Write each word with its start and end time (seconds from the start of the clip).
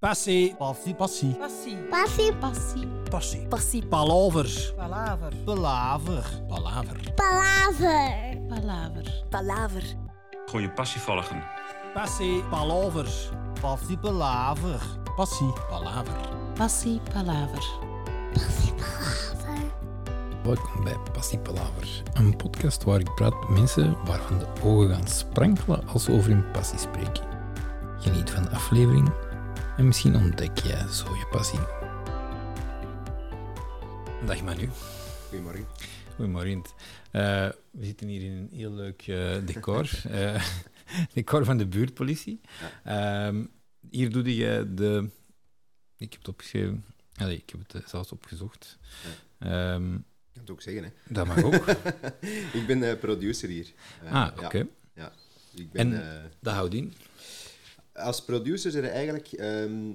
Passie. 0.00 0.54
Passie, 0.58 0.94
passie. 0.94 1.34
Passie. 1.34 1.76
Passie. 1.90 2.32
Passie. 2.40 2.88
Passie. 3.10 3.46
Passie. 3.50 3.82
Palaver. 3.82 4.46
Palaver. 4.74 5.32
Palaver. 5.44 6.24
Palaver. 6.48 6.96
Palaver. 7.16 8.38
Palaver. 8.48 9.24
Palaver. 9.28 9.82
Gewoon 10.46 10.62
je 10.62 10.70
passie 10.70 11.00
volgen. 11.00 11.42
Passie. 11.94 12.42
Palaver. 12.50 13.08
Passie, 13.60 13.98
palaver. 13.98 14.80
Passie. 15.16 15.52
Palaver. 15.68 16.28
Passie. 16.54 17.00
Palaver. 17.12 17.64
Passie. 18.32 18.72
Palaver. 18.72 19.72
Welkom 20.42 20.84
bij 20.84 20.96
Passie 21.12 21.38
Palaver, 21.38 22.02
een 22.12 22.36
podcast 22.36 22.84
waar 22.84 23.00
ik 23.00 23.14
praat 23.14 23.40
met 23.40 23.48
mensen 23.48 23.96
waarvan 24.04 24.38
de 24.38 24.46
ogen 24.64 24.94
gaan 24.94 25.08
sprankelen 25.08 25.88
als 25.88 26.04
ze 26.04 26.12
over 26.12 26.30
hun 26.30 26.50
passie 26.50 26.78
spreken. 26.78 27.24
Geniet 27.98 28.30
van 28.30 28.42
de 28.42 28.50
aflevering 28.50 29.12
en 29.80 29.86
misschien 29.86 30.16
ontdek 30.16 30.58
jij 30.58 30.88
zo 30.88 31.16
je 31.16 31.26
passie. 31.30 31.58
Dag 34.26 34.42
Manu. 34.42 34.68
Goedemorgen. 35.28 35.66
Goedemorgen. 36.14 36.62
Eh, 37.10 37.48
we 37.70 37.84
zitten 37.84 38.08
hier 38.08 38.22
in 38.22 38.32
een 38.32 38.48
heel 38.52 38.72
leuk 38.72 39.02
eh, 39.06 39.36
decor. 39.46 39.90
Eh, 40.10 40.44
decor 41.12 41.44
van 41.44 41.58
de 41.58 41.66
buurtpolitie. 41.66 42.40
Ehm, 42.84 43.44
hier 43.90 44.10
doe 44.10 44.36
je 44.36 44.74
de... 44.74 45.08
Ik 45.96 46.12
heb 46.12 46.20
het 46.20 46.28
opgeschreven. 46.28 46.84
Allee, 47.16 47.36
ik 47.36 47.50
heb 47.50 47.72
het 47.72 47.88
zelfs 47.88 48.12
opgezocht. 48.12 48.78
Ik 49.38 49.48
kan 49.48 50.04
het 50.32 50.50
ook 50.50 50.62
zeggen, 50.62 50.84
hè. 50.84 50.90
dat 51.08 51.26
mag 51.26 51.42
ook. 51.42 51.54
ik 52.58 52.64
ben 52.66 52.98
producer 52.98 53.48
hier. 53.48 53.72
Ah, 54.10 54.28
oké. 54.42 54.58
Ja, 54.58 54.66
ja. 54.94 55.12
Ik 55.54 55.72
ben, 55.72 55.92
En- 55.92 56.32
Dat 56.40 56.54
houdt 56.54 56.74
in. 56.74 56.94
Als 58.00 58.24
producer 58.24 58.70
zijn 58.70 58.84
eigenlijk... 58.84 59.32
ehm, 59.32 59.90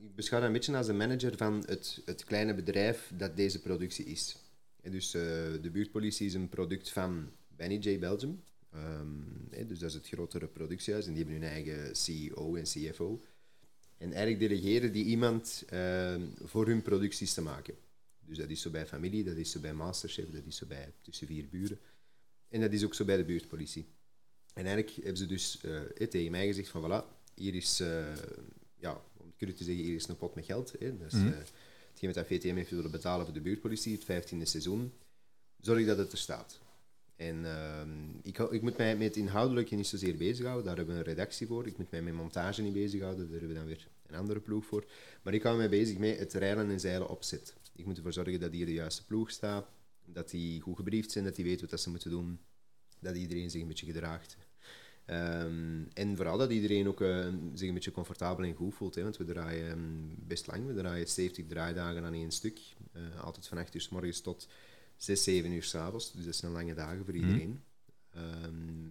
ik 0.00 0.14
beschouw 0.14 0.38
dat 0.38 0.48
een 0.48 0.54
beetje 0.54 0.76
als 0.76 0.86
de 0.86 0.92
manager 0.92 1.36
van 1.36 1.64
het, 1.66 2.02
het 2.04 2.24
kleine 2.24 2.54
bedrijf 2.54 3.12
dat 3.16 3.36
deze 3.36 3.60
productie 3.60 4.04
is. 4.04 4.36
En 4.82 4.90
dus 4.90 5.14
eh, 5.14 5.22
de 5.62 5.70
buurtpolitie 5.72 6.26
is 6.26 6.34
een 6.34 6.48
product 6.48 6.90
van 6.90 7.30
Benny 7.56 7.76
J. 7.76 7.98
Belgium. 7.98 8.42
Ehm, 8.72 9.66
dus 9.68 9.78
dat 9.78 9.88
is 9.88 9.94
het 9.94 10.06
grotere 10.06 10.46
productiehuis 10.46 11.06
en 11.06 11.12
die 11.14 11.24
hebben 11.24 11.42
hun 11.42 11.50
eigen 11.50 11.96
CEO 11.96 12.54
en 12.54 12.64
CFO. 12.64 13.22
En 13.98 14.12
eigenlijk 14.12 14.38
delegeren 14.38 14.92
die 14.92 15.04
iemand 15.04 15.64
ehm, 15.68 16.22
voor 16.42 16.66
hun 16.66 16.82
producties 16.82 17.34
te 17.34 17.42
maken. 17.42 17.74
Dus 18.20 18.38
dat 18.38 18.50
is 18.50 18.60
zo 18.60 18.70
bij 18.70 18.86
familie, 18.86 19.24
dat 19.24 19.36
is 19.36 19.50
zo 19.50 19.60
bij 19.60 19.74
Masterchef, 19.74 20.30
dat 20.30 20.46
is 20.46 20.56
zo 20.56 20.66
bij 20.66 20.92
tussen 21.02 21.26
vier 21.26 21.48
buren. 21.48 21.78
En 22.48 22.60
dat 22.60 22.72
is 22.72 22.84
ook 22.84 22.94
zo 22.94 23.04
bij 23.04 23.16
de 23.16 23.24
buurtpolitie. 23.24 23.86
En 24.54 24.66
eigenlijk 24.66 24.96
hebben 24.96 25.16
ze 25.16 25.26
dus 25.26 25.60
eh, 25.60 26.06
tegen 26.06 26.30
mij 26.30 26.46
gezegd 26.46 26.68
van 26.68 26.82
voilà, 26.82 27.15
hier 27.36 27.54
is, 27.54 27.80
eh, 27.80 28.04
ja, 28.76 29.00
om 29.16 29.32
het 29.38 29.56
te 29.56 29.64
zeggen, 29.64 29.84
hier 29.84 29.94
is 29.94 30.08
een 30.08 30.16
pot 30.16 30.34
met 30.34 30.44
geld. 30.44 30.74
Hè. 30.78 30.96
Dat 30.98 31.06
is 31.12 31.18
Mhm. 31.18 31.26
eh, 31.26 31.38
hetgeen 31.90 32.12
wat 32.12 32.26
VTM 32.26 32.54
heeft 32.54 32.70
willen 32.70 32.90
betalen 32.90 33.24
voor 33.24 33.34
de 33.34 33.40
buurtpolitie, 33.40 33.92
het 33.94 34.04
vijftiende 34.04 34.44
seizoen. 34.44 34.92
Zorg 35.60 35.86
dat 35.86 35.98
het 35.98 36.12
er 36.12 36.18
staat. 36.18 36.60
En 37.16 37.44
ehm, 37.44 37.90
ik, 38.22 38.38
ik 38.38 38.62
moet 38.62 38.76
mij 38.76 38.96
met 38.96 39.06
het 39.06 39.16
inhoudelijke 39.16 39.74
niet 39.74 39.86
zozeer 39.86 40.16
bezighouden, 40.16 40.64
daar 40.66 40.76
hebben 40.76 40.94
we 40.94 41.00
een 41.00 41.06
redactie 41.06 41.46
voor. 41.46 41.66
Ik 41.66 41.78
moet 41.78 41.90
mij 41.90 42.02
met 42.02 42.14
montage 42.14 42.62
niet 42.62 42.72
bezighouden, 42.72 43.22
daar 43.24 43.30
hebben 43.38 43.48
we 43.48 43.54
dan 43.54 43.66
weer 43.66 43.88
een 44.06 44.14
andere 44.14 44.40
ploeg 44.40 44.64
voor. 44.64 44.84
Maar 45.22 45.34
ik 45.34 45.42
hou 45.42 45.56
mij 45.56 45.68
bezig 45.68 45.98
met 45.98 46.18
het 46.18 46.32
rijlen 46.32 46.70
en 46.70 46.80
zeilen 46.80 47.08
opzet. 47.08 47.54
Ik 47.72 47.84
moet 47.86 47.96
ervoor 47.96 48.12
zorgen 48.12 48.40
dat 48.40 48.52
hier 48.52 48.66
de 48.66 48.72
juiste 48.72 49.04
ploeg 49.04 49.30
staat, 49.30 49.68
dat 50.04 50.30
die 50.30 50.60
goed 50.60 50.76
gebriefd 50.76 51.10
zijn, 51.10 51.24
dat 51.24 51.34
die 51.36 51.44
weten 51.44 51.70
wat 51.70 51.80
ze 51.80 51.90
moeten 51.90 52.10
doen, 52.10 52.38
dat 53.00 53.16
iedereen 53.16 53.50
zich 53.50 53.60
een 53.62 53.68
beetje 53.68 53.86
gedraagt. 53.86 54.36
Ehm, 55.06 55.82
en 55.92 56.16
vooral 56.16 56.38
dat 56.38 56.50
iedereen 56.50 56.88
ook 56.88 57.00
eh, 57.00 57.28
zich 57.54 57.68
een 57.68 57.74
beetje 57.74 57.90
comfortabel 57.90 58.44
en 58.44 58.54
goed 58.54 58.74
voelt. 58.74 58.94
Hè, 58.94 59.02
want 59.02 59.16
we 59.16 59.24
draaien 59.24 59.70
ehm, 59.70 60.26
best 60.26 60.46
lang. 60.46 60.66
We 60.66 60.74
draaien 60.74 61.08
70 61.08 61.46
draaidagen 61.46 62.04
aan 62.04 62.14
één 62.14 62.30
stuk. 62.30 62.60
Eh, 62.92 63.20
altijd 63.20 63.46
van 63.46 63.58
8 63.58 63.74
uur 63.74 63.80
s 63.80 63.88
morgens 63.88 64.20
tot 64.20 64.48
6, 64.96 65.22
7 65.22 65.52
uur 65.52 65.62
s 65.62 65.74
avonds. 65.74 66.12
Dus 66.12 66.24
dat 66.24 66.36
zijn 66.36 66.52
lange 66.52 66.74
dagen 66.74 67.04
voor 67.04 67.14
iedereen. 67.14 67.62
Ehm, 68.10 68.88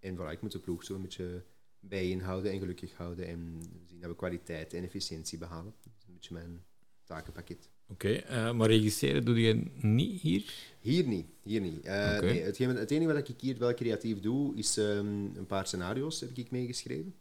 en 0.00 0.14
vooral, 0.14 0.32
ik 0.32 0.42
moet 0.42 0.52
de 0.52 0.58
ploeg 0.58 0.84
zo 0.84 0.94
een 0.94 1.02
beetje 1.02 1.44
bijeenhouden 1.80 2.52
en 2.52 2.58
gelukkig 2.58 2.92
houden. 2.96 3.26
En 3.26 3.62
zien 3.86 4.00
dat 4.00 4.10
we 4.10 4.16
kwaliteit 4.16 4.72
en 4.72 4.84
efficiëntie 4.84 5.38
behalen. 5.38 5.74
Dat 5.82 5.92
is 5.98 6.06
een 6.06 6.14
beetje 6.14 6.34
mijn 6.34 6.64
takenpakket. 7.04 7.70
Oké, 7.88 8.12
eh, 8.12 8.52
maar 8.52 8.68
registreren 8.68 9.24
doe 9.24 9.40
je 9.40 9.70
niet 9.80 10.20
hier? 10.20 10.52
Hier 10.80 11.06
niet, 11.06 11.26
hier 11.42 11.60
niet. 11.60 11.80
Eh, 11.84 12.20
nee, 12.20 12.40
hetgeen- 12.42 12.76
het 12.76 12.90
enige 12.90 13.12
wat 13.12 13.28
ik 13.28 13.40
hier 13.40 13.58
wel 13.58 13.74
creatief 13.74 14.20
doe, 14.20 14.56
is 14.56 14.76
ehm, 14.76 15.06
een 15.36 15.46
paar 15.46 15.66
scenario's 15.66 16.20
heb 16.20 16.30
ik 16.36 16.50
meegeschreven. 16.50 17.14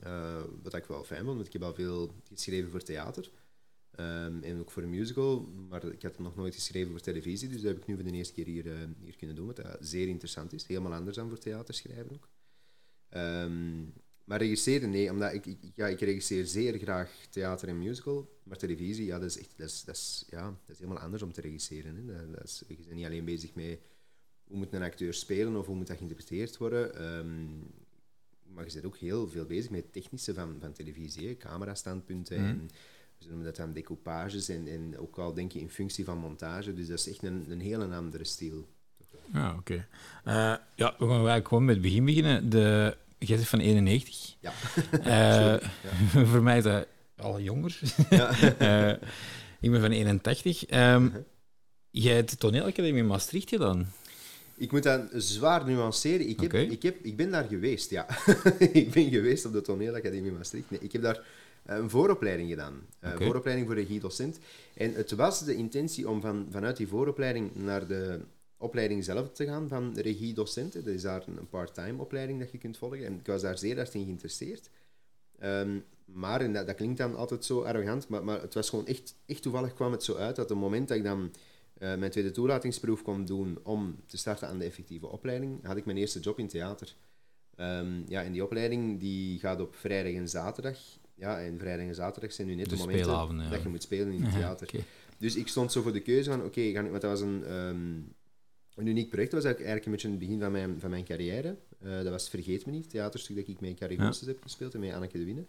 Eh, 0.00 0.42
wat 0.62 0.74
ik 0.74 0.84
wel 0.84 1.04
fijn 1.04 1.24
vond, 1.24 1.34
want 1.34 1.46
ik 1.46 1.52
heb 1.52 1.62
al 1.62 1.74
veel 1.74 2.14
geschreven 2.34 2.70
voor 2.70 2.82
theater. 2.82 3.30
Ehm, 3.90 4.42
en 4.42 4.58
ook 4.60 4.70
voor 4.70 4.82
een 4.82 4.90
musical, 4.90 5.40
maar 5.68 5.84
ik 5.84 6.02
had 6.02 6.18
nog 6.18 6.36
nooit 6.36 6.54
geschreven 6.54 6.90
voor 6.90 7.00
televisie, 7.00 7.48
dus 7.48 7.60
dat 7.62 7.72
heb 7.72 7.80
ik 7.80 7.86
nu 7.86 7.94
voor 7.94 8.04
de 8.04 8.10
eerste 8.12 8.34
keer 8.34 8.46
hier, 8.46 8.64
hier 9.00 9.16
kunnen 9.16 9.36
doen, 9.36 9.46
wat 9.46 9.62
zeer 9.80 10.08
interessant 10.08 10.52
is. 10.52 10.66
Helemaal 10.66 10.92
anders 10.94 11.16
dan 11.16 11.28
voor 11.28 11.38
theater 11.38 11.74
schrijven 11.74 12.12
ook. 12.12 12.28
Ehm, 13.08 13.82
maar 14.30 14.38
regisseren, 14.38 14.90
nee, 14.90 15.10
omdat 15.10 15.32
ik, 15.32 15.46
ik, 15.46 15.58
ja, 15.74 15.86
ik 15.86 16.00
regisseer 16.00 16.46
zeer 16.46 16.78
graag 16.78 17.10
theater 17.30 17.68
en 17.68 17.78
musical, 17.78 18.38
maar 18.42 18.56
televisie, 18.56 19.04
ja, 19.04 19.18
dat 19.18 19.28
is 19.28 19.38
echt, 19.38 19.52
dat 19.56 19.68
is, 19.68 19.84
dat 19.84 19.94
is, 19.94 20.24
ja, 20.28 20.42
dat 20.42 20.74
is 20.74 20.78
helemaal 20.78 21.02
anders 21.02 21.22
om 21.22 21.32
te 21.32 21.40
regisseren. 21.40 21.96
Hè. 21.96 22.04
Dat, 22.04 22.34
dat 22.34 22.44
is, 22.44 22.62
je 22.68 22.74
bent 22.74 22.94
niet 22.94 23.04
alleen 23.04 23.24
bezig 23.24 23.54
met 23.54 23.78
hoe 24.44 24.56
moet 24.56 24.72
een 24.72 24.82
acteur 24.82 25.14
spelen 25.14 25.56
of 25.56 25.66
hoe 25.66 25.74
moet 25.74 25.86
dat 25.86 25.96
geïnterpreteerd 25.96 26.56
worden, 26.56 26.94
ehm, 26.94 27.48
maar 28.54 28.66
je 28.66 28.72
bent 28.72 28.86
ook 28.86 28.96
heel 28.96 29.28
veel 29.28 29.44
bezig 29.44 29.70
met 29.70 29.82
het 29.82 29.92
technische 29.92 30.34
van, 30.34 30.56
van 30.60 30.72
televisie, 30.72 31.28
hè. 31.28 31.36
camerastandpunten 31.36 32.36
en 32.36 32.70
we 33.18 33.26
noemen 33.26 33.44
dat 33.44 33.56
dan 33.56 33.72
decoupages 33.72 34.48
en, 34.48 34.68
en 34.68 34.98
ook 34.98 35.18
al 35.18 35.34
denk 35.34 35.52
je 35.52 35.60
in 35.60 35.70
functie 35.70 36.04
van 36.04 36.18
montage, 36.18 36.74
dus 36.74 36.88
dat 36.88 36.98
is 36.98 37.08
echt 37.08 37.22
een, 37.22 37.44
een 37.48 37.60
hele 37.60 37.94
andere 37.94 38.24
stijl. 38.24 38.68
Ah, 39.32 39.56
oké. 39.58 39.86
Eh, 40.24 40.54
ja, 40.74 40.94
we 40.98 41.06
gaan 41.06 41.46
gewoon 41.46 41.64
met 41.64 41.74
het 41.74 41.84
begin 41.84 42.04
beginnen. 42.04 42.50
De, 42.50 42.96
jij 43.28 43.36
zegt 43.36 43.48
van 43.48 43.58
91. 43.58 44.36
Ja. 44.40 44.52
Eh, 45.02 45.68
Sorry, 46.12 46.26
voor 46.30 46.42
mij 46.42 46.58
is 46.58 46.64
dat 46.64 46.86
al 47.16 47.40
jonger. 47.40 47.80
Ja. 48.10 48.30
Eh, 48.58 49.08
ik 49.60 49.70
ben 49.70 49.80
van 49.80 49.90
81. 49.90 50.66
Ehm, 50.66 51.08
jij 51.90 52.14
hebt 52.14 52.30
de 52.30 52.36
toneelacademie 52.36 53.00
in 53.00 53.06
Maastricht 53.06 53.48
gedaan. 53.48 53.92
Ik 54.56 54.72
moet 54.72 54.82
dat 54.82 55.02
zwaar 55.14 55.64
nuanceren. 55.64 56.28
Ik, 56.28 56.40
heb, 56.40 56.54
ik, 56.54 56.82
heb, 56.82 56.96
ik 57.02 57.16
ben 57.16 57.30
daar 57.30 57.44
geweest, 57.48 57.90
ja. 57.90 58.06
ik 58.58 58.90
ben 58.90 59.10
geweest 59.10 59.44
op 59.44 59.52
de 59.52 59.60
toneelacademie 59.60 60.32
Maastricht. 60.32 60.70
Nee, 60.70 60.80
ik 60.80 60.92
heb 60.92 61.02
daar 61.02 61.20
een 61.64 61.90
vooropleiding 61.90 62.50
gedaan. 62.50 62.86
Een 63.00 63.18
vooropleiding 63.18 63.68
voor 63.68 63.76
regiedocent. 63.76 64.38
En 64.74 64.94
het 64.94 65.10
was 65.10 65.44
de 65.44 65.54
intentie 65.54 66.08
om 66.08 66.20
van, 66.20 66.46
vanuit 66.50 66.76
die 66.76 66.88
vooropleiding 66.88 67.54
naar 67.54 67.86
de 67.86 68.20
opleiding 68.60 69.04
zelf 69.04 69.30
te 69.32 69.44
gaan 69.44 69.68
van 69.68 69.92
regiedocenten. 69.98 70.84
Dat 70.84 70.94
is 70.94 71.02
daar 71.02 71.24
een 71.26 71.48
part-time 71.48 72.00
opleiding 72.02 72.38
dat 72.40 72.50
je 72.50 72.58
kunt 72.58 72.76
volgen. 72.76 73.04
En 73.06 73.12
ik 73.18 73.26
was 73.26 73.42
daar 73.42 73.58
zeer 73.58 73.78
erg 73.78 73.94
in 73.94 74.04
geïnteresseerd. 74.04 74.70
Ehm, 75.38 75.78
maar, 76.04 76.40
en 76.40 76.52
dat, 76.52 76.66
dat 76.66 76.76
klinkt 76.76 76.98
dan 76.98 77.16
altijd 77.16 77.44
zo 77.44 77.62
arrogant, 77.62 78.08
maar, 78.08 78.24
maar 78.24 78.40
het 78.40 78.54
was 78.54 78.68
gewoon 78.68 78.86
echt, 78.86 79.14
echt 79.26 79.42
toevallig 79.42 79.74
kwam 79.74 79.92
het 79.92 80.04
zo 80.04 80.14
uit 80.14 80.36
dat 80.36 80.44
op 80.44 80.50
het 80.50 80.58
moment 80.58 80.88
dat 80.88 80.96
ik 80.96 81.04
dan 81.04 81.30
eh, 81.78 81.94
mijn 81.96 82.10
tweede 82.10 82.30
toelatingsproef 82.30 83.02
kon 83.02 83.24
doen 83.24 83.58
om 83.62 83.96
te 84.06 84.16
starten 84.16 84.48
aan 84.48 84.58
de 84.58 84.64
effectieve 84.64 85.06
opleiding, 85.06 85.66
had 85.66 85.76
ik 85.76 85.84
mijn 85.84 85.96
eerste 85.98 86.20
job 86.20 86.38
in 86.38 86.48
theater. 86.48 86.94
Ehm, 87.56 88.02
ja, 88.08 88.22
en 88.22 88.32
die 88.32 88.44
opleiding 88.44 89.00
die 89.00 89.38
gaat 89.38 89.60
op 89.60 89.74
vrijdag 89.74 90.12
en 90.12 90.28
zaterdag. 90.28 90.78
Ja, 91.14 91.40
en 91.40 91.58
vrijdag 91.58 91.86
en 91.86 91.94
zaterdag 91.94 92.32
zijn 92.32 92.46
nu 92.46 92.54
net 92.54 92.64
De 92.68 92.70
de 92.76 92.80
momenten 92.80 93.36
ja. 93.36 93.50
dat 93.50 93.62
je 93.62 93.68
moet 93.68 93.82
spelen 93.82 94.12
in 94.12 94.22
het 94.22 94.32
theater. 94.38 94.70
Dus 95.18 95.36
ik 95.36 95.48
stond 95.48 95.72
zo 95.72 95.82
voor 95.82 95.92
de 95.92 96.00
keuze 96.00 96.30
van, 96.30 96.44
oké, 96.44 96.60
ga 96.60 96.80
ik- 96.80 96.90
want 96.90 97.00
dat 97.02 97.10
was 97.10 97.20
een, 97.20 97.44
ehm, 97.44 97.98
een 98.74 98.86
uniek 98.86 99.08
project. 99.08 99.30
Dat 99.30 99.42
was 99.42 99.52
eigenlijk 99.52 99.60
eigenlijk 99.60 99.84
een 99.84 99.92
beetje 99.92 100.08
het 100.08 100.18
begin 100.18 100.40
van 100.40 100.52
mijn, 100.52 100.80
van 100.80 100.90
mijn 100.90 101.04
carrière. 101.04 101.56
Eh, 101.78 102.02
dat 102.02 102.08
was 102.08 102.28
Vergeet 102.28 102.66
Me 102.66 102.72
Niet, 102.72 102.82
het 102.82 102.90
theaterstuk 102.90 103.36
dat 103.36 103.48
ik 103.48 103.60
met 103.60 103.78
Carrie 103.78 103.98
Ja. 103.98 104.04
Goossens 104.04 104.28
heb 104.28 104.42
gespeeld 104.42 104.74
en 104.74 104.80
met 104.80 104.92
Anneke 104.92 105.18
de 105.18 105.24
Winne. 105.24 105.44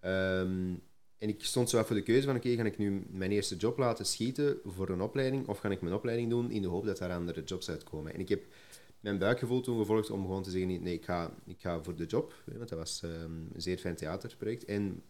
Ehm, 0.00 0.74
en 1.18 1.28
ik 1.28 1.44
stond 1.44 1.70
zo 1.70 1.82
voor 1.82 1.96
de 1.96 2.02
keuze 2.02 2.26
van, 2.26 2.36
oké, 2.36 2.54
ga 2.54 2.64
ik 2.64 2.78
nu 2.78 3.06
mijn 3.10 3.30
eerste 3.30 3.56
job 3.56 3.78
laten 3.78 4.06
schieten 4.06 4.58
voor 4.64 4.88
een 4.88 5.00
opleiding, 5.00 5.46
of 5.48 5.58
ga 5.58 5.70
ik 5.70 5.80
mijn 5.80 5.94
opleiding 5.94 6.30
doen 6.30 6.50
in 6.50 6.62
de 6.62 6.68
hoop 6.68 6.84
dat 6.84 6.98
daar 6.98 7.12
andere 7.12 7.42
jobs 7.44 7.70
uitkomen. 7.70 8.14
En 8.14 8.20
ik 8.20 8.28
heb 8.28 8.44
mijn 9.00 9.18
buikgevoel 9.18 9.60
toen 9.60 9.78
gevolgd 9.78 10.10
om 10.10 10.20
gewoon 10.20 10.42
te 10.42 10.50
zeggen, 10.50 10.68
nee, 10.68 10.80
nee, 10.80 10.94
ik, 10.94 11.04
ga, 11.04 11.34
ik 11.46 11.60
ga 11.60 11.82
voor 11.82 11.96
de 11.96 12.06
job, 12.06 12.34
want 12.44 12.68
dat 12.68 12.78
was 12.78 13.02
ehm, 13.02 13.32
een 13.52 13.62
zeer 13.62 13.78
fijn 13.78 13.96
theaterproject. 13.96 14.64
En 14.64 15.02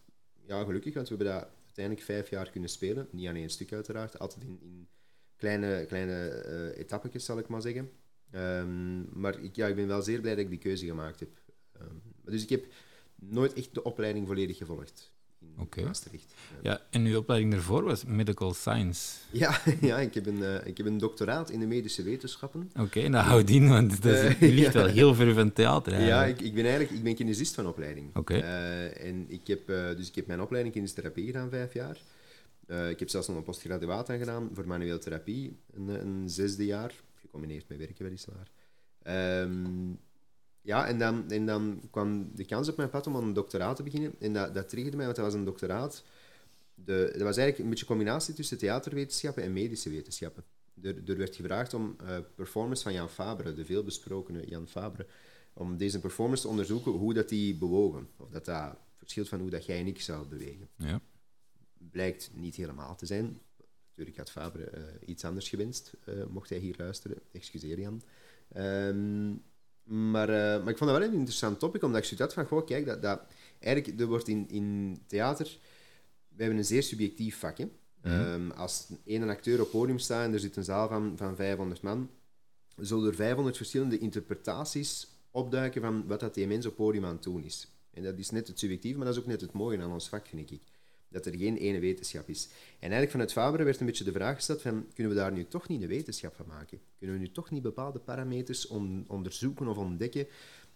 ja, 0.45 0.63
gelukkig, 0.63 0.93
want 0.93 1.09
we 1.09 1.15
hebben 1.15 1.33
dat 1.33 1.49
uiteindelijk 1.65 2.05
vijf 2.05 2.29
jaar 2.29 2.49
kunnen 2.49 2.69
spelen. 2.69 3.07
Niet 3.11 3.27
aan 3.27 3.35
één 3.35 3.49
stuk 3.49 3.73
uiteraard, 3.73 4.19
altijd 4.19 4.43
in, 4.43 4.59
in 4.61 4.87
kleine, 5.39 5.85
kleine 5.85 6.27
eh 6.27 6.79
etappetjes, 6.79 7.25
zal 7.25 7.37
ik 7.37 7.47
maar 7.47 7.61
zeggen. 7.61 7.89
Ehm, 8.31 9.19
maar 9.19 9.39
ik, 9.39 9.55
ja, 9.55 9.67
ik 9.67 9.75
ben 9.75 9.87
wel 9.87 10.01
zeer 10.01 10.19
blij 10.21 10.35
dat 10.35 10.43
ik 10.43 10.49
die 10.49 10.59
keuze 10.59 10.85
gemaakt 10.85 11.19
heb. 11.19 11.29
Ehm, 11.79 11.95
dus 12.25 12.43
ik 12.43 12.49
heb 12.49 12.65
nooit 13.15 13.53
echt 13.53 13.73
de 13.73 13.83
opleiding 13.83 14.27
volledig 14.27 14.57
gevolgd 14.57 15.11
in. 15.41 15.83
Maastricht. 15.83 16.33
Ja. 16.61 16.71
Ja, 16.71 16.81
en 16.89 17.05
uw 17.05 17.17
opleiding 17.17 17.51
daarvoor 17.53 17.83
was 17.83 18.05
medical 18.05 18.53
science. 18.53 19.17
Ja, 19.31 19.61
ja 19.81 19.99
ik, 19.99 20.13
heb 20.13 20.25
een, 20.25 20.43
eh, 20.43 20.67
ik 20.67 20.77
heb 20.77 20.85
een 20.85 20.97
doctoraat 20.97 21.49
in 21.49 21.59
de 21.59 21.65
medische 21.65 22.03
wetenschappen. 22.03 22.71
Oké, 22.79 23.07
nou 23.07 23.25
houd 23.25 23.49
in, 23.49 23.69
want 23.69 24.01
dat 24.03 24.13
is, 24.13 24.19
Eh, 24.19 24.41
u 24.49 24.53
ligt 24.53 24.73
wel 24.83 24.85
heel 24.85 25.13
ver 25.15 25.33
van 25.33 25.53
theater. 25.53 26.01
Ja, 26.01 26.25
ik, 26.25 26.41
ik 26.41 26.53
ben 26.53 26.63
eigenlijk 26.63 26.95
ik 26.95 27.03
ben 27.03 27.15
kinesist 27.15 27.55
van 27.55 27.67
opleiding. 27.67 28.15
Oké. 28.15 28.33
En 28.33 29.25
ik 29.27 29.47
heb, 29.47 29.67
dus 29.67 30.07
ik 30.07 30.15
heb 30.15 30.27
mijn 30.27 30.41
opleiding 30.41 30.73
kinesiotherapie 30.73 31.25
gedaan, 31.25 31.49
vijf 31.49 31.73
jaar. 31.73 31.97
Eh, 32.69 32.89
ik 32.89 32.99
heb 32.99 33.09
zelfs 33.09 33.27
nog 33.27 33.37
een 33.37 33.43
postgraduaat 33.43 34.09
aan 34.09 34.17
gedaan 34.17 34.49
voor 34.53 34.67
manueel 34.67 34.99
therapie, 34.99 35.57
een, 35.73 35.87
een 35.87 36.29
zesde 36.29 36.65
jaar, 36.65 36.93
gecombineerd 37.15 37.67
met 37.67 37.77
werken 37.77 38.03
weliswaar. 38.03 38.51
Ehm 39.01 39.91
ja, 40.61 40.87
en 40.87 40.99
dan, 40.99 41.31
en 41.31 41.45
dan 41.45 41.81
kwam 41.91 42.35
de 42.35 42.45
kans 42.45 42.69
op 42.69 42.77
mijn 42.77 42.89
pad 42.89 43.07
om 43.07 43.15
aan 43.15 43.23
een 43.23 43.33
doctoraat 43.33 43.75
te 43.75 43.83
beginnen. 43.83 44.15
En 44.19 44.33
dat, 44.33 44.53
dat 44.53 44.69
triggerde 44.69 44.97
mij, 44.97 45.05
want 45.05 45.17
dat 45.17 45.25
was 45.25 45.35
een 45.35 45.45
doctoraat. 45.45 46.03
De, 46.73 47.09
dat 47.11 47.21
was 47.21 47.37
eigenlijk 47.37 47.57
een 47.57 47.69
beetje 47.69 47.83
een 47.83 47.91
combinatie 47.91 48.33
tussen 48.33 48.57
theaterwetenschappen 48.57 49.43
en 49.43 49.53
medische 49.53 49.89
wetenschappen. 49.89 50.43
Er, 50.81 50.95
er 51.05 51.17
werd 51.17 51.35
gevraagd 51.35 51.73
om 51.73 51.95
eh, 52.05 52.17
performance 52.35 52.83
van 52.83 52.93
Jan 52.93 53.09
Fabre, 53.09 53.53
de 53.53 53.65
veelbesprokene 53.65 54.47
Jan 54.47 54.67
Fabre, 54.67 55.05
om 55.53 55.77
deze 55.77 55.99
performance 55.99 56.41
te 56.41 56.49
onderzoeken, 56.49 56.91
hoe 56.91 57.13
dat 57.13 57.29
die 57.29 57.55
bewogen. 57.55 58.07
Of 58.17 58.29
dat 58.29 58.45
dat 58.45 58.75
verschilt 58.97 59.29
van 59.29 59.39
hoe 59.39 59.49
dat 59.49 59.65
jij 59.65 59.79
en 59.79 59.87
ik 59.87 60.01
zouden 60.01 60.29
bewegen. 60.29 60.69
Ja. 60.75 61.01
Blijkt 61.91 62.31
niet 62.33 62.55
helemaal 62.55 62.95
te 62.95 63.05
zijn. 63.05 63.39
Natuurlijk 63.89 64.17
had 64.17 64.31
Fabre 64.31 64.63
eh, 64.63 64.83
iets 65.05 65.25
anders 65.25 65.49
gewenst, 65.49 65.93
eh, 66.05 66.25
mocht 66.29 66.49
hij 66.49 66.59
hier 66.59 66.75
luisteren. 66.77 67.17
Excuseer 67.31 67.79
Jan. 67.79 68.01
Ehm, 68.51 69.29
maar, 70.11 70.29
eh, 70.29 70.63
maar 70.63 70.69
ik 70.69 70.77
vond 70.77 70.89
dat 70.89 70.99
wel 70.99 71.07
een 71.07 71.13
interessant 71.13 71.59
topic, 71.59 71.83
omdat 71.83 71.99
ik 71.99 72.05
zoiets 72.05 72.25
had 72.25 72.33
van, 72.33 72.45
goh, 72.45 72.65
kijk, 72.65 72.85
dat, 72.85 73.01
dat, 73.01 73.21
eigenlijk, 73.59 73.99
er 73.99 74.07
wordt 74.07 74.27
in, 74.27 74.49
in 74.49 74.97
theater, 75.07 75.57
we 76.27 76.41
hebben 76.41 76.57
een 76.57 76.65
zeer 76.65 76.83
subjectief 76.83 77.39
vak, 77.39 77.57
hè. 77.57 77.67
Ehm, 78.01 78.51
als 78.51 78.87
één 79.05 79.29
acteur 79.29 79.61
op 79.61 79.69
podium 79.69 79.99
staat 79.99 80.25
en 80.25 80.33
er 80.33 80.39
zit 80.39 80.55
een 80.55 80.63
zaal 80.63 80.87
van, 80.87 81.17
van 81.17 81.35
500 81.35 81.81
man, 81.81 82.09
zullen 82.77 83.07
er 83.07 83.15
500 83.15 83.57
verschillende 83.57 83.97
interpretaties 83.97 85.07
opduiken 85.31 85.81
van 85.81 86.07
wat 86.07 86.19
dat 86.19 86.33
die 86.33 86.47
mens 86.47 86.65
op 86.65 86.75
podium 86.75 87.05
aan 87.05 87.13
het 87.13 87.23
doen 87.23 87.43
is. 87.43 87.67
En 87.93 88.03
dat 88.03 88.17
is 88.17 88.29
net 88.29 88.47
het 88.47 88.59
subjectief, 88.59 88.95
maar 88.95 89.05
dat 89.05 89.15
is 89.15 89.21
ook 89.21 89.27
net 89.27 89.41
het 89.41 89.51
mooie 89.51 89.81
aan 89.81 89.91
ons 89.91 90.09
vak, 90.09 90.27
vind 90.27 90.51
ik. 90.51 90.61
Dat 91.09 91.25
er 91.25 91.37
geen 91.37 91.57
ene 91.57 91.79
wetenschap 91.79 92.29
is. 92.29 92.43
En 92.45 92.79
eigenlijk 92.79 93.11
vanuit 93.11 93.31
Fabre 93.31 93.63
werd 93.63 93.79
een 93.79 93.85
beetje 93.85 94.03
de 94.03 94.11
vraag 94.11 94.35
gesteld 94.35 94.61
van, 94.61 94.87
kunnen 94.93 95.13
we 95.13 95.19
daar 95.19 95.31
nu 95.31 95.47
toch 95.47 95.67
niet 95.67 95.81
een 95.81 95.87
wetenschap 95.87 96.35
van 96.35 96.45
maken? 96.47 96.79
Kunnen 96.97 97.15
we 97.15 97.21
nu 97.21 97.31
toch 97.31 97.49
niet 97.49 97.61
bepaalde 97.61 97.99
parameters 97.99 98.67
on- 98.67 99.05
onderzoeken 99.07 99.67
of 99.67 99.77
ontdekken 99.77 100.27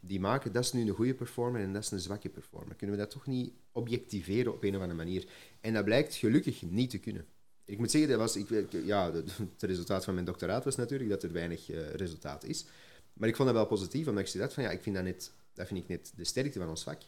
die 0.05 0.19
maken, 0.19 0.51
dat 0.51 0.63
is 0.63 0.71
nu 0.71 0.81
een 0.81 0.95
goede 0.95 1.13
performer 1.13 1.61
en 1.61 1.73
dat 1.73 1.83
is 1.83 1.91
een 1.91 1.99
zwakke 1.99 2.29
performer? 2.29 2.75
Kunnen 2.75 2.95
we 2.95 3.01
dat 3.01 3.11
toch 3.11 3.27
niet 3.27 3.53
objectiveren 3.71 4.53
op 4.53 4.63
een 4.63 4.75
of 4.75 4.81
andere 4.81 4.97
manier? 5.03 5.25
En 5.61 5.73
dat 5.73 5.85
blijkt 5.85 6.15
gelukkig 6.15 6.61
niet 6.61 6.89
te 6.89 6.97
kunnen. 6.99 7.25
Ik 7.65 7.77
moet 7.77 7.91
zeggen, 7.91 8.09
dat 8.09 8.19
was, 8.19 8.35
ik, 8.35 8.71
ja, 8.85 9.13
het 9.13 9.31
resultaat 9.59 10.03
van 10.03 10.13
mijn 10.13 10.25
doctoraat 10.25 10.63
was 10.63 10.75
natuurlijk 10.75 11.09
dat 11.09 11.23
er 11.23 11.31
weinig 11.31 11.69
eh, 11.69 11.89
resultaat 11.89 12.43
is. 12.43 12.65
Maar 13.13 13.29
ik 13.29 13.35
vond 13.35 13.47
dat 13.47 13.57
wel 13.57 13.67
positief, 13.67 14.07
omdat 14.07 14.27
ik 14.27 14.39
dat 14.39 14.53
van 14.53 14.63
ja, 14.63 14.69
ik 14.69 14.83
vind 14.83 14.95
dat, 14.95 15.03
net, 15.03 15.31
dat 15.53 15.67
vind 15.67 15.79
ik 15.79 15.87
net 15.87 16.13
de 16.15 16.23
sterkte 16.23 16.59
van 16.59 16.69
ons 16.69 16.83
vak. 16.83 17.01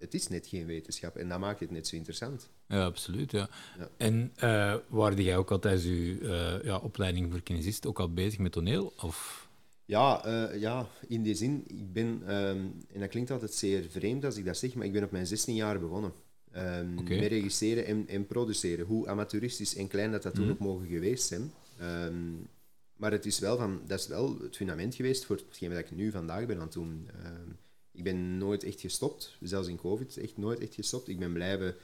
Het 0.00 0.14
is 0.14 0.28
net 0.28 0.46
geen 0.46 0.66
wetenschap 0.66 1.16
en 1.16 1.28
dat 1.28 1.38
maakt 1.38 1.60
het 1.60 1.70
net 1.70 1.86
zo 1.88 1.96
interessant. 1.96 2.48
Ja, 2.68 2.84
absoluut. 2.84 3.30
Ja. 3.30 3.48
Ja. 3.78 3.88
En 3.96 4.32
eh 4.36 4.74
waarde 4.88 5.22
jij 5.22 5.36
ook 5.36 5.50
al 5.50 5.58
tijdens 5.58 5.84
je 5.84 6.18
eh, 6.22 6.64
ja, 6.64 6.76
opleiding 6.78 7.30
voor 7.30 7.40
kinesist 7.42 7.86
ook 7.86 7.98
al 8.00 8.12
bezig 8.12 8.38
met 8.38 8.52
toneel? 8.52 8.92
Of... 9.02 9.48
Ja, 9.84 10.24
eh, 10.24 10.60
ja, 10.60 10.86
in 11.08 11.22
die 11.22 11.34
zin, 11.34 11.64
ik 11.66 11.92
ben, 11.92 12.22
ehm, 12.26 12.58
en 12.92 13.00
dat 13.00 13.08
klinkt 13.08 13.30
altijd 13.30 13.54
zeer 13.54 13.82
vreemd 13.90 14.24
als 14.24 14.36
ik 14.36 14.44
dat 14.44 14.56
zeg, 14.56 14.74
maar 14.74 14.86
ik 14.86 14.92
ben 14.92 15.04
op 15.04 15.10
mijn 15.10 15.26
16 15.26 15.54
jaar 15.54 15.80
begonnen. 15.80 16.12
Ehm. 16.52 16.94
Met 16.94 17.08
regisseren 17.08 17.86
en, 17.86 18.08
en 18.08 18.26
produceren. 18.26 18.86
Hoe 18.86 19.08
amateuristisch 19.08 19.76
en 19.76 19.88
klein 19.88 20.10
dat 20.12 20.22
dat 20.22 20.34
toen 20.34 20.44
Mhm. 20.44 20.52
ook 20.52 20.58
mogen 20.58 20.86
geweest 20.86 21.26
zijn. 21.26 21.52
Ehm, 21.78 22.32
maar 22.96 23.12
het 23.12 23.26
is 23.26 23.38
wel 23.38 23.56
van, 23.56 23.80
dat 23.86 23.98
is 23.98 24.06
wel 24.06 24.38
het 24.42 24.56
fundament 24.56 24.94
geweest 24.94 25.24
voor 25.24 25.36
hetgeen 25.48 25.68
wat 25.70 25.78
ik 25.78 25.90
nu 25.90 26.10
vandaag 26.10 26.46
ben 26.46 26.56
aan 26.56 26.62
het 26.62 26.72
doen. 26.72 27.08
Ik 27.92 28.02
ben 28.02 28.38
nooit 28.38 28.64
echt 28.64 28.80
gestopt, 28.80 29.36
zelfs 29.40 29.68
in 29.68 29.76
COVID, 29.76 30.16
echt 30.16 30.36
nooit 30.36 30.60
echt 30.60 30.74
gestopt. 30.74 31.08
Ik 31.08 31.18
ben 31.18 31.32
blijven 31.32 31.74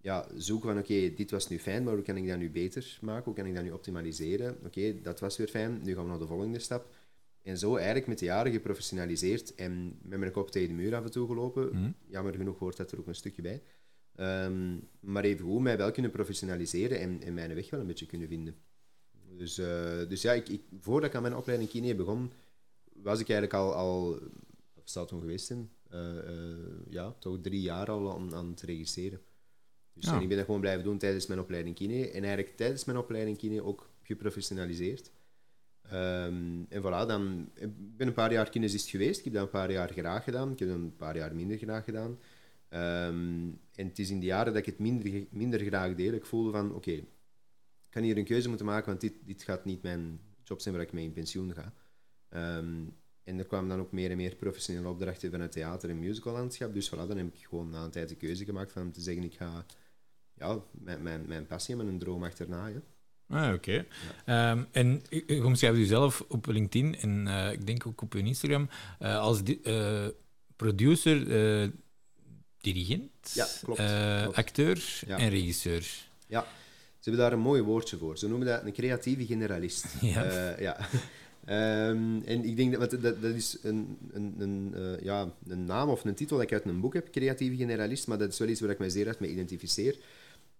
ja, 0.00 0.28
zoeken 0.36 0.68
van, 0.68 0.78
oké, 0.78 1.14
dit 1.14 1.30
was 1.30 1.48
nu 1.48 1.58
fijn, 1.58 1.84
maar 1.84 1.94
hoe 1.94 2.02
kan 2.02 2.16
ik 2.16 2.28
dat 2.28 2.38
nu 2.38 2.50
beter 2.50 2.98
maken? 3.00 3.24
Hoe 3.24 3.34
kan 3.34 3.46
ik 3.46 3.54
dat 3.54 3.64
nu 3.64 3.70
optimaliseren? 3.70 4.56
Oké, 4.64 5.00
dat 5.02 5.20
was 5.20 5.36
weer 5.36 5.48
fijn, 5.48 5.80
nu 5.82 5.94
gaan 5.94 6.02
we 6.02 6.10
naar 6.10 6.18
de 6.18 6.26
volgende 6.26 6.58
stap. 6.58 6.94
En 7.42 7.58
zo 7.58 7.76
eigenlijk 7.76 8.06
met 8.06 8.18
de 8.18 8.24
jaren 8.24 8.52
geprofessionaliseerd 8.52 9.54
en 9.54 9.98
met 10.02 10.18
mijn 10.18 10.32
kop 10.32 10.50
tegen 10.50 10.68
de 10.68 10.74
muur 10.74 10.94
af 10.94 11.04
en 11.04 11.10
toe 11.10 11.26
gelopen. 11.26 11.68
Mhm. 11.72 11.90
Jammer 12.06 12.34
genoeg 12.34 12.58
hoort 12.58 12.76
dat 12.76 12.92
er 12.92 12.98
ook 12.98 13.06
een 13.06 13.14
stukje 13.14 13.42
bij. 13.42 13.62
Ehm, 14.14 14.76
maar 15.00 15.24
even 15.24 15.44
goed 15.44 15.60
mij 15.60 15.76
wel 15.76 15.90
kunnen 15.90 16.10
professionaliseren 16.10 17.00
en, 17.00 17.22
en 17.22 17.34
mijn 17.34 17.54
weg 17.54 17.70
wel 17.70 17.80
een 17.80 17.86
beetje 17.86 18.06
kunnen 18.06 18.28
vinden. 18.28 18.56
Dus, 19.36 19.58
eh, 19.58 20.08
dus 20.08 20.22
ja, 20.22 20.32
ik, 20.32 20.48
ik, 20.48 20.62
voordat 20.80 21.10
ik 21.10 21.16
aan 21.16 21.22
mijn 21.22 21.36
opleiding 21.36 21.70
kine 21.70 21.94
begon, 21.94 22.32
was 22.92 23.20
ik 23.20 23.28
eigenlijk 23.28 23.54
al, 23.54 23.74
al 23.74 24.18
toen 24.92 25.20
geweest 25.20 25.46
zijn? 25.46 25.70
Eh, 25.90 26.18
eh, 26.18 26.56
ja, 26.88 27.12
toch 27.12 27.38
drie 27.40 27.60
jaar 27.60 27.90
al 27.90 28.14
aan, 28.14 28.34
aan 28.34 28.48
het 28.50 28.60
regisseren. 28.60 29.20
Dus 29.92 30.04
Ja. 30.04 30.16
en 30.16 30.22
ik 30.22 30.28
ben 30.28 30.36
dat 30.36 30.46
gewoon 30.46 30.60
blijven 30.60 30.84
doen 30.84 30.98
tijdens 30.98 31.26
mijn 31.26 31.40
opleiding 31.40 31.74
kine. 31.76 32.10
En 32.10 32.24
eigenlijk 32.24 32.56
tijdens 32.56 32.84
mijn 32.84 32.98
opleiding 32.98 33.38
kine 33.38 33.62
ook 33.62 33.90
geprofessionaliseerd. 34.02 35.10
Ehm, 35.82 36.62
en 36.68 36.82
voilà, 36.82 37.06
dan, 37.06 37.50
ik 37.54 37.96
ben 37.96 38.06
een 38.06 38.12
paar 38.12 38.32
jaar 38.32 38.50
kinesist 38.50 38.88
geweest. 38.88 39.18
Ik 39.18 39.24
heb 39.24 39.32
dat 39.32 39.42
een 39.42 39.50
paar 39.50 39.72
jaar 39.72 39.92
graag 39.92 40.24
gedaan. 40.24 40.52
Ik 40.52 40.58
heb 40.58 40.68
dat 40.68 40.76
een 40.78 40.96
paar 40.96 41.16
jaar 41.16 41.34
minder 41.34 41.58
graag 41.58 41.84
gedaan. 41.84 42.18
Ehm, 42.68 43.48
en 43.74 43.86
het 43.86 43.98
is 43.98 44.10
in 44.10 44.20
de 44.20 44.26
jaren 44.26 44.52
dat 44.52 44.62
ik 44.62 44.66
het 44.66 44.78
minder, 44.78 45.26
minder 45.30 45.60
graag 45.60 45.94
deed. 45.94 46.12
Ik 46.12 46.26
voelde 46.26 46.50
van, 46.50 46.74
oké, 46.74 46.90
ik 46.90 47.06
kan 47.90 48.02
hier 48.02 48.16
een 48.16 48.24
keuze 48.24 48.48
moeten 48.48 48.66
maken, 48.66 48.86
want 48.86 49.00
dit, 49.00 49.12
dit 49.24 49.42
gaat 49.42 49.64
niet 49.64 49.82
mijn 49.82 50.20
job 50.44 50.60
zijn 50.60 50.74
waar 50.74 50.84
ik 50.84 50.92
mee 50.92 51.04
in 51.04 51.12
pensioen 51.12 51.54
ga. 51.54 51.74
Ehm, 52.28 52.84
en 53.28 53.38
er 53.38 53.44
kwamen 53.44 53.68
dan 53.68 53.80
ook 53.80 53.92
meer 53.92 54.10
en 54.10 54.16
meer 54.16 54.34
professionele 54.34 54.88
opdrachten 54.88 55.30
vanuit 55.30 55.52
theater 55.52 55.90
en 55.90 55.98
musicallandschap. 55.98 56.74
Dus 56.74 56.88
voilà, 56.88 57.06
dan 57.08 57.16
heb 57.16 57.26
ik 57.34 57.46
gewoon 57.48 57.70
na 57.70 57.84
een 57.84 57.90
tijd 57.90 58.08
de 58.08 58.14
keuze 58.14 58.44
gemaakt 58.44 58.72
van 58.72 58.82
om 58.82 58.92
te 58.92 59.00
zeggen, 59.00 59.22
ik 59.24 59.34
ga 59.34 59.64
ja, 60.34 60.58
mijn, 60.70 61.02
mijn, 61.02 61.24
mijn 61.26 61.46
passie 61.46 61.78
en 61.78 61.84
mijn 61.84 61.98
droom 61.98 62.24
achterna. 62.24 62.66
Ja. 62.66 62.80
Ah, 63.28 63.54
oké. 63.54 63.86
Ehm, 64.24 64.64
en 64.72 65.02
u, 65.10 65.24
u 65.26 65.40
omschrijft 65.40 65.78
u 65.78 65.84
zelf 65.84 66.24
op 66.28 66.46
LinkedIn 66.46 66.96
en 66.98 67.26
eh, 67.26 67.52
ik 67.52 67.66
denk 67.66 67.86
ook 67.86 68.02
op 68.02 68.14
uw 68.14 68.24
Instagram 68.24 68.68
eh, 68.98 69.18
als 69.18 69.42
eh, 69.42 70.06
producer, 70.56 71.18
dirigent, 72.60 73.32
Ja, 73.34 73.46
klopt, 73.62 73.80
klopt. 73.80 74.36
acteur 74.36 75.00
Ja. 75.06 75.18
en 75.18 75.28
regisseur. 75.28 76.08
Ja, 76.26 76.46
ze 76.98 77.10
hebben 77.10 77.22
daar 77.22 77.32
een 77.32 77.44
mooi 77.44 77.62
woordje 77.62 77.96
voor. 77.96 78.18
Ze 78.18 78.28
noemen 78.28 78.46
dat 78.46 78.62
een 78.64 78.72
creatieve 78.72 79.26
generalist. 79.26 79.84
Ja. 80.00 80.54
Ja. 80.58 80.88
Ehm, 81.48 82.20
en 82.24 82.44
ik 82.44 82.56
denk 82.56 82.78
dat, 82.78 82.90
dat, 82.90 83.02
dat 83.02 83.34
is 83.34 83.58
een, 83.62 83.98
een, 84.12 84.34
een, 84.38 84.74
eh, 84.74 85.04
ja, 85.04 85.34
een 85.46 85.64
naam 85.64 85.88
of 85.88 86.04
een 86.04 86.14
titel 86.14 86.36
dat 86.36 86.46
ik 86.46 86.52
uit 86.52 86.64
een 86.64 86.80
boek 86.80 86.94
heb, 86.94 87.10
creatieve 87.10 87.56
generalist, 87.56 88.06
maar 88.06 88.18
dat 88.18 88.32
is 88.32 88.38
wel 88.38 88.48
iets 88.48 88.60
waar 88.60 88.70
ik 88.70 88.78
mij 88.78 88.90
zeer 88.90 89.04
hard 89.04 89.20
mee 89.20 89.30
identificeer. 89.30 89.98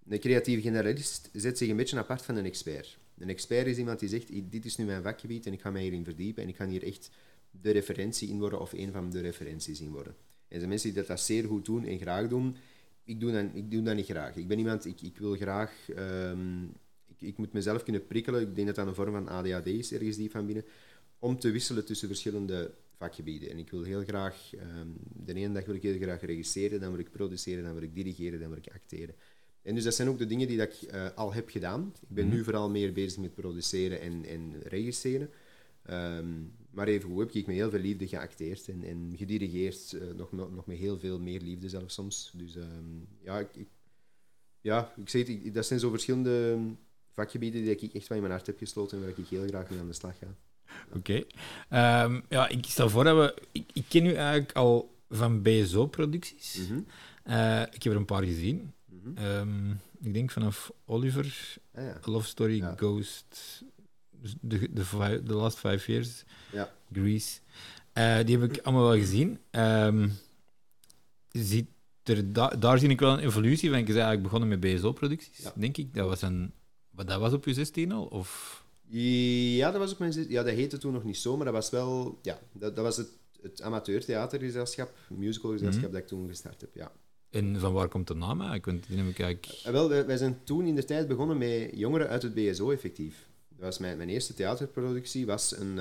Een 0.08 0.18
creatieve 0.18 0.62
generalist 0.62 1.30
zet 1.32 1.58
zich 1.58 1.68
een 1.68 1.76
beetje 1.76 1.98
apart 1.98 2.22
van 2.22 2.36
een 2.36 2.44
expert. 2.44 2.98
Een 3.18 3.28
expert 3.28 3.66
is 3.66 3.76
iemand 3.76 4.00
die 4.00 4.08
zegt, 4.08 4.30
dit 4.50 4.64
is 4.64 4.76
nu 4.76 4.84
mijn 4.84 5.02
vakgebied 5.02 5.46
en 5.46 5.52
ik 5.52 5.60
ga 5.60 5.70
mij 5.70 5.82
hierin 5.82 6.04
verdiepen 6.04 6.42
en 6.42 6.48
ik 6.48 6.56
ga 6.56 6.66
hier 6.66 6.84
echt 6.84 7.10
de 7.50 7.70
referentie 7.70 8.28
in 8.28 8.38
worden 8.38 8.60
of 8.60 8.72
een 8.72 8.92
van 8.92 9.10
de 9.10 9.20
referenties 9.20 9.80
in 9.80 9.90
worden. 9.90 10.14
En 10.48 10.60
de 10.60 10.66
mensen 10.66 10.88
die 10.88 10.98
dat, 10.98 11.06
dat 11.06 11.20
zeer 11.20 11.44
goed 11.44 11.64
doen 11.64 11.84
en 11.84 11.98
graag 11.98 12.28
doen, 12.28 12.56
ik 13.04 13.20
doe 13.20 13.32
dat, 13.32 13.44
ik 13.52 13.70
doe 13.70 13.82
dat 13.82 13.94
niet 13.94 14.06
graag. 14.06 14.36
Ik 14.36 14.48
ben 14.48 14.58
iemand, 14.58 14.84
ik, 14.84 15.00
ik 15.00 15.18
wil 15.18 15.34
graag, 15.36 15.72
ehm, 15.96 16.64
ik, 17.18 17.36
moet 17.36 17.52
mezelf 17.52 17.82
kunnen 17.82 18.06
prikkelen. 18.06 18.40
Ik 18.40 18.54
denk 18.54 18.66
dat 18.66 18.76
dat 18.76 18.86
een 18.86 18.94
vorm 18.94 19.12
van 19.12 19.28
ADHD 19.28 19.66
is, 19.66 19.92
ergens 19.92 20.16
diep 20.16 20.30
van 20.30 20.46
binnen, 20.46 20.64
om 21.18 21.38
te 21.38 21.50
wisselen 21.50 21.84
tussen 21.84 22.08
verschillende 22.08 22.74
vakgebieden. 22.96 23.50
En 23.50 23.58
ik 23.58 23.70
wil 23.70 23.82
heel 23.82 24.02
graag, 24.04 24.50
ehm, 24.54 24.88
de 25.24 25.34
ene 25.34 25.54
dag 25.54 25.64
wil 25.64 25.74
ik 25.74 25.82
heel 25.82 25.98
graag 26.00 26.20
regisseren, 26.20 26.80
dan 26.80 26.90
wil 26.90 27.00
ik 27.00 27.10
produceren, 27.10 27.62
dan 27.64 27.74
wil 27.74 27.82
ik 27.82 27.94
dirigeren, 27.94 28.40
dan 28.40 28.48
wil 28.48 28.58
ik 28.58 28.68
acteren. 28.74 29.14
En 29.62 29.74
dus 29.74 29.84
dat 29.84 29.94
zijn 29.94 30.08
ook 30.08 30.18
de 30.18 30.26
dingen 30.26 30.48
die 30.48 30.56
dat 30.56 30.66
ik 30.82 30.88
eh, 30.88 31.06
al 31.14 31.32
heb 31.32 31.48
gedaan. 31.48 31.92
Ik 32.00 32.08
ben 32.14 32.28
nu 32.28 32.44
vooral 32.44 32.70
meer 32.70 32.92
bezig 32.92 33.18
met 33.20 33.34
produceren 33.34 34.00
en, 34.00 34.24
en 34.24 34.54
regisseren. 34.62 35.30
Ehm, 35.82 36.26
maar 36.70 36.86
even 36.88 37.08
hoe 37.10 37.20
heb 37.20 37.30
ik 37.32 37.46
met 37.46 37.56
heel 37.56 37.70
veel 37.70 37.80
liefde 37.80 38.08
geacteerd 38.08 38.68
en, 38.68 38.82
en 38.84 39.12
gedirigeerd, 39.16 39.92
eh, 39.92 40.00
nog, 40.16 40.32
nog 40.32 40.66
met 40.66 40.76
heel 40.76 40.98
veel 40.98 41.20
meer 41.20 41.40
liefde 41.40 41.68
zelfs 41.68 41.94
soms. 41.94 42.32
Dus 42.36 42.56
ehm, 42.56 42.84
ja, 43.22 43.38
ik, 43.38 43.48
ik- 43.56 43.68
ja, 44.60 44.94
ik 44.96 45.08
zeg 45.08 45.20
het, 45.26 45.30
ik- 45.44 45.54
dat 45.54 45.66
zijn 45.66 45.80
zo 45.80 45.90
verschillende 45.90 46.58
vakgebieden 47.18 47.62
die 47.62 47.70
ik 47.76 47.94
echt 47.94 48.08
wel 48.08 48.16
in 48.16 48.22
mijn 48.22 48.34
hart 48.34 48.46
heb 48.46 48.58
gesloten 48.58 48.96
en 48.98 49.04
waar 49.04 49.18
ik 49.18 49.26
heel 49.28 49.46
graag 49.46 49.70
mee 49.70 49.78
aan 49.80 49.86
de 49.86 49.92
slag 49.92 50.14
ga. 50.18 50.26
Oké. 50.94 51.24
Ehm, 51.68 52.20
ja, 52.28 52.48
ik 52.48 52.64
stel 52.66 52.88
voor 52.90 53.04
dat 53.04 53.16
we... 53.16 53.42
Ik, 53.52 53.70
ik 53.72 53.84
ken 53.88 54.06
u 54.06 54.12
eigenlijk 54.14 54.52
al 54.52 54.94
van 55.10 55.42
BSO-producties. 55.42 56.58
Mhm, 56.68 56.80
Eh, 57.22 57.62
ik 57.62 57.82
heb 57.82 57.92
er 57.92 57.98
een 57.98 58.04
paar 58.04 58.22
gezien. 58.24 58.72
mhm. 58.86 59.16
Ehm, 59.24 59.70
ik 60.00 60.14
denk 60.14 60.30
vanaf 60.30 60.72
Oliver, 60.86 61.56
Ah, 61.74 61.84
ja. 61.84 61.98
Love 62.04 62.26
Story, 62.26 62.56
Ja. 62.56 62.74
Ghost, 62.76 63.62
dus 64.10 64.34
de, 64.40 64.72
de, 65.24 65.32
last 65.34 65.58
five 65.58 65.92
years, 65.92 66.24
Ja. 66.52 66.72
Grease. 66.92 67.38
Eh, 67.92 68.18
die 68.24 68.38
heb 68.38 68.52
ik 68.52 68.62
allemaal 68.64 68.84
wel 68.88 68.98
gezien. 68.98 69.38
Ehm, 69.50 70.08
ziet 71.32 71.66
er, 72.02 72.32
da- 72.32 72.48
daar 72.58 72.78
zie 72.78 72.88
ik 72.88 73.00
wel 73.00 73.12
een 73.12 73.18
evolutie 73.24 73.70
van. 73.70 73.78
Ik 73.78 73.84
is 73.88 73.94
eigenlijk 73.94 74.22
begonnen 74.22 74.48
met 74.48 74.60
BSO-producties, 74.60 75.46
denk 75.54 75.76
ik. 75.76 75.94
Dat 75.94 76.08
was, 76.08 76.22
een, 76.22 76.52
wat, 76.98 77.06
dat 77.06 77.20
was 77.20 77.32
op 77.32 77.44
je 77.44 77.54
16 77.54 77.92
al? 77.92 78.04
Of... 78.04 78.62
Ja, 78.90 79.70
dat 79.70 79.80
was 79.80 79.92
op 79.92 79.98
mijn 79.98 80.12
zes- 80.12 80.26
Ja, 80.28 80.42
dat 80.42 80.54
heette 80.54 80.78
toen 80.78 80.92
nog 80.92 81.04
niet 81.04 81.16
zo, 81.16 81.36
maar 81.36 81.44
dat 81.44 81.54
was 81.54 81.70
wel... 81.70 82.18
Ja, 82.22 82.38
dat, 82.52 82.76
dat 82.76 82.84
was 82.84 82.96
het, 82.96 83.08
het 83.42 83.62
amateurtheatergezelschap, 83.62 84.90
musicalgezelschap, 85.08 85.82
Mhm. 85.84 85.92
dat 85.92 86.00
ik 86.02 86.06
toen 86.08 86.28
gestart 86.28 86.60
heb, 86.60 86.74
ja. 86.74 86.92
En 87.30 87.60
van 87.60 87.72
waar 87.72 87.88
komt 87.88 88.06
de 88.06 88.14
naam 88.14 88.38
eigenlijk? 88.40 88.66
Want 88.66 88.86
die 88.88 88.98
ik 89.08 89.18
eigenlijk... 89.20 89.60
Eh, 89.64 89.72
wel, 89.72 89.88
wij, 89.88 90.16
zijn 90.16 90.38
toen 90.44 90.66
in 90.66 90.74
de 90.74 90.84
tijd 90.84 91.08
begonnen 91.08 91.38
met 91.38 91.70
jongeren 91.74 92.08
uit 92.08 92.22
het 92.22 92.34
BSO, 92.34 92.70
effectief. 92.70 93.26
Dat 93.48 93.60
was 93.66 93.78
mijn, 93.78 93.96
mijn 93.96 94.08
eerste 94.08 94.34
theaterproductie, 94.34 95.26
was 95.26 95.56
een... 95.56 95.74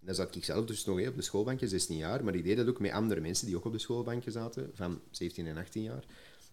dan 0.00 0.14
zat 0.14 0.36
ik 0.36 0.44
zelf 0.44 0.64
dus 0.66 0.84
nog 0.84 1.00
hè, 1.00 1.08
op 1.08 1.16
de 1.16 1.22
schoolbankje, 1.22 1.68
16 1.68 1.96
jaar, 1.96 2.24
maar 2.24 2.34
ik 2.34 2.44
deed 2.44 2.56
dat 2.56 2.68
ook 2.68 2.80
met 2.80 2.90
andere 2.92 3.20
mensen 3.20 3.46
die 3.46 3.56
ook 3.56 3.64
op 3.64 3.72
de 3.72 3.78
schoolbankje 3.78 4.30
zaten, 4.30 4.70
van 4.74 5.00
17 5.10 5.46
en 5.46 5.56
18 5.56 5.82
jaar. 5.82 6.04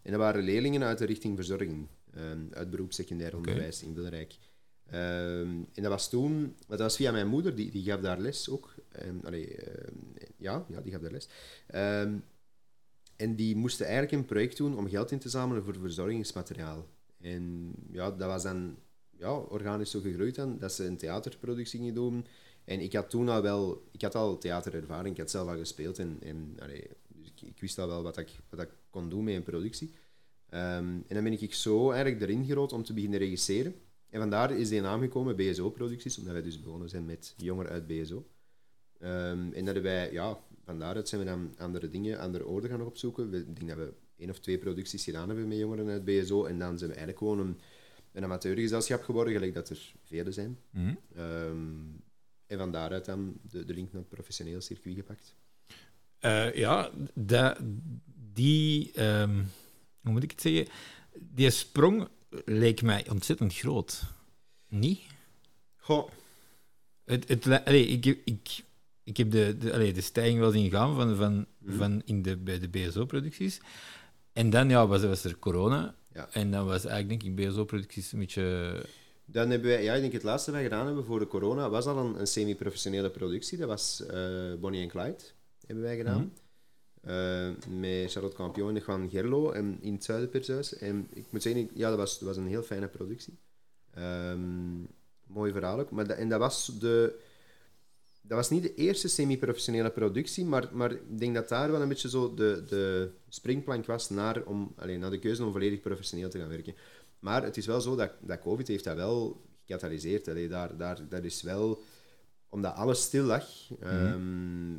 En 0.01 0.11
dat 0.11 0.19
waren 0.19 0.43
leerlingen 0.43 0.83
uit 0.83 0.97
de 0.97 1.05
richting 1.05 1.35
verzorging, 1.35 1.87
ehm, 2.13 2.45
uit 2.51 2.69
beroep 2.69 2.93
secundair 2.93 3.35
onderwijs 3.35 3.83
in 3.83 3.93
Wilrijk. 3.93 4.37
Ehm, 4.85 5.63
en 5.73 5.83
dat 5.83 5.87
was 5.87 6.09
toen, 6.09 6.55
dat 6.67 6.79
was 6.79 6.95
via 6.95 7.11
mijn 7.11 7.27
moeder, 7.27 7.55
die, 7.55 7.71
die 7.71 7.83
gaf 7.83 8.01
daar 8.01 8.19
les 8.19 8.49
ook. 8.49 8.73
Allee, 9.23 9.55
ehm, 9.55 9.95
ja, 10.37 10.65
ja, 10.69 10.81
die 10.81 10.91
gaf 10.91 11.01
daar 11.01 11.11
les. 11.11 11.29
En 13.19 13.35
die 13.35 13.55
moesten 13.55 13.85
eigenlijk 13.85 14.15
een 14.15 14.25
project 14.25 14.57
doen 14.57 14.77
om 14.77 14.89
geld 14.89 15.11
in 15.11 15.19
te 15.19 15.29
zamelen 15.29 15.63
voor 15.63 15.75
verzorgingsmateriaal. 15.75 16.87
En 17.21 17.73
ja, 17.91 18.11
dat 18.11 18.27
was 18.27 18.43
dan 18.43 18.77
ja, 19.17 19.33
organisch 19.33 19.91
zo 19.91 19.99
gegroeid 19.99 20.35
dan, 20.35 20.57
dat 20.59 20.73
ze 20.73 20.85
een 20.85 20.97
theaterproductie 20.97 21.79
gingen 21.79 21.93
doen. 21.93 22.25
En 22.63 22.79
ik 22.79 22.93
had 22.93 23.09
toen 23.09 23.29
al 23.29 23.41
wel, 23.41 23.87
ik 23.91 24.01
had 24.01 24.15
al 24.15 24.37
theaterervaring, 24.37 25.15
ik 25.15 25.21
had 25.21 25.31
zelf 25.31 25.47
al 25.47 25.57
gespeeld 25.57 25.99
en, 25.99 26.17
en 26.21 26.55
allee, 26.59 26.87
dus 27.07 27.27
ik, 27.27 27.41
ik 27.41 27.59
wist 27.59 27.79
al 27.79 27.87
wel 27.87 28.03
wat 28.03 28.17
ik, 28.17 28.29
wat 28.49 28.61
ik 28.61 28.69
kon 28.89 29.09
doen 29.09 29.23
met 29.23 29.35
een 29.35 29.43
productie. 29.43 29.93
Ehm, 30.49 30.87
en 31.07 31.15
dan 31.15 31.23
ben 31.23 31.41
ik 31.41 31.53
zo 31.53 31.91
eigenlijk 31.91 32.21
erin 32.21 32.45
gerold 32.45 32.73
om 32.73 32.83
te 32.83 32.93
beginnen 32.93 33.19
regisseren. 33.19 33.75
En 34.09 34.19
vandaar 34.19 34.51
is 34.51 34.69
die 34.69 34.81
naam 34.81 35.01
gekomen, 35.01 35.35
BSO-producties, 35.35 36.17
omdat 36.17 36.33
wij 36.33 36.41
dus 36.41 36.61
begonnen 36.61 36.89
zijn 36.89 37.05
met 37.05 37.33
jongeren 37.37 37.71
uit 37.71 37.87
BSO. 37.87 38.27
Ehm, 38.99 39.51
en 39.53 39.65
dat 39.65 39.77
wij, 39.77 40.11
ja, 40.11 40.39
vandaaruit 40.63 41.09
zijn 41.09 41.21
we 41.21 41.27
dan 41.27 41.53
andere 41.57 41.89
dingen, 41.89 42.19
andere 42.19 42.45
orde 42.45 42.67
gaan 42.67 42.81
opzoeken. 42.81 43.29
We, 43.29 43.37
ik 43.37 43.55
denk 43.55 43.67
dat 43.67 43.77
we 43.77 43.93
één 44.17 44.29
of 44.29 44.39
twee 44.39 44.57
producties 44.57 45.03
gedaan 45.03 45.27
hebben 45.27 45.47
met 45.47 45.57
jongeren 45.57 45.87
uit 45.87 46.05
BSO. 46.05 46.45
En 46.45 46.59
dan 46.59 46.77
zijn 46.77 46.89
we 46.89 46.95
eigenlijk 46.95 47.17
gewoon 47.17 47.39
een, 47.39 47.59
een 48.11 48.23
amateurgezelschap 48.23 49.03
geworden, 49.03 49.33
gelijk 49.33 49.53
dat 49.53 49.69
er 49.69 49.93
vele 50.03 50.31
zijn. 50.31 50.57
Mhm. 50.69 50.93
Ehm, 51.15 51.67
en 52.47 52.57
van 52.57 52.71
daaruit 52.71 53.05
dan 53.05 53.39
de, 53.49 53.65
de 53.65 53.73
link 53.73 53.91
naar 53.91 54.01
het 54.01 54.09
professioneel 54.09 54.61
circuit 54.61 54.95
gepakt. 54.95 55.35
Eh, 56.19 56.53
ja, 56.53 56.91
die... 58.33 58.91
hoe 60.09 60.13
moet 60.19 60.23
ik 60.23 60.31
het 60.31 60.41
zeggen? 60.41 60.67
Die 61.35 61.49
sprong 61.49 62.07
leek 62.45 62.81
mij 62.81 63.09
ontzettend 63.09 63.55
groot. 63.55 64.01
Niet? 64.67 65.01
Goh, 65.77 66.09
Het, 67.05 67.27
het, 67.27 67.65
allee, 67.65 67.85
ik, 67.87 68.03
heb- 68.03 68.19
ik, 68.25 68.63
ik 69.03 69.17
heb 69.17 69.31
de, 69.31 69.57
de, 69.57 69.73
allee, 69.73 69.93
de 69.93 70.01
stijging 70.01 70.39
wel 70.39 70.51
zien 70.51 70.69
gaan 70.69 70.95
van, 70.95 71.15
van, 71.15 71.45
Mhm. 71.57 71.77
van 71.77 72.01
in 72.05 72.21
de, 72.21 72.37
bij 72.37 72.59
de 72.59 72.67
BSO-producties. 72.69 73.59
En 74.33 74.49
dan 74.49 74.69
ja, 74.69 74.87
was, 74.87 75.03
was 75.03 75.23
er 75.23 75.39
corona. 75.39 75.95
Ja. 76.13 76.29
En 76.31 76.51
dan 76.51 76.65
was 76.65 76.85
eigenlijk, 76.85 77.21
denk 77.23 77.39
ik, 77.39 77.45
BSO-producties 77.49 78.11
een 78.11 78.19
beetje... 78.19 78.85
dan 79.25 79.49
hebben 79.49 79.69
wij, 79.69 79.83
ja, 79.83 79.93
ik 79.93 80.01
denk 80.01 80.13
het 80.13 80.23
laatste 80.23 80.51
wat 80.51 80.59
we 80.59 80.65
gedaan 80.65 80.85
hebben 80.85 81.05
voor 81.05 81.19
de 81.19 81.27
corona 81.27 81.69
was 81.69 81.85
al 81.85 81.97
een, 81.97 82.19
een 82.19 82.27
semi-professionele 82.27 83.09
productie. 83.09 83.57
Dat 83.57 83.67
was 83.67 84.05
eh, 84.05 84.53
Bonnie 84.59 84.81
en 84.81 84.87
Clyde, 84.87 85.23
hebben 85.65 85.85
wij 85.85 85.97
gedaan. 85.97 86.21
Eh, 86.33 86.39
met 87.69 88.11
Charlotte 88.11 88.35
Campion 88.35 88.75
en 88.75 88.83
Juan 88.85 89.09
Gerlo 89.09 89.51
en 89.51 89.77
in 89.81 89.93
het 89.93 90.03
Zuiderpershuis. 90.03 90.77
En 90.77 91.07
ik 91.13 91.25
moet 91.31 91.41
zeggen, 91.41 91.61
ik- 91.61 91.71
ja, 91.73 91.89
dat 91.89 91.97
was, 91.97 92.19
dat 92.19 92.27
was 92.27 92.37
een 92.37 92.47
heel 92.47 92.63
fijne 92.63 92.87
productie. 92.87 93.37
Ehm, 93.93 94.79
mooi 95.27 95.51
verhaal 95.51 95.79
ook. 95.79 95.91
Maar 95.91 96.07
dat, 96.07 96.17
en 96.17 96.29
dat 96.29 96.39
was, 96.39 96.71
de, 96.79 97.19
dat 98.21 98.37
was 98.37 98.49
niet 98.49 98.63
de 98.63 98.75
eerste 98.75 99.07
semi-professionele 99.07 99.89
productie, 99.91 100.45
maar, 100.45 100.69
maar 100.71 100.91
ik 100.91 101.19
denk 101.19 101.35
dat 101.35 101.49
daar 101.49 101.71
wel 101.71 101.81
een 101.81 101.87
beetje 101.87 102.09
zo 102.09 102.33
de, 102.33 102.63
de 102.67 103.11
springplank 103.29 103.85
was 103.85 104.09
naar, 104.09 104.43
om, 104.45 104.73
alleen, 104.75 104.99
naar 104.99 105.09
de 105.11 105.19
keuze 105.19 105.45
om 105.45 105.51
volledig 105.51 105.79
professioneel 105.79 106.29
te 106.29 106.39
gaan 106.39 106.49
werken. 106.49 106.75
Maar 107.19 107.43
het 107.43 107.57
is 107.57 107.65
wel 107.65 107.81
zo 107.81 107.95
dat, 107.95 108.11
dat 108.21 108.39
COVID 108.39 108.67
heeft 108.67 108.83
dat 108.83 108.95
wel 108.95 109.41
gecatalyseerd. 109.65 110.27
Allee, 110.27 110.47
daar, 110.47 110.77
daar, 110.77 111.07
dat 111.09 111.23
is 111.23 111.41
wel... 111.41 111.81
Omdat 112.51 112.73
alles 112.75 113.01
stil 113.01 113.23
lag, 113.23 113.45
ehm, 113.79 114.73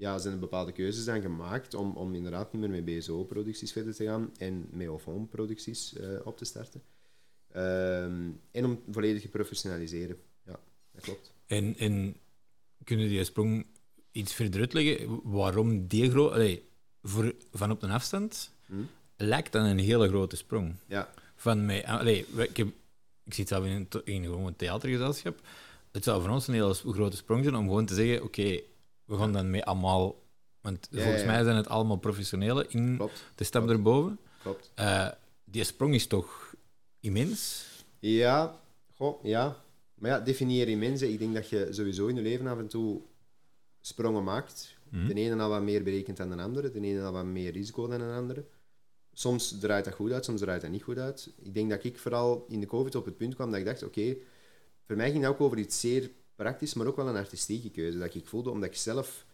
ja, 0.00 0.18
zijn 0.18 0.34
er 0.34 0.40
bepaalde 0.40 0.72
keuzes 0.72 1.04
dan 1.04 1.20
gemaakt 1.20 1.74
om, 1.74 1.96
om 1.96 2.14
inderdaad 2.14 2.52
niet 2.52 2.60
meer 2.60 2.70
met 2.70 2.84
BSO-producties 2.84 3.72
verder 3.72 3.94
te 3.94 4.04
gaan 4.04 4.30
en 4.38 4.66
met 4.70 4.88
off-home-producties 4.88 5.94
eh, 5.96 6.08
op 6.24 6.36
te 6.36 6.44
starten. 6.44 6.82
Ehm, 7.52 8.28
en 8.50 8.64
om 8.64 8.82
volledig 8.90 9.22
te 9.22 9.28
professionaliseren. 9.28 10.16
Ja, 10.46 10.60
dat 10.92 11.02
klopt. 11.04 11.32
En, 11.46 11.76
en 11.78 12.16
kunnen 12.84 13.08
die 13.08 13.24
sprong 13.24 13.66
iets 14.12 14.34
verder 14.34 14.60
uitleggen? 14.60 15.20
Waarom 15.30 15.86
die 15.86 16.10
groot... 16.10 16.32
Allee, 16.32 16.68
voor, 17.02 17.34
van 17.52 17.70
op 17.70 17.82
een 17.82 17.90
afstand 17.90 18.50
Hm? 18.66 18.74
lijkt 19.16 19.52
dat 19.52 19.64
een 19.64 19.78
hele 19.78 20.08
grote 20.08 20.36
sprong. 20.36 20.74
Ja, 20.86 21.12
Van 21.36 21.66
mij, 21.66 21.86
allee, 21.86 22.26
we- 22.34 22.48
ik, 22.48 22.56
heb, 22.56 22.68
ik 23.24 23.34
zit 23.34 23.48
zelf 23.48 23.64
in 23.64 23.70
een, 23.70 24.04
in 24.04 24.24
gewoon 24.24 24.46
een 24.46 24.56
theatergezelschap. 24.56 25.40
Het 25.92 26.04
zou 26.04 26.22
voor 26.22 26.30
ons 26.30 26.46
een 26.48 26.54
hele 26.54 26.74
grote 26.74 27.16
sprong 27.16 27.42
zijn 27.44 27.56
om 27.56 27.64
gewoon 27.64 27.86
te 27.86 27.94
zeggen: 27.94 28.22
oké, 28.22 28.60
we 29.10 29.16
gaan 29.16 29.32
dan 29.32 29.50
mee 29.50 29.64
allemaal. 29.64 30.22
Want 30.60 30.88
Ja, 30.90 31.02
volgens 31.02 31.22
ja. 31.22 31.28
mij 31.30 31.42
zijn 31.44 31.56
het 31.56 31.68
allemaal 31.68 31.96
professionelen 31.96 32.70
in 32.70 32.96
klopt. 32.96 33.24
de 33.34 33.44
stap 33.44 33.62
Klopt. 33.62 33.76
erboven. 33.76 34.18
klopt. 34.42 34.70
Eh, 34.74 35.08
die 35.44 35.64
sprong 35.64 35.94
is 35.94 36.06
toch 36.06 36.54
immens? 37.00 37.66
Ja, 37.98 38.60
goh, 38.94 39.24
ja. 39.24 39.56
Maar 39.94 40.10
ja, 40.10 40.20
definieer 40.20 40.68
je 40.68 40.76
mensen. 40.76 41.12
Ik 41.12 41.18
denk 41.18 41.34
dat 41.34 41.48
je 41.48 41.68
sowieso 41.70 42.06
in 42.06 42.14
je 42.14 42.22
leven 42.22 42.46
af 42.46 42.58
en 42.58 42.68
toe 42.68 43.00
sprongen 43.80 44.24
maakt. 44.24 44.74
Mhm. 44.88 45.06
De 45.06 45.14
ene 45.14 45.42
al 45.42 45.48
wat 45.48 45.62
meer 45.62 45.82
berekent 45.82 46.16
dan 46.16 46.30
de 46.30 46.42
andere, 46.42 46.70
de 46.70 46.80
ene 46.80 47.02
al 47.02 47.12
wat 47.12 47.24
meer 47.24 47.52
risico 47.52 47.86
dan 47.86 47.98
de 47.98 48.04
andere. 48.04 48.44
Soms 49.12 49.58
draait 49.60 49.84
dat 49.84 49.94
goed 49.94 50.12
uit, 50.12 50.24
soms 50.24 50.40
draait 50.40 50.60
dat 50.60 50.70
niet 50.70 50.82
goed 50.82 50.98
uit. 50.98 51.32
Ik 51.42 51.54
denk 51.54 51.70
dat 51.70 51.84
ik 51.84 51.98
vooral 51.98 52.44
in 52.48 52.60
de 52.60 52.66
COVID 52.66 52.94
op 52.94 53.04
het 53.04 53.16
punt 53.16 53.34
kwam 53.34 53.50
dat 53.50 53.58
ik 53.60 53.66
dacht, 53.66 53.82
oké, 53.82 54.16
voor 54.86 54.96
mij 54.96 55.10
ging 55.10 55.22
het 55.22 55.32
ook 55.32 55.40
over 55.40 55.58
iets 55.58 55.80
zeer 55.80 56.10
praktisch, 56.40 56.74
maar 56.74 56.86
ook 56.86 56.96
wel 56.96 57.08
een 57.08 57.16
artistieke 57.16 57.70
keuze. 57.70 57.98
Dat 57.98 58.14
ik 58.14 58.26
voelde, 58.26 58.50
omdat 58.50 58.68
ik 58.68 58.76
zelf 58.76 59.26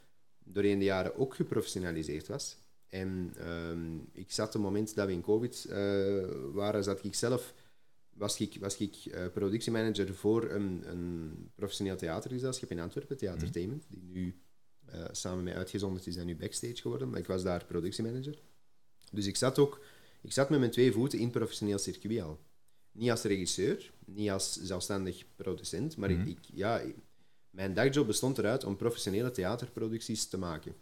doorheen 0.45 0.79
de 0.79 0.85
jaren 0.85 1.17
ook 1.17 1.35
geprofessionaliseerd 1.35 2.27
was. 2.27 2.57
En 2.89 3.33
ehm, 3.37 3.97
ik 4.13 4.33
zat 4.33 4.47
op 4.47 4.53
het 4.53 4.63
moment 4.63 4.95
dat 4.95 5.07
we 5.07 5.13
in 5.13 5.21
COVID 5.21 5.65
eh, 5.65 5.77
waren, 6.53 6.85
zat 6.85 7.05
ik 7.05 7.15
zelf, 7.15 7.55
was 8.11 8.41
ik, 8.41 8.57
was 8.61 8.77
ik 8.77 8.95
eh, 8.95 9.27
productiemanager 9.33 10.15
voor 10.15 10.51
een, 10.51 10.83
een 10.91 11.33
professioneel 11.55 11.97
theatergezelschap 11.97 12.71
in 12.71 12.81
Antwerpen, 12.81 13.17
Theatertainment, 13.17 13.85
die 13.89 14.03
nu 14.03 14.41
eh, 14.85 15.05
samen 15.11 15.45
met 15.45 15.55
uitgezonderd 15.55 16.07
is 16.07 16.17
en 16.17 16.27
nu 16.27 16.37
backstage 16.37 16.81
geworden, 16.81 17.11
maar 17.11 17.19
ik 17.19 17.27
was 17.27 17.43
daar 17.43 17.65
productiemanager. 17.65 18.43
Dus 19.13 19.27
ik 19.27 19.37
zat 19.37 19.59
ook, 19.59 19.81
ik 20.23 20.33
zat 20.33 20.51
met 20.51 20.59
mijn 20.59 20.71
twee 20.71 20.93
voeten 20.93 21.19
in 21.19 21.31
professioneel 21.31 21.79
circuit 21.79 22.23
al. 22.23 22.39
Niet 22.97 23.11
als 23.11 23.23
regisseur, 23.23 23.93
niet 24.05 24.31
als 24.31 24.53
zelfstandig 24.53 25.25
producent, 25.37 25.97
maar 25.97 26.11
ik, 26.11 26.27
ik, 26.27 26.39
ja, 26.53 26.83
mijn 27.51 27.75
dagjob 27.75 28.07
bestond 28.07 28.39
eruit 28.39 28.65
om 28.65 28.77
professionele 28.77 29.31
theaterproducties 29.31 30.29
te 30.29 30.39
maken. 30.39 30.75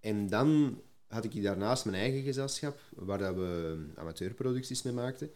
En 0.00 0.28
dan 0.28 0.80
had 1.06 1.24
ik 1.24 1.42
daarnaast 1.42 1.84
mijn 1.84 1.96
eigen 1.96 2.22
gezelschap, 2.22 2.80
waar 2.94 3.18
dat 3.18 3.34
we 3.34 3.78
amateurproducties 3.94 4.82
mee 4.82 4.92
maakten. 4.92 5.30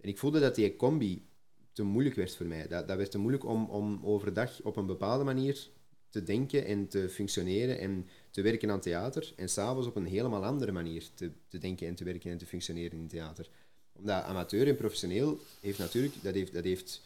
En 0.00 0.08
ik 0.08 0.18
voelde 0.18 0.40
dat 0.40 0.54
die 0.54 0.76
combi 0.76 1.26
te 1.72 1.82
moeilijk 1.82 2.14
werd 2.14 2.36
voor 2.36 2.46
mij. 2.46 2.68
Dat, 2.68 2.88
dat 2.88 2.96
werd 2.96 3.10
te 3.10 3.18
moeilijk 3.18 3.44
om, 3.44 3.64
om 3.64 4.00
overdag 4.02 4.62
op 4.62 4.76
een 4.76 4.86
bepaalde 4.86 5.24
manier 5.24 5.68
te 6.08 6.22
denken 6.22 6.64
en 6.64 6.88
te 6.88 7.08
functioneren 7.08 7.78
en 7.78 8.06
te 8.30 8.42
werken 8.42 8.70
aan 8.70 8.80
theater. 8.80 9.32
En 9.36 9.48
s'avonds 9.48 9.88
op 9.88 9.96
een 9.96 10.06
helemaal 10.06 10.44
andere 10.44 10.72
manier 10.72 11.08
te, 11.14 11.30
te 11.48 11.58
denken 11.58 11.86
en 11.86 11.94
te 11.94 12.04
werken 12.04 12.30
en 12.30 12.38
te 12.38 12.46
functioneren 12.46 12.98
in 12.98 13.08
theater. 13.08 13.48
Omdat 13.98 14.22
amateur 14.22 14.68
en 14.68 14.76
professioneel 14.76 15.38
heeft 15.60 15.78
natuurlijk, 15.78 16.14
dat 16.22 16.34
heeft, 16.34 16.52
dat 16.52 16.64
heeft 16.64 17.00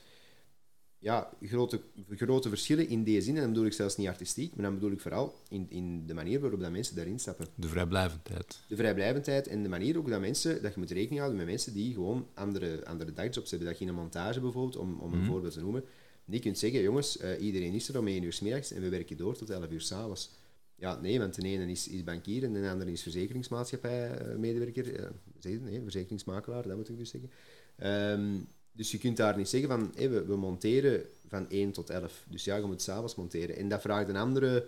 ja, 0.99 1.31
grote, 1.43 1.81
grote 2.11 2.49
verschillen 2.49 2.89
in 2.89 3.03
die 3.03 3.21
zin. 3.21 3.35
En 3.35 3.41
dan 3.41 3.51
bedoel 3.51 3.67
ik 3.67 3.73
zelfs 3.73 3.97
niet 3.97 4.09
artistiek, 4.09 4.55
maar 4.55 4.65
dan 4.65 4.75
bedoel 4.75 4.91
ik 4.91 5.01
vooral 5.01 5.35
in, 5.49 5.67
in 5.69 6.07
de 6.07 6.15
manier 6.15 6.41
waarop 6.41 6.61
dat 6.61 6.71
mensen 6.71 6.97
daarin 6.97 7.19
stappen. 7.19 7.47
De 7.55 7.69
vrijblijvendheid. 7.69 8.61
De 8.69 8.77
vrijblijvendheid 8.77 9.47
en 9.47 9.63
de 9.63 9.69
manier 9.69 9.99
ook 9.99 10.09
dat 10.09 10.21
mensen, 10.21 10.63
dat 10.63 10.75
je 10.75 10.79
moet 10.79 10.91
rekening 10.91 11.19
houden 11.19 11.39
met 11.39 11.49
mensen 11.49 11.73
die 11.73 11.95
gewoon 11.95 12.27
andere, 12.35 12.87
andere 12.87 13.13
dagjobs 13.13 13.51
hebben. 13.51 13.69
Dat 13.69 13.79
je 13.79 13.85
in 13.85 13.91
een 13.91 13.97
montage 13.97 14.41
bijvoorbeeld, 14.41 14.77
om, 14.77 14.99
om 15.01 15.13
een 15.13 15.25
voorbeeld 15.25 15.53
te 15.53 15.61
noemen, 15.61 15.85
niet 16.25 16.43
kunt 16.43 16.59
zeggen, 16.59 16.83
jongens, 16.83 17.19
eh, 17.19 17.41
iedereen 17.41 17.73
is 17.73 17.89
er 17.89 17.99
om 17.99 18.07
1 18.07 18.23
uur 18.23 18.33
s 18.33 18.41
middags 18.41 18.73
en 18.73 18.81
we 18.81 18.89
werken 18.89 19.17
door 19.17 19.37
tot 19.37 19.51
11 19.51 19.71
uur 19.71 19.81
s'avonds. 19.81 20.31
Ja, 20.79 21.01
nee, 21.01 21.19
want 21.19 21.35
de 21.35 21.49
ene 21.49 21.71
is, 21.71 21.89
is 21.89 22.05
bankier 22.05 22.45
en 22.45 22.53
de 22.53 22.71
andere 22.71 22.93
is 22.93 23.03
verzekeringsmaatschappij-medewerker. 23.03 24.95
Eh, 24.95 25.03
het? 25.41 25.63
nee, 25.63 25.83
verzekeringsmakelaar, 25.83 26.63
dat 26.63 26.77
moet 26.77 26.89
ik 26.89 26.99
dus 26.99 27.11
zeggen. 27.11 27.31
Ehm, 27.77 28.39
dus 28.73 28.91
je 28.91 28.99
kunt 28.99 29.17
daar 29.17 29.37
niet 29.37 29.49
zeggen 29.49 29.69
van, 29.69 29.93
we, 29.95 30.25
we 30.25 30.37
monteren 30.37 31.05
van 31.29 31.51
1 31.51 31.73
tot 31.73 31.91
11. 31.91 32.27
Dus 32.31 32.45
ja, 32.45 32.57
je 32.57 32.63
moet 32.63 32.83
s'avonds 32.83 33.15
monteren. 33.15 33.57
En 33.57 33.69
dat 33.69 33.81
vraagt 33.81 34.09
een 34.09 34.17
andere 34.17 34.67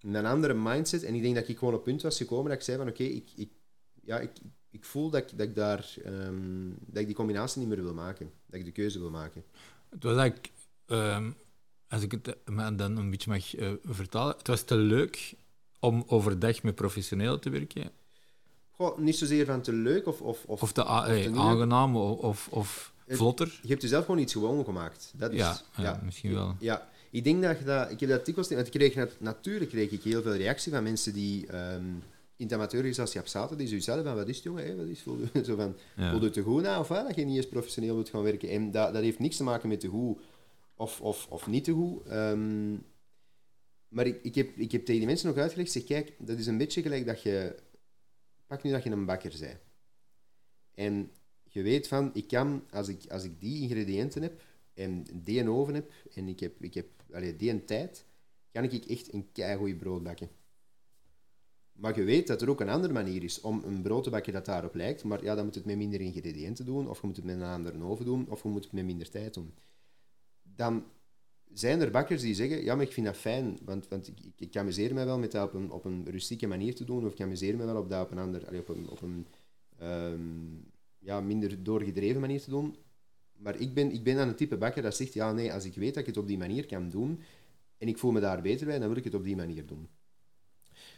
een 0.00 0.26
andere 0.26 0.54
mindset. 0.54 1.02
En 1.02 1.14
ik 1.14 1.22
denk 1.22 1.34
dat 1.34 1.48
ik 1.48 1.58
gewoon 1.58 1.74
op 1.74 1.80
het 1.80 1.88
punt 1.88 2.02
was 2.02 2.16
gekomen 2.16 2.44
dat 2.44 2.58
ik 2.58 2.64
zei 2.64 2.78
van 2.78 2.88
oké, 2.88 3.02
ik, 3.02 3.30
ik, 3.34 3.50
ja, 4.02 4.18
ik, 4.18 4.30
ik 4.70 4.84
voel 4.84 5.10
dat 5.10 5.22
ik, 5.22 5.38
dat, 5.38 5.48
ik 5.48 5.54
daar, 5.54 5.94
ehm, 6.04 6.68
dat 6.86 7.00
ik 7.00 7.06
die 7.06 7.14
combinatie 7.14 7.60
niet 7.60 7.68
meer 7.68 7.82
wil 7.82 7.94
maken. 7.94 8.30
Dat 8.46 8.60
ik 8.60 8.64
de 8.64 8.72
keuze 8.72 8.98
wil 8.98 9.10
maken. 9.10 9.44
Het 9.88 10.02
was 10.02 10.16
eigenlijk, 10.16 10.52
ehm, 10.86 11.30
als 11.88 12.02
ik 12.02 12.12
het 12.12 12.36
maar 12.44 12.76
dan 12.76 12.96
een 12.96 13.10
beetje 13.10 13.30
mag 13.30 13.56
eh, 13.56 13.72
vertalen, 13.84 14.36
het 14.38 14.46
was 14.46 14.62
te 14.62 14.76
leuk 14.76 15.34
om 15.80 16.04
overdag 16.06 16.62
met 16.62 16.74
professioneel 16.74 17.38
te 17.38 17.50
werken. 17.50 17.90
Goh, 18.70 18.98
niet 18.98 19.16
zozeer 19.16 19.46
van 19.46 19.60
te 19.60 19.72
leuk 19.72 20.06
of... 20.06 20.20
Of, 20.20 20.44
of, 20.46 20.62
Of 20.62 20.72
te, 20.72 20.80
of 20.82 20.88
aangenaam 21.36 21.96
of, 21.96 22.48
of, 22.50 22.92
vlotter. 23.06 23.58
Je 23.62 23.68
hebt 23.68 23.82
jezelf 23.82 24.04
gewoon 24.04 24.20
iets 24.20 24.32
gewoon 24.32 24.64
gemaakt. 24.64 25.12
Dat 25.16 25.32
is, 25.32 25.38
Ja, 25.38 25.60
ja, 25.76 26.00
misschien 26.04 26.34
wel. 26.34 26.56
Ja, 26.58 26.88
ik 27.10 27.24
denk 27.24 27.42
dat 27.42 27.58
je 27.58 27.64
dat... 27.64 27.90
Ik 27.90 28.00
heb 28.00 28.08
dat 28.08 28.24
dikwijls... 28.24 28.50
Want 28.50 28.74
ik 28.74 28.92
kreeg 28.92 29.18
natuurlijk 29.18 29.70
kreeg 29.70 29.90
ik 29.90 30.02
heel 30.02 30.22
veel 30.22 30.34
reactie 30.34 30.72
van 30.72 30.82
mensen 30.82 31.12
die 31.12 31.46
ehm, 31.46 31.84
in 32.36 32.44
het 32.44 32.52
amateurgezelschap 32.52 33.26
zaten, 33.26 33.58
die 33.58 33.68
zoiets 33.68 33.86
hadden 33.86 34.04
van, 34.04 34.14
wat 34.14 34.28
is 34.28 34.34
het, 34.34 34.44
jongen? 34.44 34.66
Hè? 34.66 34.76
Wat 34.76 34.86
is, 34.86 35.02
je, 35.04 35.44
zo 35.48 35.56
van, 35.56 35.76
Ja. 35.96 36.10
voel 36.10 36.22
je 36.22 36.30
te 36.30 36.42
goed 36.42 36.62
na 36.62 36.78
of 36.78 36.88
wat? 36.88 37.06
Dat 37.06 37.16
je 37.16 37.24
niet 37.24 37.36
eens 37.36 37.48
professioneel 37.48 37.94
wilt 37.94 38.08
gaan 38.08 38.22
werken. 38.22 38.48
En 38.48 38.70
dat, 38.70 38.92
dat 38.92 39.02
heeft 39.02 39.18
niks 39.18 39.36
te 39.36 39.44
maken 39.44 39.68
met 39.68 39.80
te 39.80 39.88
goed 39.88 40.18
of, 40.78 41.00
of, 41.00 41.26
of 41.28 41.46
niet 41.46 41.64
te 41.64 41.72
goed. 41.72 42.06
Ehm, 42.06 42.76
maar 43.88 44.06
ik, 44.06 44.22
ik, 44.22 44.34
heb, 44.34 44.56
ik 44.56 44.72
heb 44.72 44.84
tegen 44.84 45.00
die 45.00 45.06
mensen 45.06 45.28
nog 45.28 45.36
uitgelegd, 45.36 45.72
zeg, 45.72 45.84
kijk, 45.84 46.14
dat 46.18 46.38
is 46.38 46.46
een 46.46 46.58
beetje 46.58 46.82
gelijk 46.82 47.06
dat 47.06 47.22
je... 47.22 47.56
Pak 48.46 48.62
nu 48.62 48.70
dat 48.70 48.82
je 48.82 48.90
een 48.90 49.06
bakker 49.06 49.36
bent. 49.40 49.60
En 50.74 51.10
je 51.44 51.62
weet 51.62 51.88
van, 51.88 52.10
ik 52.14 52.28
kan, 52.28 52.64
als 52.70 52.88
ik, 52.88 53.06
als 53.10 53.24
ik 53.24 53.40
die 53.40 53.62
ingrediënten 53.62 54.22
heb 54.22 54.42
en 54.74 55.06
die 55.12 55.40
een 55.40 55.48
oven 55.48 55.74
heb 55.74 55.92
en 56.14 56.28
ik 56.28 56.40
heb, 56.40 56.62
ik 56.62 56.74
heb 56.74 56.86
allee, 57.12 57.36
die 57.36 57.50
een 57.50 57.64
tijd, 57.64 58.04
kan 58.52 58.64
ik 58.64 58.84
echt 58.84 59.12
een 59.12 59.32
keigoed 59.32 59.78
brood 59.78 60.02
bakken. 60.02 60.30
Maar 61.72 61.96
je 61.96 62.04
weet 62.04 62.26
dat 62.26 62.42
er 62.42 62.50
ook 62.50 62.60
een 62.60 62.68
andere 62.68 62.92
manier 62.92 63.24
is 63.24 63.40
om 63.40 63.62
een 63.64 63.82
brood 63.82 64.04
te 64.04 64.10
bakken 64.10 64.32
dat 64.32 64.44
daarop 64.44 64.74
lijkt, 64.74 65.04
maar 65.04 65.24
ja, 65.24 65.34
dan 65.34 65.44
moet 65.44 65.54
het 65.54 65.64
met 65.64 65.76
minder 65.76 66.00
ingrediënten 66.00 66.64
doen, 66.64 66.88
of 66.88 67.00
je 67.00 67.06
moet 67.06 67.16
het 67.16 67.24
met 67.24 67.34
een 67.34 67.42
andere 67.42 67.82
oven 67.82 68.04
doen, 68.04 68.28
of 68.28 68.42
je 68.42 68.48
moet 68.48 68.64
het 68.64 68.72
met 68.72 68.84
minder 68.84 69.10
tijd 69.10 69.34
doen. 69.34 69.54
Dan 70.58 70.84
zijn 71.52 71.80
er 71.80 71.90
bakkers 71.90 72.22
die 72.22 72.34
zeggen, 72.34 72.64
ja, 72.64 72.74
maar 72.74 72.84
ik 72.84 72.92
vind 72.92 73.06
dat 73.06 73.16
fijn, 73.16 73.58
want, 73.64 73.88
want 73.88 74.08
ik, 74.08 74.20
ik, 74.20 74.32
ik 74.36 74.56
amuseer 74.56 74.94
me 74.94 75.04
wel 75.04 75.18
met 75.18 75.32
dat 75.32 75.48
op 75.48 75.54
een, 75.54 75.70
op 75.70 75.84
een 75.84 76.06
rustieke 76.10 76.46
manier 76.46 76.74
te 76.74 76.84
doen, 76.84 77.06
of 77.06 77.12
ik 77.12 77.20
amuseer 77.20 77.56
me 77.56 77.64
wel 77.64 77.76
op 77.76 77.90
dat 77.90 78.04
op 78.04 78.10
een, 78.10 78.18
ander, 78.18 78.58
op 78.58 78.68
een, 78.68 78.88
op 78.88 79.02
een 79.02 79.26
ehm, 79.78 80.20
ja, 80.98 81.20
minder 81.20 81.62
doorgedreven 81.62 82.20
manier 82.20 82.40
te 82.40 82.50
doen. 82.50 82.76
Maar 83.32 83.60
ik 83.60 83.74
ben, 83.74 83.92
ik 83.92 84.02
ben 84.04 84.16
dan 84.16 84.28
een 84.28 84.34
type 84.34 84.56
bakker 84.56 84.82
dat 84.82 84.96
zegt, 84.96 85.12
ja, 85.12 85.32
nee, 85.32 85.52
als 85.52 85.64
ik 85.64 85.74
weet 85.74 85.94
dat 85.94 86.02
ik 86.02 86.06
het 86.06 86.16
op 86.16 86.26
die 86.26 86.38
manier 86.38 86.66
kan 86.66 86.88
doen, 86.88 87.20
en 87.78 87.88
ik 87.88 87.98
voel 87.98 88.10
me 88.10 88.20
daar 88.20 88.42
beter 88.42 88.66
bij, 88.66 88.78
dan 88.78 88.88
wil 88.88 88.96
ik 88.96 89.04
het 89.04 89.14
op 89.14 89.24
die 89.24 89.36
manier 89.36 89.66
doen. 89.66 89.88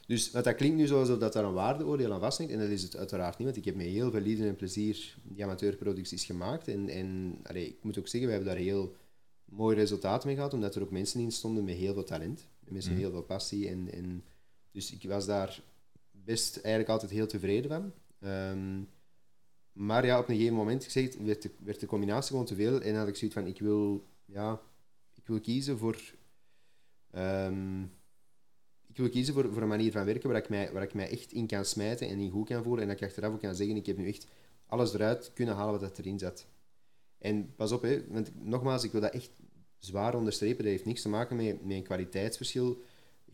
Dus 0.06 0.30
wat 0.30 0.44
dat 0.44 0.54
klinkt 0.54 0.76
nu 0.76 0.90
alsof 0.90 1.18
dat 1.18 1.32
daar 1.32 1.44
een 1.44 1.52
waardeoordeel 1.52 2.12
aan 2.12 2.20
vasthangt, 2.20 2.52
en 2.52 2.58
dat 2.58 2.68
is 2.68 2.82
het 2.82 2.96
uiteraard 2.96 3.38
niet, 3.38 3.46
want 3.46 3.58
ik 3.58 3.64
heb 3.64 3.74
met 3.74 3.86
heel 3.86 4.10
veel 4.10 4.20
liefde 4.20 4.48
en 4.48 4.56
plezier 4.56 5.16
die 5.22 5.44
amateurproducties 5.44 6.24
gemaakt. 6.24 6.68
En, 6.68 6.88
en 6.88 7.38
allee, 7.42 7.66
ik 7.66 7.82
moet 7.82 7.98
ook 7.98 8.08
zeggen, 8.08 8.30
we 8.30 8.36
hebben 8.36 8.54
daar 8.54 8.62
heel 8.62 8.96
mooi 9.50 9.76
resultaat 9.76 10.24
mee 10.24 10.34
gehad, 10.34 10.54
omdat 10.54 10.74
er 10.74 10.82
ook 10.82 10.90
mensen 10.90 11.20
in 11.20 11.32
stonden 11.32 11.64
met 11.64 11.76
heel 11.76 11.92
veel 11.92 12.04
talent. 12.04 12.48
En 12.64 12.72
mensen 12.72 12.92
met 12.92 13.00
heel 13.00 13.10
veel 13.10 13.22
passie. 13.22 13.68
En, 13.68 13.92
en, 13.92 14.24
dus 14.70 14.92
ik 14.92 15.08
was 15.08 15.26
daar 15.26 15.62
best 16.10 16.56
eigenlijk 16.56 16.88
altijd 16.88 17.10
heel 17.10 17.26
tevreden 17.26 17.70
van. 17.70 17.92
Ehm, 18.20 18.82
maar 19.72 20.06
ja, 20.06 20.18
op 20.18 20.28
een 20.28 20.34
gegeven 20.34 20.56
moment 20.56 20.84
ik 20.84 20.90
zeg 20.90 21.04
het, 21.04 21.24
werd, 21.24 21.42
de, 21.42 21.50
werd 21.58 21.80
de 21.80 21.86
combinatie 21.86 22.30
gewoon 22.30 22.46
te 22.46 22.54
veel. 22.54 22.80
En 22.80 22.94
had 22.94 23.08
ik 23.08 23.16
zoiets 23.16 23.36
van, 23.36 23.46
ik 23.46 23.60
wil, 23.60 24.04
ja, 24.24 24.60
ik 25.14 25.26
wil 25.26 25.40
kiezen 25.40 25.78
voor... 25.78 26.00
ehm, 27.10 27.82
ik 28.86 28.96
wil 28.96 29.08
kiezen 29.08 29.34
voor, 29.34 29.52
voor 29.52 29.62
een 29.62 29.68
manier 29.68 29.92
van 29.92 30.04
werken 30.04 30.28
waar 30.28 30.38
ik, 30.38 30.48
mij, 30.48 30.72
waar 30.72 30.82
ik 30.82 30.94
mij 30.94 31.10
echt 31.10 31.32
in 31.32 31.46
kan 31.46 31.64
smijten 31.64 32.08
en 32.08 32.18
in 32.18 32.30
goed 32.30 32.48
kan 32.48 32.62
voelen. 32.62 32.82
En 32.82 32.88
dat 32.88 33.00
ik 33.00 33.06
achteraf 33.06 33.32
ook 33.32 33.40
kan 33.40 33.54
zeggen, 33.54 33.76
ik 33.76 33.86
heb 33.86 33.96
nu 33.96 34.08
echt 34.08 34.26
alles 34.66 34.94
eruit 34.94 35.32
kunnen 35.34 35.54
halen 35.54 35.72
wat 35.72 35.80
dat 35.80 35.98
erin 35.98 36.18
zat. 36.18 36.46
En 37.18 37.54
pas 37.54 37.72
op, 37.72 37.82
hè, 37.82 38.06
want 38.08 38.44
nogmaals, 38.44 38.84
ik 38.84 38.92
wil 38.92 39.00
dat 39.00 39.12
echt 39.12 39.30
zwaar 39.80 40.14
onderstrepen. 40.14 40.64
Dat 40.64 40.72
heeft 40.72 40.84
niks 40.84 41.02
te 41.02 41.08
maken 41.08 41.36
met, 41.36 41.64
met 41.66 41.76
een 41.76 41.82
kwaliteitsverschil. 41.82 42.82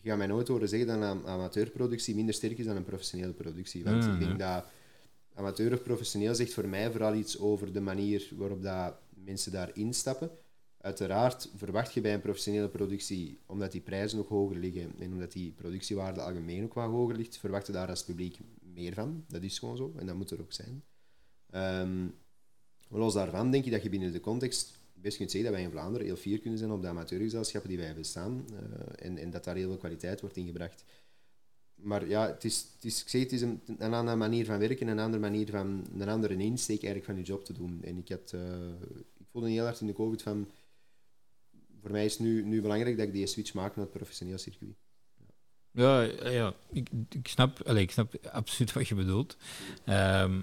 Je 0.01 0.09
gaat 0.09 0.19
mij 0.19 0.27
nooit 0.27 0.49
horen 0.49 0.69
zeggen 0.69 0.89
dat 0.89 0.97
een 1.01 1.27
amateurproductie 1.27 2.15
minder 2.15 2.35
sterk 2.35 2.59
is 2.59 2.67
dan 2.67 2.77
een 2.77 2.85
professionele 2.85 3.33
productie. 3.33 3.85
Want 3.85 4.07
Mm, 4.07 4.13
ik 4.13 4.19
denk 4.19 4.39
dat 4.39 4.65
amateur 5.35 5.73
of 5.73 5.83
professioneel 5.83 6.35
zegt 6.35 6.55
voor 6.55 6.69
mij 6.69 6.91
vooral 6.91 7.15
iets 7.15 7.39
over 7.39 7.73
de 7.73 7.81
manier 7.81 8.29
waarop 8.37 8.63
dat 8.63 8.95
mensen 9.25 9.53
daar 9.53 9.71
instappen. 9.75 10.31
Uiteraard 10.81 11.51
verwacht 11.57 11.95
je 11.95 12.01
bij 12.01 12.15
een 12.15 12.21
professionele 12.21 12.69
productie, 12.69 13.39
omdat 13.47 13.73
die 13.73 13.81
prijzen 13.81 14.19
ook 14.19 14.29
hoger 14.29 14.57
liggen 14.57 14.93
en 14.99 15.13
omdat 15.13 15.33
die 15.33 15.53
productiewaarde 15.53 16.21
algemeen 16.21 16.65
ook 16.65 16.75
wat 16.75 16.91
hoger 16.91 17.17
ligt, 17.17 17.39
verwacht 17.39 17.67
je 17.67 17.73
daar 17.73 17.89
als 17.89 18.05
publiek 18.05 18.39
meer 18.75 18.95
van. 18.95 19.25
Dat 19.29 19.43
is 19.43 19.59
gewoon 19.59 19.77
zo 19.77 19.93
en 19.97 20.07
dat 20.07 20.17
moet 20.17 20.31
er 20.31 20.41
ook 20.41 20.53
zijn. 20.53 20.83
Maar 22.89 23.01
los 23.01 23.15
daarvan 23.15 23.51
denk 23.51 23.65
ik 23.65 23.73
dat 23.73 23.83
je 23.83 23.89
binnen 23.89 24.13
de 24.13 24.21
context 24.21 24.79
best 25.01 25.17
kunt 25.17 25.31
zeggen 25.31 25.51
dat 25.51 25.61
wij 25.61 25.69
in 25.69 25.75
Vlaanderen 25.75 26.07
heel 26.07 26.17
fier 26.17 26.41
kunnen 26.41 26.59
zijn 26.59 26.71
op 26.71 26.83
de 26.83 26.89
amateurgezelschappen 26.89 27.69
die 27.69 27.79
wij 27.79 27.87
hebben 27.87 28.05
staan 28.05 28.45
eh, 28.51 29.07
en, 29.07 29.19
en 29.19 29.31
dat 29.31 29.45
daar 29.45 29.57
heel 29.57 29.69
veel 29.69 29.77
kwaliteit 29.77 30.21
wordt 30.21 30.37
ingebracht. 30.37 30.85
Maar 31.75 32.09
ja, 32.09 32.27
het 32.27 32.45
is, 32.45 32.67
het 32.75 32.85
is, 32.85 33.03
ik 33.03 33.09
zeg, 33.09 33.23
het 33.23 33.33
is 33.33 33.41
een, 33.41 33.61
een 33.79 33.95
andere 33.95 34.17
manier 34.17 34.45
van 34.45 34.59
werken, 34.59 34.89
een 34.89 34.99
andere 34.99 35.23
manier 35.23 35.51
van, 35.51 35.87
een 35.99 36.09
andere 36.09 36.37
insteek 36.37 36.83
eigenlijk 36.83 37.05
van 37.05 37.17
je 37.17 37.23
job 37.23 37.45
te 37.45 37.53
doen. 37.53 37.83
En 37.83 37.99
ik, 37.99 38.09
had, 38.09 38.33
eh, 38.33 38.69
ik 39.19 39.27
voelde 39.31 39.51
heel 39.51 39.65
hard 39.65 39.81
in 39.81 39.87
de 39.87 39.93
COVID 39.93 40.23
van, 40.23 40.51
voor 41.81 41.91
mij 41.91 42.05
is 42.05 42.19
nu, 42.19 42.45
nu 42.45 42.61
belangrijk 42.61 42.97
dat 42.97 43.07
ik 43.07 43.13
die 43.13 43.27
switch 43.27 43.55
maak 43.55 43.77
naar 43.77 43.85
het 43.85 43.95
professioneel 43.95 44.39
circuit. 44.39 44.75
Ja, 45.71 46.03
ja 46.31 46.55
ik, 46.73 46.89
ik, 47.09 47.29
snap, 47.29 47.63
allee, 47.63 47.83
ik 47.83 47.91
snap 47.91 48.27
absoluut 48.27 48.73
wat 48.73 48.89
je 48.89 48.95
bedoelt. 48.95 49.37
Ehm, 49.85 50.43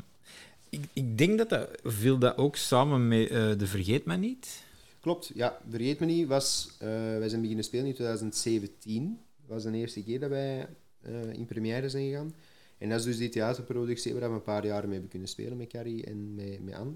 ik, 0.73 0.85
ik 0.93 1.17
denk 1.17 1.37
dat 1.37 1.49
dat 1.49 1.69
viel 1.83 2.17
dat 2.17 2.37
ook 2.37 2.55
samen 2.55 3.07
met 3.07 3.29
eh, 3.29 3.57
de 3.57 3.67
Vergeet 3.67 4.05
Me 4.05 4.15
Niet. 4.15 4.63
Klopt, 4.99 5.31
ja. 5.33 5.59
Vergeet 5.69 5.99
me 5.99 6.05
niet, 6.05 6.27
was, 6.27 6.69
eh, 6.79 6.87
wij 6.87 7.29
zijn 7.29 7.41
beginnen 7.41 7.65
spelen 7.65 7.85
in 7.85 7.93
2017. 7.93 9.19
Dat 9.39 9.49
was 9.49 9.63
de 9.63 9.77
eerste 9.77 10.03
keer 10.03 10.19
dat 10.19 10.29
wij 10.29 10.67
eh, 11.01 11.33
in 11.33 11.45
première 11.45 11.89
zijn 11.89 12.09
gegaan. 12.09 12.33
En 12.77 12.89
dat 12.89 12.99
is 12.99 13.05
dus 13.05 13.17
die 13.17 13.29
theaterproductie 13.29 14.13
waar 14.13 14.29
we 14.29 14.35
een 14.35 14.41
paar 14.41 14.65
jaar 14.65 14.83
mee 14.83 14.91
hebben 14.91 15.09
kunnen 15.09 15.27
spelen 15.27 15.57
met 15.57 15.67
Carrie 15.67 16.05
en 16.05 16.35
met, 16.35 16.63
met 16.63 16.73
Anne. 16.73 16.95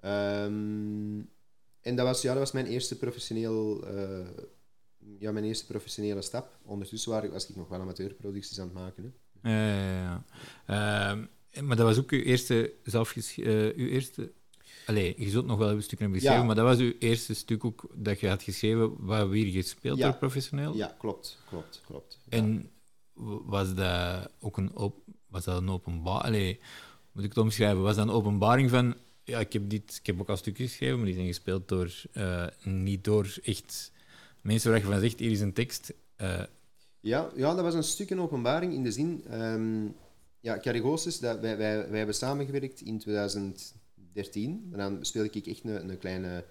Ehm, 0.00 1.20
en 1.80 1.96
dat 1.96 2.06
was, 2.06 2.22
ja, 2.22 2.30
dat 2.30 2.38
was 2.38 2.52
mijn 2.52 2.66
eerste 2.66 2.96
professioneel... 2.96 3.86
ja, 5.18 5.32
mijn 5.32 5.44
eerste 5.44 5.66
professionele 5.66 6.22
stap. 6.22 6.58
Ondertussen 6.64 7.12
was 7.12 7.22
ik, 7.22 7.30
was 7.30 7.48
ik 7.48 7.56
nog 7.56 7.68
wel 7.68 7.80
amateurproducties 7.80 8.60
aan 8.60 8.64
het 8.66 8.74
maken. 8.74 9.14
Hè. 9.42 9.50
Ja, 9.50 9.76
ja, 9.76 10.24
ja. 10.66 11.28
Maar 11.60 11.76
dat 11.76 11.86
was 11.86 11.98
ook 11.98 12.10
uw 12.10 12.20
eerste 12.20 12.72
zelfges... 12.84 13.38
eh, 13.38 13.46
uw 13.76 13.86
eerste... 13.88 14.32
Allee, 14.86 15.14
je 15.16 15.30
zult 15.30 15.46
nog 15.46 15.58
wel 15.58 15.70
een 15.70 15.82
stuk 15.82 15.98
hebben 15.98 16.18
geschreven, 16.18 16.40
Ja. 16.40 16.46
maar 16.46 16.56
dat 16.56 16.64
was 16.64 16.78
uw 16.78 16.92
eerste 16.98 17.34
stuk 17.34 17.64
ook 17.64 17.86
dat 17.94 18.20
je 18.20 18.28
had 18.28 18.42
geschreven 18.42 18.94
waar 18.98 19.28
we 19.30 19.38
hier 19.38 19.52
gespeeld 19.62 19.98
Ja. 19.98 20.08
door 20.10 20.18
professioneel. 20.18 20.76
Ja, 20.76 20.94
klopt, 20.98 21.38
klopt, 21.48 21.80
klopt. 21.86 22.18
En 22.28 22.70
was 23.44 23.74
dat 23.74 24.30
ook 24.40 24.56
een, 24.56 24.76
op, 24.76 24.96
was 25.26 25.44
dat 25.44 25.60
een 25.62 25.68
openbaar... 25.70 26.20
Allee, 26.20 26.60
moet 27.12 27.24
ik 27.24 27.28
het 27.28 27.38
omschrijven? 27.38 27.82
Was 27.82 27.96
dat 27.96 28.06
een 28.06 28.12
openbaring 28.14 28.70
van... 28.70 28.94
Ja, 29.24 29.38
ik 29.40 29.52
heb, 29.52 29.70
dit, 29.70 29.96
ik 30.00 30.06
heb 30.06 30.20
ook 30.20 30.28
al 30.28 30.36
stukjes 30.36 30.68
geschreven, 30.70 30.96
maar 30.96 31.06
die 31.06 31.14
zijn 31.14 31.26
gespeeld 31.26 31.68
door... 31.68 32.02
eh, 32.12 32.46
niet 32.64 33.04
door 33.04 33.38
echt 33.42 33.92
mensen 34.40 34.70
waar 34.70 34.80
je 34.80 34.86
van 34.86 35.00
zegt, 35.00 35.18
hier 35.18 35.30
is 35.30 35.40
een 35.40 35.52
tekst. 35.52 35.92
eh, 36.16 36.42
Ja, 37.00 37.30
ja, 37.36 37.54
dat 37.54 37.64
was 37.64 37.74
een 37.74 37.82
stuk 37.82 38.10
een 38.10 38.20
openbaring 38.20 38.72
in 38.74 38.82
de 38.82 38.92
zin... 38.92 39.24
ehm 39.30 39.86
ja, 40.42 40.58
Carrie 40.58 40.82
Goossens, 40.82 41.18
dat, 41.18 41.40
wij, 41.40 41.56
wij, 41.56 41.88
wij 41.88 41.96
hebben 41.96 42.14
samengewerkt 42.14 42.80
in 42.80 42.98
2013. 42.98 44.68
En 44.72 44.78
dan 44.78 44.98
speelde 45.00 45.30
ik 45.32 45.46
echt 45.46 45.64
een, 45.64 45.88
een 45.90 45.98
kleine... 45.98 46.44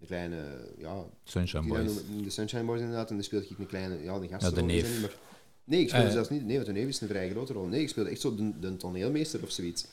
Een 0.00 0.06
kleine 0.06 0.36
ja, 0.78 1.04
Sunshine 1.24 1.66
Boys. 1.66 1.92
de 2.24 2.30
Sunshine 2.30 2.62
Boys 2.64 2.80
inderdaad. 2.80 3.08
En 3.08 3.14
dan 3.14 3.24
speelde 3.24 3.46
ik 3.48 3.58
een 3.58 3.66
kleine... 3.66 4.02
Ja, 4.02 4.14
een 4.14 4.28
gastrol. 4.28 4.50
Ja, 4.50 4.56
de 4.56 4.62
neef. 4.62 5.00
maar- 5.00 5.16
nee, 5.64 5.80
ik 5.80 5.88
speelde 5.88 6.06
Eh. 6.06 6.12
zelfs 6.12 6.28
niet... 6.28 6.44
Nee, 6.44 6.54
want 6.54 6.66
de 6.66 6.72
neef 6.72 6.88
is 6.88 7.00
een 7.00 7.08
vrij 7.08 7.30
grote 7.30 7.52
rol. 7.52 7.66
Nee, 7.66 7.80
ik 7.82 7.88
speelde 7.88 8.10
echt 8.10 8.20
zo 8.20 8.34
de, 8.34 8.58
de 8.60 8.76
toneelmeester 8.76 9.42
of 9.42 9.50
zoiets. 9.50 9.86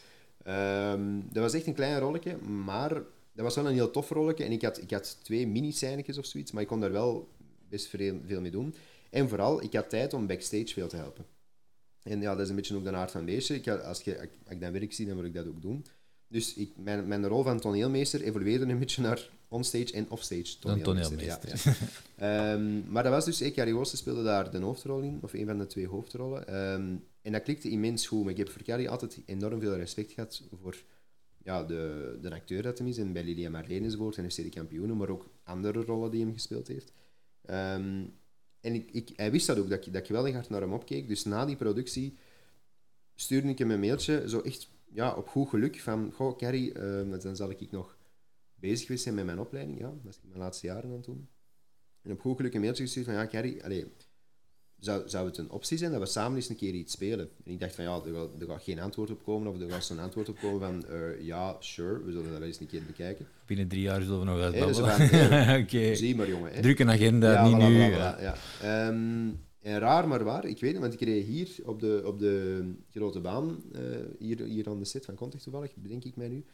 Ehm, 0.44 1.20
dat 1.32 1.44
was 1.44 1.54
echt 1.54 1.68
een 1.68 1.74
klein 1.74 2.00
rolletje, 2.00 2.38
maar 2.38 2.90
dat 3.34 3.44
was 3.44 3.56
wel 3.56 3.68
een 3.68 3.74
heel 3.74 3.92
tof 3.92 4.10
rolletje. 4.10 4.44
En 4.44 4.52
ik 4.52 4.62
had, 4.62 4.82
ik 4.82 4.92
had 4.92 5.18
twee 5.24 5.48
mini-scènetjes 5.48 6.18
of 6.18 6.26
zoiets, 6.26 6.52
maar 6.52 6.62
ik 6.62 6.68
kon 6.68 6.80
daar 6.80 6.92
wel 6.92 7.28
best 7.70 7.88
veel, 7.88 8.16
veel 8.26 8.42
mee 8.42 8.52
doen. 8.52 8.76
En 9.10 9.30
vooral, 9.30 9.64
ik 9.64 9.74
had 9.74 9.90
tijd 9.90 10.14
om 10.14 10.28
backstage 10.28 10.68
veel 10.74 10.88
te 10.88 10.96
helpen. 10.96 11.26
En 12.06 12.22
ja, 12.22 12.32
dat 12.32 12.44
is 12.44 12.50
een 12.50 12.56
beetje 12.56 12.76
ook 12.76 12.84
de 12.84 12.92
aard 12.92 13.12
van 13.12 13.26
beestje. 13.26 13.56
Ik, 13.56 13.68
als, 13.68 14.02
je, 14.02 14.20
als 14.20 14.30
ik 14.50 14.62
dan 14.62 14.72
werk 14.72 14.94
zie, 14.94 15.06
dan 15.06 15.16
wil 15.16 15.26
ik 15.26 15.34
dat 15.34 15.48
ook 15.48 15.62
doen. 15.62 15.86
Dus 16.28 16.54
ik, 16.54 16.72
mijn, 16.78 17.08
mijn 17.08 17.28
rol 17.28 17.44
van 17.44 17.60
toneelmeester 17.60 18.22
evolueerde 18.22 18.66
een 18.66 18.80
beetje 18.80 19.02
naar 19.02 19.30
onstage 19.48 19.94
en 19.94 20.10
offstage 20.10 20.60
toneelmeester. 20.60 21.18
toneelmeester. 21.18 21.78
Ja, 22.18 22.28
ja. 22.28 22.54
Ehm, 22.54 22.92
maar 22.92 23.04
dat 23.04 23.12
was 23.12 23.26
dus, 23.26 23.42
ik, 23.42 23.54
Carrie 23.54 23.76
Woosten 23.76 23.98
speelde 23.98 24.24
daar 24.24 24.52
de 24.52 24.58
hoofdrol 24.58 25.00
in, 25.00 25.20
of 25.22 25.34
een 25.34 25.46
van 25.46 25.58
de 25.58 25.68
twee 25.68 25.88
hoofdrollen. 25.88 26.48
Ehm, 26.48 26.96
en 27.22 27.32
dat 27.32 27.44
klikte 27.44 27.70
immens 27.70 28.08
goed. 28.08 28.24
Maar 28.24 28.32
ik 28.32 28.38
heb 28.38 28.50
voor 28.50 28.64
Carrie 28.64 28.90
altijd 28.90 29.22
enorm 29.26 29.60
veel 29.60 29.76
respect 29.76 30.12
gehad 30.12 30.44
voor 30.62 30.84
ja, 31.44 31.64
de, 31.64 32.18
de 32.22 32.34
acteur 32.34 32.62
dat 32.62 32.78
hem 32.78 32.88
is. 32.88 32.98
En 32.98 33.14
bij 33.14 33.24
Lilia 33.24 33.50
Marleen 33.50 33.84
enzovoort 33.84 34.18
en 34.18 34.32
FC 34.32 34.36
de 34.36 34.50
kampioenen, 34.50 34.98
maar 34.98 35.10
ook 35.10 35.30
andere 35.44 35.84
rollen 35.84 36.12
die 36.12 36.24
hem 36.24 36.34
gespeeld 36.34 36.68
heeft. 36.68 36.92
Ehm, 37.42 38.04
en 38.66 38.74
ik, 38.74 38.92
ik, 38.92 39.10
hij 39.16 39.32
wist 39.32 39.48
dat 39.48 39.58
ook, 39.58 39.70
dat 39.70 39.86
ik, 39.86 39.94
dat 39.94 40.02
ik 40.02 40.08
geweldig 40.08 40.34
hard 40.34 40.50
naar 40.50 40.62
hem 40.62 40.74
opkeek. 40.74 41.08
Dus 41.08 41.24
na 41.24 41.46
die 41.46 41.56
productie 41.56 42.18
stuurde 43.16 43.48
ik 43.48 43.58
hem 43.58 43.72
een 43.72 43.80
mailtje, 43.80 44.30
zo 44.30 44.42
echt 44.42 44.70
ja, 44.94 45.14
op 45.14 45.28
goed 45.28 45.50
geluk, 45.50 45.80
van, 45.80 46.12
goh, 46.12 46.38
Carrie, 46.38 46.74
eh, 46.74 47.10
want 47.10 47.22
dan 47.22 47.36
zal 47.36 47.50
ik 47.50 47.72
nog 47.72 47.98
bezig 48.56 48.86
geweest 48.86 49.04
zijn 49.04 49.16
met 49.16 49.26
mijn 49.26 49.40
opleiding, 49.40 49.80
ja, 49.80 49.94
dat 50.04 50.14
is 50.14 50.20
mijn 50.24 50.40
laatste 50.40 50.66
jaren 50.66 50.90
aan 50.90 50.96
het 50.96 51.04
doen. 51.04 51.30
En 52.02 52.12
op 52.12 52.20
goed 52.20 52.36
geluk 52.36 52.54
een 52.54 52.62
mailtje 52.62 52.84
gestuurd 52.84 53.06
van, 53.06 53.16
ja, 53.16 53.28
Carrie, 53.28 53.64
allee, 53.64 53.86
zou, 54.80 55.10
zou 55.10 55.26
het 55.28 55.38
een 55.38 55.50
optie 55.52 55.78
zijn 55.78 55.92
dat 55.92 56.00
we 56.00 56.06
samen 56.06 56.36
eens 56.36 56.50
een 56.50 56.56
keer 56.56 56.74
iets 56.74 56.94
spelen? 56.94 57.30
En 57.46 57.52
ik 57.52 57.60
dacht 57.60 57.76
van, 57.76 57.84
ja, 57.84 58.02
er 58.06 58.14
gaat, 58.14 58.30
er 58.42 58.48
gaat 58.48 58.64
geen 58.64 58.80
antwoord 58.80 59.10
op 59.10 59.24
komen, 59.24 59.54
of 59.54 59.62
er 59.62 59.70
gaat 59.72 59.86
zo'n 59.86 60.00
antwoord 60.00 60.30
op 60.30 60.38
komen 60.40 60.60
van, 60.60 60.86
eh, 60.90 61.22
ja, 61.22 61.56
sure, 61.60 62.04
we 62.04 62.12
zullen 62.12 62.30
dat 62.30 62.38
wel 62.40 62.48
eens 62.48 62.60
een 62.60 62.68
keer 62.68 62.84
bekijken. 62.86 63.28
Binnen 63.46 63.68
drie 63.68 63.82
jaar 63.82 64.02
zullen 64.02 64.20
we 64.20 64.26
nog 64.26 64.40
Hè, 64.40 64.52
dus 64.52 64.62
uitbabbelen. 64.62 65.10
we 65.10 65.28
gaan- 65.28 65.62
Oké. 65.62 65.96
Zie 65.96 66.16
maar, 66.16 66.28
jongen. 66.28 66.54
Hè. 66.54 66.62
Druk 66.62 66.80
een 66.80 66.90
agenda, 66.90 67.32
Ja, 67.32 67.48
niet 67.48 67.56
voilà, 67.56 67.68
nu. 67.68 67.92
voilà, 67.92 67.96
ja. 67.96 68.18
voilà, 68.18 68.22
ja. 68.22 68.36
Ehm, 68.62 69.30
en 69.62 69.80
raar 69.80 70.08
maar 70.08 70.24
waar, 70.24 70.46
ik 70.46 70.60
weet 70.60 70.72
het, 70.72 70.82
want 70.82 70.94
ik 70.94 71.02
reed 71.02 71.26
hier 71.26 71.50
op 71.66 71.80
de, 71.80 72.02
op 72.06 72.20
de 72.20 72.64
grote 72.92 73.20
baan, 73.20 73.64
eh, 73.74 73.82
hier, 74.20 74.40
hier 74.44 74.68
aan 74.70 74.80
de 74.80 74.86
set 74.86 75.06
van 75.06 75.16
Context 75.16 75.44
toevallig, 75.44 75.76
bedenk 75.76 76.04
ik 76.04 76.16
mij 76.16 76.28
nu. 76.28 76.46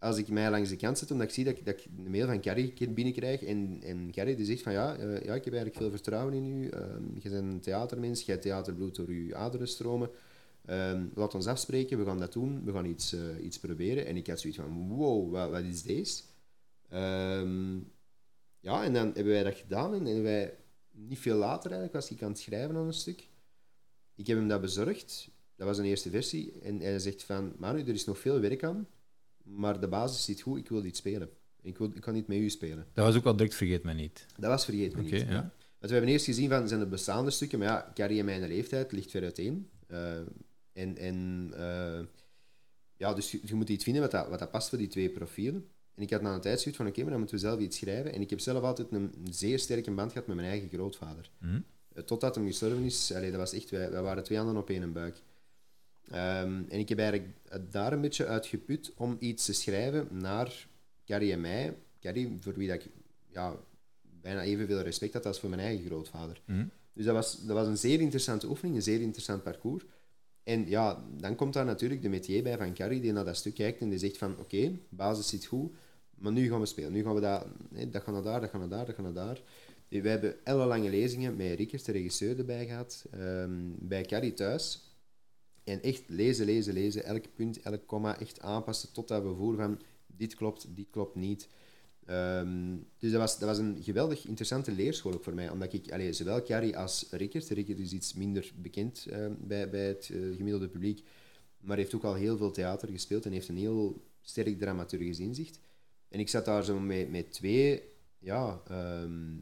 Als 0.00 0.18
ik 0.18 0.28
mij 0.28 0.50
langs 0.50 0.68
de 0.68 0.76
kant 0.76 0.98
zet, 0.98 1.10
omdat 1.10 1.26
ik 1.26 1.32
zie 1.32 1.44
dat 1.44 1.58
ik, 1.58 1.64
dat 1.64 1.74
ik 1.74 1.86
een 1.98 2.10
mail 2.10 2.26
van 2.26 2.40
Carrie 2.40 2.90
binnenkrijg, 2.90 3.42
en, 3.42 3.80
en 3.82 4.10
Carrie 4.12 4.36
die 4.36 4.46
zegt 4.46 4.62
van 4.62 4.72
ja, 4.72 4.96
eh, 4.96 5.24
ja, 5.24 5.34
ik 5.34 5.44
heb 5.44 5.54
eigenlijk 5.54 5.76
veel 5.76 5.90
vertrouwen 5.90 6.34
in 6.34 6.46
u, 6.46 6.68
Ehm, 6.68 7.04
je 7.14 7.30
bent 7.30 7.52
een 7.52 7.60
theatermens, 7.60 8.22
je 8.22 8.30
hebt 8.30 8.42
theaterbloed 8.42 8.94
door 8.96 9.06
uw 9.06 9.34
aderen 9.34 9.68
stromen. 9.68 10.10
Ehm, 10.64 11.06
laat 11.14 11.34
ons 11.34 11.46
afspreken, 11.46 11.98
we 11.98 12.04
gaan 12.04 12.18
dat 12.18 12.32
doen, 12.32 12.64
we 12.64 12.72
gaan 12.72 12.84
iets, 12.84 13.12
eh, 13.12 13.44
iets 13.44 13.58
proberen. 13.58 14.06
En 14.06 14.16
ik 14.16 14.26
had 14.26 14.40
zoiets 14.40 14.58
van, 14.58 14.88
wow, 14.88 15.50
wat, 15.50 15.62
is 15.62 15.82
deze? 15.82 16.22
Ehm, 16.88 17.76
ja, 18.60 18.84
en 18.84 18.92
dan 18.92 19.06
hebben 19.06 19.32
wij 19.32 19.42
dat 19.42 19.54
gedaan 19.54 19.94
en 19.94 20.04
hebben 20.04 20.22
wij 20.22 20.54
niet 20.90 21.18
veel 21.18 21.36
later 21.36 21.70
eigenlijk 21.70 21.92
was 21.92 22.10
ik 22.10 22.22
aan 22.22 22.30
het 22.30 22.38
schrijven 22.38 22.76
aan 22.76 22.86
een 22.86 22.92
stuk. 22.92 23.28
Ik 24.14 24.26
heb 24.26 24.36
hem 24.36 24.48
dat 24.48 24.60
bezorgd. 24.60 25.30
Dat 25.56 25.66
was 25.66 25.78
een 25.78 25.84
eerste 25.84 26.10
versie. 26.10 26.52
En 26.62 26.80
hij 26.80 26.98
zegt 26.98 27.22
van, 27.22 27.52
Manu, 27.58 27.80
er 27.80 27.88
is 27.88 28.04
nog 28.04 28.18
veel 28.18 28.40
werk 28.40 28.64
aan, 28.64 28.88
maar 29.56 29.80
de 29.80 29.88
basis 29.88 30.24
zit 30.24 30.40
goed, 30.40 30.58
ik 30.58 30.68
wil 30.68 30.82
dit 30.82 30.96
spelen. 30.96 31.30
Ik, 31.62 31.78
wil, 31.78 31.90
ik 31.94 32.00
kan 32.00 32.14
niet 32.14 32.26
met 32.26 32.38
u 32.38 32.50
spelen. 32.50 32.86
Dat 32.92 33.06
was 33.06 33.16
ook 33.16 33.24
al 33.24 33.36
direct 33.36 33.54
Vergeet 33.54 33.82
Me 33.82 33.92
Niet. 33.92 34.26
Dat 34.38 34.50
was 34.50 34.64
vergeet 34.64 34.94
me 34.96 35.02
Oké, 35.02 35.14
niet. 35.14 35.28
ja. 35.28 35.52
Want 35.78 35.92
we 35.92 35.98
hebben 35.98 36.10
eerst 36.10 36.24
gezien 36.24 36.48
van, 36.48 36.68
zijn 36.68 36.80
er 36.80 36.88
bestaande 36.88 37.30
stukken, 37.30 37.58
maar 37.58 37.68
ja, 37.68 37.90
Carrie 37.94 38.18
en 38.18 38.24
mijn 38.24 38.46
leeftijd 38.48 38.92
ligt 38.92 39.10
ver 39.10 39.22
uiteen. 39.22 39.68
Eh, 39.86 40.16
en 40.72 40.96
en 40.96 41.50
eh, 41.56 42.00
ja, 42.96 43.14
dus 43.14 43.30
je, 43.30 43.40
je 43.44 43.54
moet 43.54 43.68
iets 43.68 43.84
vinden 43.84 44.02
wat 44.02 44.10
dat, 44.10 44.28
wat 44.28 44.38
dat 44.38 44.50
past 44.50 44.68
voor 44.68 44.78
die 44.78 44.86
twee 44.88 45.10
profielen. 45.10 45.68
En 45.94 46.02
ik 46.02 46.10
had 46.10 46.22
na 46.22 46.34
een 46.34 46.40
tijd 46.40 46.60
zoiets 46.60 46.76
van, 46.80 46.86
oké, 46.90 47.00
maar 47.00 47.10
dan 47.10 47.18
moeten 47.18 47.36
we 47.36 47.42
zelf 47.42 47.60
iets 47.60 47.76
schrijven. 47.78 48.12
En 48.12 48.20
ik 48.20 48.30
heb 48.30 48.40
zelf 48.40 48.62
altijd 48.62 48.92
een 48.92 49.12
zeer 49.30 49.58
sterke 49.58 49.90
band 49.90 50.12
gehad 50.12 50.26
met 50.26 50.36
mijn 50.36 50.48
eigen 50.48 50.68
grootvader. 50.68 51.30
Mhm. 51.38 51.60
Eh, 51.92 52.02
Totdat 52.02 52.34
hem 52.34 52.46
gestorven 52.46 52.82
is, 52.82 53.12
allee, 53.14 53.30
dat 53.30 53.40
was 53.40 53.52
echt, 53.52 53.70
wij, 53.70 53.90
wij 53.90 54.02
waren 54.02 54.24
twee 54.24 54.38
handen 54.38 54.56
op 54.56 54.70
één 54.70 54.92
buik. 54.92 55.22
Ehm, 56.10 56.62
en 56.68 56.78
ik 56.78 56.88
heb 56.88 56.98
eigenlijk 56.98 57.28
daar 57.70 57.92
een 57.92 58.00
beetje 58.00 58.26
uitgeput 58.26 58.92
om 58.96 59.16
iets 59.18 59.44
te 59.44 59.52
schrijven 59.52 60.08
naar 60.10 60.66
Carrie 61.04 61.32
en 61.32 61.40
mij. 61.40 61.76
Carrie, 62.00 62.36
voor 62.40 62.54
wie 62.54 62.68
dat 62.68 62.76
ik 62.76 62.90
ja, 63.32 63.56
bijna 64.20 64.42
evenveel 64.42 64.80
respect 64.80 65.12
had 65.12 65.26
als 65.26 65.40
voor 65.40 65.48
mijn 65.48 65.62
eigen 65.62 65.86
grootvader. 65.86 66.40
Mhm. 66.44 66.64
Dus 66.92 67.04
dat 67.04 67.14
was, 67.14 67.46
dat 67.46 67.56
was 67.56 67.66
een 67.66 67.78
zeer 67.78 68.00
interessante 68.00 68.48
oefening, 68.48 68.76
een 68.76 68.82
zeer 68.82 69.00
interessant 69.00 69.42
parcours. 69.42 69.84
En 70.42 70.68
ja, 70.68 71.04
dan 71.16 71.34
komt 71.34 71.52
daar 71.52 71.64
natuurlijk 71.64 72.02
de 72.02 72.08
métier 72.08 72.42
bij 72.42 72.56
van 72.56 72.74
Carrie, 72.74 73.00
die 73.00 73.12
naar 73.12 73.24
dat 73.24 73.36
stuk 73.36 73.54
kijkt 73.54 73.80
en 73.80 73.88
die 73.88 73.98
zegt 73.98 74.18
van, 74.18 74.38
oké, 74.38 74.78
basis 74.88 75.28
zit 75.28 75.44
goed, 75.44 75.72
maar 76.14 76.32
nu 76.32 76.48
gaan 76.48 76.60
we 76.60 76.66
spelen. 76.66 76.92
Nu 76.92 77.02
gaan 77.02 77.14
we 77.14 77.20
dat, 77.20 77.46
nee, 77.68 77.90
dat 77.90 78.02
gaat 78.02 78.14
naar 78.14 78.22
daar, 78.22 78.40
dat 78.40 78.50
gaat 78.50 78.60
naar 78.60 78.68
daar, 78.68 78.86
dat 78.86 78.94
gaat 78.94 79.04
naar 79.04 79.24
daar. 79.26 79.42
We 79.88 80.08
hebben 80.08 80.44
ellenlange 80.44 80.90
lezingen 80.90 81.36
met 81.36 81.56
Rickert, 81.56 81.84
de 81.84 81.92
regisseur, 81.92 82.38
erbij 82.38 82.66
gehad, 82.66 83.06
ehm, 83.10 83.52
bij 83.78 84.02
Carrie 84.02 84.34
thuis. 84.34 84.89
En 85.64 85.82
echt 85.82 86.02
lezen, 86.06 86.46
lezen, 86.46 86.74
lezen, 86.74 87.04
elk 87.04 87.24
punt, 87.34 87.60
elk 87.60 87.86
komma 87.86 88.18
echt 88.18 88.40
aanpassen 88.40 88.92
totdat 88.92 89.22
we 89.22 89.34
voelen 89.34 89.60
van, 89.60 89.80
dit 90.06 90.34
klopt, 90.34 90.66
dit 90.76 90.86
klopt 90.90 91.14
niet. 91.14 91.48
Ehm, 92.04 92.76
dus 92.98 93.10
dat 93.10 93.20
was, 93.20 93.38
dat 93.38 93.48
was 93.48 93.58
een 93.58 93.78
geweldig 93.82 94.26
interessante 94.26 94.72
leerschool 94.72 95.12
ook 95.12 95.24
voor 95.24 95.34
mij, 95.34 95.50
omdat 95.50 95.72
ik 95.72 95.92
allee, 95.92 96.12
zowel 96.12 96.42
Carrie 96.42 96.78
als 96.78 97.06
Rickert, 97.10 97.48
Rickert 97.48 97.78
is 97.78 97.92
iets 97.92 98.14
minder 98.14 98.52
bekend 98.56 99.06
ehm, 99.10 99.32
bij, 99.38 99.70
bij 99.70 99.86
het 99.86 100.10
eh, 100.12 100.36
gemiddelde 100.36 100.68
publiek, 100.68 101.02
maar 101.60 101.76
heeft 101.76 101.94
ook 101.94 102.04
al 102.04 102.14
heel 102.14 102.36
veel 102.36 102.50
theater 102.50 102.88
gespeeld 102.88 103.26
en 103.26 103.32
heeft 103.32 103.48
een 103.48 103.56
heel 103.56 104.02
sterk 104.20 104.58
dramaturgisch 104.58 105.18
inzicht. 105.18 105.58
En 106.08 106.20
ik 106.20 106.28
zat 106.28 106.44
daar 106.44 106.64
zo 106.64 106.80
met, 106.80 107.10
met 107.10 107.32
twee, 107.32 107.82
ja, 108.18 108.62
ehm, 108.68 109.34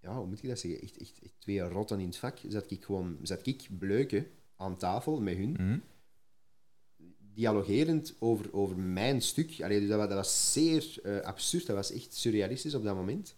ja, 0.00 0.16
hoe 0.16 0.26
moet 0.26 0.42
ik 0.42 0.48
dat 0.48 0.58
zeggen, 0.58 0.80
echt, 0.80 0.98
echt, 0.98 1.18
echt 1.22 1.34
twee 1.38 1.60
rotten 1.60 2.00
in 2.00 2.06
het 2.06 2.16
vak, 2.16 2.38
zat 2.48 2.70
ik 2.70 2.84
gewoon, 2.84 3.18
zat 3.22 3.46
ik 3.46 3.68
bleuken 3.78 4.26
aan 4.62 4.76
tafel 4.76 5.20
met 5.20 5.36
hun, 5.36 5.52
Mhm. 5.58 5.78
dialogerend 7.34 8.14
over, 8.18 8.52
over 8.52 8.78
mijn 8.78 9.22
stuk. 9.22 9.62
Allee, 9.62 9.80
dus 9.80 9.88
dat, 9.88 9.98
was, 9.98 10.08
dat 10.08 10.16
was 10.16 10.52
zeer 10.52 10.98
eh, 11.02 11.20
absurd, 11.20 11.66
dat 11.66 11.76
was 11.76 11.92
echt 11.92 12.14
surrealistisch 12.14 12.74
op 12.74 12.84
dat 12.84 12.94
moment. 12.94 13.34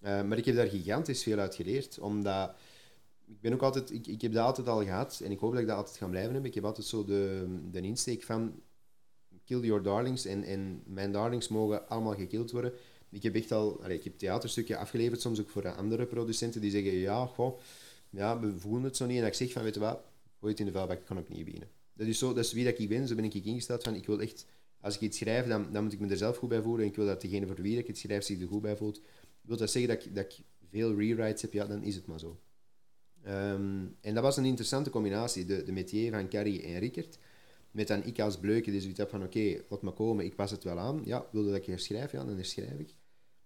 Eh, 0.00 0.22
maar 0.22 0.38
ik 0.38 0.44
heb 0.44 0.54
daar 0.56 0.66
gigantisch 0.66 1.22
veel 1.22 1.38
uit 1.38 1.54
geleerd, 1.54 1.98
omdat 1.98 2.54
ik 3.26 3.40
ben 3.40 3.52
ook 3.52 3.62
altijd, 3.62 3.90
ik, 3.92 4.06
ik 4.06 4.20
heb 4.20 4.32
dat 4.32 4.44
altijd 4.44 4.68
al 4.68 4.82
gehad 4.84 5.20
en 5.24 5.30
ik 5.30 5.38
hoop 5.38 5.52
dat 5.52 5.60
ik 5.60 5.66
dat 5.66 5.76
altijd 5.76 5.96
ga 5.96 6.06
blijven 6.06 6.32
hebben. 6.32 6.48
Ik 6.48 6.54
heb 6.54 6.64
altijd 6.64 6.86
zo 6.86 7.04
de, 7.04 7.46
de 7.70 7.80
insteek 7.80 8.22
van 8.22 8.60
kill 9.44 9.60
your 9.60 9.82
darlings 9.82 10.24
en, 10.24 10.42
en 10.44 10.82
mijn 10.86 11.12
darlings 11.12 11.48
mogen 11.48 11.88
allemaal 11.88 12.14
gekild 12.14 12.50
worden. 12.50 12.72
Ik 13.10 13.22
heb 13.22 13.34
echt 13.34 13.52
al, 13.52 13.82
allee, 13.82 13.96
ik 13.96 14.04
heb 14.04 14.18
theaterstukje 14.18 14.76
afgeleverd, 14.76 15.20
soms 15.20 15.40
ook 15.40 15.50
voor 15.50 15.68
andere 15.74 16.06
producenten 16.06 16.60
die 16.60 16.70
zeggen, 16.70 16.92
ja, 16.92 17.26
goh, 17.26 17.58
ja, 18.10 18.40
we 18.40 18.58
voelen 18.58 18.82
het 18.82 18.96
zo 18.96 19.06
niet. 19.06 19.20
En 19.20 19.26
ik 19.26 19.34
zeg 19.34 19.52
van, 19.52 19.62
weet 19.62 19.74
je 19.74 19.80
wat, 19.80 20.00
gooi 20.40 20.52
het 20.52 20.60
in 20.60 20.66
de 20.66 20.72
vuilbak, 20.72 21.04
kan 21.04 21.24
niet 21.28 21.44
beginnen. 21.44 21.68
Dat 21.92 22.06
is, 22.06 22.18
zo, 22.18 22.34
dat 22.34 22.44
is 22.44 22.52
wie 22.52 22.64
dat 22.64 22.78
ik 22.78 22.88
ben, 22.88 23.08
zo 23.08 23.14
ben 23.14 23.24
ik 23.24 23.34
ingesteld 23.34 23.82
van, 23.82 23.94
ik 23.94 24.06
wil 24.06 24.20
echt, 24.20 24.46
als 24.80 24.94
ik 24.94 25.00
iets 25.00 25.18
schrijf, 25.18 25.46
dan, 25.46 25.72
dan 25.72 25.82
moet 25.82 25.92
ik 25.92 26.00
me 26.00 26.08
er 26.08 26.16
zelf 26.16 26.36
goed 26.36 26.48
bij 26.48 26.62
voelen 26.62 26.82
en 26.82 26.88
ik 26.88 26.96
wil 26.96 27.06
dat 27.06 27.20
degene 27.20 27.46
voor 27.46 27.62
wie 27.62 27.78
ik 27.78 27.86
het 27.86 27.98
schrijf 27.98 28.24
zich 28.24 28.40
er 28.40 28.46
goed 28.46 28.62
bij 28.62 28.76
voelt. 28.76 29.00
Wil 29.40 29.56
dat 29.56 29.70
zeggen 29.70 29.94
dat 29.94 30.04
ik, 30.04 30.14
dat 30.14 30.24
ik 30.24 30.44
veel 30.70 30.98
rewrites 30.98 31.42
heb? 31.42 31.52
Ja, 31.52 31.66
dan 31.66 31.82
is 31.82 31.94
het 31.94 32.06
maar 32.06 32.18
zo. 32.18 32.40
Ehm, 33.22 33.86
en 34.00 34.14
dat 34.14 34.22
was 34.22 34.36
een 34.36 34.44
interessante 34.44 34.90
combinatie, 34.90 35.44
de, 35.44 35.62
de 35.62 35.72
métier 35.72 36.10
van 36.10 36.28
Carrie 36.28 36.62
en 36.62 36.78
Rickert, 36.78 37.18
met 37.70 37.88
dan 37.88 38.04
ik 38.04 38.20
als 38.20 38.38
bleuke 38.38 38.70
die 38.70 38.80
zoiets 38.80 38.98
heb 38.98 39.10
van, 39.10 39.22
oké, 39.22 39.62
laat 39.68 39.82
maar 39.82 39.92
komen, 39.92 40.24
ik 40.24 40.36
pas 40.36 40.50
het 40.50 40.64
wel 40.64 40.78
aan. 40.78 41.02
Ja, 41.04 41.26
wilde 41.32 41.48
dat 41.48 41.58
ik 41.58 41.66
herschrijf? 41.66 42.12
Ja, 42.12 42.24
dan 42.24 42.36
herschrijf 42.36 42.78
ik. 42.78 42.94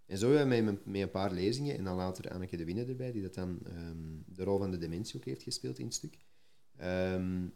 En 0.06 0.18
zo 0.18 0.32
hebben 0.32 0.56
we 0.56 0.62
met, 0.62 0.86
met 0.86 1.00
een 1.00 1.10
paar 1.10 1.32
lezingen, 1.32 1.76
en 1.76 1.84
dan 1.84 1.96
later 1.96 2.30
Anneke 2.30 2.56
de 2.56 2.64
Winne 2.64 2.84
erbij, 2.84 3.12
die 3.12 3.22
dat 3.22 3.34
dan 3.34 3.58
ehm, 3.64 3.96
de 4.26 4.44
rol 4.44 4.58
van 4.58 4.70
de 4.70 4.78
dementie 4.78 5.16
ook 5.16 5.24
heeft 5.24 5.42
gespeeld 5.42 5.78
in 5.78 5.84
het 5.84 5.94
stuk. 5.94 6.16
Ehm, 6.76 7.46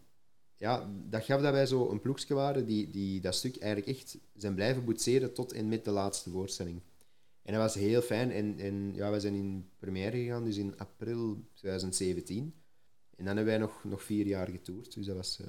ja, 0.55 0.89
dat 1.09 1.23
gaf 1.23 1.41
dat 1.41 1.53
wij 1.53 1.65
zo 1.65 1.89
een 1.89 1.99
ploegje 2.01 2.33
waren 2.33 2.65
die, 2.65 2.89
die 2.89 3.21
dat 3.21 3.35
stuk 3.35 3.57
eigenlijk 3.57 3.97
echt 3.97 4.17
zijn 4.35 4.55
blijven 4.55 4.85
boetseren 4.85 5.33
tot 5.33 5.53
en 5.53 5.67
met 5.67 5.85
de 5.85 5.91
laatste 5.91 6.29
voorstelling. 6.29 6.81
En 7.41 7.53
dat 7.53 7.61
was 7.61 7.75
heel 7.75 8.01
fijn. 8.01 8.31
En, 8.31 8.59
en 8.59 8.93
ja, 8.93 9.11
we 9.11 9.19
zijn 9.19 9.33
in 9.33 9.69
première 9.79 10.17
gegaan, 10.17 10.43
dus 10.43 10.57
in 10.57 10.77
april 10.77 11.43
2017. 11.53 12.53
En 13.15 13.25
dan 13.25 13.35
hebben 13.35 13.45
wij 13.45 13.57
nog, 13.57 13.83
nog 13.83 14.03
vier 14.03 14.25
jaar 14.25 14.49
getoerd. 14.49 14.93
Dus 14.93 15.05
dat 15.05 15.15
was... 15.15 15.39
eh, 15.39 15.47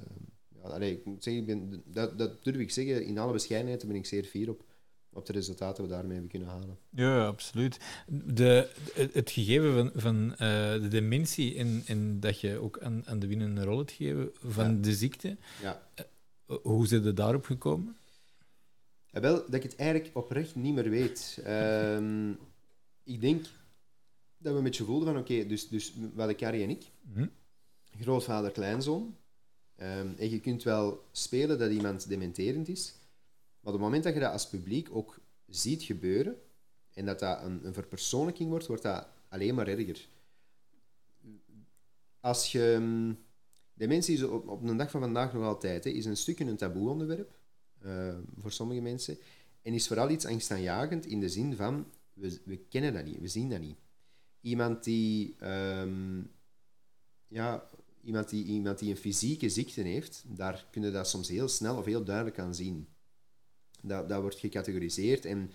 ja, 0.55 0.61
allee, 0.61 0.91
ik 0.91 1.05
moet 1.05 1.23
zeggen, 1.23 1.45
ben, 1.45 1.83
dat, 1.85 2.17
dat 2.17 2.43
durf 2.43 2.57
ik 2.57 2.71
zeggen. 2.71 3.05
In 3.05 3.17
alle 3.17 3.31
bescheidenheid 3.31 3.87
ben 3.87 3.95
ik 3.95 4.05
zeer 4.05 4.23
fier 4.23 4.49
op. 4.49 4.63
Op 5.13 5.25
de 5.25 5.33
resultaten 5.33 5.83
we 5.83 5.89
daarmee 5.89 6.11
hebben 6.11 6.29
kunnen 6.29 6.47
halen. 6.47 6.77
Ja, 6.89 7.25
absoluut. 7.27 7.77
De, 8.07 8.69
het, 9.13 9.31
gegeven 9.31 9.73
van, 9.73 9.91
van 10.01 10.31
eh, 10.35 10.71
de 10.81 10.87
dementie 10.87 11.55
en, 11.55 11.83
en 11.85 12.19
dat 12.19 12.39
je 12.39 12.57
ook 12.57 12.79
aan, 12.79 13.03
aan 13.07 13.19
de 13.19 13.27
winnende 13.27 13.63
rol 13.63 13.77
hebt 13.77 13.91
gegeven 13.91 14.29
van 14.45 14.75
Ja. 14.75 14.81
de 14.81 14.93
ziekte, 14.93 15.37
Ja. 15.61 15.87
eh, 15.95 16.05
hoe 16.61 16.87
zijn 16.87 17.03
je 17.03 17.13
daarop 17.13 17.45
gekomen? 17.45 17.95
Ja, 19.11 19.19
wel, 19.19 19.35
dat 19.35 19.53
ik 19.53 19.63
het 19.63 19.75
eigenlijk 19.75 20.15
oprecht 20.17 20.55
niet 20.55 20.73
meer 20.73 20.89
weet. 20.89 21.39
Ehm, 21.43 22.29
ik 23.03 23.21
denk 23.21 23.45
dat 24.37 24.51
we 24.51 24.57
een 24.57 24.63
beetje 24.63 24.83
voelden 24.83 25.07
van, 25.07 25.17
oké, 25.21 25.45
dus, 25.47 25.67
dus 25.69 25.93
we 25.93 26.09
hadden 26.15 26.35
Carrie 26.35 26.63
en 26.63 26.69
ik, 26.69 26.83
Hm? 27.13 27.27
grootvader, 28.01 28.51
kleinzoon. 28.51 29.15
Ehm, 29.75 30.07
en 30.17 30.29
je 30.29 30.39
kunt 30.39 30.63
wel 30.63 31.03
spelen 31.11 31.59
dat 31.59 31.71
iemand 31.71 32.09
dementerend 32.09 32.67
is, 32.67 32.93
maar 33.61 33.73
op 33.73 33.79
het 33.79 33.81
moment 33.81 34.03
dat 34.03 34.13
je 34.13 34.19
dat 34.19 34.31
als 34.31 34.49
publiek 34.49 34.87
ook 34.91 35.19
ziet 35.47 35.83
gebeuren, 35.83 36.35
en 36.93 37.05
dat 37.05 37.19
dat 37.19 37.43
een, 37.43 37.65
een 37.65 37.73
verpersoonlijking 37.73 38.49
wordt, 38.49 38.67
wordt 38.67 38.83
dat 38.83 39.07
alleen 39.29 39.55
maar 39.55 39.67
erger. 39.67 40.07
Als 42.19 42.51
je... 42.51 42.77
mm, 42.79 43.17
Dementie 43.81 44.15
is 44.15 44.23
op, 44.23 44.47
op 44.47 44.63
een 44.63 44.77
dag 44.77 44.91
van 44.91 45.01
vandaag 45.01 45.33
nog 45.33 45.43
altijd, 45.43 45.83
hè, 45.83 45.89
is 45.89 46.05
een 46.05 46.17
stukje 46.17 46.45
een 46.45 46.57
taboe 46.57 46.89
onderwerp 46.89 47.39
eh, 47.79 48.17
voor 48.37 48.51
sommige 48.51 48.81
mensen. 48.81 49.17
En 49.61 49.73
is 49.73 49.87
vooral 49.87 50.09
iets 50.09 50.25
angstaanjagend 50.25 51.05
in 51.05 51.19
de 51.19 51.29
zin 51.29 51.55
van, 51.55 51.85
we, 52.13 52.39
we 52.45 52.57
kennen 52.57 52.93
dat 52.93 53.05
niet, 53.05 53.19
we 53.19 53.27
zien 53.27 53.49
dat 53.49 53.59
niet. 53.59 53.77
Iemand 54.41 54.83
die, 54.83 55.35
ehm, 55.39 56.21
ja, 57.27 57.69
iemand, 58.03 58.29
die, 58.29 58.45
iemand 58.45 58.79
die 58.79 58.89
een 58.89 58.97
fysieke 58.97 59.49
ziekte 59.49 59.81
heeft, 59.81 60.23
daar 60.27 60.67
kun 60.71 60.81
je 60.81 60.91
dat 60.91 61.07
soms 61.07 61.27
heel 61.27 61.47
snel 61.47 61.77
of 61.77 61.85
heel 61.85 62.03
duidelijk 62.03 62.39
aan 62.39 62.55
zien. 62.55 62.87
Dat, 63.81 64.09
dat 64.09 64.21
wordt 64.21 64.39
gecategoriseerd 64.39 65.25
en 65.25 65.51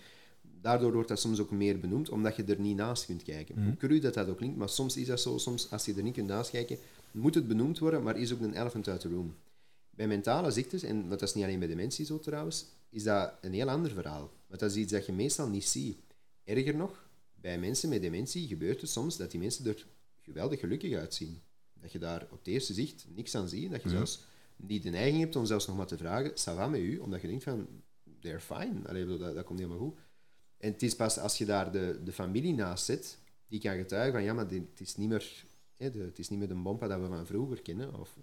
daardoor 0.61 0.93
wordt 0.93 1.07
dat 1.07 1.19
soms 1.19 1.39
ook 1.39 1.51
meer 1.51 1.79
benoemd, 1.79 2.09
omdat 2.09 2.35
je 2.35 2.43
er 2.43 2.59
niet 2.59 2.75
naast 2.75 3.05
kunt 3.05 3.23
kijken. 3.23 3.63
Hoe 3.63 3.77
cru 3.77 3.99
dat 3.99 4.13
dat 4.13 4.29
ook 4.29 4.37
klinkt, 4.37 4.57
maar 4.57 4.69
soms 4.69 4.97
is 4.97 5.07
dat 5.07 5.21
zo. 5.21 5.37
Soms, 5.37 5.71
als 5.71 5.85
je 5.85 5.93
er 5.93 6.03
niet 6.03 6.13
kunt 6.13 6.27
naast 6.27 6.49
kijken, 6.49 6.77
moet 7.11 7.35
het 7.35 7.47
benoemd 7.47 7.79
worden, 7.79 8.03
maar 8.03 8.17
is 8.17 8.33
ook 8.33 8.41
een 8.41 8.59
elephant 8.59 8.87
uit 8.87 9.01
de 9.01 9.09
room. 9.09 9.35
Bij 9.89 10.07
mentale 10.07 10.51
ziektes, 10.51 10.83
en 10.83 10.97
want 10.97 11.09
dat 11.09 11.21
is 11.21 11.33
niet 11.33 11.43
alleen 11.43 11.59
bij 11.59 11.67
dementie 11.67 12.05
zo 12.05 12.19
trouwens, 12.19 12.65
is 12.89 13.03
dat 13.03 13.33
een 13.41 13.53
heel 13.53 13.69
ander 13.69 13.91
verhaal. 13.91 14.31
Want 14.47 14.59
dat 14.59 14.71
is 14.71 14.77
iets 14.77 14.91
dat 14.91 15.05
je 15.05 15.11
meestal 15.11 15.47
niet 15.47 15.65
ziet. 15.65 15.97
Erger 16.43 16.75
nog, 16.75 17.09
bij 17.41 17.59
mensen 17.59 17.89
met 17.89 18.01
dementie 18.01 18.47
gebeurt 18.47 18.81
het 18.81 18.89
soms 18.89 19.17
dat 19.17 19.31
die 19.31 19.39
mensen 19.39 19.65
er 19.65 19.85
geweldig 20.21 20.59
gelukkig 20.59 20.93
uitzien. 20.93 21.41
Dat 21.81 21.91
je 21.91 21.99
daar 21.99 22.27
op 22.31 22.37
het 22.37 22.47
eerste 22.47 22.73
zicht 22.73 23.05
niks 23.15 23.35
aan 23.35 23.49
ziet. 23.49 23.71
Dat 23.71 23.83
je 23.83 23.89
zelfs 23.89 24.23
niet 24.55 24.83
de 24.83 24.89
neiging 24.89 25.19
hebt 25.19 25.35
om 25.35 25.45
zelfs 25.45 25.67
nog 25.67 25.77
maar 25.77 25.87
te 25.87 25.97
vragen, 25.97 26.31
ça 26.31 26.55
va 26.55 26.67
met 26.67 26.79
u? 26.79 26.97
Omdat 26.97 27.21
je 27.21 27.27
denkt 27.27 27.43
van, 27.43 27.67
they're 28.27 28.39
fine. 28.39 29.07
Dat, 29.17 29.35
dat 29.35 29.45
komt 29.45 29.59
helemaal 29.59 29.79
goed. 29.79 29.97
En 30.57 30.71
het 30.71 30.83
is 30.83 30.95
pas 30.95 31.17
als 31.19 31.37
je 31.37 31.45
daar 31.45 31.71
de, 31.71 31.99
de 32.03 32.11
familie 32.11 32.53
naast 32.53 32.85
zet, 32.85 33.17
die 33.47 33.59
kan 33.59 33.75
getuigen 33.77 34.11
van, 34.13 34.23
ja, 34.23 34.33
maar 34.33 34.47
dit- 34.47 34.69
het 34.69 34.79
is 34.79 34.95
niet 34.95 35.09
meer, 35.09 35.43
hè, 35.77 35.91
de, 35.91 35.99
het 35.99 36.19
is 36.19 36.29
niet 36.29 36.39
meer 36.39 36.47
de 36.47 36.55
bompa 36.55 36.87
dat 36.87 36.99
we 37.01 37.07
van 37.07 37.25
vroeger 37.25 37.61
kennen. 37.61 37.99
Of, 37.99 38.17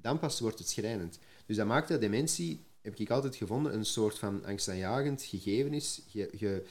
dan 0.00 0.18
pas 0.18 0.40
wordt 0.40 0.58
het 0.58 0.68
schrijnend. 0.68 1.18
Dus 1.46 1.56
dat 1.56 1.66
maakt 1.66 1.88
dat 1.88 2.00
dementie, 2.00 2.64
heb 2.80 2.96
ik 2.96 3.10
altijd 3.10 3.36
gevonden, 3.36 3.74
een 3.74 3.84
soort 3.84 4.18
van 4.18 4.44
angstaanjagend 4.44 5.22
gegeven 5.22 5.72
is. 5.72 6.02
Je, 6.06 6.30
je, 6.36 6.66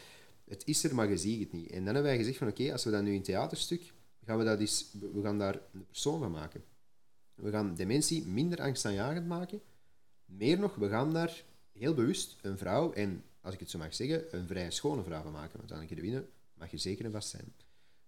het 0.46 0.62
is 0.66 0.84
er, 0.84 0.96
maar 0.96 1.10
je 1.10 1.18
ziet 1.18 1.40
het 1.40 1.54
niet. 1.54 1.70
En 1.70 1.76
dan 1.76 1.86
hebben 1.86 2.04
wij 2.04 2.18
gezegd 2.18 2.38
van, 2.38 2.48
oké, 2.48 2.72
als 2.72 2.84
we 2.84 2.92
dat 2.92 3.04
nu 3.04 3.14
in 3.14 3.24
theaterstuk, 3.24 3.94
gaan 4.26 4.38
we, 4.38 4.44
dat 4.44 4.60
eens, 4.60 4.92
we 5.14 5.22
gaan 5.22 5.40
daar 5.40 5.60
een 5.74 5.86
persoon 5.86 6.20
van 6.20 6.32
maken. 6.32 6.64
We 7.36 7.52
gaan 7.52 7.76
dementie 7.76 8.26
minder 8.26 8.62
angstaanjagend 8.62 9.28
maken. 9.28 9.62
Meer 10.26 10.60
nog, 10.60 10.76
we 10.76 10.90
gaan 10.90 11.14
daar 11.14 11.44
heel 11.78 11.94
bewust 11.94 12.36
een 12.42 12.58
vrouw, 12.58 12.94
en 12.94 13.24
als 13.42 13.54
ik 13.54 13.60
het 13.60 13.70
zo 13.70 13.78
mag 13.78 13.96
zeggen, 13.96 14.38
een 14.38 14.48
vrij 14.48 14.72
schone 14.72 15.04
vrouw 15.04 15.22
van 15.22 15.32
maken. 15.32 15.58
Want 15.60 15.72
Anneke 15.72 15.96
de 15.96 16.02
Winnen 16.02 16.28
mag 16.54 16.72
je 16.72 16.78
zeker 16.78 17.06
en 17.06 17.12
vast 17.12 17.30
zijn. 17.30 17.54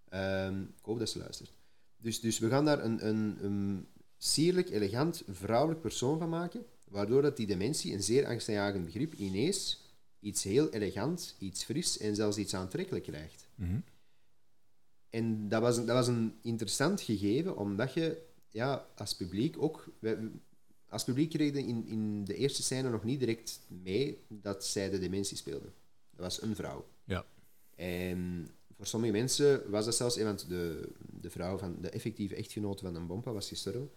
Ehm, 0.09 0.61
ik 0.61 0.85
hoop 0.85 0.99
dat 0.99 1.09
ze 1.09 1.17
luistert. 1.17 1.51
Dus, 1.97 2.19
dus 2.19 2.39
we 2.39 2.49
gaan 2.49 2.65
daar 2.65 2.83
een, 2.83 3.07
een, 3.07 3.37
een 3.45 3.87
sierlijk, 4.17 4.69
elegant, 4.69 5.23
vrouwelijk 5.27 5.81
persoon 5.81 6.19
van 6.19 6.29
maken, 6.29 6.65
waardoor 6.87 7.21
dat 7.21 7.37
die 7.37 7.47
dementie, 7.47 7.93
een 7.93 8.03
zeer 8.03 8.25
angstaanjagend 8.25 8.85
begrip, 8.85 9.13
ineens 9.13 9.85
iets 10.19 10.43
heel 10.43 10.69
elegant, 10.69 11.35
iets 11.39 11.63
fris 11.63 11.97
en 11.97 12.15
zelfs 12.15 12.37
iets 12.37 12.53
aantrekkelijk 12.53 13.03
krijgt. 13.05 13.47
En 15.09 15.49
dat 15.49 15.61
was, 15.61 15.77
een, 15.77 15.85
dat 15.85 15.95
was 15.95 16.07
een 16.07 16.33
interessant 16.41 17.01
gegeven, 17.01 17.57
omdat 17.57 17.93
je 17.93 18.21
ja, 18.49 18.87
als 18.95 19.15
publiek 19.15 19.61
ook... 19.61 19.87
wij- 19.99 20.17
als 20.89 21.03
publiek 21.03 21.29
kreeg 21.29 21.53
je 21.53 21.67
in, 21.67 21.87
in 21.87 22.25
de 22.25 22.35
eerste 22.35 22.63
scène 22.63 22.89
nog 22.89 23.03
niet 23.03 23.19
direct 23.19 23.59
mee 23.67 24.19
dat 24.27 24.65
zij 24.65 24.89
de 24.89 24.99
dementie 24.99 25.37
speelde. 25.37 25.69
Dat 26.15 26.25
was 26.25 26.41
een 26.41 26.55
vrouw. 26.55 26.87
Ja. 27.03 27.25
En 27.75 28.47
voor 28.75 28.85
sommige 28.85 29.11
mensen 29.11 29.69
was 29.69 29.85
dat 29.85 29.95
zelfs... 29.95 30.17
eh, 30.17 30.23
Want 30.23 30.49
de, 30.49 30.89
de 31.21 31.29
vrouw 31.29 31.57
van 31.57 31.75
de 31.81 31.89
effectieve 31.89 32.35
echtgenote 32.35 32.83
van 32.83 32.95
een 32.95 33.07
bompa 33.07 33.31
was 33.31 33.47
gestorven. 33.47 33.89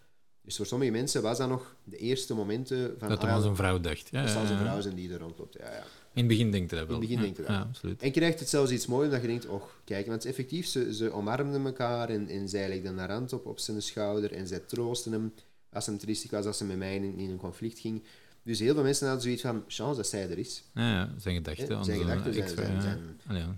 Dus 0.43 0.57
voor 0.57 0.67
sommige 0.67 0.91
mensen 0.91 1.23
was 1.23 1.39
dat 1.39 1.49
nog 1.49 1.77
de 1.85 1.97
eerste 1.97 2.35
momenten 2.35 2.95
van... 2.99 3.09
Dat 3.09 3.25
ah 3.25 3.37
er 3.37 3.47
een 3.47 3.57
vrouw 3.57 3.81
dacht. 3.81 4.09
Ja, 4.11 4.27
dat 4.27 4.35
een 4.35 4.43
ja. 4.43 4.59
vrouw 4.59 4.81
zijn 4.81 4.95
die 4.95 5.13
er 5.13 5.19
rondloopt. 5.19 5.57
Ja, 5.59 5.73
ja. 5.73 5.85
In 6.13 6.19
het 6.19 6.27
begin 6.27 6.51
denk 6.51 6.71
je 6.71 6.77
dat 6.77 6.87
wel. 6.87 7.01
In 7.01 7.01
het 7.03 7.11
begin 7.11 7.17
ja. 7.17 7.23
denk 7.23 7.37
je 7.37 7.43
dat. 7.43 7.53
Ja, 7.53 7.61
absoluut. 7.61 8.03
En 8.03 8.13
krijgt 8.13 8.41
het 8.41 8.49
zelfs 8.49 8.71
iets 8.71 8.87
moois 8.87 9.05
omdat 9.07 9.21
je 9.21 9.27
denkt, 9.27 9.47
och, 9.47 9.81
kijk, 9.85 10.07
want 10.07 10.25
effectief, 10.25 10.67
ze, 10.67 10.95
ze 10.95 11.11
omarmden 11.11 11.67
elkaar 11.67 12.09
en, 12.09 12.29
en 12.29 12.49
zij 12.49 12.69
legden 12.69 12.99
haar 12.99 13.11
hand 13.11 13.33
op, 13.33 13.47
op 13.47 13.59
zijn 13.59 13.83
schouder 13.83 14.33
en 14.33 14.47
zij 14.47 14.59
troosten 14.59 15.13
hem 15.13 15.33
als 15.73 15.87
hij 15.87 15.97
triestig 15.97 16.31
was, 16.31 16.45
als 16.47 16.59
hij 16.59 16.69
met 16.69 16.77
mij 16.79 16.95
in, 16.97 17.19
in 17.19 17.31
een 17.31 17.37
conflict 17.37 17.79
ging. 17.79 18.03
Dus 18.43 18.59
heel 18.59 18.75
veel 18.75 18.83
mensen 18.83 19.05
hadden 19.07 19.23
zoiets 19.25 19.43
van, 19.43 19.65
chance 19.69 19.97
dat 19.97 20.07
zij 20.07 20.31
er 20.31 20.39
is. 20.39 20.63
Ja, 20.75 20.91
ja, 20.93 21.15
zijn 21.19 21.35
gedachten. 21.35 21.69
Ja, 21.69 21.83
zijn 21.83 21.99
gedachten 22.01 22.33
zijn- 22.33 22.45
extra, 22.45 22.65
zijn- 22.65 22.75
ja. 22.75 22.81
zijn- 23.27 23.37
ja. 23.39 23.57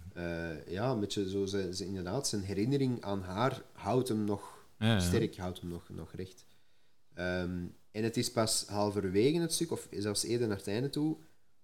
Eh, 0.62 0.72
ja, 0.72 0.90
een 0.90 1.00
beetje 1.00 1.30
zo, 1.30 1.46
ze, 1.46 1.74
ze, 1.74 1.86
inderdaad, 1.86 2.28
zijn 2.28 2.42
herinnering 2.42 3.02
aan 3.02 3.22
haar 3.22 3.62
houdt 3.72 4.08
hem 4.08 4.24
nog 4.24 4.66
sterk, 5.00 5.36
houdt 5.36 5.60
hem 5.60 5.68
nog, 5.70 5.88
nog 5.88 6.12
recht. 6.14 6.44
Ehm, 7.14 7.50
en 7.90 8.04
het 8.04 8.16
is 8.16 8.30
pas 8.30 8.64
halverwege 8.66 9.38
het 9.40 9.52
stuk, 9.52 9.70
of 9.70 9.88
zelfs 9.90 10.22
eerder 10.24 10.48
naar 10.48 10.56
het 10.56 10.66
einde 10.66 10.90
toe, 10.90 11.16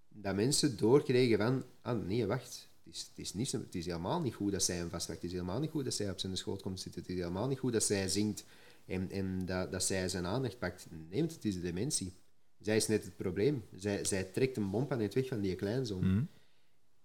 dat 0.09 0.35
mensen 0.35 0.77
doorkregen 0.77 1.37
van, 1.37 1.63
ah 1.81 2.05
nee, 2.05 2.25
wacht, 2.25 2.67
het 2.83 2.93
is, 2.95 2.99
het 3.01 3.17
is, 3.25 3.33
niet, 3.33 3.51
het 3.51 3.75
is 3.75 3.85
helemaal 3.85 4.21
niet 4.21 4.33
goed 4.33 4.51
dat 4.51 4.63
zij 4.63 4.75
hem 4.75 4.89
vastpakt, 4.89 5.21
het 5.21 5.31
is 5.31 5.37
helemaal 5.37 5.59
niet 5.59 5.69
goed 5.69 5.83
dat 5.83 5.93
zij 5.93 6.09
op 6.09 6.19
zijn 6.19 6.37
schoot 6.37 6.61
komt 6.61 6.79
zitten, 6.79 7.01
het 7.01 7.09
is 7.09 7.17
helemaal 7.17 7.47
niet 7.47 7.59
goed 7.59 7.73
dat 7.73 7.83
zij 7.83 8.07
zingt 8.07 8.43
en, 8.89 9.11
en 9.11 9.45
dat, 9.45 9.71
dat 9.71 9.83
zij 9.83 10.09
zijn 10.09 10.25
aandacht 10.25 10.59
pakt. 10.59 10.87
Nee, 11.09 11.19
want 11.19 11.33
het 11.33 11.45
is 11.45 11.55
de 11.55 11.61
dementie. 11.61 12.13
Zij 12.59 12.75
is 12.75 12.87
net 12.87 13.03
het 13.03 13.15
probleem. 13.15 13.63
Zij, 13.75 14.05
zij 14.05 14.23
trekt 14.23 14.57
een 14.57 14.69
bomp 14.69 14.91
aan 14.91 14.99
het 14.99 15.13
weg 15.13 15.27
van 15.27 15.41
die 15.41 15.55
kleinzoon. 15.55 16.13
Mhm. 16.13 16.23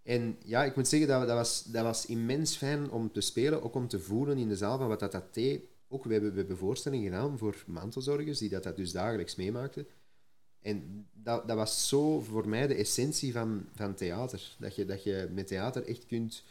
En 0.03 0.37
ja, 0.45 0.65
ik 0.65 0.77
moet 0.77 0.89
zeggen, 0.89 1.09
dat, 1.09 1.27
dat, 1.27 1.37
was, 1.37 1.65
dat 1.65 1.85
was 1.85 2.07
immens 2.07 2.57
fijn 2.57 2.91
om 2.91 3.13
te 3.13 3.21
spelen, 3.21 3.63
ook 3.63 3.75
om 3.75 3.89
te 3.89 4.01
voelen 4.01 4.39
in 4.39 4.49
de 4.49 4.57
zaal 4.57 4.79
van 4.79 4.89
wat 4.89 5.01
dat, 5.01 5.13
dat 5.13 5.35
deed. 5.35 5.63
Ook, 5.89 6.05
we 6.05 6.13
hebben, 6.13 6.33
we 6.33 6.39
hebben 6.39 6.57
voorstellingen 6.57 7.05
gedaan 7.05 7.39
voor 7.39 7.65
mantelzorgers, 7.67 8.39
die 8.39 8.49
dat, 8.49 8.63
dat 8.63 8.77
dus 8.77 8.93
dagelijks 8.93 9.35
meemaakten. 9.35 9.87
En 10.61 11.07
dat, 11.13 11.49
dat 11.49 11.57
was 11.57 11.89
zo 11.89 12.21
voor 12.21 12.49
mij 12.49 12.67
de 12.67 12.75
essentie 12.75 13.33
van, 13.33 13.69
van 13.75 13.95
theater. 13.95 14.57
Dat 14.59 14.77
je, 14.77 14.85
dat 14.85 15.03
je 15.03 15.29
met 15.33 15.47
theater 15.47 15.87
echt 15.87 16.07
kunt... 16.07 16.45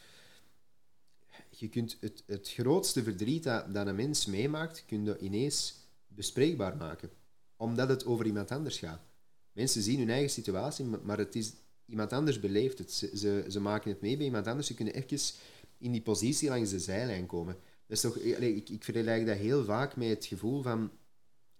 Je 1.63 1.69
kunt 1.69 1.97
het, 1.99 2.23
het 2.25 2.49
grootste 2.49 3.03
verdriet 3.03 3.43
dat, 3.43 3.73
dat 3.73 3.87
een 3.87 3.95
mens 3.95 4.25
meemaakt, 4.25 4.83
kun 4.87 5.05
je 5.05 5.17
ineens 5.19 5.75
bespreekbaar 6.07 6.77
maken. 6.77 7.09
Omdat 7.55 7.89
het 7.89 8.05
over 8.05 8.25
iemand 8.25 8.51
anders 8.51 8.77
gaat. 8.77 9.01
Mensen 9.51 9.81
zien 9.81 9.99
hun 9.99 10.09
eigen 10.09 10.29
situatie, 10.29 10.85
maar- 10.85 11.17
het 11.17 11.35
is, 11.35 11.53
iemand 11.85 12.13
anders 12.13 12.39
beleeft 12.39 12.77
het. 12.77 12.91
Ze, 12.91 13.45
ze, 13.49 13.59
maken 13.59 13.91
het 13.91 14.01
mee 14.01 14.17
bij 14.17 14.25
iemand 14.25 14.47
anders. 14.47 14.67
Ze 14.67 14.73
kunnen 14.73 14.93
even 14.93 15.19
in 15.77 15.91
die 15.91 16.01
positie 16.01 16.49
langs 16.49 16.69
de 16.69 16.79
zijlijn 16.79 17.25
komen. 17.25 17.53
Dat 17.87 17.97
is 17.97 18.01
toch, 18.01 18.17
allee, 18.35 18.55
ik, 18.55 18.69
ik 18.69 18.83
vergelijk 18.83 19.25
dat 19.25 19.37
heel 19.37 19.63
vaak 19.63 19.95
met 19.95 20.09
het 20.09 20.25
gevoel 20.25 20.61
van... 20.61 20.91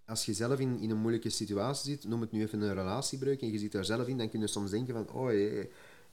Als 0.06 0.24
je 0.24 0.34
zelf 0.34 0.58
in, 0.58 0.78
in 0.80 0.90
een 0.90 1.00
moeilijke 1.00 1.30
situatie 1.30 1.90
zit, 1.90 2.04
noem 2.04 2.20
het 2.20 2.32
nu 2.32 2.42
even 2.42 2.60
een 2.60 2.74
relatiebreuk, 2.74 3.42
en 3.42 3.52
je 3.52 3.58
zit 3.58 3.72
daar 3.72 3.84
zelf 3.84 4.06
in, 4.06 4.18
dan 4.18 4.28
kun 4.28 4.40
je 4.40 4.46
soms 4.46 4.70
denken 4.70 4.94
van... 4.94 5.10
Oh, 5.12 5.32
eh, 5.32 5.64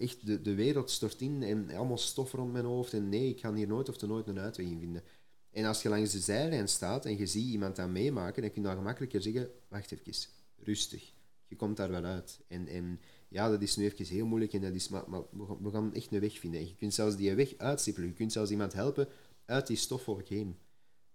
echt, 0.01 0.25
de, 0.25 0.41
de 0.41 0.55
wereld 0.55 0.89
stort 0.89 1.21
in 1.21 1.43
en 1.43 1.69
allemaal 1.69 1.97
stof 1.97 2.31
rond 2.31 2.51
mijn 2.51 2.65
hoofd. 2.65 2.93
En 2.93 3.09
nee, 3.09 3.29
ik 3.29 3.39
ga 3.39 3.53
hier 3.53 3.67
nooit 3.67 3.89
of 3.89 3.97
te 3.97 4.07
nooit 4.07 4.27
een 4.27 4.39
uitweg 4.39 4.65
in 4.65 4.79
vinden. 4.79 5.03
En 5.51 5.65
als 5.65 5.81
je 5.81 5.89
langs 5.89 6.11
de 6.11 6.19
zijlijn 6.19 6.67
staat 6.67 7.05
en 7.05 7.17
je 7.17 7.25
ziet 7.25 7.51
iemand 7.51 7.75
dat 7.75 7.89
meemaken, 7.89 8.41
dan 8.41 8.51
kun 8.51 8.61
je 8.61 8.67
dan 8.67 8.77
gemakkelijker 8.77 9.21
zeggen, 9.21 9.49
wacht 9.67 9.91
even, 9.91 10.29
rustig. 10.57 11.13
Je 11.47 11.55
komt 11.55 11.77
daar 11.77 11.91
wel 11.91 12.03
uit. 12.03 12.39
En, 12.47 12.67
en 12.67 12.99
ja, 13.27 13.49
dat 13.49 13.61
is 13.61 13.75
nu 13.75 13.85
even 13.85 14.05
heel 14.05 14.25
moeilijk, 14.25 14.53
en 14.53 14.61
dat 14.61 14.73
is, 14.73 14.89
maar, 14.89 15.03
maar 15.07 15.21
we, 15.61 15.71
gaan, 15.71 15.93
echt 15.93 16.11
een 16.11 16.19
weg 16.19 16.39
vinden. 16.39 16.59
En 16.59 16.67
je 16.67 16.75
kunt 16.75 16.93
zelfs 16.93 17.15
die 17.15 17.35
weg 17.35 17.57
uitstippelen. 17.57 18.09
Je 18.09 18.15
kunt 18.15 18.31
zelfs 18.31 18.51
iemand 18.51 18.73
helpen 18.73 19.07
uit 19.45 19.67
die 19.67 19.77
stofwolk 19.77 20.27
heen. 20.27 20.57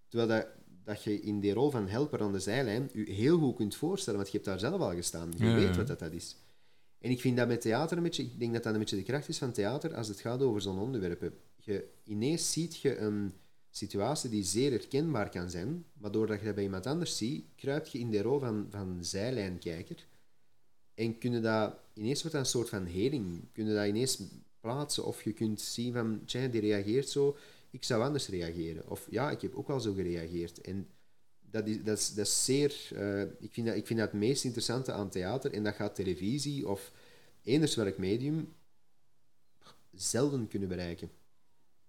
Terwijl 0.09 0.29
dat, 0.29 0.49
dat 0.85 1.03
je 1.03 1.21
in 1.21 1.41
die 1.41 1.53
rol 1.53 1.71
van 1.71 1.89
helper 1.89 2.21
aan 2.21 2.33
de 2.33 2.41
zijlijn 2.41 2.91
je 2.93 3.13
heel 3.13 3.39
goed 3.39 3.57
kunt 3.57 3.77
voorstellen, 3.77 4.19
want 4.19 4.33
je 4.33 4.39
hebt 4.39 4.49
daar 4.49 4.59
zelf 4.59 4.81
al 4.81 4.95
gestaan. 4.95 5.33
Je 5.37 5.45
Ja, 5.45 5.55
weet 5.55 5.77
wat 5.77 5.87
dat, 5.87 5.99
dat 5.99 6.13
is. 6.13 6.37
En 6.99 7.11
ik 7.11 7.21
vind 7.21 7.37
dat 7.37 7.49
met 7.49 7.61
theater 7.61 7.97
een 7.97 8.03
beetje, 8.03 8.23
ik 8.23 8.39
denk 8.39 8.53
dat 8.53 8.63
dat 8.63 8.73
een 8.73 8.79
beetje 8.79 8.97
de 8.97 9.03
kracht 9.03 9.29
is 9.29 9.39
van 9.39 9.53
theater 9.53 9.95
als 9.95 10.09
het 10.09 10.21
gaat 10.21 10.43
over 10.43 10.61
zo'n 10.61 10.79
onderwerpen. 10.79 11.35
Je, 11.57 11.89
ineens 12.05 12.53
ziet 12.53 12.77
je 12.77 12.97
een 12.97 13.33
situatie 13.71 14.31
die 14.31 14.45
zeer 14.45 14.71
herkenbaar 14.71 15.29
kan 15.29 15.51
zijn, 15.51 15.85
maar 15.93 16.11
doordat 16.11 16.39
je 16.39 16.45
dat 16.45 16.55
bij 16.55 16.65
iemand 16.65 16.87
anders 16.87 17.17
ziet, 17.17 17.45
kruip 17.57 17.87
je 17.87 17.99
in 17.99 18.11
de 18.11 18.23
rol 18.23 18.39
van, 18.39 18.67
van 18.71 18.99
zijlijnkijker. 19.01 20.07
En 20.95 21.19
kunnen 21.19 21.43
dat, 21.43 21.75
ineens 21.95 22.23
wordt 22.23 22.37
dat 22.37 22.45
een 22.45 22.51
soort 22.51 22.69
van 22.69 22.87
heling. 22.87 23.49
Kunnen 23.53 23.75
dat 23.75 23.87
ineens 23.87 24.23
plaatsen. 24.61 25.05
Of 25.05 25.23
je 25.23 25.33
kunt 25.33 25.61
zien 25.61 25.93
van, 25.93 26.21
tja, 26.25 26.47
die 26.47 26.61
reageert 26.61 27.09
zo, 27.09 27.37
ik 27.71 27.85
zou 27.85 28.03
anders 28.03 28.29
reageren. 28.29 28.91
Of 28.91 29.07
ja, 29.11 29.31
ik 29.31 29.41
heb 29.41 29.55
ook 29.55 29.69
al 29.69 29.81
zo 29.81 29.93
gereageerd. 29.93 30.61
En 30.61 30.89
dat 31.57 31.67
is, 31.67 31.83
dat 31.83 31.99
is, 31.99 32.15
dat 32.15 32.27
is 32.27 32.45
zeer... 32.45 32.89
eh, 32.95 33.21
ik, 33.21 33.53
vind 33.53 33.67
dat, 33.67 33.77
ik 33.77 33.87
vind 33.87 33.99
dat 33.99 34.11
het 34.11 34.21
meest 34.21 34.45
interessante 34.45 34.93
aan 34.93 35.11
theater. 35.11 35.53
En 35.53 35.65
dat 35.65 35.75
gaat 35.75 35.95
televisie 35.95 36.69
of 36.69 36.93
eenders 37.43 37.75
welk 37.75 37.99
medium 37.99 38.55
zelden 39.93 40.49
kunnen 40.49 40.69
bereiken. 40.69 41.11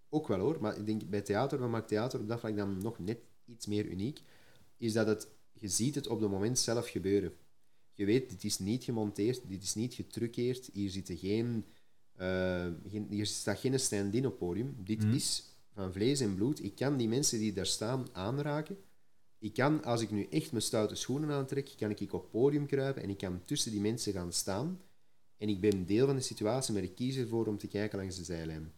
Ook 0.10 0.28
wel 0.28 0.40
hoor, 0.40 0.62
maar 0.62 0.78
ik 0.78 0.86
denk 0.86 1.10
bij 1.10 1.22
theater, 1.22 1.60
wat 1.60 1.70
maakt 1.70 1.88
theater 1.88 2.20
op 2.20 2.28
dat 2.28 2.40
vlak 2.40 2.56
dan 2.56 2.78
nog 2.78 3.00
net 3.00 3.20
iets 3.46 3.66
meer 3.66 3.86
uniek, 3.86 4.22
is 4.78 4.94
dat 4.94 5.08
het, 5.08 5.28
je 5.54 5.68
ziet 5.68 5.96
het 5.96 6.08
op 6.08 6.22
het 6.22 6.30
moment 6.30 6.60
zelf 6.60 6.90
gebeuren. 6.90 7.34
Je 7.94 8.06
weet, 8.06 8.30
dit 8.30 8.44
is 8.44 8.60
niet 8.60 8.84
gemonteerd, 8.84 9.42
dit 9.50 9.64
is 9.64 9.76
niet 9.76 9.94
getruckeerd, 9.94 10.70
hier, 10.74 10.90
zitten 10.90 11.18
geen, 11.18 11.66
eh, 12.16 12.68
geen, 12.88 13.08
hier 13.10 13.26
staat 13.26 13.60
geen 13.60 13.80
stand-in 13.80 14.26
op 14.26 14.38
podium. 14.38 14.76
Dit 14.84 15.04
is 15.04 15.44
van 15.74 15.94
vlees 15.94 16.20
en 16.20 16.36
bloed. 16.36 16.64
Ik 16.64 16.76
kan 16.76 16.98
die 16.98 17.08
mensen 17.08 17.40
die 17.40 17.54
daar 17.54 17.66
staan 17.66 18.08
aanraken. 18.12 18.78
Ik 19.40 19.54
kan, 19.54 19.84
als 19.84 20.02
ik 20.02 20.12
nu 20.12 20.28
echt 20.30 20.52
mijn 20.52 20.64
stoute 20.64 20.96
schoenen 20.96 21.30
aantrek, 21.30 21.74
kan 21.78 21.90
ik 21.90 22.14
op 22.14 22.22
het 22.22 22.32
podium 22.32 22.66
kruipen 22.66 23.04
en 23.04 23.10
ik 23.10 23.18
kan 23.18 23.42
tussen 23.46 23.72
die 23.72 23.82
mensen 23.82 24.14
gaan 24.14 24.34
staan. 24.34 24.82
En 25.38 25.50
ik 25.50 25.62
ben 25.62 25.86
deel 25.86 26.06
van 26.06 26.16
de 26.16 26.22
situatie, 26.22 26.74
maar 26.74 26.84
ik 26.84 26.96
kies 26.96 27.16
ervoor 27.16 27.48
om 27.48 27.58
te 27.58 27.68
kijken 27.68 27.98
langs 27.98 28.18
de 28.18 28.24
zijlijn. 28.24 28.72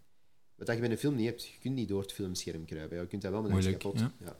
Wat 0.55 0.67
dat 0.67 0.75
je 0.75 0.81
bij 0.81 0.91
een 0.91 0.97
film 0.97 1.15
niet 1.15 1.25
hebt, 1.25 1.45
je 1.45 1.59
kunt 1.61 1.75
niet 1.75 1.87
door 1.87 2.01
het 2.01 2.11
filmscherm 2.11 2.65
kruipen. 2.65 2.99
Je 2.99 3.07
kunt 3.07 3.21
dat 3.21 3.31
wel, 3.31 3.41
maar 3.41 3.49
dat 3.49 3.59
is 3.59 3.65
Moeilijk, 3.65 3.97
kapot. 3.97 4.11
ja. 4.19 4.25
Ja. 4.25 4.35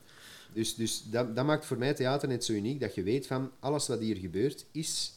Dus, 0.54 0.76
dus 0.76 1.04
dat, 1.04 1.36
dat 1.36 1.46
maakt 1.46 1.66
voor 1.66 1.78
mij 1.78 1.94
theater 1.94 2.28
net 2.28 2.46
zo 2.46 2.54
uniek, 2.54 2.80
dat 2.80 2.96
je 2.96 3.04
weet 3.04 3.28
van 3.28 3.52
alles 3.60 3.88
wat 3.88 4.00
hier 4.00 4.18
gebeurt, 4.18 4.66
is 4.72 5.14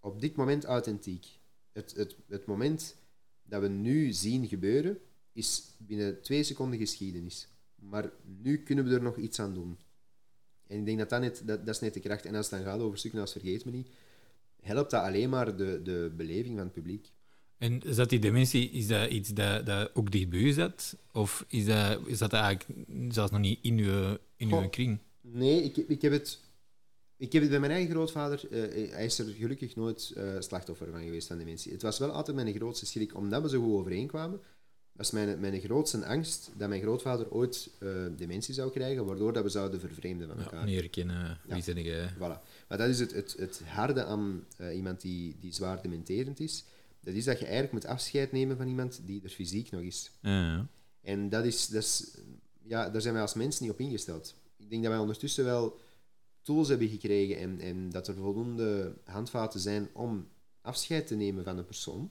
op 0.00 0.20
dit 0.20 0.36
moment 0.36 0.64
authentiek. 0.64 1.26
Het, 1.72 1.94
het, 1.96 2.16
het 2.28 2.46
moment 2.46 2.96
dat 3.42 3.60
we 3.60 3.68
nu 3.68 4.12
zien 4.12 4.48
gebeuren, 4.48 4.98
is 5.32 5.62
binnen 5.78 6.22
twee 6.22 6.42
seconden 6.42 6.78
geschiedenis. 6.78 7.48
Maar 7.74 8.10
nu 8.42 8.62
kunnen 8.62 8.84
we 8.84 8.94
er 8.94 9.02
nog 9.02 9.16
iets 9.16 9.40
aan 9.40 9.54
doen. 9.54 9.78
En 10.74 10.80
ik 10.80 10.86
denk 10.86 10.98
dat 10.98 11.08
dat, 11.10 11.20
net, 11.20 11.42
dat, 11.44 11.66
dat 11.66 11.74
is 11.74 11.80
net 11.80 11.94
de 11.94 12.00
kracht. 12.00 12.24
En 12.24 12.34
als 12.34 12.50
het 12.50 12.58
dan 12.60 12.72
gaat 12.72 12.80
over 12.80 12.98
stukken 12.98 13.20
als 13.20 13.32
Vergeet 13.32 13.64
Me 13.64 13.70
Niet, 13.70 13.88
helpt 14.62 14.90
dat 14.90 15.02
alleen 15.02 15.30
maar 15.30 15.56
de, 15.56 15.80
de 15.82 16.12
beleving 16.16 16.54
van 16.54 16.64
het 16.64 16.72
publiek. 16.72 17.12
En 17.58 17.82
is 17.82 17.96
dat 17.96 18.08
die 18.10 18.18
dementie, 18.18 18.70
is 18.70 18.86
dat 18.86 19.10
iets 19.10 19.28
dat, 19.28 19.66
dat 19.66 19.90
ook 19.94 20.10
dicht 20.10 20.28
bij 20.28 20.38
u 20.38 20.52
zat? 20.52 20.96
Of 21.12 21.44
is 21.48 21.64
dat, 21.64 22.00
is 22.06 22.18
dat 22.18 22.32
eigenlijk 22.32 22.80
zelfs 23.08 23.30
nog 23.30 23.40
niet 23.40 23.58
in 23.62 23.78
uw, 23.78 24.16
in 24.36 24.48
uw 24.48 24.60
Goh. 24.60 24.70
kring? 24.70 24.98
Nee, 25.20 25.62
ik, 25.62 25.76
ik, 25.76 26.02
heb 26.02 26.12
het, 26.12 26.40
ik 27.16 27.32
heb 27.32 27.42
het 27.42 27.50
bij 27.50 27.60
mijn 27.60 27.72
eigen 27.72 27.90
grootvader. 27.90 28.48
eh, 28.50 28.90
hij 28.92 29.04
is 29.04 29.18
er 29.18 29.24
gelukkig 29.24 29.76
nooit 29.76 30.12
eh, 30.16 30.24
slachtoffer 30.38 30.90
van 30.90 31.02
geweest 31.02 31.26
van 31.26 31.38
dementie. 31.38 31.72
Het 31.72 31.82
was 31.82 31.98
wel 31.98 32.10
altijd 32.10 32.36
mijn 32.36 32.54
grootste 32.54 32.86
schrik, 32.86 33.16
omdat 33.16 33.42
we 33.42 33.48
zo 33.48 33.62
goed 33.62 33.72
overeenkwamen. 33.72 34.40
Was 34.96 35.10
mijn, 35.10 35.40
mijn 35.40 35.60
grootste 35.60 36.06
angst 36.06 36.50
dat 36.56 36.68
mijn 36.68 36.80
grootvader 36.82 37.30
ooit 37.30 37.70
eh, 37.78 37.88
dementie 38.16 38.54
zou 38.54 38.70
krijgen, 38.70 39.04
waardoor 39.04 39.32
dat 39.32 39.42
we 39.42 39.48
zouden 39.48 39.80
vervreemden 39.80 40.28
van 40.28 40.36
Ja, 40.36 40.42
elkaar. 40.44 40.64
niet 40.64 40.74
herkennen. 40.80 41.38
Wie 41.44 41.56
Ja. 41.56 41.74
ben 41.74 41.82
jij? 41.82 42.10
Voilà. 42.14 42.18
Maar 42.68 42.78
dat 42.78 42.88
is 42.88 42.98
het, 43.00 43.12
het, 43.12 43.34
het 43.38 43.62
harde 43.66 44.04
aan 44.04 44.44
eh, 44.56 44.76
iemand 44.76 45.00
die, 45.00 45.36
die 45.40 45.52
zwaar 45.52 45.82
dementerend 45.82 46.40
is. 46.40 46.64
Dat 47.00 47.14
is 47.14 47.24
dat 47.24 47.38
je 47.38 47.44
eigenlijk 47.44 47.72
moet 47.74 47.86
afscheid 47.86 48.32
nemen 48.32 48.56
van 48.56 48.68
iemand 48.68 49.00
die 49.04 49.20
er 49.24 49.30
fysiek 49.30 49.70
nog 49.70 49.80
is. 49.80 50.10
Ja, 50.20 50.30
ja. 50.54 50.66
En 51.02 51.28
dat 51.28 51.44
is, 51.44 51.66
dat 51.66 51.82
is, 51.82 52.16
ja, 52.62 52.90
daar 52.90 53.00
zijn 53.00 53.14
wij 53.14 53.22
als 53.22 53.34
mensen 53.34 53.62
niet 53.64 53.72
op 53.72 53.80
ingesteld. 53.80 54.34
Ik 54.56 54.70
denk 54.70 54.82
dat 54.82 54.92
wij 54.92 55.00
ondertussen 55.00 55.44
wel 55.44 55.78
tools 56.42 56.68
hebben 56.68 56.88
gekregen 56.88 57.38
en, 57.38 57.60
en 57.60 57.90
dat 57.90 58.08
er 58.08 58.14
voldoende 58.14 58.94
handvaten 59.04 59.60
zijn 59.60 59.88
om 59.92 60.28
afscheid 60.60 61.06
te 61.06 61.14
nemen 61.14 61.44
van 61.44 61.58
een 61.58 61.64
persoon. 61.64 62.10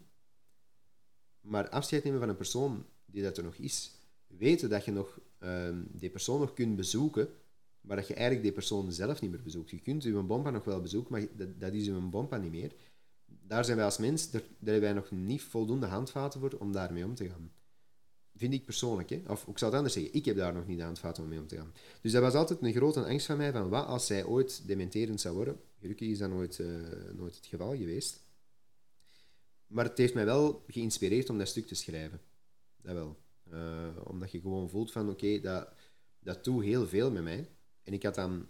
Maar 1.43 1.69
afscheid 1.69 2.03
nemen 2.03 2.19
van 2.19 2.29
een 2.29 2.35
persoon 2.35 2.85
die 3.05 3.23
dat 3.23 3.37
er 3.37 3.43
nog 3.43 3.55
is, 3.55 3.91
weten 4.27 4.69
dat 4.69 4.85
je 4.85 4.91
nog, 4.91 5.19
ehm, 5.39 5.77
die 5.91 6.09
persoon 6.09 6.39
nog 6.39 6.53
kunt 6.53 6.75
bezoeken, 6.75 7.29
maar 7.81 7.95
dat 7.97 8.07
je 8.07 8.13
eigenlijk 8.13 8.43
die 8.43 8.53
persoon 8.53 8.91
zelf 8.91 9.21
niet 9.21 9.31
meer 9.31 9.41
bezoekt. 9.41 9.69
Je 9.69 9.79
kunt 9.79 10.03
uw 10.03 10.23
bompa 10.23 10.49
nog 10.49 10.63
wel 10.63 10.81
bezoeken, 10.81 11.11
maar 11.11 11.27
dat, 11.35 11.59
dat 11.59 11.73
is 11.73 11.87
uw 11.87 12.09
bompa 12.09 12.37
niet 12.37 12.51
meer. 12.51 12.71
Daar 13.25 13.65
zijn 13.65 13.77
wij 13.77 13.85
als 13.85 13.97
mens, 13.97 14.31
daar, 14.31 14.41
hebben 14.59 14.81
wij 14.81 14.93
nog 14.93 15.11
niet 15.11 15.41
voldoende 15.41 15.85
handvaten 15.85 16.39
voor 16.39 16.55
om 16.59 16.71
daarmee 16.71 17.05
om 17.05 17.15
te 17.15 17.29
gaan. 17.29 17.51
Vind 18.35 18.53
ik 18.53 18.65
persoonlijk, 18.65 19.09
hè? 19.09 19.21
of 19.27 19.47
ik 19.47 19.57
zou 19.57 19.71
het 19.71 19.79
anders 19.79 19.93
zeggen, 19.93 20.13
ik 20.13 20.25
heb 20.25 20.35
daar 20.35 20.53
nog 20.53 20.67
niet 20.67 20.77
de 20.77 20.83
handvaten 20.83 21.23
om 21.23 21.29
mee 21.29 21.39
om 21.39 21.47
te 21.47 21.55
gaan. 21.55 21.73
Dus 22.01 22.11
dat 22.11 22.21
was 22.21 22.33
altijd 22.33 22.61
een 22.61 22.73
grote 22.73 23.05
angst 23.05 23.25
van 23.25 23.37
mij, 23.37 23.51
van 23.51 23.69
wat 23.69 23.85
als 23.85 24.05
zij 24.05 24.25
ooit 24.25 24.67
dementerend 24.67 25.21
zou 25.21 25.35
worden. 25.35 25.59
Gelukkig 25.79 26.07
is 26.07 26.17
dat 26.17 26.29
nooit, 26.29 26.59
eh, 26.59 26.67
nooit 27.15 27.35
het 27.35 27.45
geval 27.45 27.75
geweest. 27.77 28.22
Maar 29.73 29.85
het 29.85 29.97
heeft 29.97 30.13
mij 30.13 30.25
wel 30.25 30.63
geïnspireerd 30.67 31.29
om 31.29 31.37
dat 31.37 31.47
stuk 31.47 31.67
te 31.67 31.75
schrijven. 31.75 32.21
Dat 32.81 32.93
wel. 32.93 33.17
Eh, 33.49 33.97
omdat 34.03 34.31
je 34.31 34.39
gewoon 34.41 34.69
voelt 34.69 34.91
van, 34.91 35.09
oké, 35.09 35.39
dat, 35.39 35.69
dat 36.19 36.43
doet 36.43 36.63
heel 36.63 36.87
veel 36.87 37.11
met 37.11 37.23
mij. 37.23 37.49
En 37.83 37.93
ik 37.93 38.03
had 38.03 38.15
dan 38.15 38.47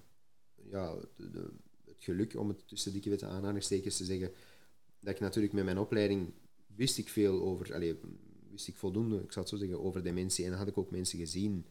ja, 0.70 0.96
de- 1.16 1.30
de- 1.32 1.52
het 1.86 2.04
geluk, 2.04 2.36
om 2.36 2.48
het 2.48 2.68
tussen 2.68 2.92
dikke 2.94 3.10
witte 3.10 3.26
aanhalingstekens 3.26 3.98
te 3.98 4.06
zeggen, 4.06 4.32
dat 5.00 5.14
ik 5.14 5.20
natuurlijk 5.20 5.54
met 5.54 5.64
mijn 5.66 5.78
opleiding 5.80 6.34
wist 6.76 6.98
ik 6.98 7.10
veel 7.10 7.42
over, 7.42 7.96
wist 8.50 8.68
ik 8.68 8.76
voldoende, 8.76 9.22
ik 9.22 9.32
zal 9.32 9.42
het 9.42 9.52
zo 9.52 9.58
zeggen, 9.58 9.82
over 9.84 10.04
dementie. 10.04 10.44
En 10.44 10.50
dan 10.50 10.60
had 10.60 10.68
ik 10.68 10.78
ook 10.78 10.92
mensen 10.92 11.20
gezien 11.20 11.66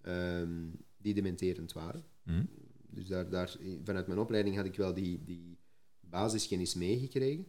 ehm, 0.00 0.68
die 0.96 1.14
dementerend 1.14 1.72
waren. 1.72 2.04
Hm? 2.22 2.44
Dus 2.90 3.06
daar, 3.06 3.28
daar, 3.30 3.56
vanuit 3.84 4.06
mijn 4.06 4.18
opleiding 4.18 4.56
had 4.56 4.64
ik 4.64 4.76
wel 4.76 4.94
die, 4.94 5.24
die 5.24 5.58
basiskennis 6.00 6.74
meegekregen. 6.74 7.46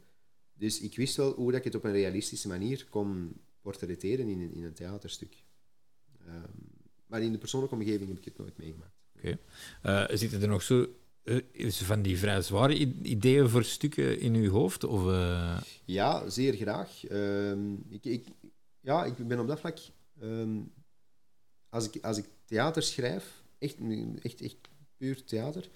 Dus 0.58 0.82
ik 0.82 0.96
wist 0.96 1.16
wel 1.16 1.34
hoe 1.34 1.52
dat 1.52 1.60
ik 1.60 1.66
het 1.66 1.76
op 1.76 1.84
een 1.84 1.92
realistische 1.92 2.48
manier 2.48 2.88
kon 2.90 3.42
portretteren 3.62 4.28
in 4.28 4.42
een, 4.42 4.54
in 4.54 4.64
een 4.64 4.74
theaterstuk. 4.74 5.44
Ehm, 6.26 6.52
maar 7.08 7.22
in 7.22 7.32
de 7.32 7.38
persoonlijke 7.38 7.76
omgeving 7.76 8.10
heb 8.10 8.18
ik 8.18 8.26
het 8.26 8.38
nooit 8.38 8.58
meegemaakt. 8.58 8.96
Eh, 9.82 10.06
zitten 10.18 10.42
er 10.42 10.48
nog 10.48 10.62
zo 10.62 10.88
eh, 11.24 11.70
van 11.70 12.02
die 12.02 12.18
vrij 12.18 12.42
zware 12.42 12.76
ideeën 13.02 13.50
voor 13.50 13.64
stukken 13.64 14.20
in 14.20 14.34
uw 14.34 14.50
hoofd? 14.50 14.84
Of, 14.84 15.08
eh, 15.08 15.62
Ja, 15.86 16.30
zeer 16.30 16.54
graag. 16.54 17.06
Ehm, 17.06 17.74
ik, 17.90 18.06
ik, 18.06 18.28
ja, 18.80 19.06
ik 19.06 19.28
ben 19.28 19.40
op 19.40 19.48
dat 19.48 19.60
vlak... 19.60 19.78
ehm, 20.20 20.60
als, 21.70 21.90
ik, 21.90 22.04
als 22.04 22.18
ik 22.18 22.26
theater 22.46 22.84
schrijf, 22.84 23.44
echt, 23.58 23.76
echt, 24.22 24.42
echt 24.42 24.56
puur 24.98 25.24
theater, 25.24 25.70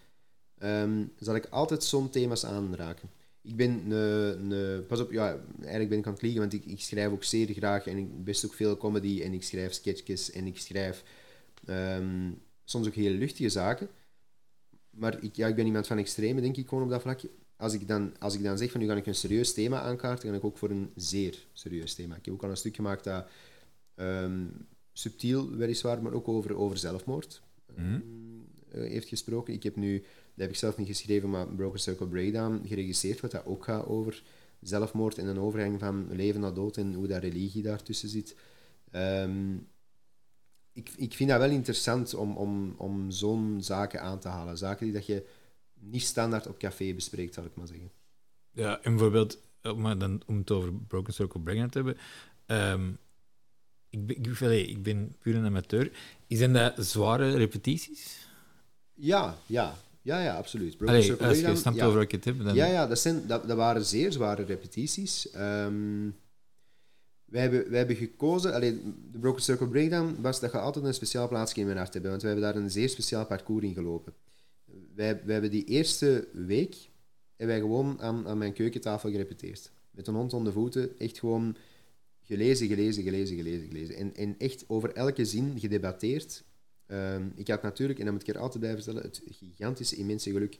zal 1.18 1.36
ik 1.36 1.46
altijd 1.46 1.84
zo'n 1.84 2.10
thema's 2.10 2.46
aanraken. 2.46 3.10
Ik 3.44 3.56
ben... 3.56 3.92
een- 3.92 4.52
een- 4.52 4.86
pas 4.86 5.00
op, 5.00 5.12
ja, 5.12 5.40
eigenlijk 5.60 5.90
ben 5.90 5.98
ik 6.00 6.06
aan 6.08 6.14
het 6.14 6.22
liegen, 6.22 6.40
want 6.40 6.54
ik, 6.54 6.66
ik 6.66 6.80
schrijf 6.82 7.12
ook 7.12 7.24
zeer 7.24 7.48
graag 7.48 7.88
en 7.88 7.98
ik 7.98 8.24
best 8.24 8.46
ook 8.46 8.54
veel 8.54 8.78
comedy 8.78 9.22
en 9.24 9.34
ik 9.34 9.44
schrijf 9.44 9.74
sketchjes 9.74 10.32
en 10.32 10.46
ik 10.48 10.58
schrijf 10.60 11.04
ehm, 11.66 12.32
soms 12.66 12.88
ook 12.88 12.94
heel 12.94 13.12
luchtige 13.14 13.50
zaken. 13.50 13.90
Maar 14.90 15.24
ik, 15.24 15.36
ja, 15.36 15.48
ik 15.48 15.56
ben 15.56 15.66
iemand 15.66 15.88
van 15.88 15.98
extreme, 15.98 16.42
denk 16.42 16.58
ik, 16.58 16.68
gewoon 16.68 16.84
op 16.84 16.90
dat 16.90 17.02
vlak. 17.02 17.20
Als 17.56 17.74
ik, 17.74 17.88
dan, 17.88 18.14
als 18.20 18.36
ik 18.36 18.44
dan 18.44 18.58
zeg 18.58 18.72
van 18.72 18.80
nu 18.82 18.88
ga 18.88 18.96
ik 18.96 19.06
een 19.08 19.16
serieus 19.16 19.54
thema 19.54 19.82
aankaarten, 19.82 20.24
dan 20.24 20.32
ga 20.32 20.38
ik 20.38 20.46
ook 20.46 20.58
voor 20.58 20.70
een 20.70 20.92
zeer 20.96 21.46
serieus 21.54 21.94
thema. 21.94 22.16
Ik 22.16 22.26
heb 22.26 22.34
ook 22.34 22.44
al 22.44 22.50
een 22.50 22.58
stuk 22.58 22.76
gemaakt 22.76 23.04
dat 23.04 23.28
ehm, 23.96 24.46
subtiel 24.94 25.50
weliswaar, 25.56 26.02
maar 26.02 26.14
ook 26.14 26.28
over, 26.28 26.56
over 26.56 26.78
zelfmoord 26.78 27.42
Mhm. 27.76 28.00
eh, 28.72 28.82
heeft 28.90 29.08
gesproken. 29.08 29.54
Ik 29.54 29.64
heb 29.64 29.76
nu, 29.76 30.04
heb 30.36 30.50
ik 30.50 30.56
zelf 30.56 30.78
niet 30.78 30.88
geschreven, 30.88 31.30
maar 31.30 31.48
Broken 31.48 31.80
Circle 31.80 32.08
Breakdown 32.08 32.68
geregisseerd, 32.68 33.20
wat 33.20 33.32
dat 33.32 33.46
ook 33.46 33.64
gaat 33.64 33.86
over 33.86 34.24
zelfmoord 34.62 35.18
en 35.18 35.28
een 35.28 35.40
overgang 35.40 35.80
van 35.80 36.16
leven 36.16 36.42
naar 36.42 36.54
dood 36.54 36.78
en 36.78 36.94
hoe 36.94 37.08
dat 37.08 37.22
religie 37.22 37.64
daartussen 37.64 38.10
zit. 38.10 38.36
Ehm, 38.92 39.56
ik, 40.74 40.90
ik 40.96 41.14
vind 41.14 41.30
dat 41.30 41.40
wel 41.40 41.50
interessant 41.50 42.14
om, 42.14 42.38
om, 42.38 42.74
om 42.78 43.12
zo'n 43.12 43.58
zaken 43.62 44.02
aan 44.02 44.20
te 44.20 44.28
halen. 44.28 44.58
Zaken 44.58 44.86
die 44.86 44.94
dat 44.94 45.06
je 45.06 45.28
niet 45.74 46.04
standaard 46.04 46.48
op 46.48 46.58
café 46.58 46.94
bespreekt, 46.94 47.34
zal 47.34 47.46
ik 47.46 47.56
maar 47.56 47.68
zeggen. 47.68 47.92
ja, 48.52 48.82
en 48.82 48.92
bijvoorbeeld, 48.92 49.40
om, 49.64 49.82
maar 49.82 49.98
dan, 49.98 50.22
om 50.26 50.38
het 50.38 50.52
over 50.52 50.74
Broken 50.74 51.14
Circle 51.14 51.42
Breakdown 51.42 51.70
te 51.70 51.78
hebben. 51.78 51.98
ehm, 52.46 52.92
ik, 53.90 54.06
ben, 54.06 54.52
ik, 54.52 54.68
ik 54.68 54.84
ben 54.84 55.16
puur 55.20 55.36
een 55.36 55.46
amateur. 55.46 55.92
Zijn 56.28 56.54
dat 56.54 56.86
zware 56.86 57.32
repetities? 57.36 58.28
Ja, 58.94 59.38
ja, 59.46 59.76
ja, 60.02 60.24
ja 60.24 60.38
absoluut. 60.38 60.78
Broken 60.78 60.88
Allee, 60.88 61.02
Circle 61.08 61.28
je 61.28 61.32
Breakdown, 61.32 61.58
snapt 61.58 61.78
ja. 61.78 61.86
over 61.86 61.96
wat 61.96 62.06
ik 62.06 62.12
het 62.12 62.26
heb, 62.26 62.44
dan... 62.44 62.56
Ja, 62.56 62.66
ja 62.66 62.88
dat, 62.88 63.00
zijn, 63.00 63.28
dat, 63.28 63.48
dat 63.48 63.58
waren 63.58 63.86
zeer 63.86 64.12
zware 64.12 64.44
repetities. 64.44 65.32
Ehm, 65.32 66.10
wij, 67.26 67.42
hebben, 67.42 67.70
wij 67.70 67.78
hebben 67.78 67.96
gekozen... 67.96 68.54
Allee, 68.54 68.82
de 69.12 69.20
Broken 69.20 69.42
Circle 69.42 69.68
Breakdown 69.68 70.16
was 70.22 70.40
dat 70.40 70.52
je 70.52 70.60
altijd 70.60 70.86
een 70.86 70.94
speciaal 70.94 71.28
plaatsje 71.28 71.60
in 71.60 71.66
mijn 71.66 71.78
hart 71.78 71.94
hebben, 71.94 72.12
want 72.12 72.24
wij 72.24 72.32
hebben 72.32 72.54
daar 72.54 72.62
een 72.62 72.72
zeer 72.72 72.90
speciaal 72.90 73.26
parcours 73.26 73.64
in 73.64 73.74
gelopen. 73.74 74.14
Wij, 74.96 75.22
wij 75.24 75.34
hebben 75.34 75.52
die 75.52 75.66
eerste 75.66 76.28
week 76.34 76.76
hebben 77.36 77.60
wij 77.60 77.60
gewoon 77.60 78.02
aan, 78.02 78.28
aan 78.28 78.38
mijn 78.38 78.54
keukentafel 78.54 79.10
gerepeteerd. 79.10 79.72
Met 79.92 80.08
een 80.08 80.16
hond 80.16 80.34
onder 80.34 80.54
de 80.54 80.60
voeten, 80.60 81.00
echt 81.00 81.20
gewoon 81.20 81.56
gelezen, 82.22 82.68
gelezen, 82.68 83.04
gelezen, 83.04 83.36
gelezen, 83.36 83.68
gelezen. 83.68 83.96
En, 83.96 84.16
en 84.16 84.36
echt 84.38 84.64
over 84.68 84.94
elke 84.94 85.26
zin 85.26 85.60
gedebatteerd. 85.60 86.44
Ehm, 86.92 87.28
ik 87.36 87.48
had 87.48 87.62
natuurlijk, 87.62 88.00
en 88.00 88.06
dat 88.06 88.14
moet 88.14 88.28
ik 88.28 88.36
er 88.36 88.42
altijd 88.42 88.64
bij 88.64 88.74
vertellen, 88.74 89.02
het 89.02 89.22
gigantische, 89.30 89.96
immense 89.96 90.32
geluk 90.32 90.58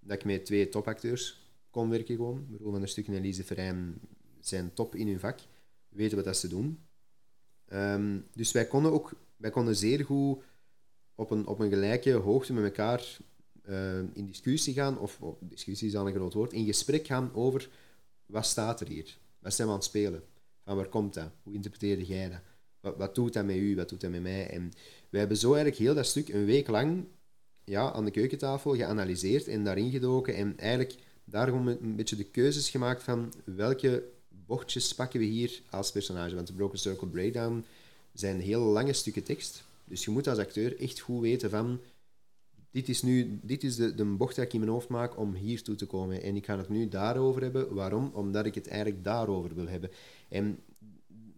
dat 0.00 0.16
ik 0.16 0.24
met 0.24 0.44
twee 0.44 0.68
topacteurs 0.68 1.40
kon 1.70 1.88
werken 1.88 2.16
gewoon. 2.16 2.46
Roel 2.58 2.70
van 2.70 2.80
der 2.80 2.88
Stuk 2.88 3.06
en 3.06 3.14
Elise 3.14 3.44
Verheyen 3.44 4.00
zijn 4.40 4.72
top 4.74 4.94
in 4.94 5.06
hun 5.06 5.20
vak, 5.20 5.40
weten 5.88 6.16
wat 6.16 6.24
dat 6.24 6.36
ze 6.36 6.48
doen. 6.48 6.78
Ehm, 7.64 8.18
dus 8.34 8.52
wij 8.52 8.66
konden 8.66 8.92
ook 8.92 9.12
wij 9.36 9.50
konden 9.50 9.76
zeer 9.76 10.04
goed 10.04 10.42
op 11.14 11.30
een, 11.30 11.46
op 11.46 11.58
een 11.58 11.70
gelijke 11.70 12.12
hoogte 12.12 12.52
met 12.52 12.64
elkaar 12.64 13.18
eh, 13.62 13.98
in 13.98 14.26
discussie 14.26 14.74
gaan, 14.74 14.98
of 14.98 15.20
discussie 15.40 15.88
is 15.88 15.96
al 15.96 16.06
een 16.06 16.14
groot 16.14 16.34
woord, 16.34 16.52
in 16.52 16.64
gesprek 16.64 17.06
gaan 17.06 17.34
over 17.34 17.68
wat 18.26 18.46
staat 18.46 18.80
er 18.80 18.88
hier? 18.88 19.18
Wat 19.38 19.54
zijn 19.54 19.66
we 19.66 19.72
aan 19.72 19.80
het 19.80 19.88
spelen? 19.88 20.22
Van 20.64 20.76
waar 20.76 20.88
komt 20.88 21.14
dat? 21.14 21.30
Hoe 21.42 21.54
interpreteerde 21.54 22.04
jij 22.04 22.28
dat? 22.28 22.40
Wat, 22.96 23.14
doet 23.14 23.32
dat 23.32 23.44
met 23.44 23.56
u? 23.56 23.76
Wat 23.76 23.88
doet 23.88 24.00
dat 24.00 24.10
met 24.10 24.22
mij? 24.22 24.46
En 24.46 24.72
wij 25.10 25.20
hebben 25.20 25.38
zo 25.38 25.46
eigenlijk 25.52 25.82
heel 25.82 25.94
dat 25.94 26.06
stuk 26.06 26.28
een 26.28 26.44
week 26.44 26.68
lang 26.68 27.04
ja, 27.64 27.92
aan 27.92 28.04
de 28.04 28.10
keukentafel 28.10 28.74
geanalyseerd 28.74 29.48
en 29.48 29.64
daarin 29.64 29.90
gedoken 29.90 30.34
en 30.34 30.58
eigenlijk 30.58 30.94
daar 31.24 31.46
gewoon 31.46 31.64
met 31.64 31.80
een 31.80 31.96
beetje 31.96 32.16
de 32.16 32.24
keuzes 32.24 32.70
gemaakt 32.70 33.02
van 33.02 33.32
welke 33.44 34.04
bochtjes 34.28 34.94
pakken 34.94 35.20
we 35.20 35.26
hier 35.26 35.60
als 35.70 35.92
personage. 35.92 36.34
Want 36.34 36.46
de 36.46 36.52
Broken 36.52 36.78
Circle 36.78 37.08
Breakdown 37.08 37.64
zijn 38.12 38.40
heel 38.40 38.62
lange 38.62 38.92
stukken 38.92 39.22
tekst. 39.22 39.64
Dus 39.84 40.04
je 40.04 40.10
moet 40.10 40.26
als 40.26 40.38
acteur 40.38 40.80
echt 40.80 41.00
goed 41.00 41.20
weten 41.20 41.50
van 41.50 41.80
dit 42.70 42.88
is 42.88 43.02
nu 43.02 43.38
dit 43.42 43.64
is 43.64 43.76
de, 43.76 43.94
de 43.94 44.04
bocht 44.04 44.34
die 44.34 44.44
ik 44.44 44.52
in 44.52 44.60
mijn 44.60 44.72
hoofd 44.72 44.88
maak 44.88 45.18
om 45.18 45.34
hier 45.34 45.62
toe 45.62 45.74
te 45.74 45.86
komen. 45.86 46.22
En 46.22 46.36
ik 46.36 46.44
ga 46.44 46.58
het 46.58 46.68
nu 46.68 46.88
daarover 46.88 47.42
hebben. 47.42 47.74
Waarom? 47.74 48.10
Omdat 48.14 48.46
ik 48.46 48.54
het 48.54 48.68
eigenlijk 48.68 49.04
daarover 49.04 49.54
wil 49.54 49.68
hebben. 49.68 49.90
En 50.28 50.58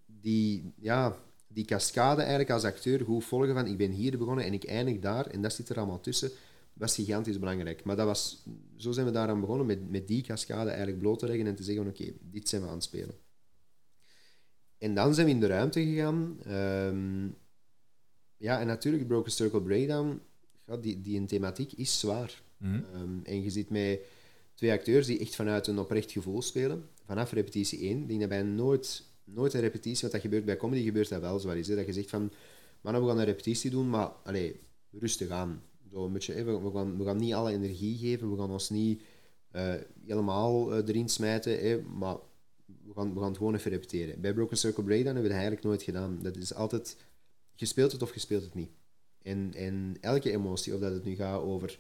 die, 0.07 0.73
ja, 0.81 1.19
die 1.53 1.65
cascade 1.65 2.21
eigenlijk 2.21 2.51
als 2.51 2.65
acteur 2.65 3.05
goed 3.05 3.25
volgen 3.25 3.55
van 3.55 3.67
ik 3.67 3.77
ben 3.77 3.91
hier 3.91 4.19
begonnen 4.19 4.45
en 4.45 4.53
ik 4.53 4.65
eindig 4.65 4.99
daar 4.99 5.27
en 5.27 5.43
dat 5.43 5.53
zit 5.53 5.69
er 5.69 5.77
allemaal 5.77 6.01
tussen, 6.01 6.31
was 6.73 6.95
gigantisch 6.95 7.39
belangrijk. 7.39 7.85
Maar 7.85 7.97
dat 7.97 8.07
was, 8.07 8.45
zo 8.77 8.93
zijn 8.93 9.07
we 9.07 9.13
daaraan 9.13 9.41
begonnen, 9.41 9.67
met, 9.67 9.91
met 9.91 10.09
die 10.09 10.23
cascade 10.23 10.69
eigenlijk 10.69 10.99
bloot 10.99 11.19
te 11.19 11.27
leggen 11.27 11.47
en 11.47 11.55
te 11.55 11.63
zeggen 11.63 11.85
van 11.85 11.93
oké, 11.93 12.13
dit 12.21 12.49
zijn 12.49 12.63
we 12.63 12.69
aan 12.69 12.75
het 12.75 12.83
spelen. 12.83 13.15
En 14.79 14.95
dan 14.95 15.15
zijn 15.15 15.27
we 15.27 15.33
in 15.33 15.41
de 15.41 15.47
ruimte 15.47 15.81
gegaan. 15.81 16.39
Ehm, 16.45 17.29
ja, 18.37 18.61
en 18.61 18.67
natuurlijk, 18.67 19.07
Broken 19.07 19.33
Circle 19.33 19.63
Breakdown, 19.63 20.21
ja, 20.67 20.77
die, 20.77 21.01
die 21.01 21.19
een 21.19 21.27
thematiek 21.27 21.73
is 21.73 22.01
zwaar. 22.01 22.43
Mhm. 22.57 22.81
Ehm, 22.95 23.19
en 23.23 23.43
je 23.43 23.51
zit 23.51 23.71
met 23.71 24.01
twee 24.55 24.73
acteurs 24.73 25.07
die 25.07 25.19
echt 25.19 25.35
vanuit 25.35 25.67
een 25.67 25.79
oprecht 25.79 26.13
gevoel 26.13 26.43
spelen. 26.43 26.89
Vanaf 27.05 27.33
repetitie 27.33 27.81
1. 27.81 28.01
Ik 28.03 28.09
denk 28.09 28.31
dat 28.31 28.45
nooit, 28.45 29.05
nooit 29.35 29.55
een 29.55 29.61
repetitie, 29.61 30.03
wat 30.03 30.13
dat 30.13 30.21
gebeurt 30.21 30.45
bij 30.45 30.57
comedy, 30.57 30.85
gebeurt 30.85 31.09
dat 31.09 31.21
wel 31.21 31.39
zoals 31.39 31.57
is. 31.57 31.69
Hè? 31.69 31.77
Dat 31.77 31.87
je 31.87 31.93
zegt 31.93 32.11
van, 32.11 32.33
mannen, 32.81 33.03
we 33.03 33.09
gaan 33.09 33.19
een 33.19 33.25
repetitie 33.25 33.71
doen, 33.71 33.91
maar 33.91 34.09
allee, 34.25 34.61
rustig 34.91 35.29
aan. 35.29 35.63
Zo 35.93 36.05
een 36.05 36.13
beetje, 36.13 36.45
we 36.45 36.71
gaan, 36.75 36.99
we 36.99 37.05
gaan 37.05 37.17
niet 37.17 37.35
alle 37.35 37.53
energie 37.53 37.99
geven, 37.99 38.31
we 38.31 38.39
gaan 38.39 38.51
ons 38.51 38.71
niet 38.71 39.03
eh, 39.51 39.75
helemaal 40.07 40.73
eh, 40.73 40.89
erin 40.89 41.09
smijten, 41.09 41.59
hè, 41.61 41.83
maar 41.83 42.17
we 42.87 42.93
gaan, 42.95 43.15
we 43.15 43.19
gaan 43.21 43.29
het 43.29 43.37
gewoon 43.37 43.55
even 43.55 43.71
repeteren. 43.71 44.21
Bij 44.21 44.35
Broken 44.35 44.57
Circle 44.57 44.85
Breakdown 44.85 45.15
hebben 45.15 45.23
we 45.23 45.29
dat 45.29 45.39
eigenlijk 45.39 45.67
nooit 45.67 45.83
gedaan. 45.83 46.19
Dat 46.23 46.37
is 46.37 46.55
altijd, 46.55 46.97
je 47.55 47.67
speelt 47.67 47.93
het 47.93 48.03
of 48.03 48.15
je 48.15 48.21
speelt 48.21 48.43
het 48.43 48.55
niet. 48.55 48.71
En, 49.23 49.53
en 49.55 49.97
elke 50.01 50.31
emotie, 50.31 50.75
of 50.75 50.81
dat 50.81 50.93
het 50.93 51.05
nu 51.05 51.15
gaat 51.15 51.43
over... 51.43 51.79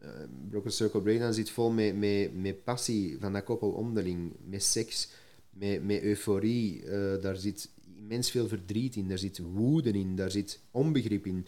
eh, 0.00 0.08
Broken 0.48 0.72
Circle 0.72 1.02
Breakdown 1.02 1.32
zit 1.32 1.50
vol 1.50 1.70
met, 1.70 1.96
met, 1.96 2.34
met 2.34 2.64
passie 2.64 3.16
van 3.20 3.32
dat 3.32 3.44
koppel 3.44 3.70
onderling, 3.70 4.32
met 4.44 4.62
seks, 4.62 5.08
met, 5.54 5.84
met 5.84 6.02
euforie. 6.02 6.84
eh, 6.84 7.22
daar 7.22 7.36
zit 7.36 7.70
immens 7.96 8.30
veel 8.30 8.48
verdriet 8.48 8.96
in, 8.96 9.08
daar 9.08 9.18
zit 9.18 9.38
woede 9.38 9.90
in, 9.90 10.16
daar 10.16 10.30
zit 10.30 10.60
onbegrip 10.70 11.26
in. 11.26 11.46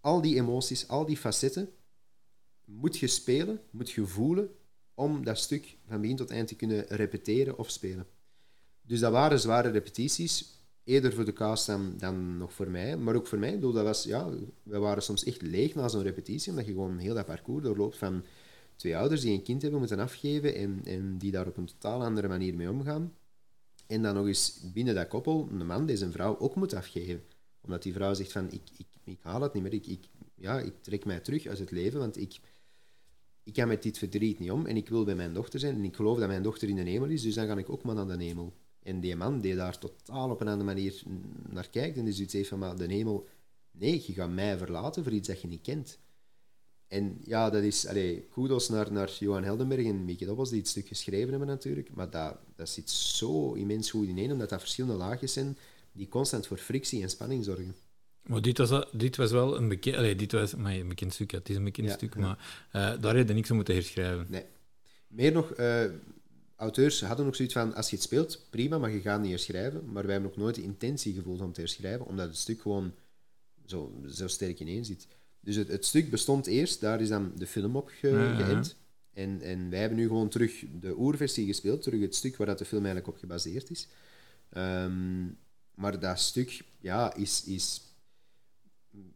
Al 0.00 0.20
die 0.20 0.36
emoties, 0.36 0.88
al 0.88 1.06
die 1.06 1.16
facetten, 1.16 1.68
moet 2.64 2.96
je 2.96 3.06
spelen, 3.06 3.60
moet 3.70 3.90
je 3.90 4.06
voelen, 4.06 4.50
om 4.94 5.24
dat 5.24 5.38
stuk 5.38 5.76
van 5.86 6.00
begin 6.00 6.16
tot 6.16 6.30
eind 6.30 6.48
te 6.48 6.56
kunnen 6.56 6.86
repeteren 6.88 7.58
of 7.58 7.70
spelen. 7.70 8.06
Dus 8.82 9.00
dat 9.00 9.12
waren 9.12 9.40
zware 9.40 9.68
repetities, 9.70 10.56
eerder 10.84 11.12
voor 11.12 11.24
de 11.24 11.32
cast 11.32 11.66
dan, 11.66 11.94
dan 11.98 12.38
nog 12.38 12.52
voor 12.52 12.70
mij, 12.70 12.96
maar 12.96 13.14
ook 13.14 13.26
voor 13.26 13.38
mij. 13.38 13.60
Dat 13.60 13.72
was, 13.72 14.04
ja, 14.04 14.30
we 14.62 14.78
waren 14.78 15.02
soms 15.02 15.24
echt 15.24 15.42
leeg 15.42 15.74
na 15.74 15.88
zo'n 15.88 16.02
repetitie, 16.02 16.50
omdat 16.50 16.66
je 16.66 16.72
gewoon 16.72 16.98
heel 16.98 17.14
dat 17.14 17.26
parcours 17.26 17.64
doorloopt 17.64 17.96
van 17.96 18.24
twee 18.76 18.96
ouders 18.96 19.20
die 19.20 19.32
een 19.32 19.42
kind 19.42 19.62
hebben 19.62 19.80
moeten 19.80 19.98
afgeven 19.98 20.54
en, 20.54 20.80
en 20.84 21.18
die 21.18 21.30
daar 21.30 21.46
op 21.46 21.56
een 21.56 21.66
totaal 21.66 22.04
andere 22.04 22.28
manier 22.28 22.54
mee 22.54 22.70
omgaan. 22.70 23.12
En 23.86 24.02
dan 24.02 24.14
nog 24.14 24.26
eens 24.26 24.60
binnen 24.72 24.94
dat 24.94 25.08
koppel 25.08 25.48
een 25.50 25.66
man 25.66 25.96
zijn 25.96 26.12
vrouw 26.12 26.38
ook 26.38 26.54
moet 26.54 26.74
afgeven. 26.74 27.22
Omdat 27.60 27.82
die 27.82 27.92
vrouw 27.92 28.14
zegt 28.14 28.32
van, 28.32 28.50
ik, 28.50 28.62
ik, 28.76 28.86
ik 29.04 29.18
haal 29.22 29.42
het 29.42 29.52
niet 29.52 29.62
meer, 29.62 29.72
ik, 29.72 29.86
ik, 29.86 30.04
ja, 30.34 30.58
ik 30.60 30.82
trek 30.82 31.04
mij 31.04 31.20
terug 31.20 31.46
uit 31.46 31.58
het 31.58 31.70
leven, 31.70 31.98
want 31.98 32.16
ik, 32.16 32.38
ik 33.42 33.52
kan 33.52 33.68
met 33.68 33.82
dit 33.82 33.98
verdriet 33.98 34.38
niet 34.38 34.50
om 34.50 34.66
en 34.66 34.76
ik 34.76 34.88
wil 34.88 35.04
bij 35.04 35.14
mijn 35.14 35.34
dochter 35.34 35.60
zijn 35.60 35.74
en 35.74 35.84
ik 35.84 35.96
geloof 35.96 36.18
dat 36.18 36.28
mijn 36.28 36.42
dochter 36.42 36.68
in 36.68 36.76
de 36.76 36.82
hemel 36.82 37.08
is, 37.08 37.22
dus 37.22 37.34
dan 37.34 37.46
ga 37.46 37.56
ik 37.56 37.70
ook 37.70 37.82
maar 37.82 37.94
naar 37.94 38.18
de 38.18 38.24
hemel. 38.24 38.54
En 38.82 39.00
die 39.00 39.16
man 39.16 39.40
die 39.40 39.54
daar 39.54 39.78
totaal 39.78 40.30
op 40.30 40.40
een 40.40 40.48
andere 40.48 40.64
manier 40.64 41.02
naar 41.48 41.70
kijkt 41.70 41.96
en 41.96 42.04
die 42.04 42.26
heeft 42.30 42.48
van, 42.48 42.58
maar 42.58 42.76
de 42.76 42.86
hemel, 42.86 43.26
nee, 43.70 44.02
je 44.06 44.12
gaat 44.12 44.30
mij 44.30 44.58
verlaten 44.58 45.02
voor 45.02 45.12
iets 45.12 45.28
dat 45.28 45.40
je 45.40 45.48
niet 45.48 45.62
kent. 45.62 45.98
En 46.88 47.18
ja, 47.24 47.50
dat 47.50 47.62
is, 47.62 47.86
allee, 47.86 48.26
kudos 48.32 48.68
naar, 48.68 48.92
naar 48.92 49.10
Johan 49.18 49.44
Heldenberg 49.44 49.86
en 49.86 50.04
Mieke 50.04 50.24
Dobbels 50.24 50.50
die 50.50 50.58
het 50.58 50.68
stuk 50.68 50.86
geschreven 50.86 51.30
hebben 51.30 51.48
natuurlijk, 51.48 51.90
maar 51.94 52.10
dat, 52.10 52.36
dat 52.56 52.68
zit 52.68 52.90
zo 52.90 53.52
immens 53.52 53.90
goed 53.90 54.06
ineen, 54.08 54.32
omdat 54.32 54.48
dat 54.48 54.60
verschillende 54.60 54.96
laagjes 54.96 55.32
zijn 55.32 55.56
die 55.92 56.08
constant 56.08 56.46
voor 56.46 56.58
frictie 56.58 57.02
en 57.02 57.10
spanning 57.10 57.44
zorgen. 57.44 57.74
Maar 58.22 58.42
dit 58.42 58.58
was, 58.58 58.86
dit 58.92 59.16
was 59.16 59.30
wel 59.30 59.56
een 59.56 59.68
bekend, 59.68 59.96
allee, 59.96 60.16
dit 60.16 60.32
was 60.32 60.54
maar 60.54 60.74
een 60.74 60.88
bekend 60.88 61.14
stuk, 61.14 61.30
ja, 61.30 61.38
het 61.38 61.48
is 61.48 61.56
een 61.56 61.64
bekend 61.64 61.88
Ja, 61.88 61.94
stuk, 61.94 62.14
ja. 62.14 62.20
maar 62.20 62.38
eh, 62.72 63.02
daar 63.02 63.16
heb 63.16 63.28
je 63.28 63.34
niks 63.34 63.50
aan 63.50 63.56
moeten 63.56 63.74
herschrijven. 63.74 64.26
Nee. 64.28 64.44
Meer 65.08 65.32
nog, 65.32 65.52
eh, 65.52 65.84
auteurs 66.56 67.00
hadden 67.00 67.26
ook 67.26 67.34
zoiets 67.34 67.54
van, 67.54 67.74
als 67.74 67.90
je 67.90 67.96
het 67.96 68.04
speelt, 68.04 68.46
prima, 68.50 68.78
maar 68.78 68.90
je 68.90 69.00
gaat 69.00 69.20
niet 69.20 69.30
herschrijven. 69.30 69.92
Maar 69.92 70.02
wij 70.02 70.12
hebben 70.12 70.30
ook 70.30 70.36
nooit 70.36 70.54
de 70.54 70.62
intentie 70.62 71.14
gevoeld 71.14 71.40
om 71.40 71.52
te 71.52 71.60
herschrijven, 71.60 72.06
omdat 72.06 72.26
het 72.26 72.36
stuk 72.36 72.60
gewoon 72.60 72.92
zo, 73.66 74.00
zo 74.08 74.26
sterk 74.26 74.60
ineen 74.60 74.84
zit. 74.84 75.06
Dus 75.46 75.56
het, 75.56 75.68
het 75.68 75.84
stuk 75.84 76.10
bestond 76.10 76.46
eerst, 76.46 76.80
daar 76.80 77.00
is 77.00 77.08
dan 77.08 77.32
de 77.36 77.46
film 77.46 77.76
op 77.76 77.88
ge, 77.88 78.08
Ja, 78.08 78.22
ja, 78.22 78.38
ja. 78.38 78.44
geënt. 78.44 78.76
En, 79.12 79.40
en 79.40 79.70
wij 79.70 79.80
hebben 79.80 79.98
nu 79.98 80.06
gewoon 80.06 80.28
terug 80.28 80.64
de 80.80 80.98
oerversie 80.98 81.46
gespeeld, 81.46 81.82
terug 81.82 82.00
het 82.00 82.14
stuk 82.14 82.36
waar 82.36 82.46
dat 82.46 82.58
de 82.58 82.64
film 82.64 82.84
eigenlijk 82.84 83.14
op 83.14 83.20
gebaseerd 83.20 83.70
is. 83.70 83.88
Ehm, 84.48 85.24
maar 85.74 86.00
dat 86.00 86.20
stuk, 86.20 86.64
ja, 86.80 87.14
is, 87.14 87.44
is... 87.44 87.82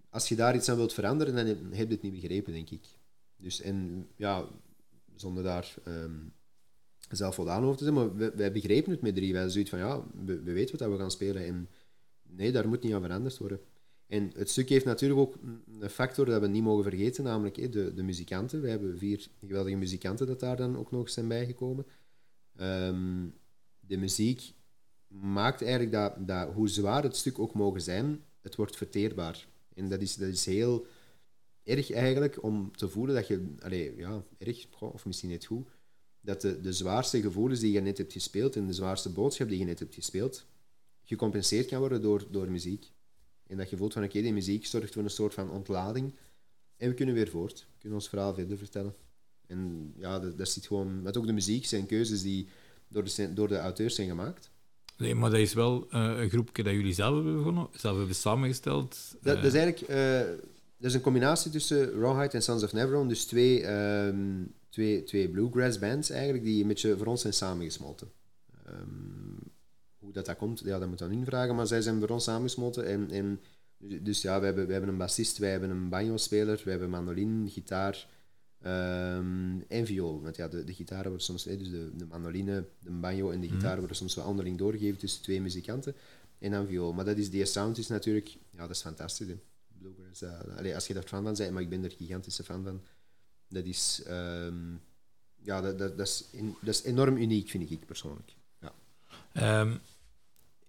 Als 0.08 0.28
je 0.28 0.36
daar 0.36 0.54
iets 0.54 0.68
aan 0.68 0.76
wilt 0.76 0.92
veranderen, 0.92 1.34
dan 1.34 1.46
heb 1.46 1.88
je 1.88 1.94
het 1.94 2.02
niet 2.02 2.20
begrepen, 2.20 2.52
denk 2.52 2.70
ik. 2.70 2.84
Dus, 3.36 3.60
en 3.60 4.08
ja, 4.16 4.48
zonder 5.16 5.42
daar 5.42 5.74
ehm, 5.84 6.18
zelf 7.08 7.34
voldaan 7.34 7.64
over 7.64 7.76
te 7.76 7.82
zijn, 7.84 7.94
maar 7.94 8.16
wij, 8.16 8.34
wij 8.34 8.52
begrepen 8.52 8.90
het 8.90 9.00
met 9.00 9.14
drie. 9.14 9.32
Wij 9.32 9.48
zoiets 9.48 9.70
van, 9.70 9.78
ja, 9.78 10.04
we, 10.24 10.42
we 10.42 10.52
weten 10.52 10.78
wat 10.78 10.90
we 10.90 10.98
gaan 10.98 11.10
spelen. 11.10 11.46
En 11.46 11.68
nee, 12.22 12.52
daar 12.52 12.68
moet 12.68 12.82
niet 12.82 12.94
aan 12.94 13.02
veranderd 13.02 13.38
worden. 13.38 13.60
En 14.10 14.30
het 14.34 14.50
stuk 14.50 14.68
heeft 14.68 14.84
natuurlijk 14.84 15.20
ook 15.20 15.34
een 15.80 15.90
factor 15.90 16.26
dat 16.26 16.40
we 16.40 16.46
niet 16.46 16.62
mogen 16.62 16.84
vergeten, 16.84 17.24
namelijk 17.24 17.72
de, 17.72 17.94
de 17.94 18.02
muzikanten. 18.02 18.60
We 18.60 18.68
hebben 18.68 18.98
vier 18.98 19.28
geweldige 19.40 19.76
muzikanten 19.76 20.26
dat 20.26 20.40
daar 20.40 20.56
dan 20.56 20.76
ook 20.76 20.90
nog 20.90 21.10
zijn 21.10 21.28
bijgekomen. 21.28 21.86
Ehm, 22.56 23.28
de 23.80 23.96
muziek 23.96 24.52
maakt 25.06 25.62
eigenlijk 25.62 25.92
dat, 25.92 26.28
dat, 26.28 26.52
hoe 26.52 26.68
zwaar 26.68 27.02
het 27.02 27.16
stuk 27.16 27.38
ook 27.38 27.54
mogen 27.54 27.80
zijn, 27.80 28.24
het 28.40 28.56
wordt 28.56 28.76
verteerbaar. 28.76 29.46
En 29.74 29.88
dat 29.88 30.00
is, 30.00 30.14
dat 30.14 30.28
is 30.28 30.46
heel 30.46 30.86
erg 31.62 31.92
eigenlijk 31.92 32.42
om 32.42 32.76
te 32.76 32.88
voelen 32.88 33.14
dat 33.14 33.26
je, 33.26 33.54
allee, 33.58 33.96
ja, 33.96 34.24
erg, 34.38 34.66
of 34.80 35.06
misschien 35.06 35.30
net 35.30 35.44
goed, 35.44 35.68
dat 36.20 36.40
de, 36.40 36.60
de 36.60 36.72
zwaarste 36.72 37.20
gevoelens 37.20 37.60
die 37.60 37.72
je 37.72 37.80
net 37.80 37.98
hebt 37.98 38.12
gespeeld 38.12 38.56
en 38.56 38.66
de 38.66 38.72
zwaarste 38.72 39.10
boodschap 39.10 39.48
die 39.48 39.58
je 39.58 39.64
net 39.64 39.78
hebt 39.78 39.94
gespeeld, 39.94 40.46
gecompenseerd 41.04 41.66
kan 41.66 41.78
worden 41.78 42.02
door, 42.02 42.26
door 42.30 42.50
muziek. 42.50 42.92
En 43.50 43.56
dat 43.56 43.70
je 43.70 43.76
voelt 43.76 43.92
van, 43.92 44.04
oké, 44.04 44.22
die 44.22 44.32
muziek 44.32 44.66
zorgt 44.66 44.92
voor 44.92 45.02
een 45.02 45.10
soort 45.10 45.34
van 45.34 45.50
ontlading 45.50 46.14
en 46.76 46.88
we 46.88 46.94
kunnen 46.94 47.14
weer 47.14 47.28
voort. 47.28 47.58
We 47.58 47.78
kunnen 47.78 47.98
ons 47.98 48.08
verhaal 48.08 48.34
verder 48.34 48.58
vertellen. 48.58 48.94
En 49.46 49.92
ja, 49.96 50.18
dat, 50.18 50.48
zit 50.48 50.66
gewoon... 50.66 51.02
Met 51.02 51.16
ook 51.16 51.26
de 51.26 51.32
muziek 51.32 51.66
zijn 51.66 51.86
keuzes 51.86 52.22
die 52.22 52.48
door 52.88 53.04
de, 53.04 53.32
door 53.34 53.48
de 53.48 53.58
auteurs 53.58 53.94
zijn 53.94 54.08
gemaakt. 54.08 54.50
Nee, 54.96 55.14
maar 55.14 55.30
dat 55.30 55.38
is 55.38 55.52
wel 55.52 55.86
eh, 55.90 56.12
een 56.16 56.30
groepje 56.30 56.62
dat 56.62 56.72
jullie 56.72 56.94
zelf 56.94 57.14
hebben 57.14 57.36
begonnen, 57.36 57.68
zelf 57.72 57.96
hebben 57.96 58.14
samengesteld. 58.14 59.16
Dat, 59.20 59.36
Eh, 59.36 59.42
dat 59.42 59.52
is 59.52 59.58
eigenlijk 59.58 59.88
eh, 59.92 60.48
dat 60.80 60.90
is 60.90 60.94
een 60.94 61.00
combinatie 61.00 61.50
tussen 61.50 62.00
Rawhide 62.00 62.32
en 62.32 62.42
Sons 62.42 62.62
of 62.62 62.72
Neverone. 62.72 63.08
Dus 63.08 63.24
twee, 63.24 63.62
ehm, 63.62 64.44
twee, 64.68 65.02
twee 65.02 65.28
bluegrass 65.28 65.78
bands 65.78 66.10
eigenlijk, 66.10 66.44
die 66.44 66.62
een 66.62 66.68
beetje 66.68 66.96
voor 66.96 67.06
ons 67.06 67.20
zijn 67.20 67.32
samengesmolten. 67.32 68.10
Hoe 70.10 70.18
dat, 70.18 70.26
dat 70.28 70.36
komt, 70.36 70.60
ja, 70.64 70.78
dat 70.78 70.88
moet 70.88 70.98
dan 70.98 71.10
invragen, 71.10 71.54
maar 71.54 71.66
zij 71.66 71.80
zijn 71.80 71.98
voor 72.00 72.08
ons 72.08 72.24
samengesmolten. 72.24 72.86
En, 72.86 73.10
en, 73.10 73.40
dus 74.02 74.22
ja, 74.22 74.38
we 74.40 74.44
hebben, 74.46 74.66
we 74.66 74.72
hebben 74.72 74.90
een 74.90 74.96
bassist, 74.98 75.38
wij 75.38 75.50
hebben 75.50 75.70
een 75.70 75.88
banjo-speler, 75.88 76.60
we 76.64 76.70
hebben 76.70 76.90
mandoline, 76.90 77.48
gitaar 77.50 78.06
ehm, 78.60 79.60
en 79.68 79.86
viool. 79.86 80.22
Want 80.22 80.36
ja, 80.36 80.48
de, 80.48 80.64
de 80.64 80.74
gitaren 80.74 81.04
worden 81.06 81.24
soms, 81.26 81.44
hè, 81.44 81.56
dus 81.56 81.70
de, 81.70 81.90
de 81.96 82.06
mandoline, 82.06 82.64
de 82.78 82.90
banjo 82.90 83.30
en 83.30 83.40
de 83.40 83.48
gitaar 83.48 83.78
worden 83.78 83.96
soms 83.96 84.14
wel 84.14 84.24
onderling 84.24 84.58
doorgegeven 84.58 84.98
tussen 84.98 85.22
twee 85.22 85.40
muzikanten. 85.40 85.94
En 86.38 86.50
dan 86.50 86.66
viool. 86.66 86.92
Maar 86.92 87.04
dat 87.04 87.16
is, 87.16 87.30
die 87.30 87.44
sound 87.44 87.78
is 87.78 87.86
natuurlijk, 87.88 88.28
ja, 88.50 88.60
dat 88.60 88.70
is 88.70 88.80
fantastisch. 88.80 89.26
Hè. 89.28 89.38
Bluegrass, 89.78 90.22
eh, 90.22 90.56
allee, 90.56 90.74
als 90.74 90.86
je 90.86 90.94
daar 90.94 91.02
fan 91.02 91.24
van 91.24 91.34
bent, 91.34 91.52
maar 91.52 91.62
ik 91.62 91.68
ben 91.68 91.84
er 91.84 91.90
gigantische 91.90 92.44
fan 92.44 92.64
van. 92.64 92.80
Dat 93.48 93.64
is, 93.64 94.02
ehm, 94.06 94.74
ja, 95.42 95.60
dat, 95.60 95.78
dat, 95.78 95.96
dat, 95.98 96.06
is 96.06 96.24
in- 96.30 96.54
dat 96.60 96.74
is 96.74 96.82
enorm 96.82 97.16
uniek, 97.16 97.48
vind 97.48 97.70
ik 97.70 97.86
persoonlijk. 97.86 98.32
Ja. 98.60 98.72
Ehm, 99.32 99.76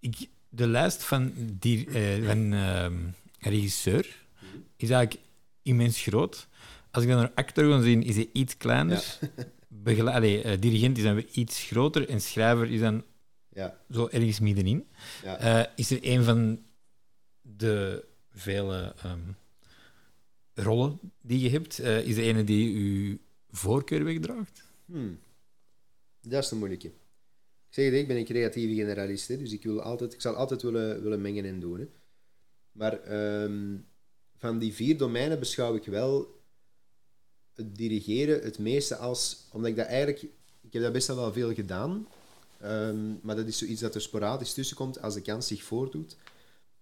ik, 0.01 0.29
de 0.49 0.67
lijst 0.67 1.03
van, 1.03 1.33
die, 1.59 1.87
eh, 1.87 2.25
van 2.25 2.53
ehm, 2.53 2.97
regisseur 3.39 4.25
is 4.75 4.89
eigenlijk 4.89 5.25
immens 5.61 6.01
groot. 6.01 6.47
Als 6.91 7.03
ik 7.03 7.09
dan 7.09 7.19
naar 7.19 7.31
actor 7.35 7.71
ga 7.71 7.81
zien, 7.81 8.03
is 8.03 8.15
hij 8.15 8.29
iets 8.33 8.57
kleiner. 8.57 9.19
Allee, 10.05 10.41
eh, 10.41 10.59
dirigent 10.59 10.97
is 10.97 11.03
dan 11.03 11.15
weer 11.15 11.27
iets 11.31 11.63
groter 11.63 12.09
en 12.09 12.21
schrijver 12.21 12.71
is 12.71 12.79
dan 12.79 13.03
Ja, 13.53 13.77
zo 13.91 14.07
ergens 14.07 14.39
middenin. 14.39 14.87
ja. 15.23 15.37
Eh, 15.37 15.71
is 15.75 15.91
er 15.91 15.99
een 16.01 16.23
van 16.23 16.63
de 17.41 18.05
vele 18.33 18.95
ehm, 19.03 19.19
rollen 20.53 20.99
die 21.21 21.39
je 21.39 21.49
hebt, 21.49 21.79
is 21.79 22.17
er 22.17 22.23
ene 22.23 22.43
die 22.43 22.75
uw 22.75 23.17
voorkeur 23.49 24.03
wegdraagt? 24.03 24.63
Hmm. 24.85 25.19
Dat 26.21 26.43
is 26.43 26.51
een 26.51 26.57
moeilijke. 26.57 26.91
Zeg 27.71 27.91
ik 27.91 28.07
ben 28.07 28.17
een 28.17 28.25
creatieve 28.25 28.73
generalist, 28.73 29.27
hè, 29.27 29.37
dus 29.37 29.51
ik, 29.51 29.63
wil 29.63 29.81
altijd, 29.81 30.13
ik 30.13 30.21
zal 30.21 30.33
altijd 30.33 30.61
willen, 30.61 31.03
willen 31.03 31.21
mengen 31.21 31.45
en 31.45 31.59
doen. 31.59 31.79
Hè. 31.79 31.87
Maar 32.71 33.01
ehm, 33.01 33.77
van 34.37 34.59
die 34.59 34.73
vier 34.73 34.97
domeinen 34.97 35.39
beschouw 35.39 35.75
ik 35.75 35.85
wel 35.85 36.41
het 37.53 37.75
dirigeren 37.75 38.43
het 38.43 38.59
meeste 38.59 38.95
als... 38.95 39.47
Omdat 39.51 39.69
ik 39.69 39.75
dat 39.75 39.85
eigenlijk... 39.85 40.23
Ik 40.61 40.73
heb 40.73 40.81
dat 40.81 40.91
best 40.91 41.07
wel 41.07 41.33
veel 41.33 41.53
gedaan, 41.53 42.07
ehm, 42.59 43.13
maar 43.21 43.35
dat 43.35 43.47
is 43.47 43.57
zoiets 43.57 43.81
dat 43.81 43.95
er 43.95 44.01
sporadisch 44.01 44.53
tussenkomt 44.53 45.01
als 45.01 45.13
de 45.13 45.21
kans 45.21 45.47
zich 45.47 45.63
voordoet. 45.63 46.17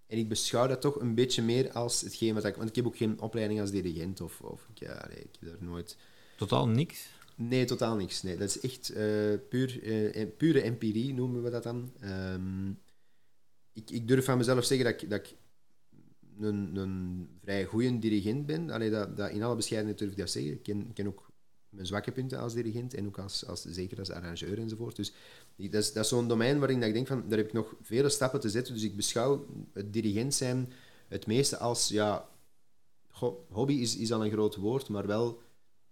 En 0.07 0.17
ik 0.17 0.29
beschouw 0.29 0.67
dat 0.67 0.81
toch 0.81 0.99
een 0.99 1.15
beetje 1.15 1.41
meer 1.41 1.71
als 1.71 2.01
hetgeen 2.01 2.33
wat 2.33 2.45
ik... 2.45 2.55
Want 2.55 2.69
ik 2.69 2.75
heb 2.75 2.85
ook 2.85 2.97
geen 2.97 3.21
opleiding 3.21 3.59
als 3.59 3.71
dirigent, 3.71 4.21
of, 4.21 4.41
of 4.41 4.67
ik, 4.73 4.79
ja, 4.79 5.07
ik 5.09 5.35
heb 5.39 5.49
daar 5.49 5.63
nooit... 5.63 5.97
Totaal 6.37 6.67
niks. 6.67 7.09
Nee, 7.41 7.65
totaal 7.65 7.95
niks. 7.95 8.21
Nee, 8.21 8.37
dat 8.37 8.49
is 8.49 8.59
echt 8.59 8.89
eh, 8.89 9.33
puur, 9.49 9.83
eh, 9.83 10.27
pure 10.37 10.61
empirie, 10.61 11.13
noemen 11.13 11.43
we 11.43 11.49
dat 11.49 11.63
dan. 11.63 11.93
Ehm, 11.99 12.69
ik, 13.73 13.89
ik 13.89 14.07
durf 14.07 14.25
van 14.25 14.37
mezelf 14.37 14.65
zeggen 14.65 14.91
dat 14.91 15.01
ik, 15.01 15.09
dat 15.09 15.19
ik 15.19 15.35
een, 16.39 16.75
een 16.75 17.27
vrij 17.41 17.65
goede 17.65 17.99
dirigent 17.99 18.45
ben. 18.45 18.69
Allee, 18.69 18.89
dat, 18.89 19.17
dat 19.17 19.31
in 19.31 19.43
alle 19.43 19.55
bescheidenheid 19.55 19.99
durf 19.99 20.11
ik 20.11 20.17
dat 20.17 20.29
zeggen. 20.29 20.51
Ik 20.51 20.63
ken, 20.63 20.91
ik 20.93 21.07
ook 21.07 21.31
mijn 21.69 21.85
zwakke 21.85 22.11
punten 22.11 22.39
als 22.39 22.53
dirigent 22.53 22.93
en 22.93 23.05
ook 23.05 23.19
als, 23.19 23.45
als, 23.45 23.61
zeker 23.61 23.99
als 23.99 24.09
arrangeur 24.09 24.59
enzovoort. 24.59 24.95
Dus 24.95 25.13
dat 25.55 25.73
is, 25.73 25.93
dat 25.93 26.07
zo'n 26.07 26.27
domein 26.27 26.59
waarin 26.59 26.83
ik 26.83 26.93
denk 26.93 27.07
van, 27.07 27.23
daar 27.27 27.37
heb 27.37 27.47
ik 27.47 27.53
nog 27.53 27.75
vele 27.81 28.09
stappen 28.09 28.39
te 28.39 28.49
zetten. 28.49 28.73
Dus 28.73 28.83
ik 28.83 28.95
beschouw 28.95 29.45
het 29.73 29.93
dirigent 29.93 30.33
zijn 30.33 30.71
het 31.07 31.27
meeste 31.27 31.57
als, 31.57 31.87
ja, 31.87 32.29
hobby 33.49 33.73
is, 33.73 33.97
is 33.97 34.11
al 34.11 34.25
een 34.25 34.31
groot 34.31 34.55
woord, 34.55 34.89
maar 34.89 35.07
wel 35.07 35.41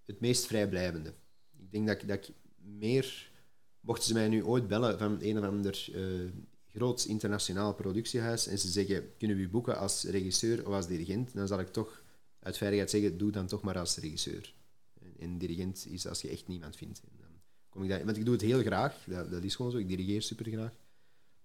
het 0.05 0.19
meest 0.19 0.45
vrijblijvende. 0.45 1.13
Ik 1.69 1.73
denk 1.73 1.87
dat 1.87 2.01
ik, 2.01 2.07
dat 2.07 2.17
ik 2.17 2.35
meer, 2.79 3.31
mochten 3.79 4.07
ze 4.07 4.13
mij 4.13 4.27
nu 4.27 4.43
ooit 4.43 4.67
bellen 4.67 4.97
van 4.97 5.17
een 5.21 5.37
of 5.37 5.43
ander 5.43 5.87
eh 5.93 6.31
groot 6.77 7.05
internationaal 7.05 7.73
productiehuis 7.73 8.47
en 8.47 8.59
ze 8.59 8.67
zeggen, 8.67 9.17
kunnen 9.17 9.37
we 9.37 9.43
u 9.43 9.49
boeken 9.49 9.77
als 9.77 10.03
regisseur 10.03 10.67
of 10.67 10.73
als 10.73 10.87
dirigent, 10.87 11.33
dan 11.33 11.47
zal 11.47 11.59
ik 11.59 11.67
toch 11.67 12.03
uit 12.39 12.57
veiligheid 12.57 12.91
zeggen, 12.91 13.17
doe 13.17 13.31
dan 13.31 13.47
toch 13.47 13.61
maar 13.61 13.77
als 13.77 13.97
regisseur. 13.97 14.53
En, 15.01 15.13
en 15.19 15.37
dirigent 15.37 15.87
is 15.89 16.07
als 16.07 16.21
je 16.21 16.29
echt 16.29 16.47
niemand 16.47 16.75
vindt. 16.75 17.01
En 17.11 17.17
dan 17.19 17.29
kom 17.69 17.83
ik 17.83 17.89
daar, 17.89 18.05
want 18.05 18.17
ik 18.17 18.25
doe 18.25 18.33
het 18.33 18.43
heel 18.43 18.61
graag, 18.61 19.03
dat, 19.05 19.31
dat 19.31 19.43
is 19.43 19.55
gewoon 19.55 19.71
zo, 19.71 19.77
ik 19.77 19.87
dirigeer 19.87 20.21
super 20.21 20.51
graag. 20.51 20.73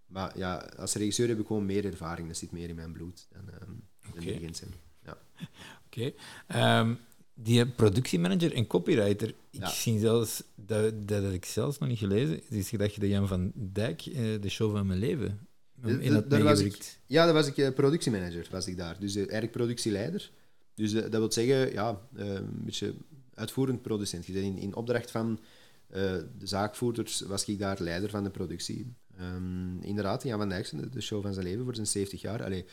Maar 0.06 0.38
ja, 0.38 0.56
als 0.56 0.94
regisseur 0.94 1.28
heb 1.28 1.38
ik 1.38 1.46
gewoon 1.46 1.66
meer 1.66 1.84
ervaring, 1.84 2.28
dat 2.28 2.36
zit 2.36 2.52
meer 2.52 2.68
in 2.68 2.74
mijn 2.74 2.92
bloed 2.92 3.26
dan, 3.30 3.50
ehm 3.50 3.72
dan 4.14 4.24
dirigent 4.24 4.56
zijn. 4.56 4.72
Ja. 5.04 5.18
Oké. 5.86 6.12
Ehm, 6.46 6.94
die 7.34 7.66
productiemanager 7.66 8.52
en 8.54 8.66
copywriter, 8.66 9.34
ik 9.50 9.66
zie 9.66 9.98
zelfs, 9.98 10.42
dat, 10.54 11.08
dat 11.08 11.32
ik 11.32 11.44
zelfs 11.44 11.78
nog 11.78 11.88
niet 11.88 11.98
gelezen, 11.98 12.40
is 12.50 12.70
dat 12.70 12.94
je 12.94 13.00
de 13.00 13.08
Jan 13.08 13.28
van 13.28 13.52
Dijk, 13.54 14.00
eh, 14.06 14.14
de 14.40 14.48
show 14.48 14.72
van 14.76 14.86
mijn 14.86 14.98
leven, 14.98 15.46
De- 15.74 15.90
in 15.90 15.98
de- 15.98 16.08
dat 16.12 16.30
daar 16.30 16.42
was 16.42 16.58
ik- 16.58 16.64
meegewerkt. 16.64 16.98
Ja, 17.06 17.24
dat 17.24 17.34
was 17.34 17.46
ik 17.46 17.56
eh, 17.58 17.72
productiemanager, 17.74 18.46
was 18.50 18.66
ik 18.66 18.76
daar. 18.76 18.96
Dus 19.00 19.12
eh, 19.14 19.20
eigenlijk 19.20 19.52
productieleider. 19.52 20.30
Dus 20.74 20.92
eh, 20.92 21.00
dat 21.02 21.12
wil 21.12 21.32
zeggen, 21.32 21.72
ja, 21.72 22.00
eh, 22.16 22.26
een 22.34 22.62
beetje 22.64 22.94
uitvoerend 23.34 23.82
producent. 23.82 24.28
In, 24.28 24.58
in 24.58 24.74
opdracht 24.74 25.10
van 25.10 25.40
eh, 25.88 26.00
de 26.38 26.46
zaakvoerders 26.46 27.20
was 27.20 27.44
ik 27.44 27.58
daar 27.58 27.76
leider 27.80 28.10
van 28.10 28.24
de 28.24 28.30
productie. 28.30 28.86
Ehm, 29.18 29.78
inderdaad, 29.82 30.22
Jan 30.22 30.38
van 30.38 30.48
Dijksen, 30.48 30.78
de, 30.78 30.88
de 30.88 31.00
show 31.00 31.22
van 31.22 31.32
zijn 31.34 31.46
leven 31.46 31.64
voor 31.64 31.74
zijn 31.74 31.86
70 31.86 32.20
jaar. 32.20 32.42
Allee, 32.44 32.64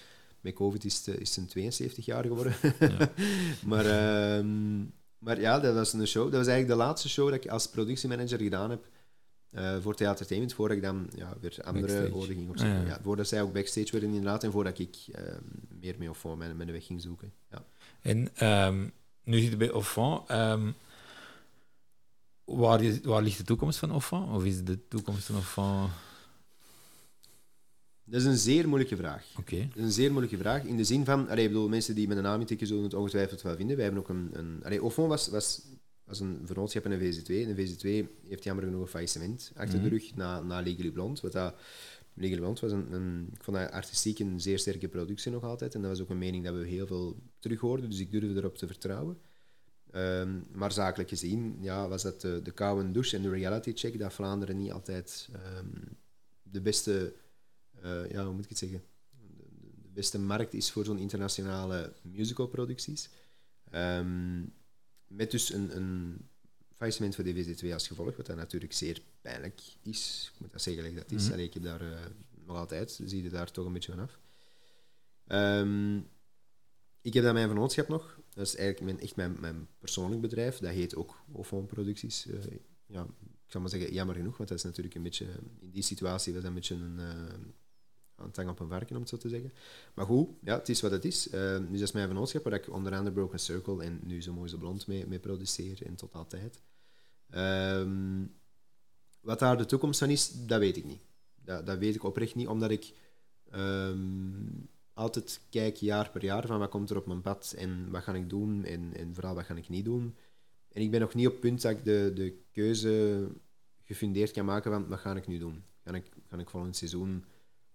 met 0.42 0.54
COVID 0.54 0.86
is 0.86 0.98
het, 0.98 1.08
eh, 1.08 1.14
is 1.14 1.20
het 1.20 1.30
zijn 1.30 1.48
72 1.48 2.06
jaar 2.06 2.24
geworden. 2.24 2.56
maar, 3.72 3.86
ehm, 3.86 4.80
maar 5.18 5.40
ja, 5.40 5.60
dat 5.60 5.74
was 5.74 5.94
een 5.94 6.08
show. 6.08 6.24
Dat 6.24 6.40
was 6.40 6.48
eigenlijk 6.48 6.80
de 6.80 6.86
laatste 6.86 7.10
show 7.10 7.30
dat 7.30 7.44
ik 7.44 7.52
als 7.52 7.68
productiemanager 7.70 8.40
gedaan 8.40 8.70
heb 8.70 8.88
eh, 9.50 9.78
voor 9.82 9.96
Theatertainment, 9.96 10.54
voordat 10.54 10.78
ik 10.78 10.84
dan 10.84 11.10
ja, 11.16 11.34
weer 11.40 11.58
andere 11.64 12.14
oren 12.14 12.36
ging 12.36 12.50
opzetten. 12.50 12.78
Ah, 12.78 12.88
ja. 12.88 12.90
ja. 12.90 13.00
voordat 13.04 13.28
zij 13.28 13.42
ook 13.42 13.54
backstage 13.54 13.92
werden 13.92 14.10
inderdaad 14.10 14.44
en 14.44 14.52
voordat 14.52 14.80
ik 14.80 14.96
ehm, 15.12 15.42
meer 15.80 15.96
mee 15.98 16.10
of 16.10 16.18
voor 16.18 16.38
mijn, 16.38 16.58
mijn 16.58 16.72
weg 16.72 16.86
ging 16.86 17.02
zoeken. 17.02 17.34
Ja. 17.52 17.66
En 18.02 18.36
ehm, 18.36 18.88
nu 19.24 19.40
zit 19.40 19.50
je 19.50 19.58
bij 19.58 19.72
Offan. 19.72 20.24
ehm, 20.28 20.72
waar, 22.46 23.00
waar 23.04 23.22
ligt 23.22 23.38
de 23.38 23.44
toekomst 23.44 23.80
van 23.80 23.92
Offan? 23.92 24.34
Of 24.36 24.46
is 24.46 24.64
de 24.64 24.88
toekomst 24.88 25.26
van 25.26 25.36
Offan... 25.36 25.90
Dat 28.10 28.22
is 28.22 28.28
een 28.28 28.38
zeer 28.38 28.68
moeilijke 28.68 28.95
vraag. 28.95 29.26
Oké. 29.38 29.57
Dat 29.57 29.78
is 29.78 29.84
een 29.84 29.91
zeer 29.91 30.10
moeilijke 30.10 30.38
vraag. 30.38 30.64
In 30.64 30.78
de 30.78 30.84
zin 30.84 31.05
van, 31.05 31.30
allee, 31.30 31.43
ik 31.43 31.51
bedoel, 31.51 31.70
mensen 31.70 31.95
die 31.95 32.07
met 32.07 32.18
een 32.18 32.24
naam 32.24 32.39
intikken 32.39 32.68
zullen 32.68 32.84
het 32.84 32.93
ongetwijfeld 32.93 33.41
wel 33.41 33.55
vinden. 33.55 33.76
Wij 33.76 33.86
hebben 33.86 34.03
ook 34.03 34.10
een. 34.10 34.30
een 34.34 34.64
allee, 34.64 34.82
was, 34.82 35.28
was, 35.28 35.62
was 36.03 36.20
een 36.20 36.41
vernootschap 36.43 36.86
in 36.86 36.91
een 36.91 36.99
VZ2. 36.99 37.47
En 37.47 37.55
de 37.55 37.68
VZ2 37.68 38.10
heeft 38.28 38.43
jammer 38.43 38.66
genoeg 38.66 38.82
een 38.82 38.88
faillissement 38.88 39.51
achter 39.55 39.82
de 39.82 39.89
rug 39.89 40.16
na, 40.16 40.41
na 40.41 40.62
Legally 40.62 40.91
Blonde. 40.91 41.22
Wat 41.22 41.32
dat, 41.32 41.55
Legally 42.14 42.41
Blonde 42.41 42.62
was 42.62 42.72
een, 42.72 42.93
een. 42.93 43.30
Ik 43.34 43.43
vond 43.43 43.57
dat 43.57 43.72
artistiek 43.72 44.20
een 44.20 44.41
zeer 44.41 44.60
sterke 44.60 44.88
productie 44.88 45.32
nog 45.32 45.43
altijd. 45.43 45.76
En 45.76 45.82
dat 45.82 45.89
was 45.89 46.01
ook 46.01 46.10
een 46.10 46.18
mening 46.18 46.43
dat 46.43 46.55
we 46.55 46.68
heel 46.68 46.88
veel 46.88 47.18
terughoorden. 47.39 47.89
Dus 47.89 47.99
ik 47.99 48.12
durfde 48.12 48.36
erop 48.36 48.57
te 48.57 48.68
vertrouwen. 48.68 49.18
Ehm, 49.91 50.39
maar 50.51 50.72
zakelijk 50.72 51.10
gezien 51.10 51.57
ja, 51.62 51.88
was 51.88 52.01
dat 52.01 52.22
de, 52.22 52.41
de 52.43 52.51
koude 52.51 52.91
douche 52.91 53.16
en 53.16 53.22
de 53.22 53.30
reality 53.30 53.72
check 53.76 53.99
dat 53.99 54.14
Vlaanderen 54.14 54.57
niet 54.57 54.72
altijd 54.72 55.30
ehm, 55.34 55.82
de 56.43 56.62
beste, 56.62 57.14
eh, 57.82 58.12
ja, 58.12 58.24
hoe 58.26 58.34
moet 58.34 58.44
ik 58.44 58.50
het 58.50 58.58
zeggen, 58.58 58.84
de, 59.38 59.90
beste 59.94 60.20
markt 60.20 60.54
is 60.54 60.72
voor 60.72 60.86
zo'n 60.86 60.98
internationale 60.98 61.94
musicalproducties. 62.02 63.10
Ehm 63.72 64.42
met 65.10 65.32
dus 65.32 65.54
een, 65.54 65.76
een 65.76 66.18
faillissement 66.74 67.16
voor 67.16 67.26
DVZ2 67.26 67.74
als 67.74 67.88
gevolg, 67.88 68.16
wat 68.16 68.26
dat 68.26 68.36
natuurlijk 68.36 68.74
zeer 68.74 69.02
pijnlijk 69.22 69.62
is. 69.84 70.32
Ik 70.34 70.40
moet 70.40 70.52
dat 70.52 70.62
zeggen, 70.62 70.96
dat 70.96 71.12
is. 71.12 71.30
Ik 71.30 71.54
heb 71.54 71.64
daar 71.64 71.82
eh, 71.82 72.06
nog 72.46 72.58
altijd, 72.58 73.00
zie 73.06 73.24
je 73.24 73.30
daar 73.30 73.52
toch 73.52 73.66
een 73.66 73.74
beetje 73.74 73.92
van 73.92 74.02
af. 74.02 74.20
Ehm, 75.28 75.98
ik 77.02 77.14
heb 77.14 77.24
dan 77.24 77.34
mijn 77.34 77.48
vernootschap 77.48 77.88
nog. 77.88 78.20
Dat 78.34 78.48
is 78.48 78.56
eigenlijk 78.56 78.92
mijn, 78.92 79.06
echt 79.06 79.16
mijn, 79.16 79.40
mijn 79.40 79.68
persoonlijk 79.80 80.22
bedrijf. 80.22 80.58
Dat 80.58 80.72
heet 80.72 80.96
ook 80.96 81.24
Ofon 81.32 81.66
Producties. 81.66 82.28
Eh, 82.28 82.58
ja, 82.86 83.04
ik 83.46 83.52
zal 83.52 83.62
maar 83.62 83.70
zeggen, 83.70 83.94
jammer 83.94 84.16
genoeg, 84.16 84.38
want 84.38 84.50
dat 84.50 84.58
is 84.58 84.64
natuurlijk 84.64 84.96
een 84.96 85.04
beetje... 85.04 85.26
In 85.60 85.72
die 85.72 85.84
situatie 85.84 86.34
was 86.34 86.42
dat 86.42 86.52
een 86.52 86.56
beetje 86.56 86.76
een... 86.76 87.00
een 88.24 88.32
tang 88.32 88.50
op 88.50 88.60
een 88.60 88.68
varken, 88.68 88.96
om 88.96 89.02
het 89.02 89.10
zo 89.10 89.18
te 89.18 89.30
zeggen. 89.30 89.54
Maar 89.94 90.06
goed, 90.06 90.30
ja, 90.42 90.58
het 90.58 90.70
is 90.70 90.82
wat 90.82 90.92
het 90.92 91.06
is. 91.06 91.30
Eh, 91.30 91.58
dus 91.58 91.80
dat 91.80 91.82
is 91.82 91.92
mijn 91.92 92.08
vernootschap, 92.08 92.44
waar 92.44 92.54
ik 92.54 92.70
onder 92.70 92.96
andere 92.96 93.16
Broken 93.16 93.40
Circle 93.40 93.84
en 93.84 94.00
nu 94.04 94.22
Zo 94.22 94.34
Mooi 94.34 94.50
Zo 94.50 94.58
Blond 94.58 94.88
mee, 94.88 95.08
mee 95.08 95.20
produceer, 95.20 95.86
en 95.86 95.96
tot 95.96 96.14
altijd. 96.14 96.62
Ehm, 97.30 98.26
wat 99.20 99.40
daar 99.40 99.58
de 99.58 99.66
toekomst 99.66 100.00
van 100.00 100.10
is, 100.10 100.32
dat 100.46 100.60
weet 100.60 100.78
ik 100.78 100.86
niet. 100.86 101.02
Dat, 101.36 101.66
dat 101.66 101.78
weet 101.78 101.96
ik 101.96 102.04
oprecht 102.04 102.36
niet, 102.36 102.48
omdat 102.48 102.70
ik 102.70 102.94
ehm, 103.52 104.48
altijd 104.94 105.42
kijk 105.50 105.76
jaar 105.76 106.10
per 106.10 106.24
jaar 106.24 106.46
van 106.46 106.60
wat 106.60 106.70
komt 106.70 106.90
er 106.90 106.98
op 106.98 107.06
mijn 107.06 107.22
pad 107.22 107.54
en 107.58 107.92
wat 107.92 108.04
ga 108.04 108.14
ik 108.14 108.30
doen 108.30 108.66
en, 108.66 108.94
en 108.96 109.14
vooral 109.14 109.36
wat 109.36 109.46
ga 109.46 109.56
ik 109.56 109.70
niet 109.70 109.86
doen. 109.86 110.16
En 110.72 110.82
ik 110.82 110.92
ben 110.92 111.00
nog 111.00 111.14
niet 111.14 111.28
op 111.28 111.32
het 111.32 111.42
punt 111.42 111.62
dat 111.62 111.72
ik 111.72 111.84
de, 111.84 112.12
de 112.16 112.38
keuze 112.52 113.28
gefundeerd 113.84 114.32
kan 114.32 114.46
maken 114.46 114.72
van 114.72 114.88
wat 114.88 115.00
ga 115.00 115.16
ik 115.16 115.28
nu 115.28 115.38
doen. 115.38 115.64
Ga 115.84 115.94
ik, 115.94 116.10
ga 116.28 116.38
ik 116.38 116.50
volgend 116.50 116.76
seizoen 116.76 117.26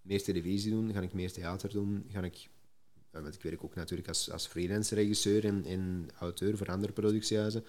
meer 0.05 0.23
televisie 0.23 0.71
doen? 0.71 0.93
Ga 0.93 1.01
ik 1.01 1.13
meer 1.13 1.31
theater 1.31 1.69
doen? 1.69 2.05
Ga 2.11 2.21
ik, 2.21 2.49
ja, 3.11 3.21
want 3.21 3.35
ik 3.35 3.41
werk 3.41 3.63
ook 3.63 3.75
natuurlijk 3.75 4.07
als, 4.07 4.31
als 4.31 4.47
freelance 4.47 4.95
regisseur 4.95 5.45
en, 5.45 5.65
en 5.65 6.09
auteur 6.19 6.57
voor 6.57 6.67
andere 6.67 6.93
productiehuizen. 6.93 7.63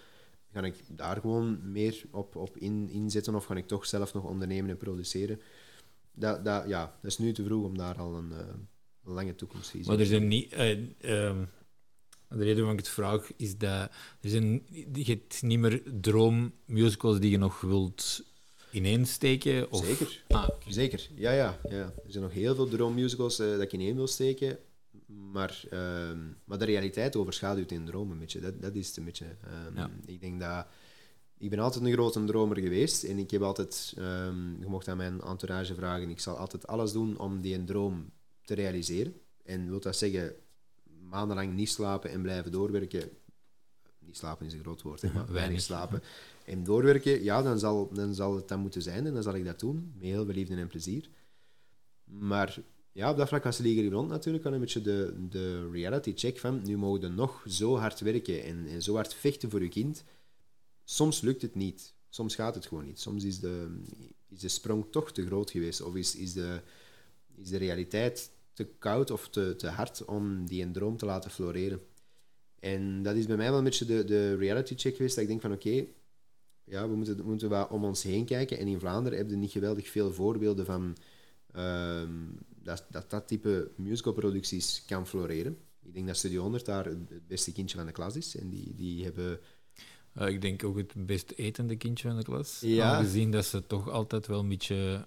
Ga 0.53 0.63
ik 0.63 0.83
daar 0.89 1.21
gewoon 1.21 1.73
meer 1.73 2.05
op, 2.11 2.37
op 2.37 2.57
in, 2.57 2.89
inzetten 2.89 3.35
of 3.35 3.45
ga 3.45 3.55
ik 3.55 3.67
toch 3.67 3.87
zelf 3.87 4.15
nog 4.15 4.25
ondernemen 4.25 4.71
en 4.71 4.77
produceren? 4.77 5.41
Dat, 6.13 6.45
dat, 6.45 6.69
ja, 6.69 6.99
dat 7.03 7.11
is 7.11 7.19
nu 7.19 7.33
te 7.33 7.45
vroeg 7.45 7.65
om 7.65 7.79
daar 7.79 7.99
al 7.99 8.17
een, 8.17 8.33
eh, 8.33 8.39
een 9.05 9.13
lange 9.13 9.35
toekomstvisie 9.35 9.89
Maar 9.89 9.99
er 9.99 10.07
zijn 10.07 10.29
niet... 10.29 10.53
eh, 10.53 10.71
ehm, 11.01 11.45
de 12.29 12.45
reden 12.45 12.57
waarom 12.57 12.79
ik 12.79 12.85
het 12.85 12.89
vraag 12.89 13.31
is 13.37 13.59
dat 13.59 13.91
er 14.21 14.31
zijn, 14.31 14.67
je 14.93 15.05
hebt 15.05 15.43
niet 15.43 15.59
meer 15.59 15.83
droommusicals 16.01 17.21
die 17.21 17.31
je 17.31 17.39
nog 17.39 17.61
wilt 17.61 18.25
ineensteken. 18.71 19.71
Of... 19.73 19.85
Zeker. 19.85 20.25
Ah, 20.29 20.49
Zeker, 20.69 21.09
ja, 21.15 21.33
ja, 21.33 21.61
ja. 21.69 21.83
Er 21.85 21.93
zijn 22.07 22.23
nog 22.23 22.33
heel 22.33 22.55
veel 22.55 22.69
droommusicals 22.69 23.39
eh, 23.39 23.51
dat 23.51 23.61
ik 23.61 23.73
in 23.73 23.81
één 23.81 23.97
wil 23.97 24.07
steken. 24.07 24.59
Maar, 25.33 25.65
ehm, 25.71 26.19
maar 26.45 26.59
de 26.59 26.65
realiteit 26.65 27.17
overschaduwt 27.17 27.71
in 27.71 27.85
dromen 27.85 28.13
een 28.13 28.19
beetje. 28.19 28.41
Dat, 28.41 28.63
dat 28.63 28.75
is 28.75 28.87
het 28.89 28.97
een 28.97 29.05
beetje. 29.05 29.27
Ja. 29.75 29.91
Ik 30.05 30.21
denk 30.21 30.41
dat... 30.41 30.67
Ik 31.39 31.51
ben 31.51 31.59
altijd 31.59 31.85
een 31.85 31.93
grote 31.93 32.25
dromer 32.25 32.59
geweest. 32.59 33.05
En 33.05 33.19
ik 33.19 33.31
heb 33.31 33.43
altijd... 33.43 33.93
ehm, 33.97 34.61
je 34.61 34.67
mocht 34.67 34.89
aan 34.89 34.97
mijn 34.97 35.21
entourage 35.21 35.75
vragen. 35.75 36.11
Ik 36.11 36.21
zal 36.21 36.37
altijd 36.37 36.67
alles 36.67 36.93
doen 36.93 37.19
om 37.19 37.41
die 37.41 37.65
droom 37.65 38.11
te 38.45 38.55
realiseren. 38.55 39.15
En 39.45 39.69
wil 39.69 39.81
dat 39.81 39.97
zeggen... 39.97 40.35
Maandenlang 41.09 41.55
niet 41.55 41.69
slapen 41.71 42.11
en 42.11 42.23
blijven 42.23 42.53
doorwerken. 42.53 43.11
Niet 43.99 44.17
slapen 44.17 44.47
is 44.47 44.53
een 44.53 44.61
groot 44.61 44.83
woord, 44.83 45.03
hè, 45.03 45.13
maar 45.13 45.33
weinig. 45.43 45.61
slapen. 45.61 46.03
En 46.47 46.65
doorwerken, 46.65 47.23
ja, 47.23 47.43
dan 47.43 47.59
zal, 47.59 47.93
dan 47.93 48.15
zal 48.15 48.37
het 48.37 48.49
dat 48.49 48.59
moeten 48.59 48.83
zijn. 48.83 49.07
En 49.07 49.15
dan 49.15 49.23
zal 49.23 49.35
ik 49.35 49.45
dat 49.45 49.61
doen. 49.61 49.93
Met 49.95 50.05
heel 50.05 50.25
veel 50.25 50.35
liefde 50.35 50.57
en 50.57 50.69
plezier. 50.69 51.09
Maar 52.05 52.59
ja, 52.93 53.11
op 53.11 53.17
dat 53.17 53.29
vlak 53.29 53.45
was 53.45 53.59
Legally 53.59 53.89
Blonde 53.89 54.13
natuurlijk 54.13 54.45
wel 54.45 54.53
een 54.53 54.61
beetje 54.61 54.81
de, 54.81 55.15
de 55.29 55.71
reality 55.71 56.13
check 56.15 56.39
van 56.39 56.63
nu 56.65 56.77
mogen 56.77 57.01
we 57.01 57.09
nog 57.09 57.45
zo 57.49 57.77
hard 57.77 58.01
werken 58.01 58.45
en, 58.45 58.67
en 58.67 58.83
zo 58.83 58.95
hard 58.95 59.15
vechten 59.15 59.51
voor 59.51 59.63
je 59.63 59.69
kind. 59.69 60.05
Soms 60.85 61.21
lukt 61.21 61.43
het 61.43 61.55
niet. 61.55 61.95
Soms 62.09 62.35
gaat 62.35 62.55
het 62.55 62.67
gewoon 62.67 62.85
niet. 62.85 63.01
Soms 63.01 63.25
is 63.25 63.41
de, 63.41 63.81
is 64.29 64.41
de 64.41 64.49
sprong 64.49 64.87
toch 64.91 65.13
te 65.13 65.27
groot 65.27 65.51
geweest. 65.51 65.81
Of 65.81 65.95
is, 65.95 66.17
is, 66.17 66.33
de, 66.33 66.61
is 67.35 67.49
de 67.49 67.57
realiteit 67.57 68.31
te 68.53 68.65
koud 68.65 69.11
of 69.11 69.29
te, 69.29 69.55
te 69.57 69.69
hard 69.69 70.05
om 70.05 70.47
die 70.47 70.63
een 70.63 70.73
droom 70.73 70.97
te 70.97 71.07
laten 71.07 71.31
floreren. 71.31 71.81
En 72.61 73.03
dat 73.03 73.17
is 73.17 73.27
bij 73.27 73.37
mij 73.37 73.49
wel 73.49 73.59
een 73.59 73.65
beetje 73.65 73.85
de, 73.85 74.05
de 74.05 74.37
reality 74.37 74.75
check 74.77 74.97
geweest. 74.97 75.15
Dat 75.15 75.25
ik 75.25 75.31
denk 75.31 75.41
van 75.41 75.53
oké, 75.53 75.87
ja, 76.67 76.89
we 76.89 76.97
moeten, 76.97 77.17
we 77.17 77.23
moeten 77.23 77.49
wat 77.49 77.71
om 77.71 77.85
ons 77.85 78.03
heen 78.03 78.25
kijken. 78.25 78.59
En 78.59 78.67
in 78.67 78.79
Vlaanderen 78.81 79.19
hebben 79.19 79.35
we 79.37 79.41
niet 79.41 79.51
geweldig 79.53 79.89
veel 79.89 80.13
voorbeelden 80.13 80.65
van 80.67 80.97
ehm, 81.53 82.11
dat, 82.63 82.85
dat 82.91 83.11
dat 83.11 83.29
type 83.29 83.71
musicalproducties 83.77 84.83
kan 84.87 85.07
floreren. 85.07 85.57
Ik 85.85 85.95
denk 85.95 86.07
dat 86.07 86.17
Studio 86.17 86.43
100 86.43 86.65
daar 86.65 86.85
het 86.85 87.27
beste 87.29 87.53
kindje 87.53 87.77
van 87.77 87.87
de 87.87 87.93
klas 87.93 88.17
is. 88.17 88.37
En 88.37 88.49
die, 88.51 88.75
die 88.75 89.05
hebben... 89.05 89.41
eh, 90.13 90.29
ik 90.29 90.41
denk 90.41 90.65
ook 90.65 90.77
het 90.77 90.93
best 91.07 91.33
etende 91.37 91.77
kindje 91.77 92.09
van 92.09 92.17
de 92.17 92.23
klas. 92.25 92.59
Ja. 92.61 92.97
Aangezien 92.97 93.31
dat 93.31 93.45
ze 93.45 93.67
toch 93.67 93.91
altijd 93.91 94.27
wel 94.27 94.41
een 94.41 94.49
beetje... 94.49 95.07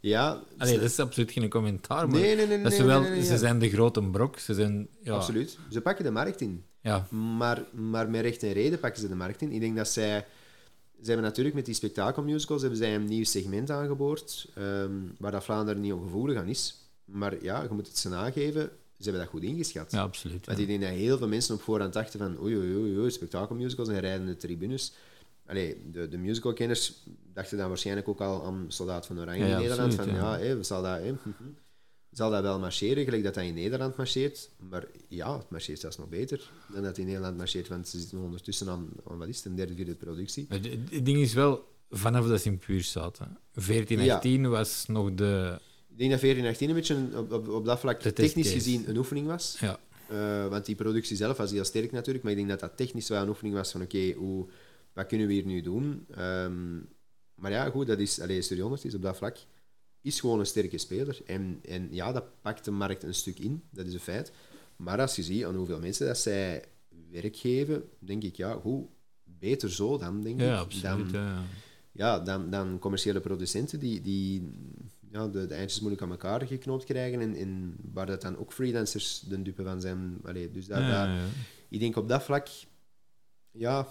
Ja, 0.00 0.42
Allee, 0.58 0.74
dat 0.78 0.90
is 0.90 0.98
absoluut 0.98 1.32
geen 1.32 1.48
commentaar, 1.48 2.08
maar 2.08 2.20
Nee, 2.20 2.36
nee, 2.36 2.46
nee, 2.46 2.62
dat 2.62 2.72
nee, 2.72 2.82
wel, 2.82 3.00
nee, 3.00 3.08
nee, 3.08 3.18
nee, 3.18 3.26
ze 3.26 3.32
ja. 3.32 3.38
zijn 3.38 3.58
de 3.58 3.70
grote 3.70 4.02
brok. 4.02 4.38
Ze 4.38 4.54
zijn, 4.54 4.88
ja, 5.02 5.14
absoluut. 5.14 5.58
Ze 5.70 5.80
pakken 5.80 6.04
de 6.04 6.10
markt 6.10 6.40
in. 6.40 6.64
Ja, 6.80 7.06
Maar, 7.10 7.64
maar 7.72 8.10
met 8.10 8.20
recht 8.20 8.42
en 8.42 8.52
reden 8.52 8.78
pakken 8.78 9.00
ze 9.00 9.08
de 9.08 9.14
markt 9.14 9.42
in. 9.42 9.52
Ik 9.52 9.60
denk 9.60 9.76
dat 9.76 9.88
zij... 9.88 10.26
Ze 11.04 11.10
hebben 11.10 11.28
natuurlijk 11.28 11.54
met 11.54 11.64
die 11.64 11.74
spektakelmusicals 11.74 12.60
hebben 12.60 12.78
zij 12.78 12.94
een 12.94 13.04
nieuw 13.04 13.24
segment 13.24 13.70
aangeboord, 13.70 14.48
ehm, 14.54 14.92
waar 15.18 15.30
dat 15.30 15.44
Vlaanderen 15.44 15.80
niet 15.80 15.92
ongevoelig 15.92 16.36
aan 16.36 16.46
is. 16.46 16.76
Maar 17.04 17.42
ja, 17.42 17.62
je 17.62 17.68
moet 17.70 17.86
het 17.86 17.98
ze 17.98 18.08
nageven, 18.08 18.62
ze 18.96 19.02
hebben 19.02 19.20
dat 19.20 19.30
goed 19.30 19.42
ingeschat. 19.42 19.92
ja 19.92 20.02
absoluut. 20.02 20.46
Want 20.46 20.58
ja. 20.58 20.64
ik 20.64 20.68
denk 20.68 20.82
dat 20.82 20.90
heel 20.90 21.18
veel 21.18 21.28
mensen 21.28 21.54
op 21.54 21.62
voorhand 21.62 21.92
dachten 21.92 22.18
van 22.18 22.40
oei, 22.40 22.56
oei, 22.56 22.76
oei, 22.76 22.98
oei 22.98 23.10
spektakelmusicals 23.10 23.88
en 23.88 24.00
rijdende 24.00 24.36
tribunes. 24.36 24.92
Allee, 25.46 25.90
de, 25.90 26.08
de 26.08 26.18
musicalkenners 26.18 26.92
dachten 27.32 27.58
dan 27.58 27.68
waarschijnlijk 27.68 28.08
ook 28.08 28.20
al 28.20 28.44
aan 28.44 28.64
Soldaat 28.68 29.06
van 29.06 29.20
Oranje 29.20 29.44
Ja, 29.44 29.56
in 29.56 29.62
Nederland. 29.62 29.92
absoluut, 29.92 30.16
van 30.16 30.24
ja. 30.24 30.36
ja, 30.38 30.56
hé, 30.56 30.62
zal, 30.62 30.82
dat, 30.82 30.98
hé. 30.98 31.14
zal 32.16 32.30
dat 32.30 32.42
wel 32.42 32.58
marcheren, 32.58 33.04
gelijk 33.04 33.22
dat 33.22 33.34
dat 33.34 33.44
in 33.44 33.54
Nederland 33.54 33.96
marcheert. 33.96 34.50
Maar 34.70 34.86
ja, 35.08 35.38
het 35.38 35.50
marcheert 35.50 35.80
zelfs 35.80 35.96
nog 35.98 36.08
beter 36.08 36.50
dan 36.72 36.82
dat 36.82 36.98
in 36.98 37.06
Nederland 37.06 37.36
marcheert, 37.36 37.68
want 37.68 37.88
ze 37.88 37.98
zitten 37.98 38.18
ondertussen 38.18 38.68
aan, 38.68 38.88
aan 39.08 39.18
wat 39.18 39.28
is 39.28 39.36
het, 39.36 39.44
een 39.46 39.54
derde, 39.54 39.74
vierde 39.74 39.94
productie. 39.94 40.46
Het 40.48 41.04
ding 41.04 41.18
is 41.18 41.34
wel, 41.34 41.68
vanaf 41.90 42.26
dat 42.26 42.40
ze 42.40 42.48
in 42.48 42.58
puur 42.58 42.82
zaten. 42.82 43.38
14, 43.54 44.00
Ja. 44.02 44.14
18 44.14 44.48
was 44.48 44.84
nog 44.86 45.14
de... 45.14 45.58
Ik 45.90 45.98
denk 45.98 46.10
dat 46.10 46.20
14 46.20 46.46
18 46.46 46.68
een 46.68 46.74
beetje 46.74 47.08
op, 47.14 47.32
op, 47.32 47.48
op 47.48 47.64
dat 47.64 47.80
vlak 47.80 48.00
technisch 48.00 48.52
gezien 48.52 48.88
een 48.88 48.96
oefening 48.96 49.26
was. 49.26 49.56
Ja, 49.60 49.78
Eh, 50.08 50.46
want 50.48 50.66
die 50.66 50.74
productie 50.74 51.16
zelf 51.16 51.36
was 51.36 51.50
heel 51.50 51.64
sterk 51.64 51.92
natuurlijk, 51.92 52.24
maar 52.24 52.32
ik 52.32 52.38
denk 52.38 52.50
dat 52.50 52.60
dat 52.60 52.76
technisch 52.76 53.08
wel 53.08 53.22
een 53.22 53.28
oefening 53.28 53.54
was 53.54 53.70
van 53.70 53.82
oké, 53.82 54.12
hoe 54.12 54.46
wat 54.92 55.06
kunnen 55.06 55.26
we 55.26 55.32
hier 55.32 55.46
nu 55.46 55.60
doen? 55.60 56.06
Ehm, 56.10 56.76
maar 57.34 57.50
ja, 57.50 57.70
goed, 57.70 57.86
dat 57.86 57.98
is, 57.98 58.20
allee, 58.20 58.42
Studio 58.42 58.62
100 58.62 58.84
is 58.84 58.94
op 58.94 59.02
dat 59.02 59.16
vlak 59.16 59.36
is 60.04 60.20
gewoon 60.20 60.38
een 60.38 60.46
sterke 60.46 60.78
speler. 60.78 61.20
En, 61.26 61.58
en 61.68 61.88
ja, 61.90 62.12
dat 62.12 62.24
pakt 62.40 62.64
de 62.64 62.70
markt 62.70 63.02
een 63.02 63.14
stuk 63.14 63.38
in, 63.38 63.62
dat 63.70 63.86
is 63.86 63.94
een 63.94 64.00
feit. 64.00 64.32
Maar 64.76 65.00
als 65.00 65.16
je 65.16 65.22
ziet 65.22 65.44
aan 65.44 65.54
hoeveel 65.54 65.80
mensen 65.80 66.06
dat 66.06 66.18
zij 66.18 66.64
werk 67.10 67.36
geven, 67.36 67.84
denk 67.98 68.22
ik, 68.22 68.36
ja, 68.36 68.58
hoe 68.60 68.86
beter 69.24 69.70
zo 69.70 69.98
dan, 69.98 70.22
denk 70.22 70.40
ja 70.40 70.54
ik, 70.54 70.60
absoluut. 70.60 71.12
dan, 71.12 71.22
ja. 71.22 71.42
ja, 71.92 72.18
dan, 72.18 72.50
dan 72.50 72.78
commerciële 72.78 73.20
producenten 73.20 73.78
die, 73.78 74.00
die 74.00 74.50
ja, 75.10 75.28
de, 75.28 75.46
de 75.46 75.54
eindjes 75.54 75.80
moeilijk 75.80 76.02
aan 76.02 76.10
elkaar 76.10 76.46
geknoopt 76.46 76.84
krijgen 76.84 77.20
en, 77.20 77.34
en 77.34 77.76
waar 77.92 78.06
dat 78.06 78.22
dan 78.22 78.36
ook 78.36 78.52
freelancers 78.52 79.20
de 79.28 79.42
dupe 79.42 79.62
van 79.62 79.80
zijn. 79.80 80.18
Allee, 80.24 80.50
dus 80.50 80.66
dat, 80.66 80.78
ja. 80.78 81.24
ik 81.68 81.80
denk 81.80 81.96
op 81.96 82.08
dat 82.08 82.22
vlak, 82.22 82.48
ja, 83.50 83.88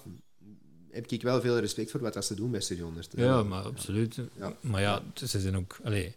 heb 0.93 1.07
ik 1.11 1.21
wel 1.21 1.41
veel 1.41 1.59
respect 1.59 1.91
voor 1.91 1.99
wat 1.99 2.13
dat 2.13 2.25
ze 2.25 2.35
doen 2.35 2.51
bij 2.51 2.61
Studio 2.61 2.83
100. 2.85 3.09
Ja, 3.15 3.43
maar 3.43 3.63
absoluut. 3.63 4.19
Ja. 4.37 4.55
Maar 4.61 4.81
ja, 4.81 5.03
ze 5.13 5.39
zijn 5.39 5.57
ook... 5.57 5.77
Allee, 5.83 6.15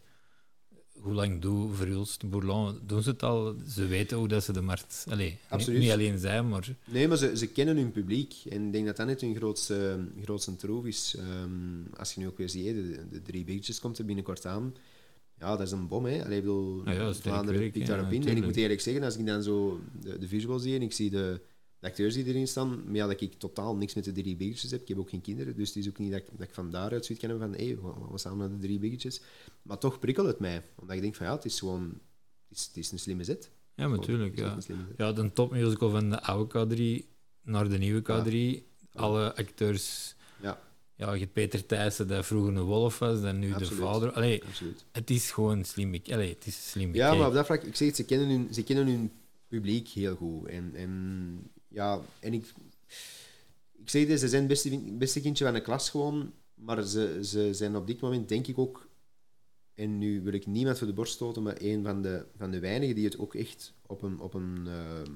hoe 1.01 1.13
lang 1.15 1.41
doen 1.41 1.75
Verhulst, 1.75 2.31
Bourlon, 2.31 2.79
doen 2.87 3.03
ze 3.03 3.11
het 3.11 3.23
al? 3.23 3.55
Ze 3.69 3.87
weten 3.87 4.17
hoe 4.17 4.29
dat 4.29 4.45
ze 4.45 4.53
de 4.53 4.61
markt... 4.61 5.07
Allee, 5.09 5.29
niet- 5.31 5.39
Absoluut. 5.49 5.81
niet 5.81 5.91
alleen 5.91 6.19
zij, 6.19 6.43
maar... 6.43 6.69
Nee, 6.85 7.09
maar 7.09 7.17
ze, 7.17 7.37
ze 7.37 7.47
kennen 7.47 7.77
hun 7.77 7.93
publiek. 7.93 8.35
En 8.49 8.67
ik 8.67 8.73
denk 8.73 8.87
dat 8.87 8.97
dat 8.97 9.07
net 9.07 9.21
hun 9.21 9.37
grootste, 9.37 9.99
grootste 10.23 10.57
troef 10.57 10.85
is. 10.85 11.15
Ehm, 11.19 11.97
als 11.97 12.13
je 12.15 12.21
nu 12.21 12.27
ook 12.27 12.39
weer 12.39 12.49
ziet, 12.49 12.65
de, 12.75 13.01
de 13.11 13.23
drie 13.23 13.45
biggetjes 13.45 13.81
komt 13.81 13.99
er 13.99 14.05
binnenkort 14.05 14.47
aan. 14.47 14.75
Ja, 15.39 15.57
dat 15.57 15.61
is 15.67 15.71
een 15.73 15.89
bom, 15.89 16.05
hè. 16.05 16.25
Allee, 16.25 16.37
ik 16.37 16.43
bedoel, 16.45 16.83
Ah 16.85 16.95
ja, 16.95 17.15
Vlaanderen 17.15 17.61
werk, 17.61 17.73
pikt 17.73 17.87
ja, 17.87 17.95
daarop 17.95 18.13
in. 18.13 18.27
En 18.29 18.37
ik 18.37 18.45
moet 18.45 18.57
eerlijk 18.57 18.81
zeggen, 18.81 19.03
als 19.03 19.17
ik 19.17 19.27
dan 19.27 19.43
zo 19.43 19.81
de, 20.03 20.19
de 20.19 20.29
visuals 20.29 20.63
zie 20.63 20.75
en 20.75 20.83
ik 20.83 20.93
zie 20.93 21.11
de, 21.11 21.41
de 21.87 21.93
acteurs 21.93 22.15
die 22.15 22.25
erin 22.25 22.49
staan, 22.49 22.85
maar 22.85 22.95
ja, 22.95 23.07
dat 23.07 23.21
ik 23.21 23.35
totaal 23.39 23.77
niks 23.77 23.95
met 23.95 24.05
de 24.05 24.13
drie 24.13 24.37
biggetjes 24.37 24.71
heb. 24.71 24.81
Ik 24.81 24.89
heb 24.89 24.99
ook 24.99 25.11
geen 25.11 25.21
kinderen, 25.21 25.57
dus 25.57 25.69
het 25.69 25.77
is 25.77 25.89
ook 25.89 25.99
niet 25.99 26.11
dat 26.11 26.21
ik, 26.21 26.27
dat 26.31 26.49
ik 26.49 26.55
van 26.55 26.71
daaruit 26.71 27.05
zoiets 27.05 27.27
kan 27.27 27.31
hebben 27.35 27.49
van, 27.49 27.59
hé, 27.59 27.67
hey, 27.67 27.79
we 28.11 28.19
staan 28.19 28.39
naar 28.39 28.49
de 28.49 28.59
drie 28.59 28.79
biggetjes. 28.79 29.21
Maar 29.63 29.79
toch 29.79 29.99
prikkelt 29.99 30.27
het 30.27 30.39
mij. 30.39 30.63
Omdat 30.75 30.97
ik 30.97 31.03
denk 31.03 31.15
van, 31.15 31.27
ja, 31.27 31.35
het 31.35 31.45
is 31.45 31.59
gewoon... 31.59 32.01
Het 32.49 32.59
is, 32.59 32.67
het 32.67 32.77
is 32.77 32.93
een 32.93 32.99
slimme 32.99 33.25
zet. 33.25 33.51
Ja, 33.75 33.89
natuurlijk, 33.89 34.39
ja. 34.39 34.59
Ja, 34.97 35.13
de 35.13 35.33
topmusical 35.33 35.91
van 35.91 36.11
de 36.11 36.23
oude 36.23 36.67
K3 36.67 37.07
naar 37.43 37.69
de 37.69 37.79
nieuwe 37.79 38.03
K3. 38.03 38.63
Alle 38.93 39.35
acteurs... 39.37 40.15
Ja, 40.43 40.61
Ja, 40.97 41.13
je 41.13 41.21
hebt 41.21 41.33
Peter 41.33 41.67
Thijssen, 41.67 42.09
dat 42.09 42.27
vroeger 42.27 42.57
een 42.57 42.63
wolf 42.63 42.99
was, 42.99 43.21
dan 43.21 43.39
nu 43.39 43.53
Absoluut. 43.53 43.71
de 43.71 43.85
vader. 43.85 44.13
Allee, 44.13 44.45
absoluut. 44.45 44.85
het 44.93 45.11
is 45.11 45.31
gewoon 45.31 45.65
slim. 45.65 46.01
Allee, 46.11 46.35
het 46.35 46.47
is 46.47 46.71
slim 46.71 46.95
Ja, 46.95 47.15
maar 47.15 47.27
op 47.29 47.35
dat 47.35 47.47
vlak, 47.47 47.63
ik 47.63 47.77
zeg 47.77 47.87
het, 47.87 47.97
ze 47.97 48.05
kennen 48.05 48.29
hun, 48.29 48.55
ze 48.55 48.63
kennen 48.63 48.87
hun 48.87 49.11
publiek 49.49 49.89
heel 49.89 50.17
goed. 50.17 50.49
En, 50.49 50.75
en 50.75 51.51
ja, 51.69 52.01
en 52.21 52.33
ik, 52.33 52.53
ik 53.73 53.91
zeg 53.91 54.07
het, 54.07 54.21
ze 54.21 54.29
zijn 54.29 54.41
het 54.41 54.51
beste, 54.51 54.81
beste 54.93 55.21
kindje 55.21 55.45
van 55.45 55.55
de 55.55 55.61
klas 55.61 55.91
gewoon, 55.91 56.33
maar 56.55 56.83
ze, 56.83 57.19
ze 57.23 57.55
zijn 57.55 57.77
op 57.77 57.87
dit 57.87 58.01
moment 58.01 58.29
denk 58.29 58.47
ik 58.47 58.59
ook, 58.59 58.89
en 59.75 59.99
nu 59.99 60.23
wil 60.23 60.33
ik 60.33 60.47
niemand 60.47 60.79
voor 60.79 60.87
de 60.87 60.93
borst 60.93 61.15
stoten, 61.15 61.43
maar 61.43 61.57
een 61.59 61.83
van 61.83 62.03
de, 62.03 62.27
van 62.37 62.51
de 62.51 62.59
weinigen 62.59 62.95
die 62.95 63.05
het 63.05 63.19
ook 63.19 63.35
echt 63.35 63.75
op 63.87 64.03
een, 64.03 64.21
op 64.21 64.35
een, 64.35 64.67
ehm, 64.67 65.13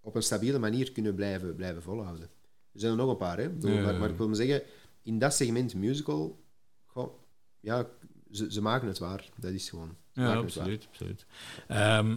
op 0.00 0.14
een 0.14 0.22
stabiele 0.22 0.58
manier 0.58 0.92
kunnen 0.92 1.14
blijven, 1.14 1.56
blijven 1.56 1.82
volhouden. 1.82 2.28
Er 2.72 2.80
zijn 2.80 2.92
er 2.92 2.98
nog 2.98 3.10
een 3.10 3.16
paar, 3.16 3.38
hè. 3.38 3.50
Bedoel, 3.50 3.70
Ja, 3.70 3.92
maar, 3.92 4.10
ik 4.10 4.16
wil 4.16 4.26
maar 4.26 4.36
zeggen, 4.36 4.62
in 5.02 5.18
dat 5.18 5.34
segment 5.34 5.74
musical, 5.74 6.44
goh, 6.86 7.14
ja, 7.60 7.88
ze, 8.30 8.52
ze 8.52 8.62
maken 8.62 8.88
het 8.88 8.98
waar. 8.98 9.30
Dat 9.36 9.52
is 9.52 9.68
gewoon. 9.68 9.96
Ja, 10.12 10.34
absoluut. 10.34 10.86
absoluut. 10.88 11.26
Ehm, 11.68 12.16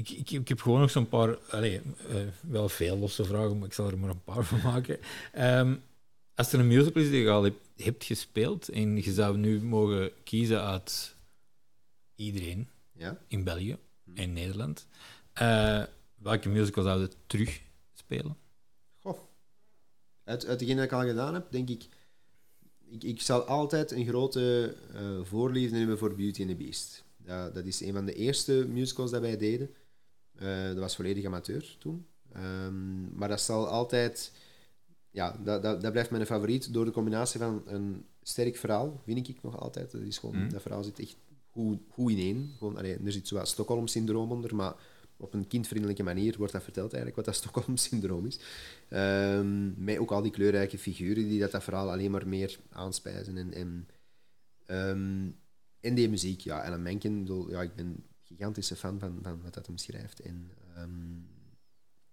ik, 0.00 0.10
ik, 0.10 0.30
ik 0.30 0.48
heb 0.48 0.60
gewoon 0.60 0.80
nog 0.80 0.90
zo'n 0.90 1.08
paar, 1.08 1.38
allee, 1.38 1.80
eh, 2.08 2.16
wel 2.40 2.68
veel 2.68 2.98
losse 2.98 3.24
vragen, 3.24 3.58
maar 3.58 3.66
ik 3.68 3.74
zal 3.74 3.86
er 3.90 3.98
maar 3.98 4.10
een 4.10 4.24
paar 4.24 4.44
van 4.52 4.60
maken. 4.62 4.98
Ehm, 5.32 5.76
als 6.34 6.52
er 6.52 6.58
een 6.58 6.66
musical 6.66 7.02
is 7.02 7.10
die 7.10 7.22
je 7.22 7.30
al 7.30 7.42
hebt, 7.42 7.60
hebt 7.76 8.04
gespeeld 8.04 8.68
en 8.68 8.96
je 8.96 9.12
zou 9.12 9.36
nu 9.36 9.62
mogen 9.62 10.10
kiezen 10.24 10.62
uit 10.62 11.14
iedereen 12.14 12.68
Ja? 12.92 13.18
in 13.28 13.44
België 13.44 13.76
Hm. 14.04 14.16
en 14.16 14.32
Nederland, 14.32 14.86
eh, 15.32 15.82
welke 16.14 16.48
musical 16.48 16.84
zou 16.84 17.00
je 17.00 17.08
terug 17.26 17.60
spelen? 17.94 18.36
Goh. 18.98 19.18
Uit, 20.24 20.46
uit 20.46 20.58
degene 20.58 20.76
dat 20.76 20.84
ik 20.84 20.92
al 20.92 21.06
gedaan 21.06 21.34
heb, 21.34 21.46
denk 21.50 21.68
ik... 21.68 21.88
Ik, 22.90 23.04
ik 23.04 23.20
zal 23.20 23.42
altijd 23.42 23.90
een 23.90 24.06
grote 24.06 24.74
eh, 24.94 25.20
voorliefde 25.22 25.76
hebben 25.78 25.98
voor 25.98 26.14
Beauty 26.14 26.40
and 26.40 26.50
the 26.50 26.56
Beast. 26.56 27.04
Dat, 27.16 27.54
dat 27.54 27.64
is 27.64 27.80
een 27.80 27.92
van 27.92 28.04
de 28.04 28.14
eerste 28.14 28.66
musicals 28.68 29.10
dat 29.10 29.20
wij 29.20 29.36
deden. 29.36 29.70
Eh, 30.40 30.66
dat 30.66 30.78
was 30.78 30.96
volledig 30.96 31.24
amateur 31.24 31.76
toen. 31.78 32.06
Ehm, 32.32 33.14
maar 33.16 33.28
dat 33.28 33.40
zal 33.40 33.68
altijd... 33.68 34.32
Ja, 35.10 35.36
dat, 35.44 35.62
dat, 35.62 35.82
dat 35.82 35.92
blijft 35.92 36.10
mijn 36.10 36.26
favoriet 36.26 36.72
door 36.72 36.84
de 36.84 36.90
combinatie 36.90 37.40
van 37.40 37.62
een 37.66 38.04
sterk 38.22 38.56
verhaal, 38.56 39.00
vind 39.04 39.28
ik 39.28 39.42
nog 39.42 39.58
altijd. 39.60 39.90
Dat, 39.90 40.00
is 40.00 40.18
gewoon, 40.18 40.36
Mm. 40.36 40.50
dat 40.50 40.62
verhaal 40.62 40.84
zit 40.84 40.98
echt 41.00 41.16
goed, 41.50 41.78
goed 41.88 42.10
ineen. 42.10 42.54
Gewoon, 42.58 42.76
allee, 42.76 42.98
er 43.04 43.12
zit 43.12 43.28
zo'n 43.28 43.46
Stockholm-syndroom 43.46 44.30
onder, 44.30 44.54
maar 44.54 44.74
op 45.16 45.34
een 45.34 45.46
kindvriendelijke 45.46 46.02
manier 46.02 46.36
wordt 46.36 46.52
dat 46.52 46.62
verteld 46.62 46.92
eigenlijk, 46.92 47.16
wat 47.16 47.24
dat 47.24 47.34
Stockholm-syndroom 47.44 48.26
is. 48.26 48.38
Ehm, 48.88 49.84
met 49.84 49.98
ook 49.98 50.10
al 50.10 50.22
die 50.22 50.30
kleurrijke 50.30 50.78
figuren 50.78 51.28
die 51.28 51.40
dat, 51.40 51.50
dat 51.50 51.64
verhaal 51.64 51.90
alleen 51.90 52.10
maar 52.10 52.28
meer 52.28 52.58
aanspijzen. 52.70 53.36
En, 53.36 53.52
en, 53.52 53.88
en 55.80 55.94
die 55.94 56.08
muziek, 56.08 56.40
ja. 56.40 56.64
Alan 56.64 56.82
Menken, 56.82 57.26
ja, 57.48 57.62
ik 57.62 57.74
ben 57.74 58.04
gigantische 58.30 58.76
fan 58.76 58.98
van, 58.98 59.18
van 59.22 59.42
wat 59.42 59.54
dat 59.54 59.66
hem 59.66 59.76
schrijft. 59.76 60.20
En 60.20 60.50
ehm, 60.74 61.20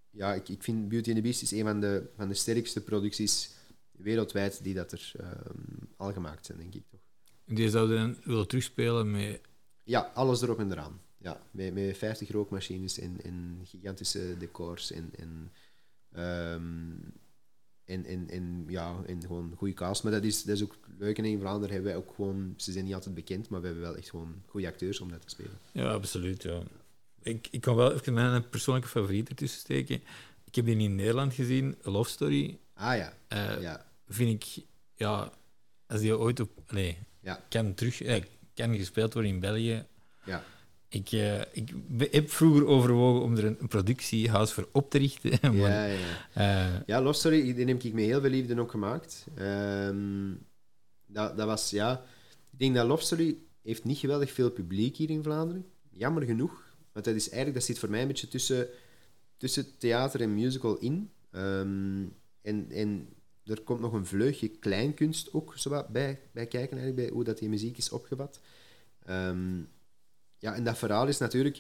ja, 0.09 0.34
ik, 0.34 0.49
ik 0.49 0.63
vind 0.63 0.89
Beauty 0.89 1.09
and 1.09 1.18
the 1.18 1.24
Beast 1.24 1.41
is 1.41 1.51
een 1.51 1.63
van 1.63 1.80
de, 1.80 2.09
van 2.15 2.28
de 2.28 2.34
sterkste 2.34 2.82
producties 2.82 3.55
wereldwijd 3.91 4.63
die 4.63 4.74
dat 4.74 4.91
er 4.91 5.11
ehm, 5.20 5.86
al 5.97 6.13
gemaakt 6.13 6.45
zijn, 6.45 6.57
denk 6.57 6.74
ik 6.74 6.88
toch. 6.89 6.99
Die 7.45 7.70
zouden 7.70 7.97
dan 7.97 8.18
willen 8.24 8.47
terugspelen 8.47 9.11
met... 9.11 9.41
Ja, 9.84 10.11
alles 10.13 10.41
erop 10.41 10.59
en 10.59 10.72
eraan. 10.72 11.01
Ja, 11.18 11.41
met, 11.51 11.74
met 11.74 11.97
50 11.97 12.32
rookmachines 12.32 12.99
en, 12.99 13.22
en 13.24 13.61
gigantische 13.63 14.36
decors 14.38 14.91
en, 14.91 15.11
en, 15.15 15.51
ehm, 16.11 16.95
en, 17.88 18.05
en, 18.05 18.29
en, 18.29 18.65
ja, 18.67 18.95
en 19.05 19.21
gewoon 19.21 19.53
goede 19.57 19.73
cast. 19.73 20.03
Maar 20.03 20.11
dat 20.11 20.23
is, 20.23 20.43
dat 20.43 20.55
is 20.55 20.63
ook 20.63 20.75
leuk. 20.97 21.17
En 21.17 21.25
in 21.25 21.39
Vlaanderen 21.39 21.73
hebben 21.75 21.91
wij 21.93 22.01
ook 22.01 22.13
gewoon... 22.15 22.53
Ze 22.57 22.71
zijn 22.71 22.85
niet 22.85 22.93
altijd 22.93 23.15
bekend, 23.15 23.49
maar 23.49 23.59
we 23.61 23.65
hebben 23.67 23.83
wel 23.85 23.95
echt 23.95 24.09
gewoon 24.09 24.41
goede 24.45 24.67
acteurs 24.67 24.99
om 24.99 25.11
dat 25.11 25.21
te 25.21 25.29
spelen. 25.29 25.59
Ja, 25.71 25.91
absoluut. 25.91 26.43
Ja. 26.43 26.59
Ik, 27.21 27.47
ik 27.51 27.61
kan 27.61 27.75
wel 27.75 27.93
even 27.93 28.13
mijn 28.13 28.49
persoonlijke 28.49 28.89
favoriet 28.89 29.29
ertussen 29.29 29.59
steken. 29.59 29.95
Ik 30.45 30.55
heb 30.55 30.65
die 30.65 30.77
in 30.77 30.95
Nederland 30.95 31.33
gezien, 31.33 31.75
Love 31.81 32.09
Story. 32.09 32.57
Ah 32.73 32.97
ja, 32.97 33.13
Eh, 33.27 33.61
ja, 33.61 33.85
Vind 34.07 34.43
ik, 34.43 34.63
ja, 34.95 35.31
als 35.88 35.99
die 35.99 36.17
ooit 36.17 36.39
op, 36.39 36.49
nee, 36.71 36.97
ja, 37.19 37.43
kan 37.49 37.73
terug, 37.73 38.01
eh, 38.01 38.23
kan 38.53 38.75
gespeeld 38.75 39.13
worden 39.13 39.31
in 39.31 39.39
België. 39.39 39.85
ja. 40.25 40.43
Ik, 40.89 41.11
eh, 41.11 41.41
ik 41.51 41.73
heb 42.11 42.29
vroeger 42.29 42.65
overwogen 42.65 43.21
om 43.21 43.38
er 43.38 43.45
een, 43.45 43.57
een 43.59 43.67
productiehuis 43.67 44.51
voor 44.51 44.67
op 44.71 44.89
te 44.89 44.97
richten. 44.97 45.39
maar, 45.41 45.55
ja, 45.55 45.85
ja, 45.85 45.97
eh, 46.33 46.81
Ja, 46.85 47.01
Love 47.01 47.19
Story, 47.19 47.53
die 47.53 47.65
heb 47.65 47.83
ik 47.83 47.93
met 47.93 48.03
heel 48.03 48.21
veel 48.21 48.29
liefde 48.29 48.59
ook 48.59 48.71
gemaakt. 48.71 49.25
Ehm, 49.35 50.33
dat, 51.05 51.38
dat 51.38 51.47
was, 51.47 51.69
ja... 51.69 52.03
Ik 52.51 52.63
denk 52.63 52.75
dat 52.75 52.88
Love 52.88 53.03
Story 53.03 53.38
heeft 53.61 53.83
niet 53.83 53.97
geweldig 53.97 54.31
veel 54.31 54.51
publiek 54.51 54.95
hier 54.95 55.09
in 55.09 55.23
Vlaanderen. 55.23 55.65
Jammer 55.89 56.23
genoeg. 56.23 56.63
Want 56.91 57.05
dat 57.05 57.15
is 57.15 57.29
eigenlijk, 57.29 57.53
dat 57.53 57.67
zit 57.67 57.79
voor 57.79 57.89
mij 57.89 58.01
een 58.01 58.07
beetje 58.07 58.27
tussen, 58.27 58.67
tussen 59.38 59.77
theater 59.77 60.21
en 60.21 60.33
musical 60.33 60.77
in. 60.77 61.11
Ehm, 61.31 62.03
en, 62.41 62.71
en 62.71 63.07
er 63.43 63.61
komt 63.61 63.79
nog 63.79 63.93
een 63.93 64.05
vleugje 64.05 64.47
kleinkunst 64.47 65.33
ook 65.33 65.53
zowat 65.55 65.88
bij, 65.88 66.19
bij 66.31 66.47
kijken, 66.47 66.77
eigenlijk, 66.77 66.95
bij 66.95 67.15
hoe 67.15 67.23
dat 67.23 67.38
die 67.38 67.49
muziek 67.49 67.77
is 67.77 67.89
opgevat. 67.89 68.39
Ehm, 69.05 69.61
ja, 70.39 70.53
en 70.55 70.63
dat 70.63 70.77
verhaal 70.77 71.07
is 71.07 71.17
natuurlijk... 71.17 71.55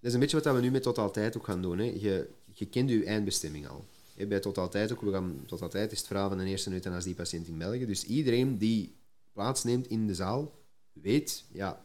Dat 0.00 0.08
is 0.10 0.12
een 0.14 0.20
beetje 0.20 0.40
wat 0.40 0.54
we 0.54 0.60
nu 0.60 0.70
met 0.70 0.82
Tot 0.82 0.98
Altijd 0.98 1.36
ook 1.36 1.44
gaan 1.44 1.62
doen. 1.62 1.78
Hè. 1.78 1.84
Je, 1.84 2.28
je 2.52 2.66
kent 2.66 2.90
je 2.90 3.04
eindbestemming 3.04 3.68
al. 3.68 3.86
Bij 4.28 4.40
Tot 4.40 4.58
Altijd 4.58 4.92
ook, 4.92 5.00
we 5.00 5.12
gaan, 5.12 5.40
Tot 5.46 5.62
Altijd 5.62 5.92
is 5.92 5.98
het 5.98 6.06
verhaal 6.06 6.28
van 6.28 6.38
de 6.38 6.44
eerste 6.44 6.70
euthanasiepatiënt 6.72 7.46
in 7.48 7.58
België. 7.58 7.86
Dus 7.86 8.04
iedereen 8.04 8.58
die 8.58 8.94
plaatsneemt 9.32 9.86
in 9.88 10.06
de 10.06 10.14
zaal, 10.14 10.52
weet, 10.92 11.44
ja, 11.52 11.84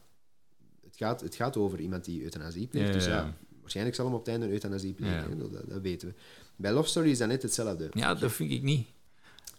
het 0.83 0.95
gaat, 0.97 1.21
het 1.21 1.35
gaat 1.35 1.57
over 1.57 1.79
iemand 1.79 2.05
die 2.05 2.23
euthanasie 2.23 2.67
pleegt. 2.67 2.87
Ja, 2.87 2.93
dus 2.93 3.05
ja, 3.05 3.33
waarschijnlijk 3.61 3.95
zal 3.95 4.05
hem 4.05 4.13
op 4.13 4.19
het 4.19 4.29
einde 4.29 4.45
een 4.45 4.51
euthanasie 4.51 4.93
plegen. 4.93 5.29
Ja. 5.29 5.35
Dat, 5.35 5.69
dat 5.69 5.81
weten 5.81 6.07
we. 6.07 6.13
Bij 6.55 6.71
Love 6.73 6.89
Story 6.89 7.09
is 7.09 7.17
dat 7.17 7.27
net 7.27 7.41
hetzelfde. 7.41 7.89
Ja, 7.93 8.15
dat 8.15 8.31
vind 8.31 8.51
ik 8.51 8.61
niet. 8.61 8.87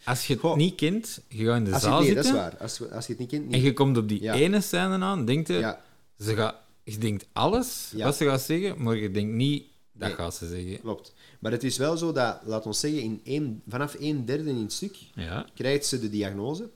Als 0.05 0.27
je 0.27 0.33
het 0.33 0.43
Goh. 0.43 0.57
niet 0.57 0.75
kent, 0.75 1.21
je 1.29 1.45
gaat 1.45 1.57
in 1.57 1.65
de 1.65 1.73
Als 1.73 1.83
je, 1.83 1.89
zaal 1.89 2.01
nee, 2.01 2.15
dat 2.15 2.25
zitten 2.25 2.43
is 2.43 2.49
waar. 2.79 2.93
Als, 2.93 3.07
je 3.07 3.13
het 3.13 3.19
niet 3.19 3.29
kent, 3.29 3.43
en 3.45 3.49
niet. 3.51 3.63
je 3.63 3.73
komt 3.73 3.97
op 3.97 4.09
die 4.09 4.23
Ja. 4.23 4.35
ene 4.35 4.61
scène 4.61 4.99
aan, 5.05 5.25
denkt 5.25 5.49
je, 5.49 5.55
Ja, 5.55 5.85
ze 6.25 6.35
gaat, 6.35 6.57
je 6.83 6.99
denkt 6.99 7.27
alles 7.33 7.93
Ja. 7.97 8.05
wat 8.05 8.17
ze 8.17 8.25
gaat 8.25 8.43
zeggen, 8.43 8.83
maar 8.83 8.97
je 8.97 9.11
denkt 9.11 9.33
niet, 9.35 9.65
dat 9.93 10.09
Nee. 10.09 10.17
gaat 10.17 10.35
ze 10.35 10.47
zeggen. 10.49 10.81
klopt. 10.81 11.15
Maar 11.41 11.53
het 11.53 11.65
is 11.65 11.77
wel 11.77 11.97
zo 11.97 12.13
dat, 12.13 12.41
laat 12.45 12.67
ons 12.67 12.81
zeggen, 12.81 13.01
in 13.03 13.21
één, 13.25 13.63
vanaf 13.69 13.97
een 13.99 14.25
derde 14.25 14.51
in 14.51 14.57
het 14.57 14.73
stuk 14.73 14.97
Ja, 15.15 15.47
krijgt 15.55 15.87
ze 15.87 16.01
de 16.01 16.11
diagnose. 16.11 16.71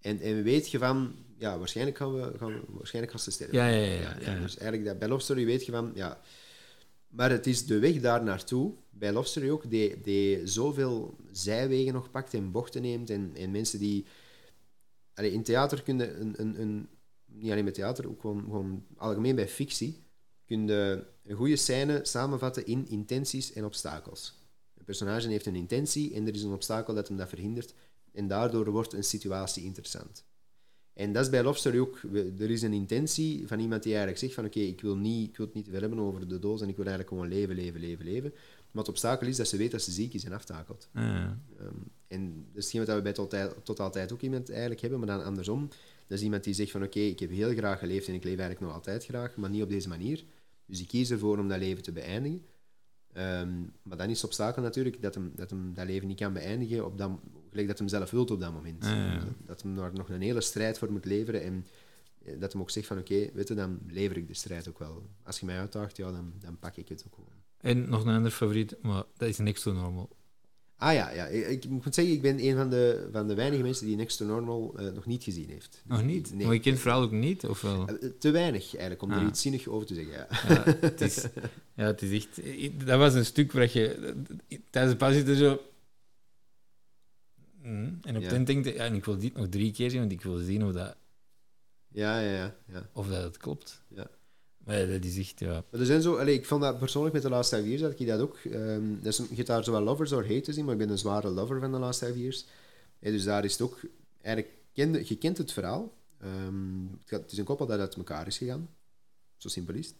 En, 0.00 0.20
en 0.20 0.42
weet 0.42 0.70
je 0.70 0.78
van, 0.78 1.14
ja, 1.38 1.58
waarschijnlijk 1.58 1.96
gaan 1.96 2.14
we, 2.14 2.32
gaan 2.38 2.52
we 2.52 2.60
waarschijnlijk 2.68 3.14
gaan 3.14 3.22
ze 3.22 3.30
sterven. 3.30 3.56
ja, 3.56 3.66
ja. 3.66 3.76
ja, 3.84 4.16
ja, 4.20 4.32
ja. 4.32 4.40
Dus 4.40 4.56
eigenlijk, 4.56 4.84
dat, 4.84 4.98
bij 4.98 5.08
Love 5.08 5.22
Story 5.22 5.44
weet 5.44 5.66
je 5.66 5.72
van, 5.72 5.92
ja... 5.94 6.20
Maar 7.08 7.30
het 7.30 7.46
is 7.46 7.66
de 7.66 7.78
weg 7.78 8.00
daar 8.00 8.22
naartoe, 8.22 8.72
bij 8.90 9.12
Love 9.12 9.28
Story 9.28 9.50
ook, 9.50 9.70
die, 9.70 10.00
die 10.00 10.46
zoveel 10.46 11.16
zijwegen 11.32 11.92
nog 11.92 12.10
pakt 12.10 12.34
en 12.34 12.50
bochten 12.50 12.82
neemt. 12.82 13.10
En, 13.10 13.30
en 13.34 13.50
mensen 13.50 13.78
die... 13.78 14.04
Allee, 15.14 15.32
in 15.32 15.42
theater 15.42 15.82
kun 15.82 15.98
je 15.98 16.14
een, 16.14 16.34
een, 16.36 16.60
een... 16.60 16.88
Niet 17.38 17.50
alleen 17.50 17.64
bij 17.64 17.72
theater, 17.72 18.08
ook 18.08 18.20
gewoon, 18.20 18.42
gewoon 18.42 18.84
algemeen 18.96 19.34
bij 19.36 19.48
fictie, 19.48 20.02
kun 20.46 20.66
je 20.66 21.04
een 21.24 21.36
goede 21.36 21.56
scène 21.56 22.00
samenvatten 22.02 22.66
in 22.66 22.88
intenties 22.88 23.52
en 23.52 23.64
obstakels. 23.64 24.34
Een 24.78 24.84
personage 24.84 25.28
heeft 25.28 25.46
een 25.46 25.54
intentie 25.54 26.14
en 26.14 26.26
er 26.26 26.34
is 26.34 26.42
een 26.42 26.52
obstakel 26.52 26.94
dat 26.94 27.08
hem 27.08 27.16
dat 27.16 27.28
verhindert. 27.28 27.74
En 28.12 28.28
daardoor 28.28 28.70
wordt 28.70 28.92
een 28.92 29.04
situatie 29.04 29.64
interessant. 29.64 30.24
En 30.92 31.12
dat 31.12 31.24
is 31.24 31.30
bij 31.30 31.42
Love 31.42 31.58
Story 31.58 31.78
ook. 31.78 32.00
Er 32.38 32.50
is 32.50 32.62
een 32.62 32.72
intentie 32.72 33.46
van 33.46 33.58
iemand 33.60 33.82
die 33.82 33.92
eigenlijk 33.92 34.20
zegt 34.20 34.34
van 34.34 34.44
oké, 34.44 34.58
ik 34.58 34.80
wil 34.80 34.96
niet, 34.96 35.28
ik 35.28 35.36
wil 35.36 35.46
het 35.46 35.54
niet 35.54 35.68
veel 35.70 35.80
hebben 35.80 35.98
over 35.98 36.28
de 36.28 36.38
dood 36.38 36.62
en 36.62 36.68
ik 36.68 36.76
wil 36.76 36.86
eigenlijk 36.86 37.14
gewoon 37.14 37.28
leven, 37.28 37.54
leven, 37.54 37.80
leven, 37.80 38.04
leven. 38.04 38.30
Maar 38.70 38.82
het 38.82 38.88
obstakel 38.88 39.26
is 39.26 39.36
dat 39.36 39.48
ze 39.48 39.56
weet 39.56 39.70
dat 39.70 39.82
ze 39.82 39.90
ziek 39.90 40.14
is 40.14 40.24
en 40.24 40.32
aftakelt. 40.32 40.88
Ja. 40.94 41.38
Ehm, 41.58 41.74
en 42.06 42.34
dat 42.34 42.56
is 42.56 42.64
hetgeen 42.64 42.84
wat 42.84 42.96
we 42.96 43.02
bij 43.02 43.12
tot, 43.12 43.34
tot 43.62 43.80
altijd 43.80 44.12
ook 44.12 44.20
iemand 44.20 44.50
eigenlijk 44.50 44.80
hebben, 44.80 44.98
maar 44.98 45.08
dan 45.08 45.24
andersom. 45.24 45.68
Dat 46.08 46.18
is 46.18 46.24
iemand 46.24 46.44
die 46.44 46.54
zegt 46.54 46.70
van 46.70 46.82
oké, 46.82 46.98
ik 46.98 47.18
heb 47.18 47.30
heel 47.30 47.54
graag 47.54 47.78
geleefd 47.78 48.08
en 48.08 48.14
ik 48.14 48.24
leef 48.24 48.38
eigenlijk 48.38 48.60
nog 48.60 48.72
altijd 48.72 49.04
graag, 49.04 49.36
maar 49.36 49.50
niet 49.50 49.62
op 49.62 49.68
deze 49.68 49.88
manier. 49.88 50.24
Dus 50.66 50.80
ik 50.80 50.88
kies 50.88 51.10
ervoor 51.10 51.38
om 51.38 51.48
dat 51.48 51.58
leven 51.58 51.82
te 51.82 51.92
beëindigen. 51.92 52.46
Ehm, 53.12 53.62
maar 53.82 53.96
dan 53.96 54.08
is 54.08 54.16
het 54.16 54.24
obstakel 54.24 54.62
natuurlijk 54.62 55.02
dat 55.02 55.14
hem, 55.14 55.32
dat 55.34 55.50
hem 55.50 55.74
dat 55.74 55.86
leven 55.86 56.08
niet 56.08 56.18
kan 56.18 56.32
beëindigen 56.32 56.84
op 56.84 56.98
dat, 56.98 57.10
gelijk 57.50 57.68
dat 57.68 57.78
hem 57.78 57.88
zelf 57.88 58.10
wilt 58.10 58.30
op 58.30 58.40
dat 58.40 58.52
moment. 58.52 58.84
Ja, 58.84 58.94
ja, 58.94 59.12
ja. 59.12 59.24
Dat 59.46 59.62
hem 59.62 59.76
daar 59.76 59.92
nog 59.92 60.08
een 60.08 60.20
hele 60.20 60.40
strijd 60.40 60.78
voor 60.78 60.92
moet 60.92 61.04
leveren 61.04 61.42
en 61.42 61.66
eh, 62.24 62.40
dat 62.40 62.52
hem 62.52 62.60
ook 62.60 62.70
zegt 62.70 62.86
van 62.86 62.98
oké, 62.98 63.30
weet 63.32 63.48
je, 63.48 63.54
dan 63.54 63.78
lever 63.86 64.16
ik 64.16 64.28
de 64.28 64.34
strijd 64.34 64.68
ook 64.68 64.78
wel. 64.78 65.02
Als 65.22 65.40
je 65.40 65.46
mij 65.46 65.58
uitdaagt, 65.58 65.96
ja, 65.96 66.10
dan, 66.10 66.32
dan 66.38 66.58
pak 66.58 66.76
ik 66.76 66.88
het 66.88 67.04
ook 67.06 67.14
gewoon. 67.14 67.42
En 67.58 67.88
nog 67.88 68.04
een 68.04 68.14
ander 68.14 68.30
favoriet, 68.30 68.76
maar 68.82 69.04
dat 69.16 69.28
is 69.28 69.38
niks 69.38 69.62
to 69.62 69.72
normal. 69.72 70.16
Ah 70.80 70.94
ja, 70.94 71.10
ja. 71.10 71.26
Ik, 71.26 71.64
ik 71.64 71.70
moet 71.70 71.94
zeggen, 71.94 72.14
ik 72.14 72.22
ben 72.22 72.44
een 72.44 72.56
van 72.56 72.70
de, 72.70 73.08
van 73.12 73.28
de 73.28 73.34
weinige 73.34 73.62
mensen 73.62 73.86
die 73.86 73.96
Next 73.96 74.16
to 74.18 74.24
Normal 74.24 74.74
eh, 74.78 74.92
nog 74.92 75.06
niet 75.06 75.22
gezien 75.24 75.48
heeft. 75.48 75.82
Nog 75.84 76.02
niet? 76.02 76.34
Nee. 76.34 76.44
Maar 76.46 76.54
je 76.54 76.60
kent 76.60 76.74
het 76.74 76.82
verhaal 76.82 77.02
ook 77.02 77.10
niet, 77.12 77.44
of 77.46 77.60
wel? 77.60 77.86
Eh, 77.88 78.10
Te 78.18 78.30
weinig 78.30 78.70
eigenlijk, 78.70 79.02
om 79.02 79.10
er 79.10 79.18
Ah. 79.20 79.26
iets 79.26 79.40
zinnig 79.42 79.66
over 79.66 79.86
te 79.86 79.94
zeggen. 79.94 80.12
Ja. 80.12 80.26
Ja, 80.48 80.62
het 80.80 81.00
is, 81.00 81.26
ja, 81.74 81.84
het 81.84 82.02
is 82.02 82.12
echt... 82.26 82.40
Dat 82.86 82.98
was 82.98 83.14
een 83.14 83.24
stuk 83.24 83.52
waar 83.52 83.70
je 83.72 84.14
tijdens 84.70 84.92
de 84.92 84.98
pauze 84.98 85.18
zit 85.18 85.28
er 85.28 85.34
zo... 85.36 85.60
Mm, 87.62 87.98
en 88.02 88.16
op 88.16 88.22
Ja. 88.22 88.28
den 88.28 88.44
denk 88.44 88.64
je, 88.64 88.74
ja, 88.74 88.84
en 88.84 88.94
ik 88.94 89.04
wil 89.04 89.18
dit 89.18 89.34
nog 89.36 89.48
drie 89.48 89.72
keer 89.72 89.90
zien, 89.90 90.00
want 90.00 90.12
ik 90.12 90.22
wil 90.22 90.36
zien 90.36 90.64
of 90.64 90.72
dat, 90.72 90.96
Ja, 91.88 92.20
ja, 92.20 92.30
ja, 92.34 92.54
ja. 92.72 92.88
of 92.92 93.08
dat 93.08 93.22
het 93.22 93.36
klopt. 93.36 93.82
Ja. 93.88 94.10
Ja, 94.68 94.86
dat 94.86 95.04
is 95.04 95.18
echt, 95.18 95.38
ja... 95.38 95.64
Maar 95.70 95.84
zijn 95.84 96.02
zo, 96.02 96.16
ik 96.16 96.46
vond 96.46 96.62
dat 96.62 96.78
persoonlijk 96.78 97.14
met 97.14 97.22
de 97.22 97.28
Last 97.28 97.54
Five 97.54 97.68
Years, 97.68 97.82
had 97.82 98.00
ik 98.00 98.06
dat 98.06 98.20
ook. 98.20 98.38
dat 99.02 99.12
is, 99.12 99.16
je 99.16 99.34
hebt 99.34 99.46
daar 99.46 99.64
zowel 99.64 99.80
lovers 99.80 100.12
or 100.12 100.34
haters 100.34 100.56
in, 100.56 100.64
maar 100.64 100.72
ik 100.72 100.78
ben 100.78 100.90
een 100.90 100.98
zware 100.98 101.28
lover 101.28 101.60
van 101.60 101.72
de 101.72 101.78
Last 101.78 102.04
Five 102.04 102.20
Years. 102.20 102.46
Dus 103.00 103.24
daar 103.24 103.44
is 103.44 103.52
het 103.52 103.60
ook, 103.60 103.80
eigenlijk, 104.20 104.54
kende, 104.72 105.02
je 105.04 105.16
kent 105.16 105.38
het 105.38 105.52
verhaal. 105.52 105.92
Ehm, 106.20 106.86
het 107.04 107.32
is 107.32 107.38
een 107.38 107.44
koppel 107.44 107.66
dat 107.66 107.80
uit 107.80 107.94
elkaar 107.94 108.26
is 108.26 108.38
gegaan. 108.38 108.68
Zo 109.36 109.48
simpel 109.48 109.74
is 109.74 109.86
het. 109.86 109.96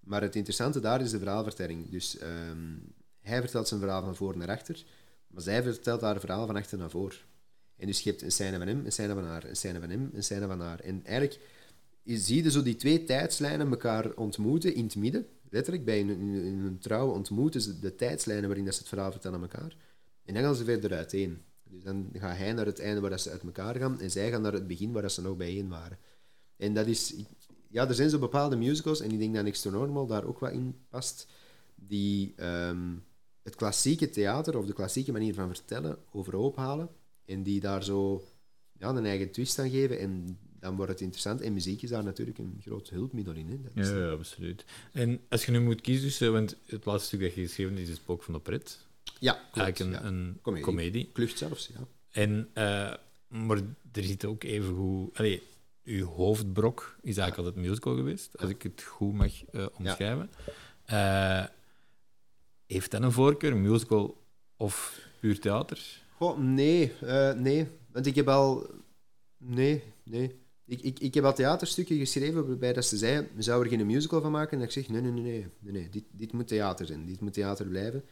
Maar 0.00 0.22
het 0.22 0.36
interessante 0.36 0.80
daar 0.80 1.00
is 1.00 1.10
de 1.10 1.18
verhaalvertelling. 1.18 1.90
Dus 1.90 2.18
ehm, 2.18 2.74
hij 3.20 3.40
vertelt 3.40 3.68
zijn 3.68 3.80
verhaal 3.80 4.02
van 4.02 4.16
voor 4.16 4.36
naar 4.36 4.50
achter, 4.50 4.84
maar 5.26 5.42
zij 5.42 5.62
vertelt 5.62 6.00
haar 6.00 6.20
verhaal 6.20 6.46
van 6.46 6.56
achter 6.56 6.78
naar 6.78 6.90
voor. 6.90 7.24
En 7.76 7.86
dus 7.86 8.00
je 8.00 8.10
hebt 8.10 8.22
een 8.22 8.32
scène 8.32 8.58
van 8.58 8.66
hem, 8.66 8.84
een 8.84 8.92
scène 8.92 9.14
van 9.14 9.24
haar, 9.24 9.44
een 9.44 9.56
scène 9.56 9.80
van 9.80 9.90
hem, 9.90 10.10
een 10.14 10.24
scène 10.24 10.46
van 10.46 10.60
haar. 10.60 10.80
En 10.80 11.04
eigenlijk 11.04 11.40
je 12.06 12.18
zie 12.18 12.42
je 12.42 12.50
zo 12.50 12.62
die 12.62 12.76
twee 12.76 13.04
tijdslijnen 13.04 13.70
elkaar 13.70 14.14
ontmoeten 14.14 14.74
in 14.74 14.84
het 14.84 14.96
midden. 14.96 15.26
Letterlijk, 15.50 15.84
bij 15.84 16.00
een 16.00 16.78
trouw 16.80 17.10
ontmoeten 17.10 17.60
ze 17.60 17.78
de 17.78 17.94
tijdslijnen 17.94 18.46
waarin 18.46 18.64
dat 18.64 18.74
ze 18.74 18.80
het 18.80 18.88
verhaal 18.88 19.10
vertellen 19.10 19.36
aan 19.36 19.50
elkaar. 19.50 19.76
En 20.24 20.34
dan 20.34 20.42
gaan 20.42 20.54
ze 20.54 20.64
verder 20.64 20.92
uiteen. 20.92 21.42
Dus 21.70 21.82
dan 21.82 22.08
gaat 22.12 22.36
hij 22.36 22.52
naar 22.52 22.66
het 22.66 22.80
einde 22.80 23.00
waar 23.00 23.20
ze 23.20 23.30
uit 23.30 23.42
elkaar 23.42 23.76
gaan 23.76 24.00
en 24.00 24.10
zij 24.10 24.30
gaan 24.30 24.42
naar 24.42 24.52
het 24.52 24.66
begin 24.66 24.92
waar 24.92 25.10
ze 25.10 25.22
nog 25.22 25.36
bijeen 25.36 25.68
waren. 25.68 25.98
En 26.56 26.74
dat 26.74 26.86
is... 26.86 27.14
Ja, 27.68 27.88
er 27.88 27.94
zijn 27.94 28.10
zo 28.10 28.18
bepaalde 28.18 28.56
musicals, 28.56 29.00
en 29.00 29.10
ik 29.10 29.18
denk 29.18 29.34
dat 29.34 29.44
Next 29.44 29.62
to 29.62 29.70
Normal 29.70 30.06
daar 30.06 30.24
ook 30.24 30.38
wat 30.38 30.52
in 30.52 30.74
past, 30.88 31.26
die 31.74 32.32
ehm, 32.36 32.94
het 33.42 33.54
klassieke 33.54 34.10
theater 34.10 34.58
of 34.58 34.66
de 34.66 34.72
klassieke 34.72 35.12
manier 35.12 35.34
van 35.34 35.48
vertellen 35.48 35.98
overhoop 36.12 36.56
halen 36.56 36.88
en 37.24 37.42
die 37.42 37.60
daar 37.60 37.84
zo 37.84 38.24
ja, 38.78 38.88
een 38.88 39.06
eigen 39.06 39.30
twist 39.30 39.58
aan 39.58 39.70
geven 39.70 39.98
en 39.98 40.38
dan 40.60 40.76
wordt 40.76 40.90
het 40.92 41.00
interessant. 41.00 41.40
En 41.40 41.52
muziek 41.52 41.82
is 41.82 41.90
daar 41.90 42.04
natuurlijk 42.04 42.38
een 42.38 42.58
groot 42.64 42.88
hulpmiddel 42.88 43.34
in. 43.34 43.48
Hè. 43.48 43.60
Dat 43.62 43.84
is- 43.84 43.88
Ja, 43.88 43.96
ja, 43.96 44.10
absoluut. 44.10 44.64
En 44.92 45.20
als 45.28 45.44
je 45.46 45.52
nu 45.52 45.60
moet 45.60 45.80
kiezen 45.80 46.04
tussen, 46.08 46.32
want 46.32 46.56
het 46.66 46.84
laatste 46.84 47.06
stuk 47.06 47.20
dat 47.20 47.34
je 47.34 47.40
geschreven 47.40 47.72
hebt 47.72 47.84
is 47.84 47.92
het 47.94 48.02
Spook 48.02 48.22
van 48.22 48.34
de 48.34 48.40
Pret. 48.40 48.80
ja 49.20 49.32
klopt. 49.32 49.56
Eigenlijk 49.56 49.94
een, 49.96 50.02
ja. 50.02 50.08
een 50.08 50.38
Comedie. 50.42 50.64
comedie. 50.64 51.10
Klucht 51.12 51.38
zelfs, 51.38 51.70
ja. 51.74 51.86
En, 52.10 52.48
eh, 52.54 52.94
maar 53.28 53.56
er 53.92 54.02
zit 54.04 54.24
ook 54.24 54.42
even 54.42 54.74
goed... 54.74 55.18
Allee, 55.18 55.42
uw 55.84 56.06
hoofdbrok 56.06 56.96
is 57.02 57.16
eigenlijk 57.16 57.48
altijd 57.48 57.66
musical 57.68 57.94
geweest, 57.96 58.38
als 58.38 58.50
ik 58.50 58.62
het 58.62 58.82
goed 58.82 59.12
mag 59.14 59.44
eh, 59.44 59.66
omschrijven. 59.78 60.30
Eh, 60.84 61.44
heeft 62.66 62.90
dat 62.90 63.02
een 63.02 63.12
voorkeur, 63.12 63.56
musical 63.56 64.22
of 64.56 65.00
puur 65.20 65.40
theater? 65.40 66.00
Goh, 66.16 66.38
nee, 66.38 66.92
nee. 67.36 67.68
Want 67.92 68.06
ik 68.06 68.14
heb 68.14 68.28
al... 68.28 68.70
Nee, 69.38 69.82
nee. 70.04 70.34
Ik, 70.66 70.80
ik, 70.80 70.98
ik 70.98 71.14
heb 71.14 71.24
al 71.24 71.34
theaterstukken 71.34 71.98
geschreven 71.98 72.46
waarbij 72.46 72.72
dat 72.72 72.84
ze 72.84 72.96
zei, 72.96 73.28
we 73.34 73.42
zouden 73.42 73.72
er 73.72 73.78
geen 73.78 73.86
musical 73.86 74.20
van 74.20 74.30
maken. 74.30 74.58
En 74.58 74.64
ik 74.64 74.70
zeg, 74.70 74.88
nee, 74.88 75.00
nee, 75.00 75.10
nee, 75.10 75.22
nee. 75.22 75.72
nee. 75.72 75.88
Dit, 75.88 76.04
dit 76.10 76.32
moet 76.32 76.48
theater 76.48 76.86
zijn. 76.86 77.06
Dit 77.06 77.20
moet 77.20 77.32
theater 77.32 77.66
blijven. 77.66 78.04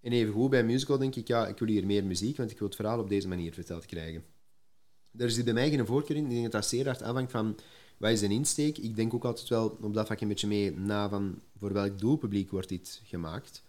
En 0.00 0.12
even 0.12 0.32
goed, 0.32 0.50
bij 0.50 0.64
musical 0.64 0.98
denk 0.98 1.16
ik, 1.16 1.28
ja, 1.28 1.46
ik 1.46 1.58
wil 1.58 1.68
hier 1.68 1.86
meer 1.86 2.04
muziek, 2.04 2.36
want 2.36 2.50
ik 2.50 2.58
wil 2.58 2.66
het 2.66 2.76
verhaal 2.76 2.98
op 2.98 3.08
deze 3.08 3.28
manier 3.28 3.52
verteld 3.52 3.86
krijgen. 3.86 4.24
Er 5.16 5.30
zit 5.30 5.44
bij 5.44 5.54
mij 5.54 5.84
voorkeur 5.84 6.16
in. 6.16 6.24
Ik 6.24 6.30
denk 6.30 6.42
dat 6.42 6.52
dat 6.52 6.66
zeer 6.66 6.84
hard 6.84 7.02
afhangt 7.02 7.30
van 7.30 7.56
wat 7.98 8.10
is 8.10 8.20
een 8.20 8.30
insteek. 8.30 8.78
Ik 8.78 8.96
denk 8.96 9.14
ook 9.14 9.24
altijd 9.24 9.48
wel 9.48 9.78
op 9.80 9.94
dat 9.94 10.06
vak 10.06 10.20
een 10.20 10.28
beetje 10.28 10.46
mee 10.46 10.72
na 10.76 11.08
van 11.08 11.42
voor 11.58 11.72
welk 11.72 11.98
doelpubliek 11.98 12.50
wordt 12.50 12.68
dit 12.68 13.00
gemaakt. 13.04 13.62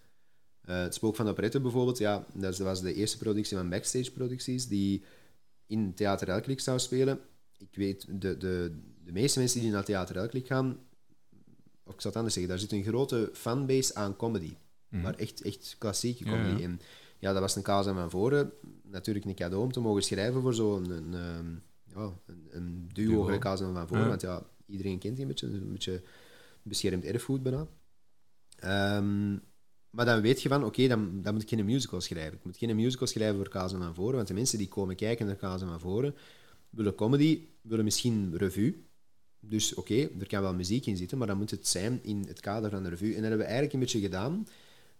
Eh, 0.60 0.80
het 0.80 0.94
Spook 0.94 1.16
van 1.16 1.24
de 1.24 1.30
Operette 1.30 1.60
bijvoorbeeld, 1.60 1.98
ja, 1.98 2.26
dat 2.34 2.58
was 2.58 2.80
de 2.80 2.94
eerste 2.94 3.18
productie 3.18 3.56
van 3.56 3.68
Backstage 3.68 4.12
Producties 4.12 4.68
die 4.68 5.04
in 5.66 5.94
Theater 5.94 6.28
Elklik 6.28 6.60
zou 6.60 6.78
spelen. 6.78 7.20
Ik 7.60 7.76
weet, 7.76 8.06
de, 8.20 8.36
de, 8.36 8.78
de 9.04 9.12
meeste 9.12 9.38
mensen 9.38 9.60
die 9.60 9.70
naar 9.70 9.84
Theater 9.84 10.16
Elklik 10.16 10.46
gaan, 10.46 10.78
of 11.84 11.94
ik 11.94 12.00
zal 12.00 12.10
het 12.10 12.16
anders 12.16 12.34
zeggen, 12.34 12.52
daar 12.52 12.60
zit 12.62 12.72
een 12.72 12.82
grote 12.84 13.30
fanbase 13.32 13.94
aan 13.94 14.16
comedy. 14.16 14.54
Maar 14.88 15.14
echt, 15.14 15.42
echt 15.42 15.76
klassieke 15.78 16.24
Mhm. 16.24 16.32
Ja, 16.34 16.42
comedy. 16.42 16.60
ja. 16.62 16.68
En 16.68 16.80
ja, 17.18 17.32
dat 17.32 17.40
was 17.40 17.56
een 17.56 17.62
kaas 17.62 17.86
aan 17.86 17.94
van 17.94 18.10
voren. 18.10 18.52
Natuurlijk 18.82 19.24
een 19.24 19.34
cadeau 19.34 19.62
om 19.64 19.72
te 19.72 19.80
mogen 19.80 20.02
schrijven 20.02 20.42
voor 20.42 20.54
zo'n 20.54 20.90
een, 20.90 21.14
ehm, 21.14 21.50
ja, 21.98 22.12
een, 22.26 22.48
een 22.50 22.88
duo, 22.92 23.26
Duo. 23.26 23.38
kaas 23.38 23.60
aan 23.62 23.74
van 23.74 23.86
voren. 23.86 24.02
Ja. 24.02 24.08
Want 24.08 24.20
ja, 24.20 24.46
iedereen 24.66 24.98
kent 24.98 25.12
die 25.16 25.22
een 25.24 25.28
beetje, 25.30 25.46
een 25.46 25.72
beetje 25.72 26.02
beschermd 26.62 27.04
erfgoed 27.04 27.42
bijna. 27.42 27.66
Ehm, 28.56 29.30
maar 29.90 30.04
dan 30.04 30.20
weet 30.20 30.42
je 30.42 30.48
van, 30.48 30.64
oké, 30.64 30.86
dan, 30.88 31.22
dan 31.22 31.32
moet 31.32 31.42
ik 31.42 31.48
geen 31.48 31.64
musical 31.64 32.00
schrijven. 32.00 32.38
Ik 32.38 32.44
moet 32.44 32.56
geen 32.56 32.76
musical 32.76 33.06
schrijven 33.06 33.36
voor 33.36 33.48
Kazen 33.48 33.82
van 33.82 33.94
Voren, 33.94 34.14
want 34.16 34.28
de 34.28 34.34
mensen 34.34 34.58
die 34.58 34.68
komen 34.68 34.96
kijken 34.96 35.26
naar 35.26 35.36
Kazen 35.36 35.68
van 35.68 35.80
Voren 35.80 36.14
willen 36.70 36.94
comedy, 36.94 37.48
willen 37.62 37.84
misschien 37.84 38.36
revue. 38.36 38.88
Dus 39.40 39.74
oké, 39.74 40.08
er 40.18 40.26
kan 40.26 40.42
wel 40.42 40.54
muziek 40.54 40.86
in 40.86 40.96
zitten, 40.96 41.18
maar 41.18 41.26
dan 41.26 41.36
moet 41.36 41.50
het 41.50 41.66
zijn 41.66 41.98
in 42.02 42.24
het 42.26 42.40
kader 42.40 42.70
van 42.70 42.82
de 42.82 42.88
revue. 42.88 43.14
En 43.14 43.20
dat 43.20 43.28
hebben 43.28 43.38
we 43.38 43.44
eigenlijk 43.44 43.72
een 43.72 43.80
beetje 43.80 44.00
gedaan. 44.00 44.46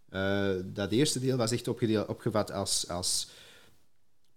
Eh, 0.09 0.55
dat 0.65 0.91
eerste 0.91 1.21
deel 1.21 1.37
was 1.37 1.51
echt 1.51 1.69
opgevat 2.07 2.53
als, 2.53 2.89
als 2.89 3.31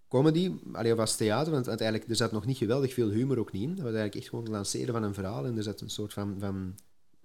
comedy, 0.07 0.51
allee, 0.71 0.93
of 0.93 0.99
als 0.99 1.15
theater, 1.15 1.51
want 1.51 1.67
uiteindelijk 1.67 2.09
er 2.09 2.15
zat 2.15 2.31
nog 2.31 2.45
niet 2.45 2.57
geweldig 2.57 2.93
veel 2.93 3.09
humor 3.09 3.39
ook 3.39 3.51
niet 3.51 3.61
in. 3.61 3.75
Dat 3.75 3.77
was 3.77 3.93
eigenlijk 3.93 4.15
echt 4.15 4.29
gewoon 4.29 4.43
het 4.43 4.53
lanceren 4.53 4.93
van 4.93 5.03
een 5.03 5.13
verhaal 5.13 5.45
en 5.45 5.57
er 5.57 5.63
zat 5.63 5.81
een 5.81 5.89
soort 5.89 6.13
van, 6.13 6.35
van 6.39 6.75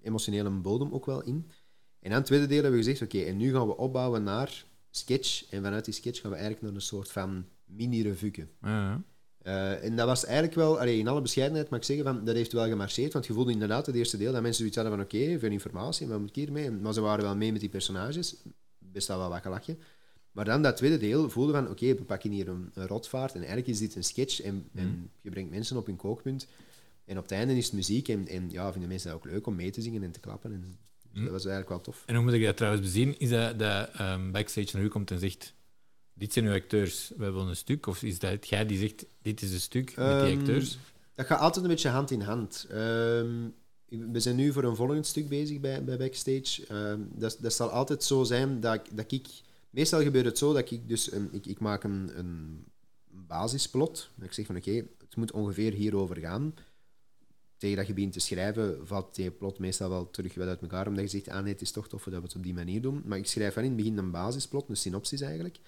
emotionele 0.01 0.49
bodem 0.49 0.93
ook 0.93 1.05
wel 1.05 1.23
in. 1.23 1.51
En 1.99 2.11
aan 2.11 2.17
het 2.17 2.25
tweede 2.25 2.45
deel 2.45 2.61
hebben 2.61 2.79
we 2.79 2.85
gezegd, 2.85 3.01
oké, 3.01 3.19
en 3.19 3.37
nu 3.37 3.51
gaan 3.53 3.67
we 3.67 3.77
opbouwen 3.77 4.23
naar 4.23 4.65
sketch. 4.89 5.45
En 5.49 5.63
vanuit 5.63 5.85
die 5.85 5.93
sketch 5.93 6.21
gaan 6.21 6.31
we 6.31 6.37
eigenlijk 6.37 6.65
naar 6.65 6.75
een 6.75 6.87
soort 6.87 7.11
van 7.11 7.45
mini-revuke. 7.65 8.47
Ja, 8.61 9.03
Uh, 9.43 9.83
en 9.83 9.95
dat 9.95 10.05
was 10.05 10.25
eigenlijk 10.25 10.55
wel, 10.55 10.79
allee, 10.79 10.97
in 10.97 11.07
alle 11.07 11.21
bescheidenheid 11.21 11.69
mag 11.69 11.79
ik 11.79 11.85
zeggen, 11.85 12.05
van, 12.05 12.25
dat 12.25 12.35
heeft 12.35 12.51
wel 12.51 12.67
gemarcheerd. 12.67 13.13
Want 13.13 13.25
je 13.25 13.33
voelde 13.33 13.51
inderdaad 13.51 13.85
het 13.85 13.95
eerste 13.95 14.17
deel 14.17 14.31
dat 14.31 14.41
mensen 14.41 14.57
zoiets 14.57 14.75
hadden 14.75 14.95
van 14.95 15.03
oké, 15.03 15.39
veel 15.39 15.51
informatie, 15.51 16.07
wat 16.07 16.19
moet 16.19 16.29
ik 16.29 16.35
hiermee? 16.35 16.71
Maar 16.71 16.93
ze 16.93 17.01
waren 17.01 17.23
wel 17.23 17.35
mee 17.35 17.51
met 17.51 17.61
die 17.61 17.69
personages. 17.69 18.35
Best 18.77 19.07
wel 19.07 19.29
wat 19.29 19.41
gelachje. 19.41 19.77
Maar 20.31 20.45
dan 20.45 20.61
dat 20.61 20.77
tweede 20.77 20.97
deel 20.97 21.29
voelde 21.29 21.53
van 21.53 21.69
oké, 21.69 21.85
we 21.85 22.03
pakken 22.03 22.31
hier 22.31 22.47
een, 22.47 22.71
een, 22.73 22.87
rotvaart 22.87 23.31
en 23.31 23.37
eigenlijk 23.37 23.67
is 23.67 23.79
dit 23.79 23.95
een 23.95 24.03
sketch 24.03 24.41
en, 24.41 24.69
en, 24.75 24.87
Mm. 24.87 25.09
je 25.21 25.29
brengt 25.29 25.51
mensen 25.51 25.77
op 25.77 25.85
hun 25.85 25.95
kookpunt. 25.95 26.47
En 27.05 27.17
op 27.17 27.23
het 27.23 27.31
einde 27.31 27.57
is 27.57 27.65
het 27.65 27.73
muziek 27.73 28.07
en, 28.07 28.27
en 28.27 28.49
ja, 28.49 28.71
vinden 28.71 28.89
mensen 28.89 29.09
dat 29.09 29.17
ook 29.19 29.31
leuk 29.31 29.47
om 29.47 29.55
mee 29.55 29.71
te 29.71 29.81
zingen 29.81 30.03
en 30.03 30.11
te 30.11 30.19
klappen. 30.19 30.53
En, 30.53 30.61
dus 30.61 30.69
Mm. 31.13 31.23
dat 31.23 31.31
was 31.31 31.45
eigenlijk 31.45 31.69
wel 31.69 31.81
tof. 31.81 32.03
En 32.05 32.15
hoe 32.15 32.23
moet 32.23 32.33
ik 32.33 32.43
dat 32.43 32.57
trouwens 32.57 32.83
bezien? 32.83 33.19
Is 33.19 33.29
dat 33.29 33.59
dat 33.59 33.89
ehm, 33.93 34.31
backstage 34.31 34.69
naar 34.75 34.85
u 34.85 34.87
komt 34.87 35.11
en 35.11 35.19
zegt: 35.19 35.53
Dit 36.19 36.33
zijn 36.33 36.45
uw 36.45 36.53
acteurs, 36.53 37.11
we 37.17 37.31
willen 37.31 37.47
een 37.47 37.55
stuk? 37.55 37.85
Of 37.87 38.03
is 38.03 38.19
dat 38.19 38.47
jij 38.47 38.65
die 38.65 38.77
zegt: 38.77 39.05
Dit 39.21 39.41
is 39.41 39.51
een 39.53 39.59
stuk 39.59 39.95
met 39.95 40.05
die 40.21 40.29
Ehm, 40.29 40.37
acteurs? 40.39 40.77
Dat 41.15 41.25
gaat 41.25 41.39
altijd 41.39 41.65
een 41.65 41.71
beetje 41.71 41.89
hand 41.89 42.11
in 42.11 42.21
hand. 42.21 42.65
Ehm, 42.69 43.47
we 43.87 44.19
zijn 44.19 44.35
nu 44.35 44.51
voor 44.51 44.63
een 44.63 44.75
volgend 44.75 45.05
stuk 45.05 45.29
bezig 45.29 45.59
bij, 45.59 45.83
bij 45.83 45.97
Backstage. 45.97 46.65
Ehm, 46.67 46.99
dat, 47.15 47.37
dat 47.41 47.53
zal 47.53 47.69
altijd 47.69 48.03
zo 48.03 48.23
zijn 48.23 48.59
dat, 48.59 48.75
ik- 48.75 48.97
dat 48.97 49.11
ik... 49.11 49.27
Meestal 49.69 50.01
gebeurt 50.01 50.25
het 50.25 50.37
zo 50.37 50.53
dat 50.53 50.71
ik 50.71 50.87
dus... 50.87 51.11
Een, 51.11 51.29
ik, 51.31 51.45
ik 51.45 51.59
maak 51.59 51.83
een, 51.83 52.11
een 52.19 52.63
basisplot. 53.27 54.09
Dat 54.15 54.25
ik 54.25 54.33
zeg 54.33 54.45
van 54.45 54.55
oké, 54.55 54.71
het 54.97 55.15
moet 55.15 55.31
ongeveer 55.31 55.73
hierover 55.73 56.17
gaan. 56.17 56.53
Tegen 57.57 57.77
dat 57.77 57.87
je 57.87 57.93
begint 57.93 58.13
te 58.13 58.19
schrijven, 58.19 58.87
valt 58.87 59.15
die 59.15 59.31
plot 59.31 59.59
meestal 59.59 59.89
wel 59.89 60.09
terug 60.09 60.33
wel 60.33 60.47
uit 60.47 60.61
elkaar. 60.61 60.87
Omdat 60.87 61.03
je 61.03 61.09
zegt, 61.09 61.29
ah 61.29 61.43
nee, 61.43 61.51
het 61.53 61.61
is 61.61 61.71
toch 61.71 61.87
tof 61.87 62.03
dat 62.03 62.13
we 62.13 62.19
het 62.21 62.35
op 62.35 62.43
die 62.43 62.53
manier 62.53 62.81
doen. 62.81 63.01
Maar 63.05 63.17
ik 63.17 63.27
schrijf 63.27 63.53
van 63.53 63.63
in 63.63 63.67
het 63.69 63.77
begin 63.77 63.97
een 63.97 64.11
basisplot, 64.11 64.69
een 64.69 64.77
synopsis 64.77 65.21
eigenlijk. 65.21 65.59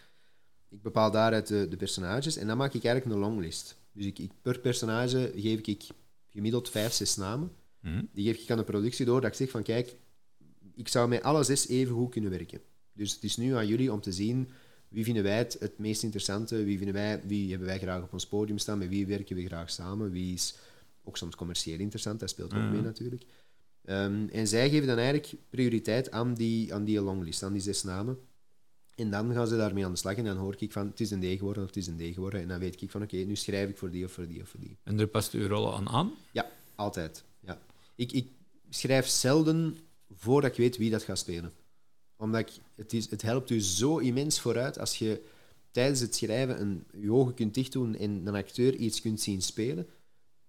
Ik 0.72 0.82
bepaal 0.82 1.12
daaruit 1.12 1.48
de, 1.48 1.68
de 1.70 1.78
personages 1.78 2.38
en 2.38 2.48
dan 2.48 2.58
maak 2.58 2.74
ik 2.74 2.84
eigenlijk 2.84 3.16
een 3.16 3.22
longlist. 3.22 3.78
Dus 3.92 4.06
ik, 4.06 4.20
ik, 4.20 4.32
per 4.42 4.60
personage 4.60 5.32
geef 5.36 5.60
ik 5.60 5.88
gemiddeld 6.30 6.70
vijf, 6.70 6.94
zes 6.94 7.16
namen. 7.16 7.52
Hm? 7.82 8.02
Die 8.14 8.26
geef 8.26 8.42
ik 8.44 8.52
aan 8.52 8.58
de 8.58 8.64
productie 8.64 9.06
door, 9.06 9.22
dat 9.22 9.30
ik 9.30 9.36
zeg 9.38 9.50
van 9.50 9.64
kijk, 9.64 9.96
ik 10.76 10.88
zou 10.88 11.08
met 11.10 11.24
alle 11.24 11.44
zes 11.44 11.68
even 11.68 11.96
goed 11.96 12.12
kunnen 12.12 12.30
werken. 12.30 12.62
Dus 12.94 13.14
het 13.14 13.24
is 13.24 13.38
nu 13.38 13.56
aan 13.56 13.68
jullie 13.68 13.94
om 13.94 14.02
te 14.02 14.12
zien 14.12 14.50
wie 14.88 15.04
vinden 15.04 15.24
wij 15.24 15.38
het, 15.38 15.58
het 15.60 15.78
meest 15.78 16.04
interessante, 16.04 16.64
wie, 16.64 16.78
vinden 16.78 16.96
wij, 16.96 17.22
wie 17.28 17.50
hebben 17.50 17.68
wij 17.68 17.80
graag 17.80 18.04
op 18.04 18.14
ons 18.14 18.28
podium 18.28 18.58
staan, 18.58 18.78
met 18.78 18.90
wie 18.90 19.08
werken 19.08 19.36
we 19.36 19.46
graag 19.46 19.70
samen, 19.70 20.12
wie 20.12 20.34
is 20.34 20.56
ook 21.04 21.18
soms 21.18 21.36
commercieel 21.36 21.80
interessant, 21.80 22.20
dat 22.20 22.30
speelt 22.30 22.54
ook 22.54 22.60
Mhm. 22.62 22.72
mee 22.72 22.82
natuurlijk. 22.82 23.24
Ehm, 23.86 24.28
en 24.32 24.48
zij 24.48 24.70
geven 24.70 24.88
dan 24.88 24.98
eigenlijk 24.98 25.34
prioriteit 25.50 26.12
aan 26.12 26.34
die, 26.34 26.74
aan 26.74 26.84
die 26.84 27.02
longlist, 27.02 27.44
aan 27.44 27.54
die 27.54 27.62
zes 27.62 27.84
namen. 27.84 28.18
En 29.02 29.12
dan 29.12 29.34
gaan 29.34 29.48
ze 29.48 29.58
daarmee 29.58 29.86
aan 29.86 29.92
de 29.92 29.98
slag 29.98 30.16
en 30.16 30.24
dan 30.24 30.38
hoor 30.38 30.56
ik 30.58 30.72
van 30.72 30.88
het 30.88 31.00
is 31.00 31.12
een 31.12 31.20
D 31.20 31.38
geworden 31.38 31.64
of 31.64 31.70
het 31.70 31.78
is 31.78 31.88
een 31.88 31.98
D 31.98 32.14
geworden. 32.14 32.42
En 32.42 32.48
dan 32.48 32.60
weet 32.60 32.82
ik 32.82 32.92
van 32.92 33.02
oké, 33.02 33.16
nu 33.16 33.36
schrijf 33.36 33.70
ik 33.70 33.78
voor 33.78 33.92
die 33.92 34.06
of 34.06 34.12
voor 34.12 34.28
die 34.28 34.42
of 34.42 34.50
voor 34.50 34.60
die. 34.60 34.78
En 34.84 34.98
daar 34.98 35.08
past 35.08 35.34
uw 35.34 35.48
rol 35.48 35.76
aan 35.76 35.90
aan? 35.90 36.12
Ja, 36.32 36.52
altijd. 36.76 37.24
Ja. 37.40 37.62
Ik, 37.96 38.12
ik 38.12 38.28
schrijf 38.70 39.08
zelden 39.08 39.78
voordat 40.10 40.52
ik 40.52 40.58
weet 40.58 40.78
wie 40.78 40.90
dat 40.90 41.04
gaat 41.04 41.18
spelen. 41.18 41.52
Omdat 42.16 42.40
ik, 42.42 42.52
het, 42.76 42.94
is, 42.94 43.10
het 43.10 43.22
helpt 43.22 43.50
u 43.50 43.62
zo 43.62 43.98
immens 43.98 44.40
vooruit 44.40 44.80
als 44.80 44.98
je 44.98 45.22
tijdens 45.72 46.00
het 46.00 46.16
schrijven 46.16 46.62
een, 46.62 46.84
je 47.02 47.12
ogen 47.12 47.34
kunt 47.34 47.54
dicht 47.54 47.72
doen 47.72 47.96
en 47.96 48.28
een 48.28 48.36
acteur 48.36 48.76
iets 48.76 49.02
kunt 49.02 49.22
zien 49.22 49.42
spelen. 49.42 49.88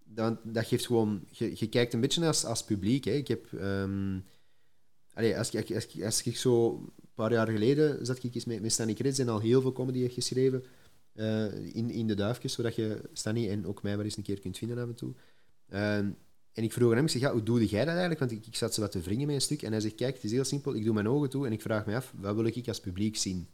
Dan, 0.05 0.39
dat 0.45 0.67
geeft 0.67 0.87
gewoon... 0.87 1.25
Je, 1.31 1.53
je 1.55 1.69
kijkt 1.69 1.93
een 1.93 2.01
beetje 2.01 2.27
als, 2.27 2.45
als 2.45 2.65
publiek. 2.65 3.05
Hè. 3.05 3.13
Ik 3.13 3.29
heb... 3.29 3.53
ehm, 3.53 4.19
allee, 5.15 5.39
als, 5.39 5.51
ik, 5.51 5.75
als, 5.75 5.87
ik, 5.87 6.05
als 6.05 6.23
ik 6.23 6.37
zo... 6.37 6.85
Paar 7.15 7.33
jaar 7.33 7.49
geleden 7.49 8.07
zat 8.07 8.25
ik 8.25 8.35
eens 8.35 8.45
met, 8.45 8.63
met 8.63 8.73
Stanny 8.73 8.95
Krits 8.95 9.19
en 9.19 9.29
al 9.29 9.41
heel 9.41 9.61
veel 9.61 9.73
comedy 9.73 10.09
geschreven 10.09 10.65
eh, 11.13 11.75
in, 11.75 11.91
in 11.91 12.07
de 12.07 12.15
duifjes, 12.15 12.53
zodat 12.53 12.75
je 12.75 13.01
Stanny 13.13 13.51
en 13.51 13.67
ook 13.67 13.83
mij 13.83 13.97
wel 13.97 14.05
eens 14.05 14.17
een 14.17 14.23
keer 14.23 14.41
kunt 14.41 14.59
vinden 14.59 14.79
af 14.79 14.89
en 14.89 14.95
toe. 14.95 15.15
Ehm, 15.69 16.11
en 16.53 16.63
ik 16.63 16.73
vroeg 16.73 16.95
hem, 16.95 17.05
ik 17.05 17.11
zeg, 17.11 17.21
ja, 17.21 17.33
hoe 17.33 17.43
doe 17.43 17.67
jij 17.67 17.81
dat 17.81 17.89
eigenlijk? 17.89 18.19
Want 18.19 18.33
ik, 18.33 18.47
ik 18.47 18.57
zat 18.57 18.75
zo 18.75 18.81
wat 18.81 18.93
te 18.93 19.01
wringen 19.01 19.27
met 19.27 19.35
een 19.35 19.41
stuk. 19.41 19.63
En 19.63 19.73
hij 19.73 19.81
zegt, 19.81 19.95
kijk, 19.95 20.15
het 20.15 20.25
is 20.25 20.33
heel 20.33 20.45
simpel. 20.45 20.75
Ik 20.75 20.85
doe 20.85 20.95
mijn 20.95 21.09
ogen 21.09 21.31
toe 21.31 21.47
en 21.47 21.53
ik 21.53 21.63
vraag 21.63 21.87
me 21.87 21.97
af, 21.97 22.15
wat 22.17 22.35
wil 22.35 22.45
ik 22.45 22.69
als 22.69 22.81
publiek 22.81 23.17
zien? 23.17 23.49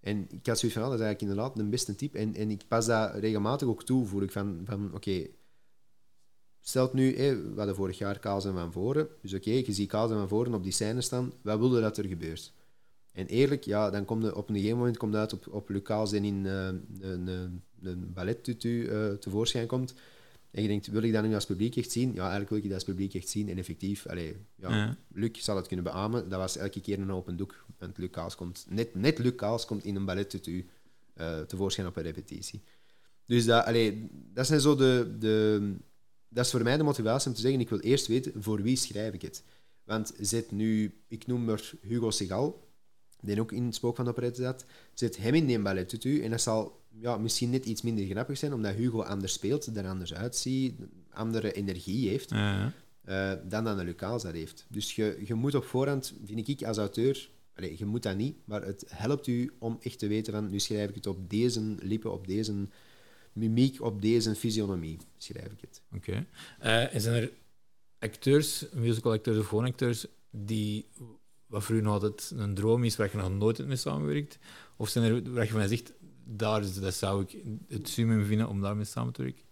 En 0.00 0.26
ik 0.30 0.46
had 0.46 0.58
zoiets 0.58 0.78
van, 0.78 0.82
ah, 0.82 0.90
dat 0.90 1.00
is 1.00 1.04
eigenlijk 1.04 1.20
inderdaad 1.20 1.58
een 1.58 1.70
beste 1.70 1.94
tip. 1.94 2.14
En, 2.14 2.34
en 2.34 2.50
ik 2.50 2.62
pas 2.68 2.86
dat 2.86 3.14
regelmatig 3.14 3.68
ook 3.68 3.84
toe, 3.84 4.06
voel 4.06 4.22
ik 4.22 4.32
van, 4.32 4.60
van 4.64 4.94
oké, 4.94 5.26
stelt 6.66 6.92
nu, 6.92 7.16
hé, 7.16 7.36
we 7.36 7.56
hadden 7.56 7.74
vorig 7.74 7.98
jaar 7.98 8.18
Kaas 8.18 8.44
en 8.44 8.52
Van 8.52 8.72
Voren. 8.72 9.08
Dus 9.22 9.34
oké, 9.34 9.50
je 9.50 9.72
ziet 9.72 9.88
Kaas 9.88 10.10
en 10.10 10.16
Van 10.16 10.28
Voren 10.28 10.54
op 10.54 10.62
die 10.62 10.72
scène 10.72 11.00
staan. 11.00 11.32
Wat 11.42 11.58
wilde 11.58 11.80
dat 11.80 11.98
er 11.98 12.04
gebeurt? 12.04 12.52
En 13.12 13.26
eerlijk, 13.26 13.64
ja, 13.64 13.90
dan 13.90 14.04
komt 14.04 14.32
op 14.32 14.48
een 14.48 14.54
gegeven 14.54 14.78
moment 14.78 14.96
komt 14.96 15.14
uit 15.14 15.32
op, 15.32 15.46
op 15.50 15.68
Lucas 15.68 16.12
en 16.12 16.24
in 16.24 16.46
eh, 16.46 16.66
een, 17.00 17.62
een, 17.82 18.12
ballettutu 18.12 18.86
eh, 18.86 19.12
tevoorschijn 19.12 19.66
komt. 19.66 19.94
En 20.50 20.62
je 20.62 20.68
denkt, 20.68 20.86
wil 20.86 21.02
ik 21.02 21.12
dat 21.12 21.24
nu 21.24 21.34
als 21.34 21.46
publiek 21.46 21.76
echt 21.76 21.90
zien? 21.90 22.14
Ja, 22.14 22.20
eigenlijk 22.20 22.48
wil 22.48 22.58
ik 22.58 22.64
dat 22.64 22.74
als 22.74 22.84
publiek 22.84 23.14
echt 23.14 23.28
zien. 23.28 23.48
En 23.48 23.58
effectief, 23.58 24.06
allee, 24.06 24.36
ja, 24.56 24.76
Ja. 24.76 24.96
Luc 25.12 25.44
zal 25.44 25.56
het 25.56 25.66
kunnen 25.66 25.84
beamen. 25.84 26.28
Dat 26.28 26.38
was 26.38 26.56
elke 26.56 26.80
keer 26.80 26.98
een 26.98 27.12
open 27.12 27.36
doek. 27.36 27.64
Want 27.78 27.98
Luc 27.98 28.10
Kaas 28.10 28.34
komt, 28.34 28.66
net, 28.68 28.94
net 28.94 29.18
Luc 29.18 29.34
Kaas 29.34 29.64
komt 29.64 29.84
in 29.84 29.96
een 29.96 30.04
ballettutu 30.04 30.68
eh 31.14 31.40
tevoorschijn 31.40 31.86
op 31.86 31.96
een 31.96 32.02
repetitie. 32.02 32.62
Dus 33.26 33.44
dat, 33.44 33.64
allee, 33.64 34.10
dat 34.32 34.46
zijn 34.46 34.60
zo 34.60 34.74
de, 34.74 35.16
de... 35.18 35.74
Dat 36.34 36.44
is 36.44 36.50
voor 36.50 36.62
mij 36.62 36.76
de 36.76 36.82
motivatie 36.82 37.28
om 37.28 37.34
te 37.34 37.40
zeggen, 37.40 37.60
ik 37.60 37.68
wil 37.68 37.80
eerst 37.80 38.06
weten, 38.06 38.42
voor 38.42 38.62
wie 38.62 38.76
schrijf 38.76 39.14
ik 39.14 39.22
het? 39.22 39.42
Want 39.84 40.12
zet 40.20 40.50
nu... 40.50 40.94
Ik 41.08 41.26
noem 41.26 41.44
maar 41.44 41.72
Hugo 41.80 42.10
Segal, 42.10 42.68
die 43.20 43.40
ook 43.40 43.52
in 43.52 43.64
het 43.64 43.74
spook 43.74 43.96
van 43.96 44.04
de 44.04 44.10
operette 44.10 44.42
zat. 44.42 44.64
Zet 44.94 45.16
hem 45.16 45.34
in 45.34 45.46
die 45.46 45.58
ballettutu 45.58 46.22
en 46.22 46.30
dat 46.30 46.40
zal 46.40 46.82
ja, 47.00 47.16
misschien 47.16 47.50
net 47.50 47.64
iets 47.64 47.82
minder 47.82 48.04
grappig 48.04 48.38
zijn, 48.38 48.52
omdat 48.52 48.74
Hugo 48.74 49.02
anders 49.02 49.32
speelt, 49.32 49.76
er 49.76 49.86
anders 49.86 50.14
uitziet, 50.14 50.74
andere 51.10 51.52
energie 51.52 52.08
heeft, 52.08 52.30
Ja, 52.30 52.72
eh, 53.04 53.32
dan 53.48 53.64
dat 53.64 53.78
een 53.78 53.84
Lucas 53.84 54.22
dat 54.22 54.32
heeft. 54.32 54.66
Dus 54.68 54.94
je, 54.94 55.20
je 55.24 55.34
moet 55.34 55.54
op 55.54 55.64
voorhand, 55.64 56.14
vind 56.24 56.48
ik 56.48 56.62
als 56.62 56.76
auteur, 56.76 57.30
allee, 57.54 57.78
je 57.78 57.84
moet 57.84 58.02
dat 58.02 58.16
niet, 58.16 58.36
maar 58.44 58.62
het 58.62 58.84
helpt 58.88 59.26
u 59.26 59.52
om 59.58 59.78
echt 59.80 59.98
te 59.98 60.06
weten 60.06 60.32
van, 60.32 60.50
nu 60.50 60.58
schrijf 60.58 60.88
ik 60.88 60.94
het 60.94 61.06
op 61.06 61.30
deze 61.30 61.74
lippen, 61.78 62.12
op 62.12 62.26
deze 62.26 62.66
mimiek, 63.34 63.82
op 63.82 64.02
deze 64.02 64.34
fysionomie, 64.34 64.98
schrijf 65.18 65.52
ik 65.52 65.60
het. 65.60 65.82
Oké. 65.94 66.26
Eh, 66.58 66.94
en 66.94 67.00
zijn 67.00 67.22
er 67.22 67.32
acteurs, 67.98 68.64
musical 68.72 69.12
acteurs 69.12 69.38
of 69.38 69.46
gewoon 69.46 69.64
acteurs, 69.64 70.06
die, 70.30 70.88
wat 71.46 71.64
voor 71.64 71.74
u 71.74 71.80
nog 71.80 71.92
altijd 71.92 72.32
een 72.36 72.54
droom 72.54 72.84
is, 72.84 72.96
waar 72.96 73.08
je 73.12 73.16
nog 73.16 73.30
nooit 73.30 73.66
mee 73.66 73.76
samenwerkt? 73.76 74.38
Of 74.76 74.88
zijn 74.88 75.04
er 75.04 75.32
waar 75.32 75.44
je 75.44 75.50
van 75.50 75.68
zegt, 75.68 75.92
daar 76.24 76.62
is, 76.62 76.74
dat 76.74 76.94
zou 76.94 77.22
ik 77.22 77.42
het 77.68 77.88
summum 77.88 78.24
vinden 78.24 78.48
om 78.48 78.60
daarmee 78.60 78.84
samen 78.84 79.12
te 79.12 79.22
werken? 79.22 79.44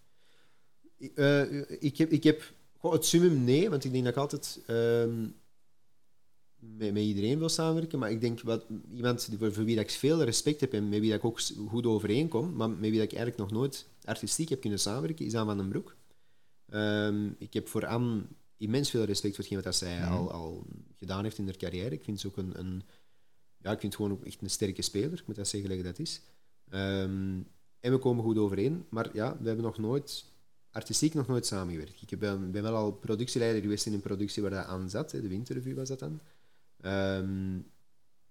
Eh, 1.15 1.81
ik 1.83 1.97
heb, 1.97 2.11
ik 2.11 2.25
heb 2.25 2.53
goh, 2.79 2.93
het 2.93 3.07
summum 3.07 3.45
nee, 3.45 3.71
want 3.71 3.85
ik 3.85 3.93
denk 3.93 4.05
dat 4.05 4.13
ik 4.13 4.19
altijd 4.19 4.61
ehm, 4.67 5.27
met, 6.63 6.93
met 6.93 7.03
iedereen 7.03 7.39
wil 7.39 7.49
samenwerken. 7.49 7.99
Maar 7.99 8.11
ik 8.11 8.21
denk 8.21 8.41
wat, 8.41 8.67
iemand 8.95 9.29
voor, 9.39 9.53
voor 9.53 9.65
wie 9.65 9.77
dat 9.77 9.85
ik 9.85 9.91
veel 9.91 10.23
respect 10.23 10.61
heb 10.61 10.73
en 10.73 10.89
met 10.89 11.01
wie 11.01 11.09
dat 11.11 11.19
ik 11.19 11.25
ook 11.25 11.41
goed 11.69 11.87
overeenkom, 11.87 12.55
maar 12.57 12.71
met 12.71 12.81
wie 12.81 12.99
dat 12.99 13.03
ik 13.13 13.13
eigenlijk 13.17 13.37
nog 13.37 13.51
nooit 13.61 13.87
artistiek 14.05 14.49
heb 14.49 14.61
kunnen 14.61 14.79
samenwerken, 14.79 15.27
is 15.27 15.35
Anne 15.35 15.47
van 15.47 15.57
den 15.59 15.69
Broek. 15.69 15.97
Ehm, 16.69 17.29
ik 17.39 17.53
heb 17.55 17.69
voor 17.69 17.87
Anne 17.87 18.23
immens 18.57 18.91
veel 18.91 19.05
respect 19.05 19.35
voor 19.35 19.45
hetgeen 19.45 19.63
wat 19.63 19.77
zij 19.77 19.99
Mhm. 19.99 20.13
al, 20.13 20.31
al 20.31 20.67
gedaan 20.99 21.23
heeft 21.23 21.39
in 21.39 21.45
haar 21.45 21.57
carrière. 21.57 21.95
Ik 21.95 22.05
vind 22.05 22.21
ze 22.21 22.27
ook 22.27 22.37
een, 22.37 22.59
een 22.59 22.83
ja, 23.59 23.71
ik 23.73 23.81
vind 23.81 23.95
gewoon 23.95 24.13
ook 24.13 24.25
echt 24.25 24.43
een 24.43 24.51
sterke 24.51 24.83
speler, 24.83 25.13
ik 25.19 25.27
moet 25.27 25.37
dat 25.37 25.49
zeggen 25.49 25.71
gelijk 25.71 25.87
dat 25.89 25.99
is. 25.99 26.21
Ehm, 26.69 27.41
en 27.81 27.93
we 27.93 27.99
komen 27.99 28.25
goed 28.25 28.39
overeen, 28.39 28.85
maar 28.89 29.11
ja, 29.13 29.37
we 29.41 29.47
hebben 29.47 29.65
nog 29.65 29.79
nooit, 29.79 30.25
artistiek 30.71 31.15
nog 31.15 31.27
nooit 31.27 31.47
samengewerkt. 31.47 32.03
Ik 32.11 32.19
ben, 32.19 32.51
ben 32.51 32.63
wel 32.63 32.75
al 32.75 32.93
productieleider 32.93 33.63
geweest 33.63 33.87
in 33.87 33.93
een 33.93 34.01
productie 34.01 34.43
waar 34.43 34.51
dat 34.51 34.65
aan 34.65 34.91
zat, 34.91 35.13
hè, 35.13 35.21
de 35.21 35.29
Winterrevue 35.29 35.75
was 35.75 35.89
dat 35.89 35.99
dan. 35.99 36.21
Ehm, 36.83 37.59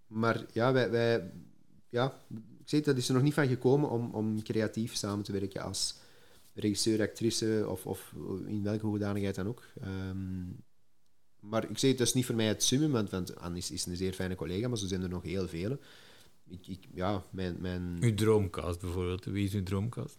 maar 0.07 0.45
ja, 0.53 0.73
wij, 0.73 0.89
wij, 0.91 1.31
ja, 1.89 2.19
ik 2.59 2.69
zeg, 2.69 2.81
dat 2.81 2.97
is 2.97 3.07
er 3.07 3.13
nog 3.13 3.23
niet 3.23 3.33
van 3.33 3.47
gekomen 3.47 3.89
om, 3.89 4.09
om 4.11 4.43
creatief 4.43 4.95
samen 4.95 5.23
te 5.23 5.31
werken 5.31 5.61
als 5.61 5.95
regisseur, 6.53 7.01
actrice 7.01 7.65
of, 7.67 7.85
of 7.85 8.13
in 8.45 8.63
welke 8.63 8.85
hoedanigheid 8.85 9.35
dan 9.35 9.47
ook. 9.47 9.63
Ehm, 9.81 10.45
maar 11.39 11.69
ik 11.69 11.77
zeg, 11.77 11.91
dat 11.95 12.07
is 12.07 12.13
niet 12.13 12.25
voor 12.25 12.35
mij 12.35 12.47
het 12.47 12.63
summum, 12.63 12.91
want, 12.91 13.09
want 13.09 13.35
Anne 13.35 13.57
is, 13.57 13.71
is 13.71 13.85
een 13.85 13.95
zeer 13.95 14.13
fijne 14.13 14.35
collega, 14.35 14.67
maar 14.67 14.77
zo 14.77 14.87
zijn 14.87 15.01
er 15.01 15.09
nog 15.09 15.23
heel 15.23 15.47
vele. 15.47 15.79
Ik, 16.47 16.67
ik, 16.67 16.87
ja, 16.93 17.25
mijn, 17.31 17.55
mijn... 17.59 17.97
Uw 17.99 18.13
droomcast 18.13 18.79
bijvoorbeeld. 18.79 19.25
Wie 19.25 19.45
is 19.45 19.53
uw 19.53 19.63
droomcast? 19.63 20.17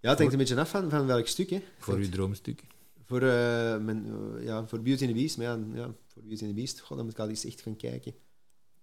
ja, 0.00 0.08
het 0.10 0.18
hangt 0.18 0.32
een 0.32 0.38
beetje 0.38 0.60
af 0.60 0.70
van, 0.70 0.90
van 0.90 1.06
welk 1.06 1.26
stuk. 1.26 1.50
Hè. 1.50 1.62
Voor 1.78 1.96
uw 1.96 2.08
droomstuk? 2.08 2.64
Voor, 3.08 3.22
eh, 3.22 3.78
mijn, 3.78 4.06
eh, 4.06 4.44
ja, 4.44 4.66
voor 4.66 4.80
Beauty 4.82 5.04
and 5.04 5.12
the 5.12 5.18
Beast, 5.18 5.36
maar 5.36 5.46
ja, 5.46 5.58
ja, 5.74 5.94
voor 6.06 6.22
Beauty 6.22 6.44
and 6.44 6.50
the 6.54 6.60
Beast, 6.60 6.80
god, 6.80 6.96
dan 6.96 7.04
moet 7.06 7.14
ik 7.14 7.20
al 7.20 7.28
eens 7.28 7.44
echt 7.44 7.60
gaan 7.60 7.76
kijken. 7.76 8.14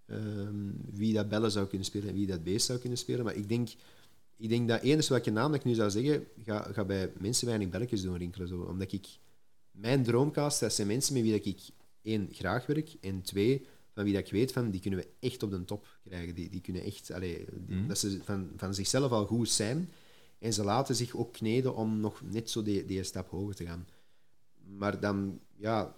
Ehm, 0.05 0.69
wie 0.91 1.13
dat 1.13 1.29
Belle 1.29 1.49
zou 1.49 1.67
kunnen 1.67 1.85
spelen 1.87 2.07
en 2.09 2.13
wie 2.15 2.27
dat 2.27 2.43
Beest 2.43 2.65
zou 2.65 2.79
kunnen 2.79 2.97
spelen. 2.97 3.25
Maar 3.25 3.35
ik 3.35 3.49
denk, 3.49 3.69
ik 4.37 4.49
denk 4.49 4.67
dat 4.67 4.81
enige 4.81 5.09
welke 5.09 5.31
naam 5.31 5.51
dat 5.51 5.59
ik 5.59 5.65
nu 5.65 5.73
zou 5.73 5.89
zeggen, 5.89 6.27
ga, 6.43 6.61
ga 6.73 6.83
bij 6.85 7.11
mensen 7.19 7.47
weinig 7.47 7.69
belletjes 7.69 8.01
doen 8.01 8.17
rinkelen. 8.17 8.47
Zo. 8.47 8.61
Omdat 8.61 8.91
ik... 8.91 9.07
Mijn 9.71 10.03
droomcast, 10.03 10.59
dat 10.59 10.73
zijn 10.73 10.87
mensen 10.87 11.13
met 11.13 11.23
wie 11.23 11.31
dat 11.31 11.45
ik 11.45 11.59
één, 12.01 12.27
graag 12.31 12.65
werk, 12.65 12.95
en 13.01 13.21
twee, 13.21 13.65
van 13.93 14.03
wie 14.03 14.13
dat 14.13 14.25
ik 14.25 14.31
weet 14.31 14.51
van, 14.51 14.71
die 14.71 14.81
kunnen 14.81 14.99
we 14.99 15.07
echt 15.19 15.43
op 15.43 15.51
de 15.51 15.65
top 15.65 15.87
krijgen. 16.03 16.35
Die, 16.35 16.49
die 16.49 16.61
kunnen 16.61 16.83
echt... 16.83 17.11
Allee, 17.11 17.45
die- 17.65 17.75
Mhm. 17.77 17.87
Dat 17.87 17.97
ze 17.97 18.19
van, 18.23 18.49
van 18.57 18.73
zichzelf 18.73 19.11
al 19.11 19.25
goed 19.25 19.49
zijn. 19.49 19.89
En 20.39 20.53
ze 20.53 20.63
laten 20.63 20.95
zich 20.95 21.15
ook 21.15 21.33
kneden 21.33 21.75
om 21.75 21.99
nog 21.99 22.21
net 22.31 22.49
zo 22.49 22.63
die, 22.63 22.85
die 22.85 23.03
stap 23.03 23.29
hoger 23.29 23.55
te 23.55 23.65
gaan. 23.65 23.87
Maar 24.65 24.99
dan, 24.99 25.39
ja, 25.55 25.95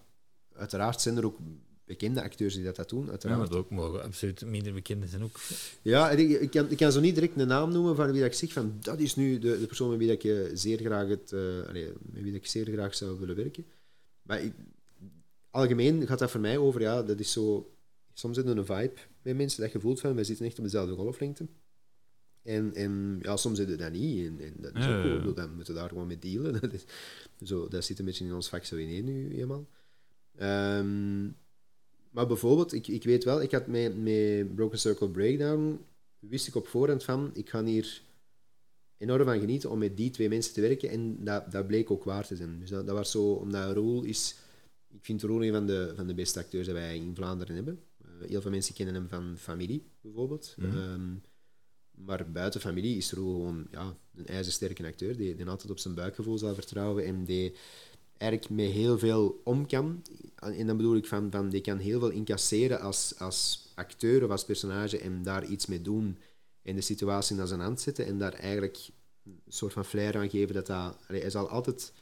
uiteraard 0.53 1.01
zijn 1.01 1.18
er 1.18 1.26
ook 1.26 1.39
bekende 1.88 2.24
acteurs 2.24 2.53
die 2.53 2.63
dat, 2.63 2.76
dat 2.76 2.89
doen. 2.89 3.05
Ja, 3.05 3.09
Uiteraard. 3.09 3.49
maar 3.49 3.57
ook 3.57 3.70
mogen 3.70 4.03
absoluut 4.03 4.45
minder 4.45 4.74
bekende 4.74 5.07
zijn 5.07 5.24
ook. 5.24 5.39
Ja, 5.82 6.09
ik, 6.09 6.51
kan, 6.51 6.70
ik 6.70 6.78
kan 6.78 6.91
zo 6.91 6.99
niet 6.99 7.15
direct 7.15 7.39
een 7.39 7.47
naam 7.47 7.72
noemen 7.72 7.95
van 7.95 8.11
wie 8.11 8.22
dat 8.22 8.32
ik 8.32 8.38
zeg 8.38 8.53
van 8.53 8.78
dat 8.80 8.99
is 8.99 9.15
nu 9.15 9.39
de, 9.39 9.59
de 9.59 9.65
persoon 9.65 9.89
met 9.89 9.97
wie 9.97 10.07
dat 10.07 10.24
ik 10.24 10.32
eh, 10.32 10.51
zeer 10.53 10.78
graag 10.78 11.07
het, 11.07 11.32
eh, 11.32 11.68
allee, 11.68 11.91
met 12.01 12.24
wie 12.24 12.32
dat 12.32 12.41
ik 12.41 12.47
zeer 12.47 12.65
graag 12.65 12.95
zou 12.95 13.20
willen 13.20 13.36
werken. 13.36 13.65
Maar 14.22 14.41
ik, 14.41 14.53
algemeen 15.49 16.07
gaat 16.07 16.20
dat 16.20 16.32
voor 16.32 16.39
mij 16.39 16.57
over, 16.57 16.82
ja, 16.82 17.03
dat 17.03 17.20
is 17.20 17.32
zo. 17.32 17.72
Soms 18.13 18.36
zit 18.36 18.45
er 18.47 18.57
een 18.57 18.65
vibe 18.65 18.93
bij 19.22 19.34
mensen 19.34 19.61
dat 19.61 19.72
je 19.72 19.80
voelt 19.80 19.99
van 19.99 20.15
wij 20.15 20.24
zitten 20.24 20.45
echt 20.45 20.57
op 20.57 20.63
dezelfde 20.63 20.95
golflengte. 20.95 21.47
En, 22.47 22.73
en 22.75 23.19
ja, 23.21 23.37
soms 23.37 23.57
zit 23.57 23.69
het 23.69 23.79
dat 23.79 23.91
niet. 23.91 24.25
En, 24.25 24.39
en 24.39 24.53
dat 24.57 24.75
is 24.75 24.85
Ja, 24.85 24.97
ook 24.97 25.05
ja. 25.05 25.17
Bedoel, 25.17 25.33
Dan 25.33 25.55
moeten 25.55 25.73
we 25.73 25.79
daar 25.79 25.89
gewoon 25.89 26.07
mee 26.07 26.19
dealen. 26.19 26.53
Dat, 26.61 26.73
is, 26.73 26.83
zo, 27.43 27.67
dat 27.67 27.85
zit 27.85 27.99
een 27.99 28.05
beetje 28.05 28.25
in 28.25 28.33
ons 28.33 28.49
vak 28.49 28.65
zo 28.65 28.75
ineen 28.75 29.05
nu 29.05 29.37
eenmaal. 29.37 29.67
Ehm, 30.35 31.23
maar 32.09 32.27
bijvoorbeeld, 32.27 32.73
ik, 32.73 32.87
ik 32.87 33.03
weet 33.03 33.23
wel, 33.23 33.41
ik 33.41 33.51
had 33.51 33.67
met, 33.67 33.97
met 34.01 34.55
Broken 34.55 34.79
Circle 34.79 35.09
Breakdown, 35.09 35.79
wist 36.19 36.47
ik 36.47 36.55
op 36.55 36.67
voorhand 36.67 37.03
van, 37.03 37.29
ik 37.33 37.49
ga 37.49 37.63
hier 37.63 38.01
enorm 38.97 39.25
van 39.25 39.39
genieten 39.39 39.69
om 39.69 39.79
met 39.79 39.97
die 39.97 40.09
twee 40.09 40.29
mensen 40.29 40.53
te 40.53 40.61
werken. 40.61 40.89
En 40.89 41.23
dat, 41.23 41.51
dat 41.51 41.67
bleek 41.67 41.91
ook 41.91 42.03
waar 42.03 42.27
te 42.27 42.35
zijn. 42.35 42.59
Dus 42.59 42.69
dat, 42.69 42.85
dat 42.85 42.95
was 42.95 43.11
zo, 43.11 43.31
omdat 43.31 43.73
Roel 43.73 44.03
is, 44.03 44.35
ik 44.93 45.05
vind 45.05 45.21
Roel 45.21 45.43
een 45.43 45.53
van 45.53 45.65
de, 45.65 45.93
van 45.95 46.07
de 46.07 46.13
beste 46.13 46.39
acteurs 46.39 46.65
die 46.65 46.73
wij 46.73 46.95
in 46.95 47.15
Vlaanderen 47.15 47.55
hebben. 47.55 47.79
Eh, 47.97 48.27
heel 48.27 48.41
veel 48.41 48.51
mensen 48.51 48.73
kennen 48.73 48.95
hem 48.95 49.09
van 49.09 49.37
familie, 49.37 49.83
bijvoorbeeld. 50.01 50.55
Mhm. 50.57 50.77
Ehm, 50.77 51.13
maar 52.05 52.31
buiten 52.31 52.61
familie 52.61 52.97
is 52.97 53.11
Roel 53.11 53.33
gewoon 53.33 53.67
ja, 53.71 53.97
een 54.15 54.27
ijzersterke 54.27 54.85
acteur, 54.85 55.17
die, 55.17 55.35
die 55.35 55.45
altijd 55.45 55.71
op 55.71 55.79
zijn 55.79 55.93
buikgevoel 55.93 56.37
zal 56.37 56.53
vertrouwen 56.53 57.05
en 57.05 57.23
die 57.23 57.53
eigenlijk 58.17 58.51
met 58.51 58.71
heel 58.71 58.99
veel 58.99 59.41
om 59.43 59.67
kan. 59.67 60.03
En 60.35 60.67
dan 60.67 60.77
bedoel 60.77 60.95
ik 60.95 61.05
van, 61.05 61.31
van 61.31 61.49
die 61.49 61.61
kan 61.61 61.77
heel 61.77 61.99
veel 61.99 62.09
incasseren 62.09 62.79
als, 62.79 63.13
als 63.17 63.67
acteur 63.75 64.23
of 64.23 64.29
als 64.29 64.45
personage 64.45 64.99
en 64.99 65.23
daar 65.23 65.45
iets 65.45 65.65
mee 65.65 65.81
doen 65.81 66.17
en 66.61 66.75
de 66.75 66.81
situatie 66.81 67.35
naar 67.35 67.47
zijn 67.47 67.59
hand 67.59 67.81
zetten 67.81 68.05
en 68.05 68.17
daar 68.17 68.33
eigenlijk 68.33 68.77
een 69.23 69.41
soort 69.47 69.73
van 69.73 69.85
flair 69.85 70.17
aan 70.17 70.29
geven 70.29 70.53
dat 70.53 70.67
dat... 70.67 70.97
hij 71.07 71.29
zal 71.29 71.49
altijd... 71.49 71.93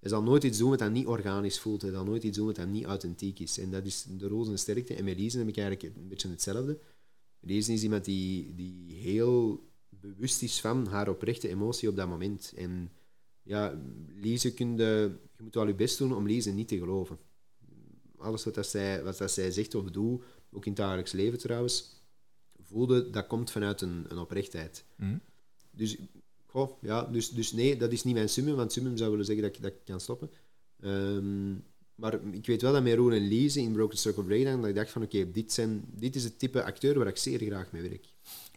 Hij 0.00 0.12
zal 0.12 0.22
nooit 0.22 0.44
iets 0.44 0.58
doen 0.58 0.70
wat 0.70 0.78
dat 0.78 0.90
niet 0.90 1.06
organisch 1.06 1.60
voelt. 1.60 1.82
Hij 1.82 1.90
zal 1.90 2.04
nooit 2.04 2.22
iets 2.22 2.36
doen 2.36 2.46
wat 2.46 2.56
dat 2.56 2.66
niet 2.66 2.84
authentiek 2.84 3.38
is. 3.38 3.58
En 3.58 3.70
dat 3.70 3.84
is 3.84 4.04
de 4.08 4.40
zijn 4.44 4.58
sterkte. 4.58 4.94
En 4.94 5.04
met 5.04 5.18
Liesen 5.18 5.38
heb 5.40 5.48
ik 5.48 5.56
eigenlijk 5.56 5.96
een 5.96 6.08
beetje 6.08 6.28
hetzelfde. 6.28 6.78
Liesen 7.44 7.74
is 7.74 7.82
iemand 7.82 8.04
die, 8.04 8.54
die 8.54 8.94
heel 8.94 9.68
bewust 9.88 10.42
is 10.42 10.60
van 10.60 10.86
haar 10.86 11.08
oprechte 11.08 11.48
emotie 11.48 11.88
op 11.88 11.96
dat 11.96 12.08
moment. 12.08 12.52
En 12.56 12.90
ja, 13.42 13.80
Lize 14.14 14.54
kun 14.54 14.76
je, 14.76 15.18
je 15.36 15.42
moet 15.42 15.54
wel 15.54 15.66
je 15.66 15.74
best 15.74 15.98
doen 15.98 16.14
om 16.14 16.26
Lize 16.26 16.50
niet 16.50 16.68
te 16.68 16.78
geloven. 16.78 17.18
Alles 18.16 18.44
wat, 18.44 18.54
dat 18.54 18.66
zij, 18.66 19.02
wat 19.02 19.18
dat 19.18 19.30
zij 19.30 19.50
zegt 19.50 19.74
of 19.74 19.90
doet, 19.90 20.22
ook 20.50 20.64
in 20.64 20.72
het 20.72 20.80
dagelijks 20.80 21.12
leven 21.12 21.38
trouwens, 21.38 22.02
voelde, 22.60 23.10
dat 23.10 23.26
komt 23.26 23.50
vanuit 23.50 23.80
een, 23.80 24.04
een 24.08 24.18
oprechtheid. 24.18 24.84
Mhm. 24.96 25.18
Dus, 25.70 25.96
goh, 26.46 26.82
ja, 26.82 27.04
dus, 27.04 27.30
dus 27.30 27.52
nee, 27.52 27.76
dat 27.76 27.92
is 27.92 28.04
niet 28.04 28.14
mijn 28.14 28.28
summum, 28.28 28.54
want 28.54 28.72
summum 28.72 28.96
zou 28.96 29.10
willen 29.10 29.24
zeggen 29.24 29.44
dat 29.44 29.56
ik, 29.56 29.62
dat 29.62 29.72
ik 29.72 29.84
kan 29.84 30.00
stoppen. 30.00 30.30
Ehm, 30.80 31.54
maar 31.94 32.18
ik 32.30 32.46
weet 32.46 32.62
wel 32.62 32.72
dat 32.72 32.82
met 32.82 32.94
Roel 32.94 33.12
en 33.12 33.28
Lize 33.28 33.60
in 33.60 33.72
Broken 33.72 33.98
Circle 33.98 34.22
Breakdown, 34.24 34.60
dat 34.60 34.68
ik 34.68 34.74
dacht 34.74 34.90
van 34.90 35.02
oké, 35.02 35.30
dit 35.30 35.52
zijn 35.52 35.84
dit 35.94 36.14
is 36.16 36.24
het 36.24 36.38
type 36.38 36.62
acteur 36.64 36.98
waar 36.98 37.06
ik 37.06 37.16
zeer 37.16 37.38
graag 37.38 37.72
mee 37.72 37.82
werk. 37.82 38.04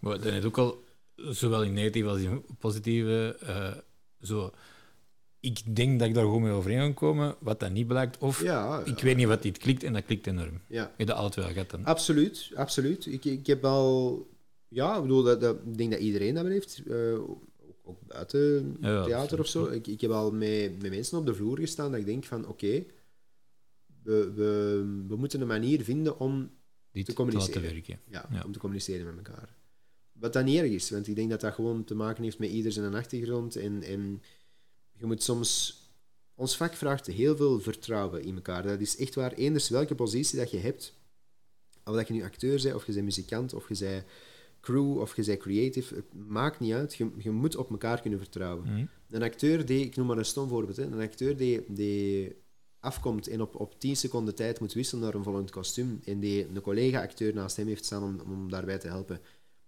Maar 0.02 0.22
dan 0.22 0.34
is 0.34 0.44
ook 0.44 0.58
al, 0.58 0.84
zowel 1.16 1.64
in 1.64 1.74
negatieve 1.74 2.10
als 2.10 2.20
in 2.22 2.44
positieve, 2.60 3.38
eh, 3.42 3.74
zo... 4.22 4.52
Ik 5.40 5.76
denk 5.76 6.00
dat 6.00 6.08
ik 6.08 6.14
daar 6.14 6.24
gewoon 6.24 6.42
mee 6.42 6.52
overeen 6.52 6.78
kan 6.80 6.94
komen, 6.94 7.36
wat 7.40 7.60
dat 7.60 7.72
niet 7.72 7.88
blijkt. 7.88 8.18
Of 8.18 8.42
Ja, 8.44 8.82
ik 8.86 9.00
weet 9.00 9.16
niet 9.16 9.28
wat 9.28 9.42
dit 9.42 9.58
klikt 9.58 9.84
en 9.84 9.94
dat 9.94 10.06
klikt 10.06 10.28
enorm. 10.28 10.62
ja. 10.68 10.94
Je 10.98 11.06
dat 11.06 11.16
altijd 11.18 11.54
wel 11.56 11.66
dan. 11.68 11.86
Absoluut, 11.86 12.50
absoluut. 12.56 13.06
Ik, 13.06 13.26
ik 13.26 13.48
heb 13.48 13.66
al... 13.66 14.28
Ja, 14.68 14.96
ik 14.96 15.02
bedoel, 15.02 15.24
dat, 15.24 15.42
dat, 15.42 15.56
ik 15.66 15.78
denk 15.78 15.92
dat 15.92 16.00
iedereen 16.00 16.34
dat 16.34 16.46
heeft. 16.46 16.82
eh, 16.88 17.20
ook, 17.30 17.42
ook 17.84 17.98
buiten 18.08 18.78
Ja, 18.82 19.04
theater 19.04 19.40
absoluut. 19.40 19.40
of 19.40 19.48
zo. 19.48 19.66
Ik, 19.66 19.88
ik 19.88 20.02
heb 20.02 20.12
al 20.12 20.32
met, 20.32 20.82
met 20.82 20.92
mensen 20.92 21.18
op 21.18 21.26
de 21.26 21.36
vloer 21.36 21.58
gestaan 21.60 21.92
dat 21.92 22.00
ik 22.00 22.06
denk 22.06 22.24
van, 22.24 22.48
oké, 22.48 22.84
we, 24.08 24.32
we, 24.36 25.04
we 25.08 25.16
moeten 25.16 25.42
een 25.42 25.48
manier 25.48 25.84
vinden 25.84 26.20
om, 26.20 26.52
Dit 26.92 27.06
te 27.06 27.14
communiceren. 27.14 27.62
werken. 27.62 28.00
ja, 28.10 28.28
Ja. 28.32 28.44
om 28.46 28.52
te 28.52 28.60
communiceren 28.60 29.06
met 29.06 29.18
elkaar. 29.28 29.56
Wat 30.12 30.34
dat 30.34 30.46
niet 30.46 30.58
erg 30.60 30.72
is, 30.72 30.90
want 30.90 31.08
ik 31.08 31.16
denk 31.16 31.30
dat 31.30 31.42
dat 31.42 31.54
gewoon 31.54 31.84
te 31.84 31.96
maken 31.96 32.24
heeft 32.24 32.40
met 32.40 32.50
ieder 32.50 32.72
zijn 32.72 32.94
achtergrond. 32.94 33.56
En, 33.56 33.84
en 33.84 34.22
je 34.94 35.06
moet 35.06 35.24
soms... 35.24 35.82
Ons 36.36 36.58
vak 36.58 36.74
vraagt 36.74 37.06
heel 37.08 37.36
veel 37.36 37.60
vertrouwen 37.60 38.24
in 38.24 38.36
elkaar. 38.36 38.64
Dat 38.64 38.80
is 38.80 38.98
echt 38.98 39.16
waar. 39.16 39.34
Eenders 39.34 39.70
welke 39.70 39.96
positie 39.96 40.38
dat 40.40 40.52
je 40.52 40.58
hebt, 40.58 40.94
of 41.86 41.96
dat 41.96 42.08
je 42.08 42.14
nu 42.14 42.24
acteur 42.24 42.62
bent, 42.64 42.76
of 42.76 42.86
je 42.86 42.92
bent 42.94 43.04
muzikant, 43.06 43.54
of 43.54 43.70
je 43.70 43.78
bent 43.80 44.04
crew, 44.62 44.98
of 45.00 45.16
je 45.16 45.24
bent 45.24 45.40
creative, 45.40 45.96
het 45.96 46.14
maakt 46.14 46.60
niet 46.60 46.74
uit. 46.74 46.96
Je, 46.96 47.10
je 47.18 47.32
moet 47.32 47.56
op 47.56 47.70
elkaar 47.72 48.02
kunnen 48.02 48.20
vertrouwen. 48.20 48.64
Mhm. 48.74 48.86
Een 49.10 49.24
acteur 49.24 49.66
die, 49.66 49.86
ik 49.86 49.96
noem 49.96 50.08
maar 50.08 50.18
een 50.18 50.26
stom 50.26 50.48
voorbeeld, 50.48 50.78
hè, 50.78 50.84
een 50.84 51.00
acteur 51.02 51.38
die, 51.38 51.64
die 51.68 52.36
afkomt 52.80 53.28
en 53.28 53.42
op, 53.42 53.56
op 53.56 53.80
10 53.80 53.96
seconden 53.96 54.36
tijd 54.36 54.60
moet 54.60 54.74
wisselen 54.74 55.04
naar 55.04 55.14
een 55.14 55.24
volgend 55.24 55.52
kostuum 55.52 56.02
en 56.06 56.20
die 56.20 56.48
een 56.48 56.62
collega-acteur 56.62 57.34
naast 57.34 57.56
hem 57.56 57.68
heeft 57.68 57.86
staan 57.86 58.04
om, 58.04 58.20
om 58.32 58.50
daarbij 58.50 58.78
te 58.78 58.88
helpen 58.88 59.20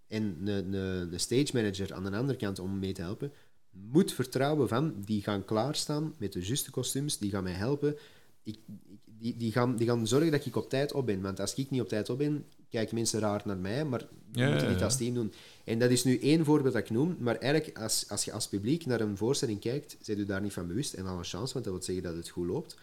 en 0.09 0.37
een, 0.47 0.73
een, 0.73 1.13
een 1.13 1.19
stage 1.19 1.49
manager 1.53 1.93
aan 1.93 2.03
de 2.03 2.17
andere 2.17 2.37
kant 2.37 2.59
om 2.59 2.79
mee 2.79 2.93
te 2.93 3.01
helpen, 3.01 3.31
moet 3.71 4.13
vertrouwen 4.13 4.67
van, 4.67 4.93
die 5.05 5.21
gaan 5.21 5.45
klaarstaan 5.45 6.15
met 6.17 6.33
de 6.33 6.45
juiste 6.45 6.71
kostuums, 6.71 7.17
die 7.17 7.31
gaan 7.31 7.43
mij 7.43 7.53
helpen. 7.53 7.97
Ik, 8.43 8.59
die, 9.05 9.37
die, 9.37 9.51
gaan, 9.51 9.75
die 9.75 9.87
gaan 9.87 10.07
zorgen 10.07 10.31
dat 10.31 10.45
ik 10.45 10.55
op 10.55 10.69
tijd 10.69 10.93
op 10.93 11.05
ben. 11.05 11.21
Want 11.21 11.39
als 11.39 11.55
ik 11.55 11.69
niet 11.69 11.81
op 11.81 11.87
tijd 11.87 12.09
op 12.09 12.17
ben, 12.17 12.45
kijken 12.69 12.95
mensen 12.95 13.19
raar 13.19 13.41
naar 13.45 13.57
mij, 13.57 13.85
maar 13.85 14.07
we 14.31 14.39
Ja, 14.39 14.49
moeten 14.49 14.71
ja. 14.71 14.83
als 14.83 14.97
team 14.97 15.13
doen. 15.13 15.33
En 15.63 15.79
dat 15.79 15.89
is 15.89 16.03
nu 16.03 16.19
één 16.19 16.45
voorbeeld 16.45 16.73
dat 16.73 16.83
ik 16.83 16.89
noem, 16.89 17.17
maar 17.19 17.35
eigenlijk 17.35 17.77
als, 17.77 18.09
als 18.09 18.25
je 18.25 18.31
als 18.31 18.47
publiek 18.47 18.85
naar 18.85 19.01
een 19.01 19.17
voorstelling 19.17 19.59
kijkt, 19.59 19.97
zijn 20.01 20.17
je 20.17 20.25
daar 20.25 20.41
niet 20.41 20.53
van 20.53 20.67
bewust. 20.67 20.93
En 20.93 21.05
al 21.05 21.17
een 21.17 21.23
chance, 21.23 21.53
want 21.53 21.65
dat 21.65 21.73
wil 21.73 21.83
zeggen 21.83 22.03
dat 22.03 22.15
het 22.15 22.29
goed 22.29 22.47
loopt. 22.47 22.77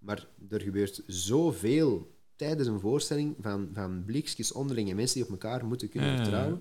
Maar 0.00 0.26
er 0.48 0.60
gebeurt 0.60 1.02
zoveel 1.06 2.14
tijdens 2.36 2.68
een 2.68 2.80
voorstelling 2.80 3.34
van, 3.40 3.70
van 3.72 4.04
blikjes 4.04 4.52
onderling 4.52 4.90
en 4.90 4.96
mensen 4.96 5.14
die 5.14 5.24
op 5.24 5.30
elkaar 5.30 5.66
moeten 5.66 5.88
kunnen 5.88 6.16
vertrouwen, 6.16 6.60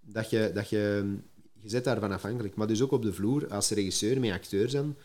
dat 0.00 0.30
je, 0.30 0.50
dat 0.54 0.68
je, 0.68 1.14
je 1.52 1.68
zit 1.68 1.84
daarvan 1.84 2.12
afhankelijk. 2.12 2.54
Maar 2.54 2.66
dus 2.66 2.82
ook 2.82 2.92
op 2.92 3.02
de 3.02 3.12
vloer, 3.12 3.48
als 3.48 3.70
regisseur 3.70 4.20
met 4.20 4.32
acteur 4.32 4.68
zijn, 4.70 4.96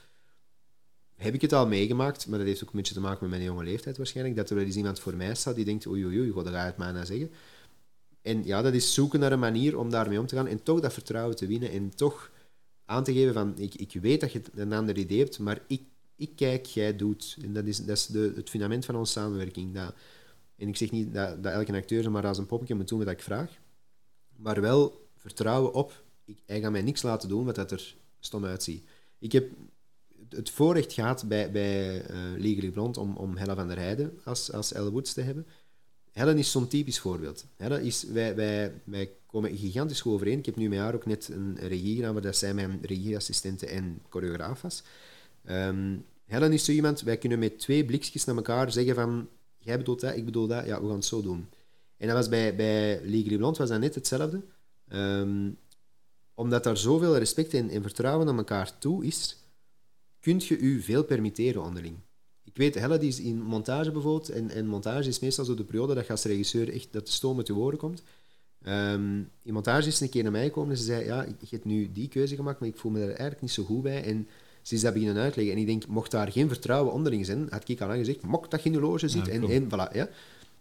heb 1.16 1.34
ik 1.34 1.42
het 1.42 1.54
al 1.54 1.68
meegemaakt, 1.68 2.28
maar 2.28 2.38
dat 2.38 2.48
heeft 2.48 2.64
ook 2.64 2.70
een 2.70 2.78
beetje 2.78 2.94
te 2.94 3.00
maken 3.00 3.20
met 3.22 3.30
mijn 3.30 3.44
jonge 3.44 3.64
leeftijd 3.64 3.98
waarschijnlijk, 3.98 4.36
dat 4.36 4.50
er 4.50 4.56
wel 4.56 4.66
eens 4.66 4.76
iemand 4.76 5.00
voor 5.00 5.16
mij 5.16 5.36
staat 5.36 5.56
die 5.56 5.66
denkt, 5.66 5.88
oei 5.88 6.06
oei 6.06 6.20
oei, 6.20 6.30
god, 6.30 6.44
dat 6.44 6.54
ga 6.54 6.60
je 6.60 6.66
het 6.66 6.78
maar 6.78 6.94
naar 6.94 7.06
zeggen. 7.06 7.32
En 8.22 8.46
ja, 8.46 8.62
dat 8.62 8.74
is 8.74 8.94
zoeken 8.94 9.20
naar 9.20 9.32
een 9.32 9.40
manier 9.40 9.78
om 9.78 9.90
daarmee 9.90 10.20
om 10.20 10.26
te 10.26 10.36
gaan 10.36 10.48
en 10.48 10.64
toch 10.64 10.80
dat 10.80 10.94
vertrouwen 10.94 11.36
te 11.36 11.48
winnen 11.48 11.72
en 11.72 11.96
toch 11.96 12.32
aan 12.86 13.04
te 13.04 13.14
geven 13.14 13.34
van, 13.34 13.58
ik, 13.58 13.74
ik 13.74 13.94
weet 14.02 14.22
dat 14.22 14.32
je 14.32 14.42
een 14.54 14.74
ander 14.74 14.98
idee 14.98 15.20
hebt, 15.20 15.40
maar 15.40 15.62
ik, 15.68 15.82
ik 16.20 16.36
kijk, 16.36 16.66
jij 16.66 16.96
doet. 16.96 17.38
En 17.42 17.54
dat 17.54 17.66
is, 17.66 17.78
dat 17.78 17.98
is 17.98 18.06
de, 18.06 18.34
het 18.36 18.50
fundament 18.50 18.86
van 18.86 18.96
onze 18.96 19.12
samenwerking. 19.12 19.74
Dat, 19.74 19.94
en 20.56 20.68
ik 20.68 20.78
zeg 20.78 20.92
niet 20.92 21.14
dat, 21.14 21.44
dat 21.44 21.54
elke 21.54 21.74
acteur 21.74 22.12
maar 22.12 22.28
als 22.28 22.38
een 22.38 22.46
poppetje 22.46 22.76
moet 22.76 22.88
doen 22.88 23.00
wat 23.00 23.08
ik 23.08 23.22
vraag, 23.22 23.58
maar 24.36 24.62
wel 24.62 25.08
vertrouwen 25.16 25.74
op, 25.74 26.04
ik, 26.26 26.38
hij 26.46 26.62
gaat 26.62 26.72
mij 26.72 26.82
niks 26.82 27.02
laten 27.02 27.30
doen 27.30 27.46
wat 27.46 27.56
dat 27.56 27.72
er 27.72 27.96
stom 28.20 28.46
uitziet. 28.46 28.84
Ik 29.20 29.32
heb 29.32 29.52
het 30.30 30.50
voorrecht 30.50 30.94
gehad 30.94 31.28
bij, 31.28 31.52
bij 31.52 32.02
eh 32.02 32.16
Legally 32.38 32.72
Blonde 32.72 33.00
om, 33.00 33.18
om 33.18 33.38
Hella 33.38 33.56
van 33.56 33.68
der 33.68 33.78
Heijden 33.78 34.20
als, 34.24 34.52
als 34.52 34.74
Elle 34.74 34.92
Woods 34.92 35.14
te 35.14 35.22
hebben. 35.22 35.46
Helen 36.12 36.38
is 36.38 36.52
zo'n 36.52 36.68
typisch 36.68 37.00
voorbeeld. 37.00 37.46
Helen 37.56 37.84
is, 37.84 38.04
wij, 38.04 38.36
wij, 38.36 38.82
wij 38.84 39.12
komen 39.26 39.58
gigantisch 39.58 40.02
goed 40.02 40.14
overeen. 40.14 40.38
Ik 40.38 40.46
heb 40.46 40.56
nu 40.56 40.70
met 40.70 40.80
haar 40.80 40.96
ook 40.96 41.06
net 41.06 41.30
een 41.30 41.58
regie 41.60 41.96
gedaan, 41.96 42.14
waar 42.14 42.22
dat 42.22 42.36
zij 42.36 42.54
mijn 42.54 42.80
regieassistente 42.82 43.66
en 43.66 44.02
choreograaf 44.10 44.62
was. 44.62 44.84
Ehm, 45.46 45.98
Helen 46.26 46.54
is 46.54 46.66
zo 46.66 46.72
iemand, 46.72 47.02
wij 47.02 47.18
kunnen 47.18 47.40
met 47.40 47.60
twee 47.60 47.86
blikjes 47.86 48.26
naar 48.26 48.36
elkaar 48.36 48.72
zeggen 48.72 48.96
van 48.96 49.30
jij 49.58 49.78
bedoelt 49.78 50.00
dat, 50.00 50.16
ik 50.16 50.26
bedoel 50.26 50.48
dat, 50.48 50.66
ja, 50.66 50.82
we 50.82 50.88
gaan 50.88 50.96
het 50.96 51.06
zo 51.06 51.22
doen. 51.22 51.50
En 51.98 52.08
dat 52.08 52.16
was 52.16 52.30
bij, 52.30 52.56
bij 52.56 53.02
Legally 53.04 53.38
Blonde 53.38 53.58
was 53.58 53.70
dat 53.70 53.80
net 53.80 53.96
hetzelfde. 53.96 54.42
Ehm, 54.88 55.50
omdat 56.34 56.64
daar 56.64 56.78
zoveel 56.78 57.18
respect 57.18 57.54
en, 57.54 57.70
en 57.70 57.82
vertrouwen 57.82 58.26
naar 58.26 58.38
elkaar 58.38 58.78
toe 58.78 59.06
is, 59.06 59.38
kun 60.20 60.42
je 60.44 60.58
u 60.58 60.82
veel 60.82 61.04
permitteren 61.04 61.64
onderling. 61.64 61.98
Ik 62.44 62.58
weet, 62.58 62.76
Helle 62.76 62.98
die 62.98 63.10
is 63.10 63.20
in 63.20 63.42
montage 63.42 63.92
bijvoorbeeld, 63.92 64.30
en, 64.30 64.50
en 64.50 64.68
montage 64.68 65.10
is 65.10 65.20
meestal 65.20 65.46
zo 65.46 65.56
de 65.56 65.64
periode 65.64 65.94
dat 65.94 66.06
je 66.06 66.12
als 66.12 66.24
regisseur 66.24 66.74
echt 66.74 66.94
dat 66.94 67.06
de 67.06 67.12
stoom 67.12 67.38
uit 67.38 67.48
je 67.48 67.56
oren 67.56 67.78
komt. 67.78 68.04
Ehm, 68.62 69.18
in 69.44 69.54
montage 69.54 69.88
is 69.88 70.00
een 70.00 70.10
keer 70.10 70.24
naar 70.24 70.32
mij 70.32 70.46
gekomen 70.46 70.72
en 70.72 70.78
ze 70.78 70.84
zei, 70.84 71.06
ja, 71.06 71.24
ik, 71.24 71.36
ik 71.40 71.50
heb 71.50 71.64
nu 71.64 71.92
die 71.92 72.08
keuze 72.08 72.36
gemaakt, 72.36 72.60
maar 72.60 72.70
ik 72.70 72.78
voel 72.78 72.92
me 72.92 73.00
daar 73.00 73.08
eigenlijk 73.08 73.42
niet 73.42 73.52
zo 73.52 73.64
goed 73.64 73.82
bij. 73.82 74.04
En 74.04 74.28
ze 74.70 74.76
is 74.76 74.82
dat 74.82 74.94
beginnen 74.94 75.24
uitleggen. 75.24 75.54
En 75.54 75.60
ik 75.60 75.68
denk, 75.68 75.88
mocht 75.88 76.12
daar 76.12 76.32
geen 76.32 76.48
vertrouwen 76.48 76.94
onderling 76.94 77.26
zijn, 77.26 77.48
had 77.50 77.70
ik 77.70 77.82
al 77.82 77.88
lang 77.88 78.00
gezegd, 78.00 78.22
mocht 78.22 78.52
dat 78.52 78.64
je 78.64 78.70
in 78.70 78.76
de 78.76 78.82
loge 78.82 79.08
zit. 79.08 79.26
Ja, 79.26 79.32
en, 79.32 79.50
en 79.50 79.66
voilà, 79.66 79.94
ja. 79.94 80.10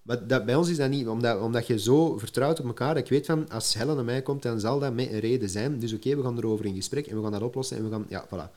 Maar 0.03 0.27
dat, 0.27 0.45
bij 0.45 0.55
ons 0.55 0.69
is 0.69 0.77
dat 0.77 0.91
niet, 0.91 1.09
omdat, 1.09 1.41
omdat 1.41 1.67
je 1.67 1.79
zo 1.79 2.19
vertrouwt 2.19 2.61
op 2.61 2.67
elkaar. 2.67 2.95
dat 2.95 3.03
Ik 3.03 3.11
weet 3.11 3.27
van, 3.27 3.49
als 3.49 3.75
Helen 3.75 3.97
naar 3.97 4.05
mij 4.05 4.23
komt, 4.23 4.43
dan 4.43 4.61
zal 4.61 4.79
dat 4.79 4.95
met 4.95 5.11
een 5.11 5.19
reden 5.19 5.49
zijn. 5.49 5.79
Dus 5.79 5.93
oké, 5.93 6.17
we 6.17 6.23
gaan 6.23 6.37
erover 6.37 6.65
in 6.65 6.75
gesprek 6.75 7.07
en 7.07 7.17
we 7.17 7.23
gaan 7.23 7.33
dat 7.33 7.43
oplossen 7.43 7.77
en 7.77 7.85
we 7.85 7.91
gaan, 7.91 8.07
ja, 8.09 8.27
voilà. 8.27 8.55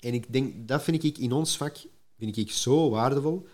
En 0.00 0.14
ik 0.14 0.32
denk, 0.32 0.68
dat 0.68 0.82
vind 0.82 1.04
ik 1.04 1.18
in 1.18 1.32
ons 1.32 1.56
vak 1.56 1.76
vind 2.18 2.36
ik 2.36 2.50
zo 2.50 2.90
waardevol. 2.90 3.46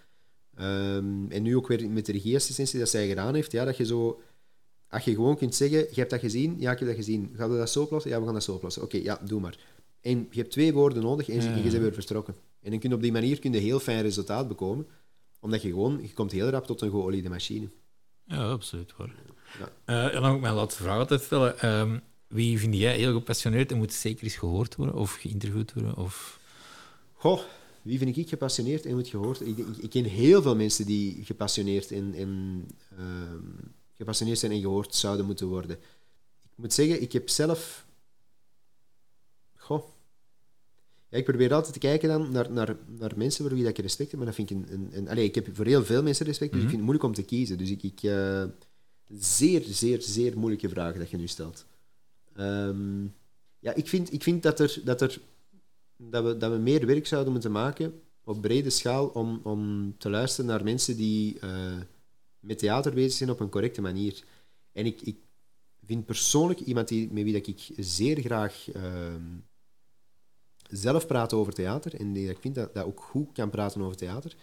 Ehm, 0.54 1.30
en 1.30 1.42
nu 1.42 1.56
ook 1.56 1.68
weer 1.68 1.90
met 1.90 2.06
de 2.06 2.12
regieassistentie 2.12 2.78
dat 2.78 2.88
zij 2.88 3.08
gedaan 3.08 3.34
heeft, 3.34 3.52
ja, 3.52 3.64
dat 3.64 3.76
je 3.76 3.84
zo... 3.84 4.20
Als 4.88 5.04
je 5.04 5.14
gewoon 5.14 5.36
kunt 5.36 5.54
zeggen, 5.54 5.78
je 5.78 5.94
hebt 5.94 6.10
dat 6.10 6.20
gezien, 6.20 6.56
ja, 6.58 6.72
ik 6.72 6.78
heb 6.78 6.88
dat 6.88 6.96
gezien. 6.96 7.32
Gaan 7.36 7.50
we 7.50 7.56
dat 7.56 7.70
zo 7.70 7.82
oplossen? 7.82 8.10
Ja, 8.10 8.18
we 8.18 8.24
gaan 8.24 8.34
dat 8.34 8.42
zo 8.42 8.52
oplossen. 8.52 8.82
Oké, 8.82 8.96
ja, 8.96 9.20
doe 9.24 9.40
maar. 9.40 9.58
En 10.00 10.28
je 10.30 10.38
hebt 10.38 10.50
twee 10.50 10.72
woorden 10.72 11.02
nodig 11.02 11.28
en, 11.28 11.42
Ja. 11.42 11.56
je 11.56 11.62
bent 11.62 11.74
weer 11.74 11.92
vertrokken. 11.92 12.34
En 12.62 12.70
dan 12.70 12.78
kun 12.80 12.88
je 12.88 12.94
op 12.96 13.02
die 13.02 13.12
manier 13.12 13.38
kun 13.38 13.52
je 13.52 13.58
heel 13.58 13.80
fijn 13.80 14.02
resultaat 14.02 14.48
bekomen. 14.48 14.86
Omdat 15.40 15.62
je 15.62 15.68
gewoon, 15.68 15.98
je 16.02 16.12
komt 16.12 16.32
heel 16.32 16.48
rap 16.48 16.66
tot 16.66 16.80
een 16.80 16.90
geoliede 16.90 17.28
machine. 17.28 17.68
Ja, 18.24 18.50
absoluut 18.50 18.90
hoor. 18.90 19.10
Ja. 19.58 19.72
Eh, 19.84 20.14
en 20.14 20.22
dan 20.22 20.30
ook 20.32 20.40
mijn 20.40 20.54
laatste 20.54 20.82
vraag 20.82 20.98
altijd 20.98 21.22
stellen. 21.22 21.58
Ehm, 21.58 21.98
wie 22.26 22.58
vind 22.58 22.76
jij 22.76 22.96
heel 22.96 23.12
gepassioneerd 23.12 23.70
en 23.70 23.76
moet 23.78 23.92
zeker 23.92 24.24
eens 24.24 24.36
gehoord 24.36 24.76
worden 24.76 24.94
of 24.94 25.14
geïnterviewd 25.14 25.72
worden? 25.72 25.96
Of... 25.96 26.40
Goh, 27.12 27.40
wie 27.82 27.98
vind 27.98 28.16
ik 28.16 28.28
gepassioneerd 28.28 28.86
en 28.86 28.94
moet 28.94 29.08
gehoord? 29.08 29.40
Ik, 29.40 29.58
ik, 29.58 29.76
ik 29.76 29.90
ken 29.90 30.04
heel 30.04 30.42
veel 30.42 30.56
mensen 30.56 30.86
die 30.86 31.24
gepassioneerd 31.24 31.90
en, 31.90 32.14
en 32.14 32.64
ehm, 32.98 33.66
gepassioneerd 33.96 34.38
zijn 34.38 34.52
en 34.52 34.60
gehoord 34.60 34.94
zouden 34.94 35.26
moeten 35.26 35.46
worden. 35.46 35.76
Ik 36.42 36.56
moet 36.56 36.72
zeggen, 36.72 37.02
ik 37.02 37.12
heb 37.12 37.28
zelf. 37.28 37.88
Goh. 39.70 39.84
Ja, 41.08 41.18
ik 41.18 41.24
probeer 41.24 41.54
altijd 41.54 41.72
te 41.72 41.78
kijken 41.78 42.08
dan 42.08 42.32
naar, 42.32 42.52
naar, 42.52 42.76
naar 42.86 43.12
mensen 43.16 43.44
voor 43.44 43.54
wie 43.54 43.64
dat 43.64 43.78
ik 43.78 43.84
respect 43.84 44.10
heb, 44.10 44.16
maar 44.20 44.26
dat 44.28 44.34
vind 44.34 44.50
ik 44.50 44.56
een. 44.56 44.72
een, 44.72 44.88
een 44.92 45.08
allee, 45.08 45.24
ik 45.24 45.34
heb 45.34 45.48
voor 45.56 45.66
heel 45.66 45.84
veel 45.84 46.02
mensen 46.02 46.26
respect, 46.26 46.52
dus 46.52 46.60
ik 46.60 46.66
Mhm. 46.66 46.76
vind 46.76 46.86
het 46.86 46.90
moeilijk 46.98 47.04
om 47.18 47.24
te 47.24 47.28
kiezen. 47.36 47.58
Dus 47.58 47.70
ik. 47.70 47.82
ik 47.82 48.02
eh, 48.02 48.44
zeer, 49.18 49.62
zeer, 49.66 50.02
zeer 50.02 50.38
moeilijke 50.38 50.68
vragen 50.68 50.98
dat 50.98 51.10
je 51.10 51.16
nu 51.16 51.26
stelt. 51.26 51.66
Ehm, 52.34 53.02
ja, 53.58 53.74
ik 53.74 53.88
vind, 53.88 54.12
ik 54.12 54.22
vind 54.22 54.42
dat, 54.42 54.60
er, 54.60 54.80
dat, 54.84 55.00
er, 55.00 55.20
dat, 55.96 56.24
we, 56.24 56.36
dat 56.36 56.52
we 56.52 56.58
meer 56.58 56.86
werk 56.86 57.06
zouden 57.06 57.32
moeten 57.32 57.52
maken 57.52 58.00
op 58.24 58.40
brede 58.40 58.70
schaal 58.70 59.06
om, 59.06 59.40
om 59.42 59.94
te 59.98 60.10
luisteren 60.10 60.50
naar 60.50 60.64
mensen 60.64 60.96
die 60.96 61.38
eh, 61.38 61.76
met 62.40 62.58
theater 62.58 62.94
bezig 62.94 63.12
zijn 63.12 63.30
op 63.30 63.40
een 63.40 63.48
correcte 63.48 63.80
manier. 63.80 64.24
En 64.72 64.86
ik, 64.86 65.00
ik 65.00 65.16
vind 65.86 66.06
persoonlijk 66.06 66.60
iemand 66.60 66.88
die, 66.88 67.12
met 67.12 67.24
wie 67.24 67.32
dat 67.32 67.46
ik 67.46 67.68
zeer 67.76 68.20
graag 68.20 68.70
ehm, 68.72 69.22
zelf 70.70 71.06
praat 71.06 71.32
over 71.32 71.52
theater 71.52 71.94
en 71.94 72.12
die 72.12 72.28
ik 72.28 72.38
vind 72.40 72.54
dat, 72.54 72.74
dat 72.74 72.84
ook 72.84 73.00
goed 73.00 73.32
kan 73.32 73.50
praten 73.50 73.80
over 73.80 73.96
theater, 73.96 74.36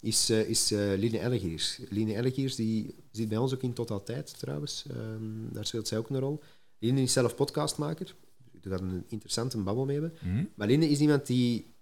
is, 0.00 0.30
eh 0.30 0.48
is 0.48 0.72
eh 0.72 0.78
Line 0.98 1.18
Ellegiers. 1.18 1.80
Line 1.88 2.14
Ellegiers 2.14 2.54
die 2.54 2.94
zit 3.12 3.28
bij 3.28 3.38
ons 3.38 3.54
ook 3.54 3.62
in 3.62 3.72
Tot 3.72 3.90
Altijd 3.90 4.38
trouwens. 4.38 4.84
Ehm, 4.90 5.52
daar 5.52 5.66
speelt 5.66 5.88
zij 5.88 5.98
ook 5.98 6.10
een 6.10 6.18
rol. 6.18 6.40
Line 6.78 7.02
is 7.02 7.12
zelf 7.12 7.34
podcastmaker. 7.34 8.14
Daar 8.60 8.72
gaat 8.72 8.80
een 8.80 9.04
interessante 9.08 9.58
babbel 9.58 9.84
mee 9.84 10.00
hebben. 10.00 10.18
Hm? 10.20 10.44
Maar 10.54 10.66
Line 10.66 10.88
is 10.88 10.98
iemand 11.00 11.26
die... 11.26 11.74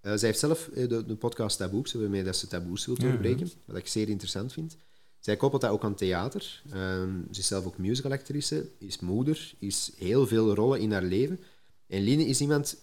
eh, 0.00 0.12
zij 0.14 0.28
heeft 0.28 0.38
zelf 0.38 0.70
de, 0.74 1.04
de 1.06 1.16
podcast 1.16 1.58
Taboes, 1.58 1.92
waarmee 1.92 2.24
dat 2.24 2.36
ze 2.36 2.46
taboes 2.46 2.86
wil 2.86 2.94
doorbreken. 2.94 3.50
Wat 3.64 3.76
ik 3.76 3.86
zeer 3.86 4.08
interessant 4.08 4.52
vind. 4.52 4.76
Zij 5.18 5.36
koppelt 5.36 5.62
dat 5.62 5.70
ook 5.70 5.84
aan 5.84 5.94
theater. 5.94 6.62
Ehm, 6.70 7.18
ze 7.30 7.40
is 7.40 7.46
zelf 7.46 7.64
ook 7.66 7.78
musicalactrice, 7.78 8.70
is 8.78 9.00
moeder, 9.00 9.54
is 9.58 9.92
heel 9.96 10.26
veel 10.26 10.54
rollen 10.54 10.80
in 10.80 10.92
haar 10.92 11.02
leven. 11.02 11.40
En 11.86 12.02
Line 12.02 12.24
is 12.26 12.40
iemand... 12.40 12.76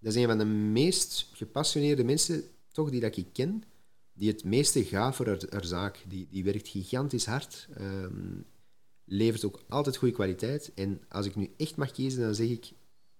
Dat 0.00 0.14
is 0.14 0.22
een 0.22 0.28
van 0.28 0.38
de 0.38 0.44
meest 0.44 1.30
gepassioneerde 1.32 2.04
mensen, 2.04 2.42
toch, 2.72 2.90
die 2.90 3.00
dat 3.00 3.16
ik 3.16 3.26
ken, 3.32 3.64
die 4.12 4.28
het 4.28 4.44
meeste 4.44 4.84
gaat 4.84 5.16
voor 5.16 5.26
haar, 5.26 5.64
zaak. 5.64 6.04
Die, 6.08 6.28
die 6.30 6.44
werkt 6.44 6.68
gigantisch 6.68 7.26
hard, 7.26 7.68
ehm, 7.76 8.40
levert 9.04 9.44
ook 9.44 9.62
altijd 9.68 9.96
goede 9.96 10.14
kwaliteit. 10.14 10.72
En 10.74 11.00
als 11.08 11.26
ik 11.26 11.36
nu 11.36 11.50
echt 11.56 11.76
mag 11.76 11.90
kiezen, 11.90 12.22
dan 12.22 12.34
zeg 12.34 12.48
ik, 12.48 12.72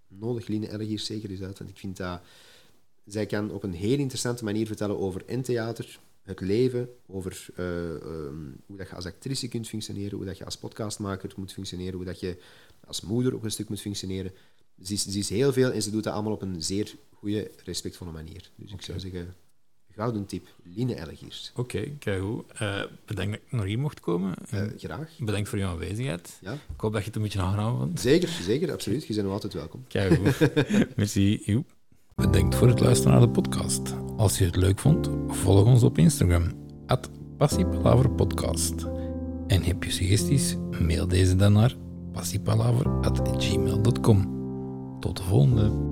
nodig 0.09 0.47
Line 0.47 0.69
Elgiers 0.69 1.05
zeker 1.05 1.31
eens 1.31 1.43
uit. 1.43 1.59
Want 1.59 1.71
ik 1.71 1.79
vind 1.79 1.97
dat... 1.97 2.21
Zij 3.05 3.27
kan 3.27 3.51
op 3.51 3.63
een 3.63 3.73
heel 3.73 3.99
interessante 3.99 4.45
manier 4.45 4.67
vertellen 4.67 4.99
over 4.99 5.25
en 5.27 5.43
theater, 5.43 5.99
het 6.23 6.41
leven, 6.41 6.89
over 7.07 7.47
eh, 7.57 7.95
ehm, 7.95 8.51
hoe 8.67 8.77
dat 8.77 8.89
je 8.89 8.95
als 8.95 9.07
actrice 9.07 9.49
kunt 9.49 9.69
functioneren, 9.69 10.17
hoe 10.17 10.27
dat 10.27 10.39
je 10.39 10.45
als 10.45 10.59
podcastmaker 10.59 11.33
moet 11.37 11.53
functioneren, 11.53 11.95
hoe 11.95 12.05
dat 12.05 12.21
je 12.21 12.37
als 12.85 13.01
moeder 13.01 13.35
ook 13.35 13.45
een 13.45 13.51
stuk 13.51 13.69
moet 13.69 13.81
functioneren. 13.81 14.33
Ze 14.83 14.93
is, 14.93 15.03
ze 15.07 15.19
is 15.19 15.29
heel 15.29 15.53
veel 15.53 15.73
en 15.73 15.83
ze 15.83 15.91
doet 15.91 16.05
dat 16.05 16.13
allemaal 16.13 16.33
op 16.33 16.43
een 16.43 16.63
zeer 16.63 16.95
goede, 17.15 17.51
respectvolle 17.65 18.11
manier. 18.11 18.51
Dus 18.57 18.73
ik 18.73 18.83
zou 18.83 19.01
zeggen, 19.01 19.35
gouden 19.95 20.27
tip, 20.27 20.47
Line 20.63 20.95
Elgiers. 20.95 21.53
Oké, 21.55 21.89
kijk 21.99 22.21
hoe. 22.21 22.45
Eh, 22.55 22.83
bedankt 23.07 23.33
dat 23.33 23.41
ik 23.47 23.53
nog 23.53 23.65
hier 23.65 23.79
mocht 23.79 24.01
komen. 24.01 24.35
Eh, 24.51 24.63
graag. 24.77 25.11
bedankt 25.19 25.49
voor 25.49 25.59
je 25.59 25.65
aanwezigheid. 25.65 26.39
Ja, 26.41 26.53
Ik 26.53 26.59
hoop 26.77 26.93
dat 26.93 27.01
je 27.01 27.07
het 27.07 27.17
een 27.17 27.23
beetje 27.23 27.41
aangenaam 27.41 27.77
vond. 27.79 28.01
zeker, 28.01 28.29
zeker, 28.29 28.73
absoluut. 28.73 29.07
Je 29.07 29.13
bent 29.15 29.25
nog 29.25 29.35
altijd 29.35 29.53
welkom. 29.53 29.85
Kijk 29.89 30.17
hoe. 30.17 30.35
Merci. 30.97 31.41
Joep. 31.45 31.77
Bedankt 32.15 32.55
voor 32.55 32.69
het 32.69 32.81
luisteren 32.81 33.13
naar 33.13 33.21
de 33.27 33.31
podcast. 33.31 33.95
Als 34.17 34.39
je 34.39 34.45
het 34.45 34.57
leuk 34.57 34.79
vond, 34.79 35.11
volg 35.29 35.65
ons 35.65 35.83
op 35.83 35.99
Instagram. 35.99 36.67
At 36.87 37.11
Podcast. 38.17 38.75
En 39.47 39.63
heb 39.63 39.85
je 39.85 39.91
suggesties? 39.91 40.57
Mail 40.81 41.09
deze 41.09 41.37
dan 41.37 41.53
naar 41.53 41.77
passiepalaver.gmail.com. 42.13 44.38
Tot 45.01 45.17
de 45.17 45.23
volgende. 45.23 45.88